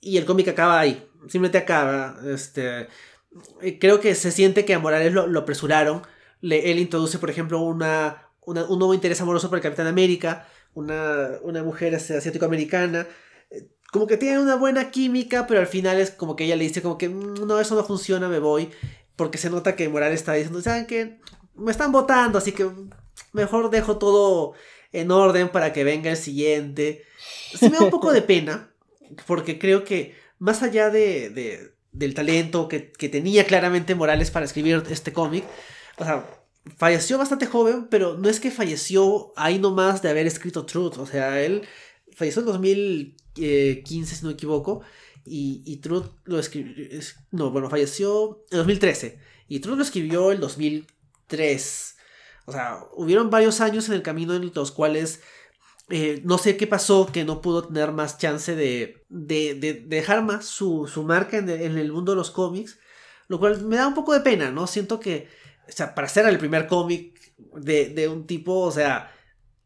y 0.00 0.18
el 0.18 0.24
cómic 0.24 0.48
acaba 0.48 0.78
ahí, 0.78 1.08
simplemente 1.22 1.58
acaba, 1.58 2.20
este, 2.26 2.88
creo 3.80 4.00
que 4.00 4.14
se 4.14 4.30
siente 4.30 4.64
que 4.64 4.74
a 4.74 4.78
Morales 4.78 5.12
lo, 5.12 5.38
apresuraron. 5.38 6.02
Él 6.42 6.78
introduce, 6.78 7.18
por 7.18 7.30
ejemplo, 7.30 7.60
una, 7.60 8.28
un 8.44 8.54
nuevo 8.78 8.94
interés 8.94 9.20
amoroso 9.20 9.48
por 9.48 9.58
el 9.58 9.62
Capitán 9.62 9.86
América, 9.86 10.48
una, 10.74 11.32
una 11.42 11.62
mujer 11.62 11.94
este, 11.94 12.16
asiático-americana. 12.16 13.06
Eh, 13.50 13.68
como 13.92 14.06
que 14.06 14.16
tiene 14.16 14.38
una 14.38 14.56
buena 14.56 14.90
química, 14.90 15.46
pero 15.46 15.60
al 15.60 15.66
final 15.66 15.98
es 15.98 16.10
como 16.10 16.36
que 16.36 16.44
ella 16.44 16.56
le 16.56 16.64
dice 16.64 16.82
como 16.82 16.98
que 16.98 17.08
mm, 17.08 17.46
no, 17.46 17.60
eso 17.60 17.74
no 17.74 17.84
funciona, 17.84 18.28
me 18.28 18.38
voy. 18.38 18.70
Porque 19.16 19.38
se 19.38 19.50
nota 19.50 19.76
que 19.76 19.88
Morales 19.88 20.20
está 20.20 20.34
diciendo, 20.34 20.62
¿saben 20.62 20.86
qué? 20.86 21.18
Me 21.54 21.72
están 21.72 21.90
votando, 21.90 22.38
así 22.38 22.52
que 22.52 22.70
mejor 23.32 23.70
dejo 23.70 23.98
todo 23.98 24.54
en 24.92 25.10
orden 25.10 25.48
para 25.48 25.72
que 25.72 25.84
venga 25.84 26.10
el 26.10 26.16
siguiente. 26.16 27.04
Sí 27.54 27.68
me 27.68 27.78
da 27.78 27.84
un 27.84 27.90
poco 27.90 28.12
de 28.12 28.22
pena, 28.32 28.70
porque 29.26 29.58
creo 29.58 29.84
que 29.84 30.14
más 30.38 30.62
allá 30.62 30.90
de, 30.90 31.72
del 31.92 32.14
talento 32.14 32.68
que, 32.68 32.80
tenía 32.80 33.44
claramente 33.44 33.94
Morales 33.94 34.30
para 34.30 34.46
escribir 34.46 34.82
este 34.90 35.12
cómic. 35.12 35.44
O 35.98 36.04
sea, 36.04 36.26
falleció 36.76 37.18
bastante 37.18 37.46
joven, 37.46 37.88
pero 37.90 38.16
no 38.16 38.28
es 38.28 38.40
que 38.40 38.50
falleció 38.50 39.32
ahí 39.36 39.58
nomás 39.58 40.02
de 40.02 40.10
haber 40.10 40.26
escrito 40.26 40.66
Truth. 40.66 40.98
O 40.98 41.06
sea, 41.06 41.40
él 41.42 41.62
falleció 42.14 42.40
en 42.40 42.46
2015, 42.46 44.14
si 44.14 44.22
no 44.22 44.28
me 44.28 44.34
equivoco. 44.34 44.82
Y, 45.24 45.62
y 45.66 45.76
Truth 45.78 46.06
lo 46.24 46.38
escribió. 46.38 46.86
No, 47.30 47.50
bueno, 47.50 47.68
falleció 47.68 48.44
en 48.50 48.58
2013. 48.58 49.18
Y 49.48 49.60
Truth 49.60 49.76
lo 49.76 49.82
escribió 49.82 50.32
en 50.32 50.40
2003. 50.40 51.96
O 52.46 52.52
sea, 52.52 52.80
hubieron 52.94 53.28
varios 53.28 53.60
años 53.60 53.88
en 53.88 53.94
el 53.94 54.02
camino 54.02 54.34
en 54.34 54.50
los 54.54 54.72
cuales 54.72 55.20
eh, 55.90 56.20
no 56.24 56.36
sé 56.36 56.58
qué 56.58 56.66
pasó, 56.66 57.06
que 57.06 57.24
no 57.24 57.40
pudo 57.40 57.66
tener 57.66 57.92
más 57.92 58.18
chance 58.18 58.54
de, 58.54 59.06
de, 59.08 59.84
dejar 59.86 60.22
más 60.22 60.44
su, 60.44 60.86
marca 61.06 61.38
en 61.38 61.48
el, 61.48 61.92
mundo 61.92 62.12
de 62.12 62.16
los 62.16 62.30
cómics, 62.30 62.78
lo 63.28 63.38
cual 63.38 63.62
me 63.62 63.76
da 63.76 63.86
un 63.86 63.94
poco 63.94 64.12
de 64.12 64.20
pena, 64.20 64.50
¿no? 64.50 64.66
Siento 64.66 65.00
que, 65.00 65.28
o 65.68 65.72
sea, 65.72 65.94
para 65.94 66.08
ser 66.08 66.26
el 66.26 66.38
primer 66.38 66.66
cómic 66.66 67.18
de, 67.54 68.08
un 68.08 68.26
tipo, 68.26 68.60
o 68.60 68.72
sea, 68.72 69.10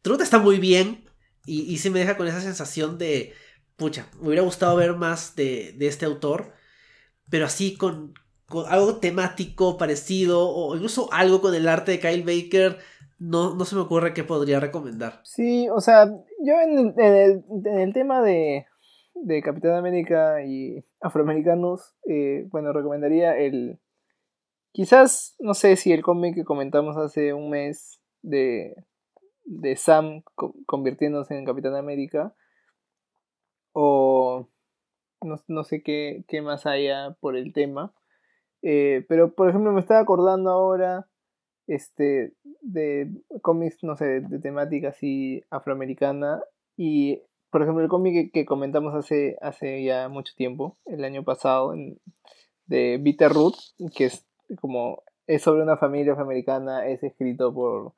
Truth 0.01 0.21
está 0.21 0.39
muy 0.39 0.59
bien 0.59 1.05
y, 1.45 1.61
y 1.61 1.77
se 1.77 1.89
me 1.89 1.99
deja 1.99 2.17
con 2.17 2.27
esa 2.27 2.41
sensación 2.41 2.97
de, 2.97 3.33
pucha, 3.75 4.07
me 4.19 4.27
hubiera 4.27 4.43
gustado 4.43 4.75
ver 4.75 4.93
más 4.93 5.35
de, 5.35 5.75
este 5.79 6.05
autor, 6.05 6.53
pero 7.29 7.45
así 7.45 7.75
con, 7.75 8.13
con 8.47 8.65
algo 8.71 8.97
temático 8.97 9.77
parecido 9.77 10.49
o 10.49 10.75
incluso 10.75 11.11
algo 11.11 11.41
con 11.41 11.55
el 11.55 11.67
arte 11.67 11.93
de 11.93 11.99
Kyle 11.99 12.23
Baker 12.23 12.77
no, 13.19 13.55
no 13.55 13.65
se 13.65 13.75
me 13.75 13.81
ocurre 13.81 14.13
qué 14.13 14.23
podría 14.23 14.59
recomendar. 14.59 15.21
Sí, 15.23 15.67
o 15.69 15.79
sea, 15.79 16.07
yo 16.41 16.53
en 16.59 16.93
el, 16.97 17.43
en 17.65 17.79
el, 17.79 17.93
tema 17.93 18.21
de, 18.21 18.65
de 19.15 19.41
Capitán 19.41 19.75
América 19.75 20.43
y 20.43 20.83
afroamericanos, 21.01 21.95
eh, 22.09 22.47
bueno, 22.51 22.73
recomendaría 22.73 23.37
el... 23.37 23.79
Quizás, 24.73 25.35
no 25.39 25.53
sé 25.53 25.75
si 25.75 25.91
el 25.91 26.01
cómic 26.01 26.33
que 26.33 26.43
comentamos 26.43 26.97
hace 26.97 27.33
un 27.33 27.51
mes 27.51 28.01
de, 28.23 28.75
de 29.45 29.75
Sam 29.75 30.23
convirtiéndose 30.65 31.37
en 31.37 31.45
Capitán 31.45 31.75
América, 31.75 32.33
o 33.71 34.49
no, 35.21 35.63
sé 35.63 35.83
qué, 35.83 36.25
qué, 36.27 36.41
más 36.41 36.65
haya 36.65 37.15
por 37.19 37.37
el 37.37 37.53
tema. 37.53 37.93
Eh, 38.63 39.05
pero, 39.07 39.35
por 39.35 39.47
ejemplo, 39.47 39.71
me 39.71 39.79
estaba 39.79 39.99
acordando 39.99 40.49
ahora 40.49 41.07
este, 41.67 42.33
de 42.61 43.11
cómics, 43.43 43.83
no 43.83 43.95
sé, 43.95 44.21
de 44.21 44.39
temática 44.39 44.89
así 44.89 45.43
afroamericana. 45.51 46.41
Y, 46.75 47.21
por 47.51 47.61
ejemplo, 47.61 47.83
el 47.83 47.89
cómic 47.89 48.31
que, 48.33 48.45
comentamos 48.45 48.95
hace, 48.95 49.37
hace 49.39 49.83
ya 49.83 50.09
mucho 50.09 50.33
tiempo, 50.35 50.79
el 50.85 51.03
año 51.03 51.23
pasado, 51.23 51.75
de 52.65 52.97
Bitterroot, 52.99 53.55
que 53.95 54.05
es 54.05 54.25
como 54.59 55.03
es 55.27 55.41
sobre 55.41 55.63
una 55.63 55.77
familia 55.77 56.13
afroamericana, 56.13 56.87
es 56.87 57.03
escrito 57.03 57.53
por, 57.53 57.93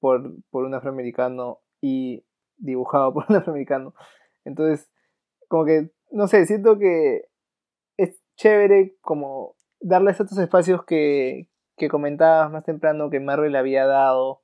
por, 0.00 0.34
por 0.50 0.64
un 0.64 0.74
afroamericano 0.74 1.60
y 1.80 2.24
dibujado 2.56 3.12
por 3.14 3.26
un 3.28 3.36
afroamericano. 3.36 3.94
Entonces, 4.44 4.90
como 5.48 5.64
que, 5.64 5.90
no 6.10 6.26
sé, 6.28 6.46
siento 6.46 6.78
que 6.78 7.28
es 7.96 8.18
chévere 8.36 8.96
como 9.00 9.56
darles 9.80 10.18
estos 10.18 10.38
espacios 10.38 10.84
que, 10.84 11.48
que 11.76 11.88
comentabas 11.88 12.50
más 12.50 12.64
temprano 12.64 13.10
que 13.10 13.20
Marvel 13.20 13.56
había 13.56 13.86
dado 13.86 14.42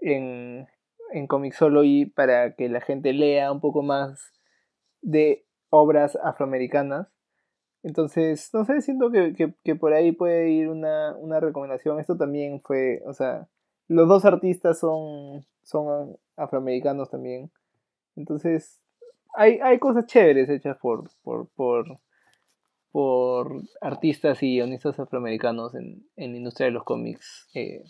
en, 0.00 0.66
en 1.12 1.26
Comixology 1.26 2.06
para 2.06 2.54
que 2.54 2.68
la 2.68 2.80
gente 2.80 3.12
lea 3.12 3.52
un 3.52 3.60
poco 3.60 3.82
más 3.82 4.32
de 5.02 5.46
obras 5.70 6.18
afroamericanas. 6.22 7.11
Entonces, 7.82 8.50
no 8.52 8.64
sé, 8.64 8.80
siento 8.80 9.10
que, 9.10 9.54
que, 9.64 9.74
por 9.74 9.92
ahí 9.92 10.12
puede 10.12 10.50
ir 10.50 10.68
una, 10.68 11.16
una, 11.16 11.40
recomendación. 11.40 11.98
Esto 11.98 12.16
también 12.16 12.60
fue, 12.62 13.02
o 13.06 13.12
sea, 13.12 13.48
los 13.88 14.08
dos 14.08 14.24
artistas 14.24 14.78
son, 14.78 15.44
son 15.62 16.16
afroamericanos 16.36 17.10
también. 17.10 17.50
Entonces, 18.14 18.80
hay, 19.34 19.58
hay 19.62 19.78
cosas 19.78 20.06
chéveres 20.06 20.48
hechas 20.48 20.76
por, 20.78 21.10
por, 21.22 21.48
por, 21.48 21.98
por 22.92 23.62
artistas 23.80 24.42
y 24.42 24.56
guionistas 24.56 24.98
afroamericanos 25.00 25.74
en, 25.74 26.06
en 26.16 26.32
la 26.32 26.36
industria 26.36 26.66
de 26.66 26.72
los 26.72 26.84
cómics 26.84 27.48
eh, 27.54 27.82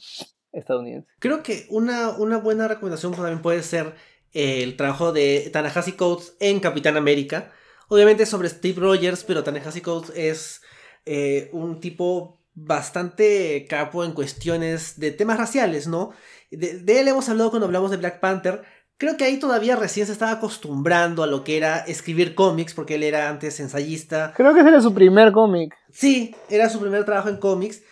estadounidenses. 0.53 1.13
Creo 1.19 1.43
que 1.43 1.67
una, 1.69 2.11
una 2.11 2.39
buena 2.39 2.67
recomendación 2.67 3.13
también 3.13 3.43
puede 3.43 3.63
ser 3.63 3.95
el 4.33 4.77
trabajo 4.77 5.13
de 5.13 5.51
Tanahashi 5.53 5.93
Coates 5.93 6.37
en 6.41 6.61
Capitán 6.61 6.97
América. 6.97 7.53
Obviamente 7.93 8.25
sobre 8.25 8.49
Steve 8.49 8.81
Rogers, 8.81 9.23
pero 9.25 9.45
Tanahashi 9.45 9.83
Coates 9.83 10.13
es 10.17 10.63
eh, 11.05 11.51
un 11.53 11.79
tipo 11.79 12.41
bastante 12.55 13.67
capo 13.69 14.05
en 14.05 14.13
cuestiones 14.13 14.99
de 14.99 15.11
temas 15.11 15.37
raciales, 15.37 15.87
¿no? 15.87 16.13
De, 16.51 16.79
de, 16.79 17.01
él 17.01 17.09
hemos 17.09 17.29
hablado 17.29 17.51
cuando 17.51 17.67
hablamos 17.67 17.91
de 17.91 17.97
Black 17.99 18.21
Panther, 18.21 18.63
Creo 19.03 19.17
que 19.17 19.25
ahí 19.25 19.41
todavía 19.41 19.75
recién 19.75 20.07
se 20.07 20.13
estaba 20.13 20.31
acostumbrando 20.31 21.25
a 21.25 21.27
lo 21.27 21.43
que 21.43 21.57
era 21.57 21.79
escribir 21.79 22.37
cómics, 22.37 22.73
porque 22.73 22.95
él 22.95 23.03
era 23.03 23.29
antes 23.29 23.59
ensayista. 23.59 24.33
Creo 24.37 24.55
que 24.55 24.61
ese 24.61 24.69
era 24.69 24.81
su 24.81 24.95
primer 24.95 25.33
cómic. 25.33 25.75
Sí, 25.91 26.37
era 26.49 26.69
su 26.69 26.79
primer 26.79 27.05
trabajo 27.05 27.29
en 27.29 27.39
cómics. 27.39 27.83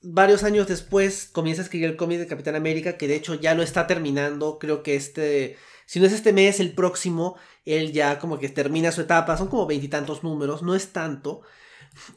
Varios 0.00 0.44
años 0.44 0.68
después 0.68 1.28
comienza 1.32 1.62
a 1.62 1.64
escribir 1.64 1.88
el 1.88 1.96
cómic 1.96 2.20
de 2.20 2.28
Capitán 2.28 2.54
América, 2.54 2.96
que 2.96 3.08
de 3.08 3.16
hecho 3.16 3.34
ya 3.34 3.56
lo 3.56 3.64
está 3.64 3.88
terminando. 3.88 4.60
Creo 4.60 4.84
que 4.84 4.94
este, 4.94 5.56
si 5.86 5.98
no 5.98 6.06
es 6.06 6.12
este 6.12 6.32
mes, 6.32 6.60
el 6.60 6.72
próximo, 6.72 7.36
él 7.64 7.92
ya 7.92 8.18
como 8.18 8.38
que 8.38 8.48
termina 8.48 8.92
su 8.92 9.02
etapa. 9.02 9.36
Son 9.36 9.48
como 9.48 9.66
veintitantos 9.66 10.22
números, 10.22 10.62
no 10.62 10.74
es 10.74 10.88
tanto. 10.92 11.42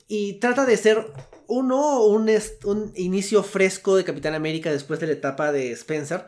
Y 0.08 0.34
trata 0.40 0.66
de 0.66 0.78
ser 0.78 1.06
uno, 1.48 2.04
un, 2.04 2.30
un 2.66 2.92
inicio 2.96 3.44
fresco 3.44 3.96
de 3.96 4.04
Capitán 4.04 4.34
América 4.34 4.72
después 4.72 5.00
de 5.00 5.08
la 5.08 5.14
etapa 5.14 5.52
de 5.52 5.72
Spencer 5.72 6.26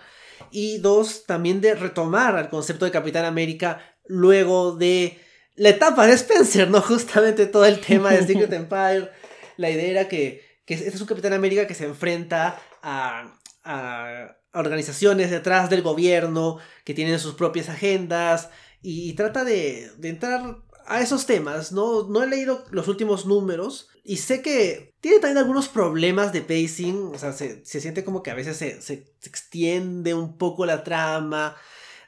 y 0.52 0.78
dos, 0.78 1.26
también 1.26 1.62
de 1.62 1.76
retomar 1.76 2.36
al 2.36 2.50
concepto 2.50 2.86
de 2.86 2.92
Capitán 2.92 3.26
América 3.26 3.82
luego 4.08 4.76
de 4.76 5.20
la 5.56 5.70
etapa 5.70 6.08
de 6.08 6.14
Spencer, 6.14 6.70
¿no? 6.70 6.82
Justamente 6.82 7.48
todo 7.48 7.66
el 7.66 7.80
tema 7.80 8.12
de 8.12 8.26
Secret 8.26 8.54
Empire. 8.54 9.10
La 9.58 9.70
idea 9.70 9.90
era 9.90 10.08
que, 10.08 10.62
que 10.66 10.76
este 10.76 10.90
es 10.90 11.02
un 11.02 11.08
Capitán 11.08 11.34
América 11.34 11.68
que 11.68 11.76
se 11.76 11.86
enfrenta 11.86 12.62
a, 12.82 13.38
a 13.64 14.38
organizaciones 14.54 15.32
detrás 15.32 15.70
del 15.70 15.82
gobierno 15.82 16.60
que 16.84 16.94
tienen 16.94 17.20
sus 17.20 17.36
propias 17.36 17.70
agendas 17.70 18.50
y, 18.82 19.14
trata 19.14 19.44
de, 19.44 19.92
entrar 20.04 20.58
a 20.86 21.02
esos 21.02 21.26
temas. 21.26 21.72
No, 21.72 22.08
no 22.08 22.24
he 22.24 22.28
leído 22.28 22.66
los 22.72 22.88
últimos 22.88 23.26
números 23.26 23.90
y 24.04 24.18
sé 24.18 24.42
que 24.42 24.96
tiene 25.02 25.20
también 25.20 25.38
algunos 25.38 25.68
problemas 25.68 26.34
de 26.34 26.42
pacing. 26.42 27.12
O 27.14 27.18
sea, 27.18 27.34
se, 27.34 27.64
siente 27.64 28.04
como 28.04 28.24
que 28.24 28.32
a 28.32 28.36
veces 28.36 28.58
se, 28.58 29.14
extiende 29.24 30.14
un 30.14 30.38
poco 30.38 30.66
la 30.66 30.84
trama. 30.84 31.56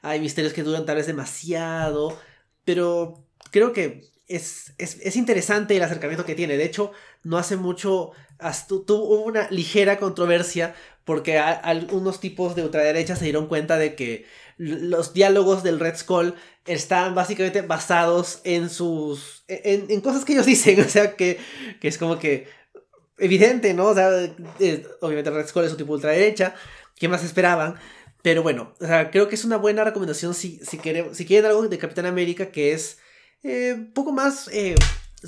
Hay 0.02 0.20
misterios 0.20 0.54
que 0.54 0.64
duran 0.64 0.86
tal 0.86 0.98
vez 0.98 1.08
demasiado. 1.08 2.18
Pero 2.66 3.26
creo 3.52 3.74
que 3.74 4.10
es, 4.28 4.74
es, 4.78 5.16
interesante 5.16 5.76
el 5.76 5.84
acercamiento 5.84 6.26
que 6.26 6.36
tiene. 6.36 6.58
De 6.58 6.66
hecho, 6.66 6.92
no 7.24 7.38
hace 7.38 7.58
mucho 7.58 8.14
tuvo 8.68 9.24
una 9.24 9.50
ligera 9.52 10.00
controversia 10.00 10.74
porque 11.06 11.40
algunos 11.40 12.20
tipos 12.20 12.56
de 12.56 12.64
ultraderecha 12.64 13.16
se 13.16 13.26
dieron 13.26 13.48
cuenta 13.48 13.78
de 13.78 13.96
que 13.96 14.26
los 14.58 15.14
diálogos 15.14 15.64
del 15.64 15.80
Red 15.80 15.98
Skull 15.98 16.36
están 16.66 17.16
básicamente 17.16 17.62
basados 17.64 18.42
en 18.44 18.70
sus. 18.70 19.44
en, 19.48 20.02
cosas 20.02 20.26
que 20.26 20.34
ellos 20.34 20.46
dicen. 20.54 20.80
O 20.82 20.90
sea, 20.90 21.16
que, 21.16 21.40
que 21.80 21.88
es 21.88 21.98
como 21.98 22.20
que. 22.20 22.48
evidente, 23.18 23.74
¿no? 23.74 23.88
O 23.88 23.96
sea, 23.96 24.10
eh, 24.60 24.86
obviamente 25.02 25.32
Red 25.32 25.48
Skull 25.48 25.66
es 25.66 25.72
un 25.72 25.78
tipo 25.78 25.94
ultraderecha. 25.94 26.54
¿Qué 26.96 27.08
más 27.08 27.24
esperaban? 27.24 27.76
Pero 28.22 28.44
bueno, 28.44 28.76
o 28.80 28.86
sea, 28.86 29.10
creo 29.10 29.28
que 29.28 29.36
es 29.36 29.46
una 29.46 29.58
buena 29.58 29.84
recomendación 29.84 30.36
si, 30.36 30.60
si, 30.60 30.78
quieren, 30.78 31.16
si 31.16 31.26
quieren 31.26 31.50
algo 31.50 31.68
de 31.68 31.78
Capitán 31.80 32.06
América 32.06 32.52
que 32.52 32.74
es 32.74 33.00
eh, 33.42 33.74
un 33.76 33.94
poco 33.94 34.12
más 34.12 34.48
eh, 34.54 34.76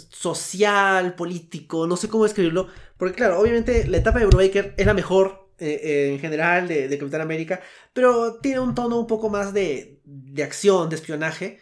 social, 0.09 1.15
político, 1.15 1.87
no 1.87 1.97
sé 1.97 2.09
cómo 2.09 2.25
escribirlo. 2.25 2.67
Porque 2.97 3.15
claro, 3.15 3.39
obviamente 3.39 3.87
la 3.87 3.97
etapa 3.97 4.19
de 4.19 4.27
Brubaker 4.27 4.75
es 4.77 4.85
la 4.85 4.93
mejor 4.93 5.42
eh, 5.63 5.79
eh, 5.83 6.13
en 6.13 6.19
general 6.19 6.67
de, 6.67 6.87
de, 6.87 6.97
Capitán 6.97 7.21
América, 7.21 7.61
pero 7.93 8.39
tiene 8.41 8.59
un 8.59 8.75
tono 8.75 8.99
un 8.99 9.07
poco 9.07 9.29
más 9.29 9.53
de, 9.53 10.01
de 10.03 10.43
acción, 10.43 10.89
de 10.89 10.95
espionaje. 10.95 11.59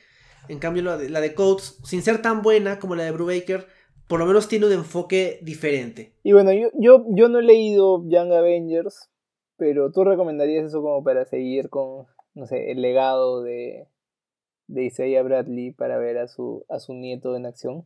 En 0.49 0.57
cambio, 0.57 0.81
la 0.81 0.97
de, 0.97 1.09
la 1.09 1.21
de 1.21 1.35
Coates, 1.35 1.77
sin 1.83 2.01
ser 2.01 2.21
tan 2.21 2.41
buena 2.41 2.79
como 2.79 2.95
la 2.95 3.03
de 3.03 3.11
Brubaker, 3.11 3.67
por 4.07 4.19
lo 4.19 4.25
menos 4.25 4.47
tiene 4.47 4.65
un 4.65 4.73
enfoque 4.73 5.39
diferente. 5.43 6.15
Y 6.23 6.33
bueno, 6.33 6.51
yo, 6.51 6.69
yo, 6.79 7.05
yo 7.09 7.29
no 7.29 7.39
he 7.39 7.43
leído 7.43 8.03
Young 8.09 8.33
Avengers, 8.33 9.09
pero 9.55 9.91
tú 9.91 10.03
recomendarías 10.03 10.65
eso 10.65 10.81
como 10.81 11.03
para 11.03 11.23
seguir 11.25 11.69
con, 11.69 12.07
no 12.33 12.47
sé, 12.47 12.71
el 12.71 12.81
legado 12.81 13.43
de, 13.43 13.87
de 14.65 14.85
Isaiah 14.85 15.21
Bradley 15.21 15.71
para 15.71 15.99
ver 15.99 16.17
a 16.17 16.27
su, 16.27 16.65
a 16.69 16.79
su 16.79 16.95
nieto 16.95 17.35
en 17.35 17.45
acción. 17.45 17.85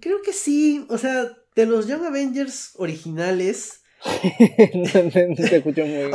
Creo 0.00 0.22
que 0.22 0.32
sí, 0.32 0.84
o 0.90 0.98
sea, 0.98 1.28
de 1.54 1.66
los 1.66 1.86
Young 1.86 2.04
Avengers 2.04 2.74
originales, 2.76 3.83
se 5.36 5.56
escuchó 5.56 5.84
muy, 5.86 6.10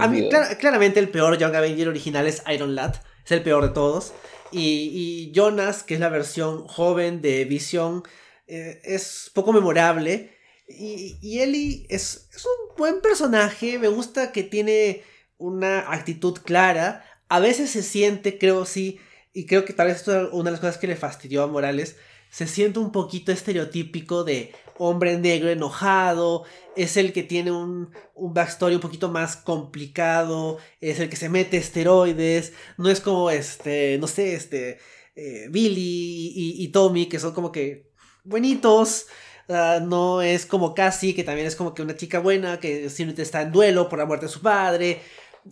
a 0.00 0.08
mí, 0.08 0.28
claramente 0.58 1.00
el 1.00 1.10
peor 1.10 1.36
Young 1.36 1.54
Avenger 1.54 1.88
original 1.88 2.26
es 2.26 2.42
Iron 2.52 2.74
Lad. 2.74 2.94
Es 3.24 3.32
el 3.32 3.42
peor 3.42 3.62
de 3.64 3.70
todos. 3.70 4.14
Y, 4.52 5.30
Jonas, 5.34 5.82
que 5.82 5.94
es 5.94 6.00
la 6.00 6.08
versión 6.08 6.66
joven 6.66 7.20
de 7.20 7.44
Vision, 7.44 8.02
eh, 8.46 8.80
es 8.84 9.30
poco 9.34 9.52
memorable. 9.52 10.34
Y, 10.66 11.18
y 11.20 11.40
Ellie 11.40 11.86
es, 11.88 12.28
es, 12.34 12.44
un 12.44 12.76
buen 12.76 13.00
personaje. 13.00 13.78
Me 13.78 13.88
gusta 13.88 14.32
que 14.32 14.42
tiene 14.42 15.02
una 15.36 15.92
actitud 15.92 16.38
clara. 16.42 17.04
A 17.28 17.38
veces 17.38 17.70
se 17.70 17.82
siente, 17.82 18.38
creo 18.38 18.64
sí, 18.64 18.98
y 19.32 19.46
creo 19.46 19.64
que 19.64 19.72
tal 19.72 19.88
vez 19.88 19.98
esto 19.98 20.22
es 20.22 20.28
una 20.32 20.46
de 20.46 20.52
las 20.52 20.60
cosas 20.60 20.78
que 20.78 20.86
le 20.86 20.96
fastidió 20.96 21.42
a 21.42 21.46
Morales. 21.46 21.96
Se 22.30 22.46
siente 22.46 22.78
un 22.78 22.92
poquito 22.92 23.32
estereotípico 23.32 24.24
de 24.24 24.52
hombre 24.78 25.18
negro 25.18 25.50
enojado, 25.50 26.44
es 26.76 26.96
el 26.96 27.12
que 27.12 27.22
tiene 27.22 27.50
un, 27.50 27.90
un, 28.14 28.32
backstory 28.32 28.76
un 28.76 28.80
poquito 28.80 29.10
más 29.10 29.36
complicado, 29.36 30.58
es 30.80 31.00
el 31.00 31.10
que 31.10 31.16
se 31.16 31.28
mete 31.28 31.58
esteroides, 31.58 32.54
no 32.78 32.88
es 32.88 33.00
como 33.00 33.30
este, 33.30 33.98
no 33.98 34.06
sé, 34.06 34.34
este, 34.34 34.78
eh, 35.16 35.48
Billy 35.50 36.32
y, 36.64 36.68
Tommy, 36.68 37.06
que 37.06 37.18
son 37.18 37.34
como 37.34 37.52
que 37.52 37.90
buenitos. 38.24 39.06
Ah, 39.48 39.80
no 39.82 40.22
es 40.22 40.46
como 40.46 40.74
Cassie, 40.74 41.14
que 41.14 41.24
también 41.24 41.46
es 41.46 41.56
como 41.56 41.74
que 41.74 41.82
una 41.82 41.96
chica 41.96 42.20
buena, 42.20 42.60
que 42.60 42.88
simplemente 42.88 43.22
está 43.22 43.42
en 43.42 43.52
duelo 43.52 43.88
por 43.88 43.98
la 43.98 44.06
muerte 44.06 44.26
de 44.26 44.32
su 44.32 44.40
padre. 44.40 45.02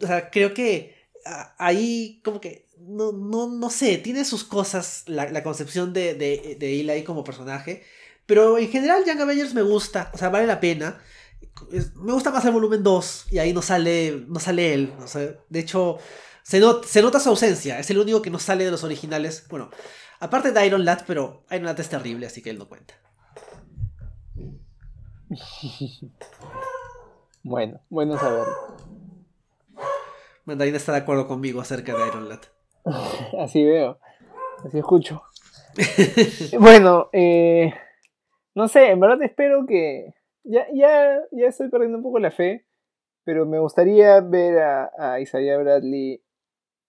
O 0.00 0.06
sea, 0.06 0.30
creo 0.30 0.54
que 0.54 1.08
ah, 1.26 1.54
ahí 1.58 2.20
como 2.24 2.40
que 2.40 2.67
no, 2.88 3.12
no, 3.12 3.48
no 3.48 3.70
sé, 3.70 3.98
tiene 3.98 4.24
sus 4.24 4.44
cosas 4.44 5.04
la, 5.06 5.30
la 5.30 5.42
concepción 5.42 5.92
de, 5.92 6.14
de, 6.14 6.56
de 6.58 6.80
Eli 6.80 7.04
como 7.04 7.22
personaje. 7.24 7.84
Pero 8.26 8.58
en 8.58 8.68
general 8.68 9.04
Young 9.06 9.20
Avengers 9.20 9.54
me 9.54 9.62
gusta, 9.62 10.10
o 10.14 10.18
sea, 10.18 10.28
vale 10.28 10.46
la 10.46 10.60
pena. 10.60 11.00
me 11.96 12.12
gusta 12.12 12.30
más 12.30 12.44
el 12.44 12.52
volumen 12.52 12.82
2 12.82 13.26
y 13.30 13.38
ahí 13.38 13.52
no 13.52 13.62
sale, 13.62 14.24
no 14.28 14.40
sale 14.40 14.74
él. 14.74 14.92
de 15.48 15.58
hecho, 15.60 15.98
se, 16.42 16.60
se, 16.84 17.02
nota 17.02 17.20
su 17.20 17.28
ausencia. 17.28 17.78
Es 17.78 17.90
el 17.90 17.98
único 17.98 18.22
que 18.22 18.30
no 18.30 18.38
sale 18.38 18.64
de 18.64 18.70
los 18.70 18.84
originales. 18.84 19.46
Bueno, 19.48 19.70
aparte 20.20 20.52
de 20.52 20.66
Iron 20.66 20.84
Lad, 20.84 21.04
pero 21.06 21.44
Iron 21.50 21.64
Lad 21.64 21.80
es 21.80 21.88
terrible, 21.88 22.26
así 22.26 22.42
que 22.42 22.50
él 22.50 22.58
no 22.58 22.68
cuenta. 22.68 22.94
bueno, 27.42 27.80
bueno 27.88 28.18
saberlo. 28.18 28.54
Mandarín 30.44 30.74
está 30.74 30.92
de 30.92 30.98
acuerdo 30.98 31.26
conmigo 31.26 31.60
acerca 31.60 31.94
de 31.94 32.08
Iron 32.08 32.28
Lad. 32.28 32.40
así 33.38 33.64
veo, 33.64 33.98
así 34.64 34.78
escucho. 34.78 35.22
bueno, 36.58 37.08
eh, 37.12 37.72
no 38.54 38.68
sé, 38.68 38.90
en 38.90 39.00
verdad 39.00 39.22
espero 39.22 39.66
que 39.66 40.14
ya, 40.44 40.66
ya, 40.72 41.20
ya 41.30 41.46
estoy 41.46 41.68
perdiendo 41.68 41.98
un 41.98 42.02
poco 42.02 42.18
la 42.18 42.30
fe, 42.30 42.66
pero 43.24 43.44
me 43.44 43.58
gustaría 43.58 44.20
ver 44.20 44.58
a, 44.58 45.20
Isaiah 45.20 45.58
Bradley 45.58 46.22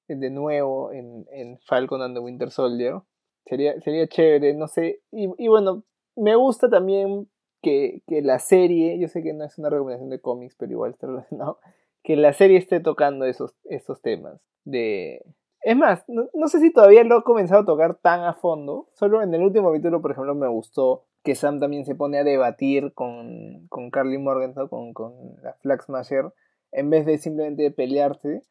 de 0.08 0.30
nuevo 0.30 0.92
en, 0.94 1.60
Falcon 1.66 2.02
and 2.02 2.16
the 2.16 2.22
Winter 2.22 2.50
Soldier. 2.50 3.02
Sería, 3.46 3.80
sería 3.82 4.08
chévere, 4.08 4.54
no 4.54 4.68
sé. 4.68 5.02
Y, 5.12 5.48
bueno, 5.50 5.84
me 6.16 6.36
gusta 6.36 6.70
también 6.70 7.30
que, 7.62 8.02
la 8.08 8.40
serie, 8.40 8.98
yo 9.00 9.10
sé 9.10 9.22
que 9.22 9.34
no 9.34 9.44
es 9.44 9.58
una 9.58 9.70
recomendación 9.70 10.10
de 10.10 10.22
cómics, 10.22 10.56
pero 10.58 10.72
igual 10.72 10.92
está 10.92 11.08
relacionado, 11.08 11.60
que 12.04 12.16
la 12.16 12.32
serie 12.32 12.58
esté 12.58 12.80
tocando 12.80 13.26
esos, 13.26 13.54
esos 13.66 14.02
temas. 14.02 14.40
De... 14.64 15.26
Es 15.62 15.76
más, 15.76 16.06
no, 16.08 16.30
no 16.34 16.48
sé 16.48 16.60
si 16.60 16.72
todavía 16.72 17.04
lo 17.04 17.20
he 17.20 17.24
comenzado 17.24 17.62
a 17.62 17.66
tocar 17.66 17.96
tan 17.96 18.24
a 18.24 18.34
fondo, 18.34 18.88
solo 18.94 19.22
en 19.22 19.34
el 19.34 19.44
último 19.44 19.70
capítulo, 19.70 20.02
por 20.02 20.12
ejemplo, 20.12 20.34
me 20.36 20.48
gustó 20.48 21.06
que 21.24 21.36
Sam 21.36 21.60
también 21.60 21.86
se 21.86 21.96
pone 21.96 22.18
a 22.18 22.24
debatir 22.24 22.94
con, 22.94 23.68
con 23.68 23.92
Carly 23.92 24.18
Morgenthau, 24.18 24.70
con, 24.70 24.94
con 24.94 25.14
la 25.44 25.54
Flag 25.62 25.84
Smasher, 25.84 26.32
en 26.72 26.90
vez 26.90 27.06
de 27.06 27.18
simplemente 27.18 27.72
pelearse, 27.72 28.42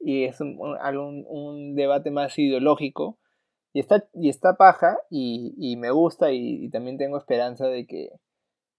y 0.00 0.24
es 0.24 0.40
un, 0.40 0.56
un, 0.58 1.74
debate 1.74 2.10
más 2.10 2.38
ideológico, 2.38 3.18
y 3.72 3.80
está, 3.80 4.08
y 4.14 4.28
está 4.28 4.56
paja, 4.56 4.98
y, 5.10 5.54
y 5.58 5.76
me 5.76 5.90
gusta, 5.90 6.32
y, 6.32 6.70
también 6.70 6.96
tengo 6.96 7.18
esperanza 7.18 7.66
de 7.66 7.86
que, 7.86 8.10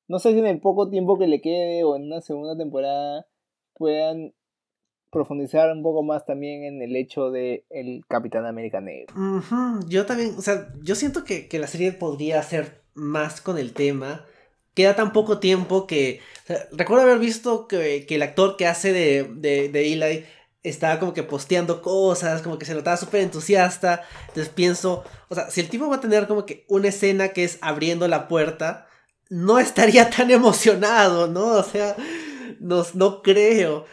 no 0.08 0.20
sé 0.20 0.32
si 0.34 0.40
en 0.40 0.48
el 0.48 0.60
poco 0.60 0.90
tiempo 0.90 1.18
que 1.18 1.28
le 1.28 1.42
quede 1.42 1.84
o 1.84 1.96
en 1.96 2.04
una 2.04 2.22
segunda 2.22 2.56
temporada 2.56 3.28
puedan 3.74 4.34
profundizar 5.16 5.72
un 5.72 5.82
poco 5.82 6.04
más 6.04 6.26
también 6.26 6.66
en 6.66 6.82
el 6.82 6.94
hecho 6.94 7.32
de 7.32 7.64
el 7.70 8.04
Capitán 8.10 8.46
América 8.46 8.82
Negro. 8.82 9.16
Yo 9.88 10.06
también, 10.06 10.36
o 10.38 10.42
sea, 10.42 10.68
yo 10.84 10.94
siento 10.94 11.24
que, 11.24 11.48
que 11.48 11.58
la 11.58 11.68
serie 11.68 11.94
podría 11.94 12.44
ser 12.44 12.82
más 12.96 13.40
con 13.40 13.58
el 13.58 13.72
tema. 13.72 14.26
Queda 14.74 14.94
tan 14.98 15.14
poco 15.14 15.40
tiempo 15.40 15.88
que. 15.88 16.20
recuerdo 16.74 17.04
haber 17.04 17.20
visto 17.20 17.70
que, 17.70 18.06
el 18.10 18.22
actor 18.24 18.58
que 18.58 18.68
hace 18.68 18.92
de, 18.92 19.24
de, 19.24 19.70
de, 19.70 19.94
Eli 19.94 20.26
estaba 20.64 21.00
como 21.00 21.14
que 21.14 21.24
posteando 21.24 21.82
cosas, 21.82 22.42
como 22.42 22.60
que 22.60 22.66
se 22.66 22.76
notaba 22.76 22.98
súper 22.98 23.22
entusiasta. 23.22 24.04
Entonces 24.28 24.50
pienso, 24.50 25.06
o 25.30 25.36
sea, 25.36 25.50
si 25.50 25.62
el 25.62 25.70
tipo 25.70 25.88
va 25.88 25.96
a 25.96 26.02
tener 26.02 26.28
como 26.28 26.46
que 26.46 26.66
una 26.68 26.90
escena 26.90 27.30
que 27.30 27.46
es 27.46 27.58
abriendo 27.62 28.06
la 28.10 28.28
puerta, 28.28 28.86
no 29.30 29.60
estaría 29.60 30.10
tan 30.18 30.30
emocionado, 30.30 31.28
¿no? 31.28 31.46
O 31.52 31.64
sea, 31.64 31.96
no, 32.60 32.86
no 32.96 33.22
creo. 33.22 33.86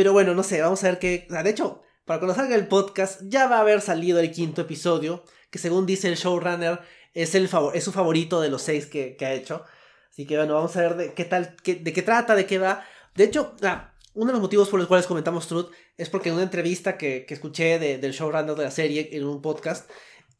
Pero 0.00 0.14
bueno, 0.14 0.34
no 0.34 0.42
sé, 0.42 0.62
vamos 0.62 0.82
a 0.82 0.86
ver 0.86 0.98
qué. 0.98 1.26
De 1.28 1.50
hecho, 1.50 1.82
para 2.06 2.18
cuando 2.18 2.34
salga 2.34 2.54
el 2.54 2.68
podcast, 2.68 3.20
ya 3.24 3.46
va 3.48 3.58
a 3.58 3.60
haber 3.60 3.82
salido 3.82 4.18
el 4.18 4.32
quinto 4.32 4.62
episodio, 4.62 5.24
que 5.50 5.58
según 5.58 5.84
dice 5.84 6.08
el 6.08 6.16
showrunner, 6.16 6.80
es, 7.12 7.34
el 7.34 7.48
favor, 7.48 7.76
es 7.76 7.84
su 7.84 7.92
favorito 7.92 8.40
de 8.40 8.48
los 8.48 8.62
seis 8.62 8.86
que, 8.86 9.14
ha 9.20 9.34
hecho. 9.34 9.62
Así 10.10 10.26
que 10.26 10.38
bueno, 10.38 10.54
vamos 10.54 10.74
a 10.74 10.80
ver 10.80 10.96
de 10.96 11.12
qué 11.12 11.26
tal, 11.26 11.54
de 11.62 11.92
qué 11.92 12.00
trata, 12.00 12.34
de 12.34 12.46
qué 12.46 12.56
va. 12.56 12.82
De 13.14 13.24
hecho, 13.24 13.54
ah, 13.60 13.92
uno 14.14 14.28
de 14.28 14.32
los 14.32 14.40
motivos 14.40 14.70
por 14.70 14.78
los 14.80 14.88
cuales 14.88 15.06
comentamos 15.06 15.46
Truth 15.46 15.70
es 15.98 16.08
porque 16.08 16.30
en 16.30 16.36
una 16.36 16.44
entrevista 16.44 16.96
que, 16.96 17.26
escuché 17.28 17.78
de, 17.78 17.98
del 17.98 18.12
showrunner 18.12 18.54
de 18.54 18.64
la 18.64 18.70
serie 18.70 19.10
en 19.12 19.26
un 19.26 19.42
podcast, 19.42 19.90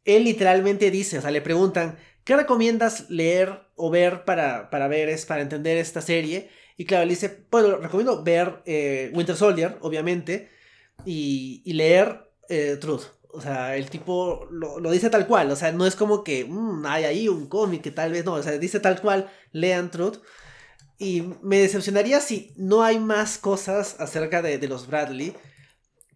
él 0.05 0.23
literalmente 0.23 0.89
dice, 0.89 1.19
o 1.19 1.21
sea, 1.21 1.29
le 1.29 1.41
preguntan, 1.41 1.99
¿qué 2.23 2.35
recomiendas 2.35 3.11
leer 3.11 3.61
o 3.75 3.91
ver 3.91 4.25
para, 4.25 4.71
para 4.71 4.87
ver, 4.87 5.07
es, 5.09 5.27
para 5.27 5.43
entender 5.43 5.77
esta 5.77 6.01
serie? 6.01 6.49
Y 6.81 6.85
claro, 6.85 7.03
él 7.03 7.09
dice, 7.09 7.45
bueno, 7.51 7.77
recomiendo 7.77 8.23
ver 8.23 8.63
eh, 8.65 9.11
Winter 9.13 9.35
Soldier, 9.35 9.77
obviamente, 9.81 10.49
y, 11.05 11.61
y 11.63 11.73
leer 11.73 12.27
eh, 12.49 12.75
Truth. 12.81 13.03
O 13.29 13.39
sea, 13.39 13.75
el 13.75 13.87
tipo 13.91 14.47
lo, 14.49 14.89
dice 14.89 15.11
tal 15.11 15.27
cual. 15.27 15.51
O 15.51 15.55
sea, 15.55 15.71
no 15.71 15.85
es 15.85 15.95
como 15.95 16.23
que 16.23 16.43
mm, 16.43 16.83
hay 16.87 17.03
ahí 17.03 17.27
un 17.27 17.47
cómic 17.47 17.83
que 17.83 17.91
tal 17.91 18.11
vez 18.11 18.25
no. 18.25 18.33
O 18.33 18.41
sea, 18.41 18.53
dice 18.53 18.79
tal 18.79 18.99
cual, 18.99 19.29
lean 19.51 19.91
Truth. 19.91 20.23
Y 20.97 21.21
me 21.43 21.59
decepcionaría 21.59 22.19
si 22.19 22.51
no 22.57 22.81
hay 22.81 22.97
más 22.97 23.37
cosas 23.37 23.99
acerca 23.99 24.41
de, 24.41 24.57
los 24.67 24.87
Bradley. 24.87 25.35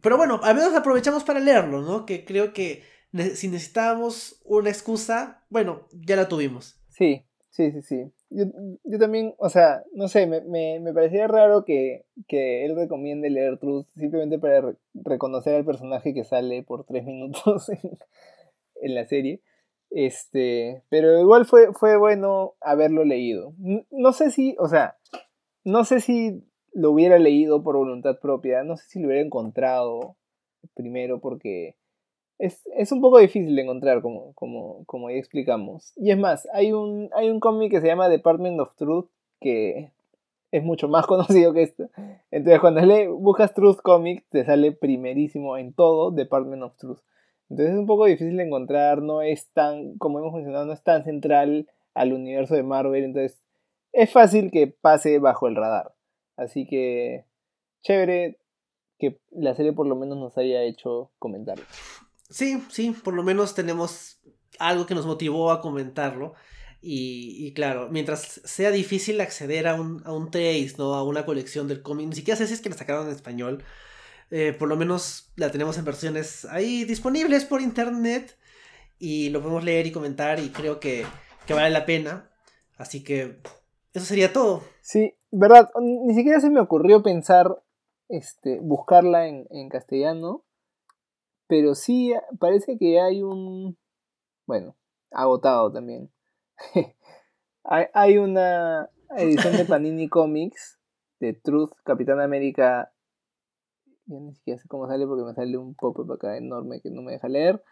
Pero 0.02 0.18
bueno, 0.18 0.40
al 0.42 0.56
menos 0.56 0.74
aprovechamos 0.74 1.24
para 1.24 1.42
leerlo, 1.42 1.84
¿no? 1.84 2.08
Que 2.08 2.26
creo 2.26 2.54
que 2.54 2.84
si 3.36 3.50
necesitábamos 3.50 4.42
una 4.44 4.72
excusa, 4.72 5.46
bueno, 5.52 5.88
ya 5.92 6.16
la 6.16 6.28
tuvimos. 6.28 6.82
Sí, 6.90 7.24
sí, 7.52 7.72
sí, 7.72 7.84
sí 7.84 8.15
yo, 8.30 8.46
yo 8.84 9.00
también, 9.00 9.34
o 9.38 9.50
sea, 9.50 9.84
no 9.94 10.08
sé, 10.08 10.28
me, 10.28 10.42
me, 10.42 10.80
me 10.80 10.94
parecía 10.94 11.28
raro 11.28 11.64
que, 11.64 12.06
que, 12.28 12.66
él 12.66 12.76
recomiende 12.76 13.30
leer 13.30 13.58
Truth 13.60 13.88
simplemente 13.96 14.40
para 14.40 14.76
reconocer 14.94 15.56
al 15.56 15.66
personaje 15.66 16.14
que 16.14 16.24
sale 16.24 16.64
por 16.64 16.86
tres 16.86 17.06
minutos 17.06 17.70
en, 18.82 18.96
la 18.96 19.06
serie. 19.06 19.42
Este, 19.92 20.84
pero 20.90 21.20
igual 21.20 21.46
fue, 21.46 21.72
fue 21.74 21.98
bueno 21.98 22.56
haberlo 22.62 23.06
leído. 23.06 23.54
No 23.92 24.12
sé 24.14 24.32
si, 24.32 24.56
o 24.60 24.68
sea, 24.68 24.98
no 25.64 25.86
sé 25.86 26.02
si 26.02 26.44
lo 26.74 26.92
hubiera 26.92 27.20
leído 27.20 27.64
por 27.64 27.78
voluntad 27.78 28.20
propia, 28.20 28.64
no 28.64 28.76
sé 28.76 28.86
si 28.88 29.00
lo 29.00 29.08
hubiera 29.08 29.24
encontrado 29.24 30.18
primero 30.74 31.22
porque 31.22 31.78
es, 32.38 32.92
un 32.92 33.02
poco 33.02 33.20
difícil 33.20 33.56
de 33.56 33.62
encontrar, 33.62 34.02
como, 34.02 34.34
como, 34.34 34.84
como 34.86 35.10
ya 35.10 35.18
explicamos. 35.18 35.94
Y 35.96 36.12
es 36.12 36.18
más, 36.18 36.48
hay 36.54 36.74
un, 36.74 37.10
hay 37.14 37.30
un 37.30 37.40
cómic 37.40 37.72
que 37.72 37.82
se 37.82 37.88
llama 37.88 38.10
Department 38.10 38.60
of 38.60 38.76
Truth 38.76 39.08
que 39.40 39.92
es 40.52 40.64
mucho 40.64 40.88
más 40.88 41.06
conocido 41.08 41.54
que 41.54 41.64
esto. 41.64 41.90
Entonces, 42.32 42.60
cuando 42.60 42.82
le 42.82 43.08
buscas 43.08 43.54
Truth 43.54 43.82
Comics, 43.82 44.24
te 44.30 44.46
sale 44.46 44.72
primerísimo 44.72 45.58
en 45.58 45.74
todo 45.74 46.12
Department 46.12 46.64
of 46.64 46.76
Truth. 46.78 47.00
Entonces, 47.50 47.74
es 47.74 47.80
un 47.80 47.86
poco 47.86 48.06
difícil 48.06 48.38
de 48.38 48.44
encontrar, 48.44 49.02
no 49.02 49.22
es 49.22 49.50
tan, 49.52 49.98
como 49.98 50.20
hemos 50.20 50.34
mencionado, 50.34 50.66
no 50.66 50.74
es 50.74 50.84
tan 50.84 51.04
central 51.04 51.68
al 51.94 52.14
universo 52.14 52.56
de 52.56 52.64
Marvel. 52.64 53.04
Entonces, 53.04 53.42
es 53.94 54.12
fácil 54.12 54.52
que 54.52 54.68
pase 54.68 55.20
bajo 55.20 55.48
el 55.48 55.56
radar. 55.56 55.94
Así 56.38 56.66
que, 56.66 57.26
chévere 57.82 58.38
que 58.98 59.20
la 59.32 59.54
serie 59.54 59.74
por 59.74 59.88
lo 59.88 59.96
menos 59.96 60.18
nos 60.18 60.38
haya 60.38 60.64
hecho 60.64 61.12
comentarios. 61.20 61.68
Sí, 62.36 62.62
sí, 62.70 62.92
por 62.92 63.14
lo 63.14 63.24
menos 63.24 63.56
tenemos 63.56 64.20
algo 64.60 64.86
que 64.86 64.94
nos 64.94 65.06
motivó 65.06 65.52
a 65.52 65.62
comentarlo. 65.62 66.34
Y, 66.82 67.54
claro, 67.54 67.88
mientras 67.90 68.42
sea 68.44 68.72
difícil 68.72 69.22
acceder 69.22 69.70
a 69.70 69.76
un, 69.76 70.04
a 70.06 70.12
un 70.12 70.32
trace, 70.32 70.74
¿no? 70.78 70.96
A 70.96 71.04
una 71.06 71.26
colección 71.26 71.70
del 71.70 71.82
cómic, 71.82 72.10
ni 72.10 72.16
siquiera 72.16 72.38
sé 72.38 72.46
si 72.46 72.54
es 72.54 72.60
que 72.60 72.70
la 72.70 72.76
sacaron 72.76 73.08
en 73.08 73.14
español. 73.14 73.64
Eh, 74.32 74.52
por 74.52 74.68
lo 74.68 74.76
menos 74.76 75.32
la 75.38 75.50
tenemos 75.50 75.78
en 75.78 75.86
versiones 75.86 76.44
ahí 76.52 76.84
disponibles 76.84 77.46
por 77.46 77.62
internet. 77.62 78.38
Y 79.00 79.30
lo 79.30 79.40
podemos 79.40 79.64
leer 79.64 79.88
y 79.88 79.94
comentar 79.94 80.38
y 80.40 80.50
creo 80.50 80.82
que, 80.82 81.06
vale 81.48 81.70
la 81.70 81.86
pena. 81.86 82.30
Así 82.78 83.02
que 83.02 83.40
eso 83.94 84.06
sería 84.06 84.34
todo. 84.34 84.62
Sí, 84.82 85.16
verdad, 85.32 85.70
ni 85.80 86.14
siquiera 86.14 86.42
se 86.42 86.50
me 86.50 86.60
ocurrió 86.60 87.02
pensar 87.02 87.64
este, 88.10 88.60
buscarla 88.60 89.30
en, 89.30 89.48
en 89.52 89.70
castellano. 89.70 90.45
Pero 91.48 91.76
sí, 91.76 92.14
parece 92.40 92.78
que 92.78 93.00
hay 93.00 93.22
un... 93.22 93.78
Bueno, 94.48 94.76
agotado 95.12 95.72
también. 95.72 96.12
hay, 97.64 98.18
una 98.18 98.90
edición 99.18 99.58
de 99.58 99.66
Panini 99.66 100.10
Comics 100.10 100.80
de 101.20 101.34
Truth 101.34 101.74
Capitán 101.84 102.20
América. 102.20 102.92
Ya 104.08 104.20
ni 104.20 104.34
siquiera 104.34 104.60
sé 104.60 104.68
cómo 104.68 104.88
sale 104.88 105.08
porque 105.08 105.24
me 105.24 105.34
sale 105.34 105.58
un 105.58 105.76
pop-up 105.76 106.12
acá 106.14 106.38
enorme 106.38 106.82
que 106.82 106.92
no 106.92 107.02
me 107.02 107.14
deja 107.14 107.28
leer. 107.28 107.64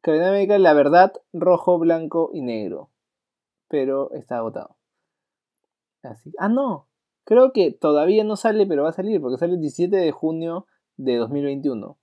Capitán 0.00 0.28
América, 0.28 0.58
la 0.58 0.74
verdad, 0.74 1.12
rojo, 1.32 1.78
blanco 1.78 2.30
y 2.32 2.42
negro. 2.42 2.90
Pero 3.68 4.12
está 4.12 4.38
agotado. 4.38 4.76
Así. 6.02 6.32
Ah, 6.38 6.48
no. 6.48 6.88
Creo 7.24 7.52
que 7.52 7.72
todavía 7.72 8.24
no 8.24 8.36
sale, 8.36 8.66
pero 8.66 8.82
va 8.82 8.90
a 8.90 8.92
salir 8.92 9.18
porque 9.22 9.38
sale 9.38 9.54
el 9.54 9.60
17 9.60 9.96
de 9.96 10.12
junio 10.12 10.66
de 10.98 11.16
2021 11.16 11.98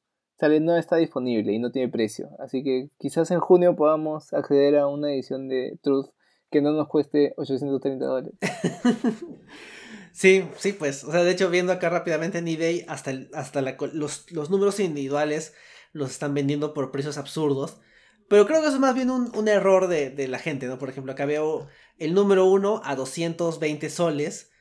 no 0.50 0.78
está 0.78 0.98
disponible 0.98 1.54
y 1.54 1.60
no 1.60 1.72
tiene 1.72 1.90
precio. 1.90 2.30
Así 2.40 2.64
que 2.64 2.90
quizás 2.98 3.32
en 3.32 3.40
junio 3.40 3.76
podamos 3.76 4.34
acceder 4.34 4.78
a 4.78 4.88
una 4.88 5.12
edición 5.12 5.48
de 5.48 5.78
Truth 5.82 6.10
que 6.50 6.62
no 6.62 6.72
nos 6.74 6.88
cueste 6.88 7.34
830 7.38 8.06
dólares. 8.06 8.34
sí, 10.12 10.44
sí, 10.58 10.74
pues. 10.74 11.04
O 11.04 11.12
sea, 11.12 11.24
de 11.24 11.32
hecho, 11.32 11.50
viendo 11.50 11.72
acá 11.72 11.90
rápidamente 11.90 12.40
en 12.40 12.48
eBay, 12.48 12.86
hasta, 12.88 13.14
hasta 13.34 13.62
los, 13.62 14.50
números 14.50 14.80
individuales 14.80 15.54
los 15.94 16.12
están 16.12 16.34
vendiendo 16.34 16.74
por 16.74 16.92
precios 16.92 17.18
absurdos. 17.18 17.80
Pero 18.28 18.46
creo 18.46 18.62
que 18.62 18.68
es 18.68 18.80
más 18.80 18.96
bien 18.96 19.10
un, 19.10 19.48
error 19.48 19.88
de, 19.88 20.28
la 20.28 20.40
gente, 20.40 20.68
¿no? 20.68 20.78
Por 20.78 20.90
ejemplo, 20.90 21.12
acá 21.12 21.26
veo 21.26 21.68
el 21.98 22.14
número 22.14 22.46
1 22.46 22.82
a 22.84 22.96
220 22.96 23.90
soles. 23.90 24.52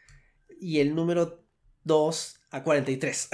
y 0.61 0.81
el 0.81 0.95
número 0.95 1.45
2 1.85 2.40
a 2.51 2.63
43. 2.63 3.29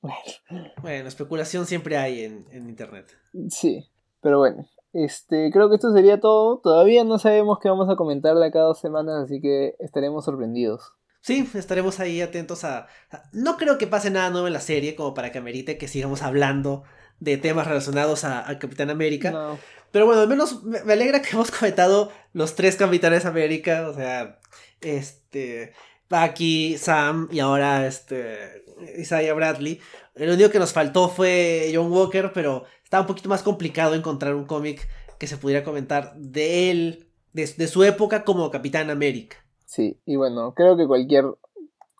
bueno. 0.82 1.08
especulación 1.08 1.66
siempre 1.66 1.96
hay 1.96 2.24
en, 2.24 2.46
en 2.50 2.68
internet. 2.68 3.06
Sí, 3.48 3.90
pero 4.20 4.38
bueno, 4.38 4.66
este, 4.92 5.50
creo 5.52 5.68
que 5.68 5.76
esto 5.76 5.92
sería 5.92 6.20
todo. 6.20 6.60
Todavía 6.60 7.04
no 7.04 7.18
sabemos 7.18 7.58
qué 7.60 7.68
vamos 7.68 7.88
a 7.88 7.96
comentar 7.96 8.36
de 8.36 8.50
cada 8.50 8.66
dos 8.66 8.80
semanas, 8.80 9.24
así 9.24 9.40
que 9.40 9.74
estaremos 9.78 10.24
sorprendidos. 10.24 10.94
Sí, 11.20 11.48
estaremos 11.54 12.00
ahí 12.00 12.20
atentos 12.20 12.64
a, 12.64 12.88
No 13.32 13.56
creo 13.56 13.78
que 13.78 13.86
pase 13.86 14.10
nada 14.10 14.30
nuevo 14.30 14.48
en 14.48 14.52
la 14.52 14.60
serie, 14.60 14.96
como 14.96 15.14
para 15.14 15.30
que 15.30 15.38
amerite 15.38 15.78
que 15.78 15.88
sigamos 15.88 16.22
hablando 16.22 16.82
de 17.20 17.36
temas 17.36 17.68
relacionados 17.68 18.24
a, 18.24 18.44
Capitán 18.58 18.90
América. 18.90 19.56
Pero 19.92 20.06
bueno, 20.06 20.22
al 20.22 20.28
menos 20.28 20.64
me, 20.64 20.78
alegra 20.78 21.22
que 21.22 21.30
hemos 21.30 21.50
comentado 21.50 22.10
los 22.32 22.56
tres 22.56 22.76
Capitanes 22.76 23.24
América, 23.24 23.88
o 23.88 23.94
sea, 23.94 24.40
este, 24.80 25.74
Bucky, 26.12 26.76
Sam 26.76 27.26
y 27.32 27.40
ahora 27.40 27.86
este, 27.86 28.64
Isaiah 28.98 29.32
Bradley. 29.32 29.80
Lo 30.14 30.34
único 30.34 30.50
que 30.50 30.58
nos 30.58 30.74
faltó 30.74 31.08
fue 31.08 31.72
John 31.74 31.90
Walker, 31.90 32.32
pero 32.34 32.64
estaba 32.84 33.00
un 33.00 33.06
poquito 33.06 33.30
más 33.30 33.42
complicado 33.42 33.94
encontrar 33.94 34.34
un 34.34 34.44
cómic 34.44 34.86
que 35.18 35.26
se 35.26 35.38
pudiera 35.38 35.64
comentar 35.64 36.14
de 36.16 36.70
él, 36.70 37.08
de, 37.32 37.46
su 37.66 37.82
época 37.82 38.24
como 38.24 38.50
Capitán 38.50 38.90
América. 38.90 39.38
Sí, 39.64 39.98
y 40.04 40.16
bueno, 40.16 40.52
creo 40.54 40.76
que 40.76 40.86
cualquier, 40.86 41.24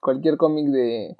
cualquier 0.02 0.36
cómic 0.36 0.66
de, 0.66 1.16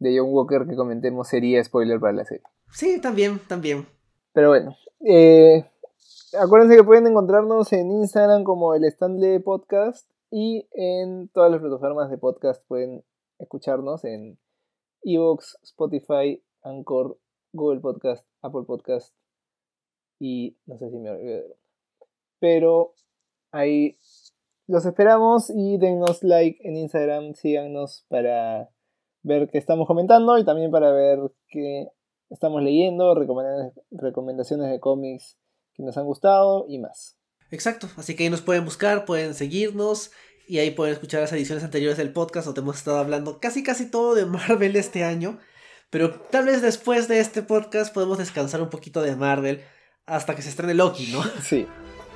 de 0.00 0.18
John 0.18 0.28
Walker 0.28 0.66
que 0.68 0.76
comentemos 0.76 1.28
sería 1.28 1.64
spoiler 1.64 1.98
para 1.98 2.12
la 2.12 2.24
serie. 2.26 2.44
Sí, 2.70 3.00
también, 3.00 3.40
también. 3.48 3.86
Pero 4.34 4.48
bueno, 4.48 4.76
eh, 5.06 5.64
acuérdense 6.38 6.76
que 6.76 6.84
pueden 6.84 7.06
encontrarnos 7.06 7.72
en 7.72 7.90
Instagram 7.90 8.44
como 8.44 8.74
el 8.74 8.84
Stanley 8.84 9.38
Podcast 9.38 10.06
y 10.36 10.66
en 10.72 11.28
todas 11.28 11.48
las 11.52 11.60
plataformas 11.60 12.10
de 12.10 12.18
podcast 12.18 12.60
pueden 12.66 13.04
escucharnos 13.38 14.04
en 14.04 14.36
Evox, 15.04 15.56
Spotify, 15.62 16.42
Anchor, 16.60 17.20
Google 17.52 17.78
Podcast, 17.78 18.26
Apple 18.42 18.64
Podcast 18.66 19.14
y 20.18 20.56
no 20.66 20.76
sé 20.76 20.90
si 20.90 20.98
me 20.98 21.10
olvidé 21.10 21.56
Pero 22.40 22.94
ahí 23.52 23.96
los 24.66 24.84
esperamos 24.84 25.50
y 25.54 25.78
denos 25.78 26.24
like 26.24 26.58
en 26.68 26.78
Instagram, 26.78 27.34
síganos 27.34 28.04
para 28.08 28.70
ver 29.22 29.48
qué 29.50 29.58
estamos 29.58 29.86
comentando 29.86 30.36
y 30.36 30.44
también 30.44 30.72
para 30.72 30.90
ver 30.90 31.20
qué 31.46 31.92
estamos 32.28 32.60
leyendo, 32.60 33.14
recomendaciones 33.14 34.68
de 34.72 34.80
cómics 34.80 35.38
que 35.74 35.84
nos 35.84 35.96
han 35.96 36.06
gustado 36.06 36.64
y 36.66 36.80
más. 36.80 37.16
Exacto, 37.54 37.88
así 37.96 38.16
que 38.16 38.24
ahí 38.24 38.30
nos 38.30 38.40
pueden 38.40 38.64
buscar, 38.64 39.04
pueden 39.04 39.32
seguirnos 39.32 40.10
y 40.48 40.58
ahí 40.58 40.72
pueden 40.72 40.92
escuchar 40.92 41.20
las 41.20 41.32
ediciones 41.32 41.62
anteriores 41.62 41.96
del 41.96 42.12
podcast 42.12 42.46
donde 42.46 42.62
hemos 42.62 42.76
estado 42.76 42.98
hablando 42.98 43.38
casi 43.38 43.62
casi 43.62 43.88
todo 43.88 44.16
de 44.16 44.26
Marvel 44.26 44.74
este 44.74 45.04
año. 45.04 45.38
Pero 45.88 46.10
tal 46.10 46.46
vez 46.46 46.62
después 46.62 47.06
de 47.06 47.20
este 47.20 47.42
podcast 47.42 47.94
podemos 47.94 48.18
descansar 48.18 48.60
un 48.60 48.70
poquito 48.70 49.02
de 49.02 49.14
Marvel 49.14 49.62
hasta 50.04 50.34
que 50.34 50.42
se 50.42 50.48
estrene 50.48 50.74
Loki, 50.74 51.12
¿no? 51.12 51.22
Sí. 51.42 51.64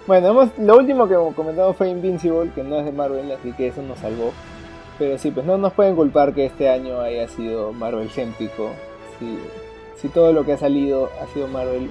Bueno, 0.09 0.51
lo 0.59 0.77
último 0.77 1.07
que 1.07 1.15
comentamos 1.37 1.77
fue 1.77 1.89
Invincible, 1.89 2.51
que 2.53 2.65
no 2.65 2.81
es 2.81 2.85
de 2.85 2.93
Marvel, 2.93 3.31
así 3.31 3.53
que 3.53 3.69
eso 3.69 3.81
nos 3.83 4.01
salvó. 4.01 4.33
Pero 4.99 5.19
sí, 5.19 5.31
pues 5.31 5.47
no 5.47 5.57
nos 5.57 5.73
pueden 5.75 5.95
culpar 5.95 6.35
que 6.35 6.47
este 6.47 6.69
año 6.69 7.01
haya 7.01 7.29
sido 7.29 7.73
Marvel 7.73 8.11
céntrico. 8.11 8.71
Si, 9.21 9.39
si 10.01 10.09
todo 10.09 10.33
lo 10.33 10.45
que 10.45 10.55
ha 10.55 10.59
salido 10.59 11.11
ha 11.23 11.33
sido 11.33 11.47
Marvel, 11.47 11.91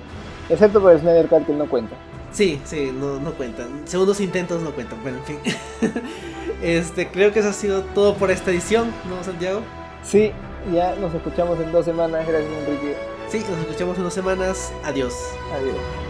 excepto 0.50 0.82
por 0.82 0.92
el 0.92 1.00
Snyder 1.00 1.28
Cut 1.28 1.46
que 1.46 1.54
no 1.54 1.70
cuenta. 1.70 1.96
Sí, 2.38 2.62
sí, 2.66 2.92
no, 2.94 3.20
no 3.20 3.34
cuentan. 3.34 3.88
Segundos 3.88 4.22
intentos 4.22 4.62
no 4.62 4.70
cuentan. 4.70 5.02
Bueno, 5.02 5.18
en 5.18 5.24
fin. 5.24 5.40
este, 6.62 7.08
creo 7.08 7.34
que 7.34 7.40
eso 7.40 7.50
ha 7.50 7.54
sido 7.54 7.82
todo 7.82 8.14
por 8.14 8.30
esta 8.30 8.52
edición, 8.52 8.94
¿no, 9.10 9.24
Santiago? 9.24 9.62
Sí, 10.04 10.32
ya 10.72 10.96
nos 10.98 11.12
escuchamos 11.16 11.60
en 11.60 11.72
dos 11.72 11.86
semanas. 11.86 12.28
Gracias, 12.28 12.52
Enrique. 12.60 12.96
Sí, 13.28 13.44
nos 13.50 13.60
escuchamos 13.62 13.98
en 13.98 14.04
dos 14.04 14.14
semanas. 14.14 14.72
Adiós. 14.84 15.16
Adiós. 15.52 16.07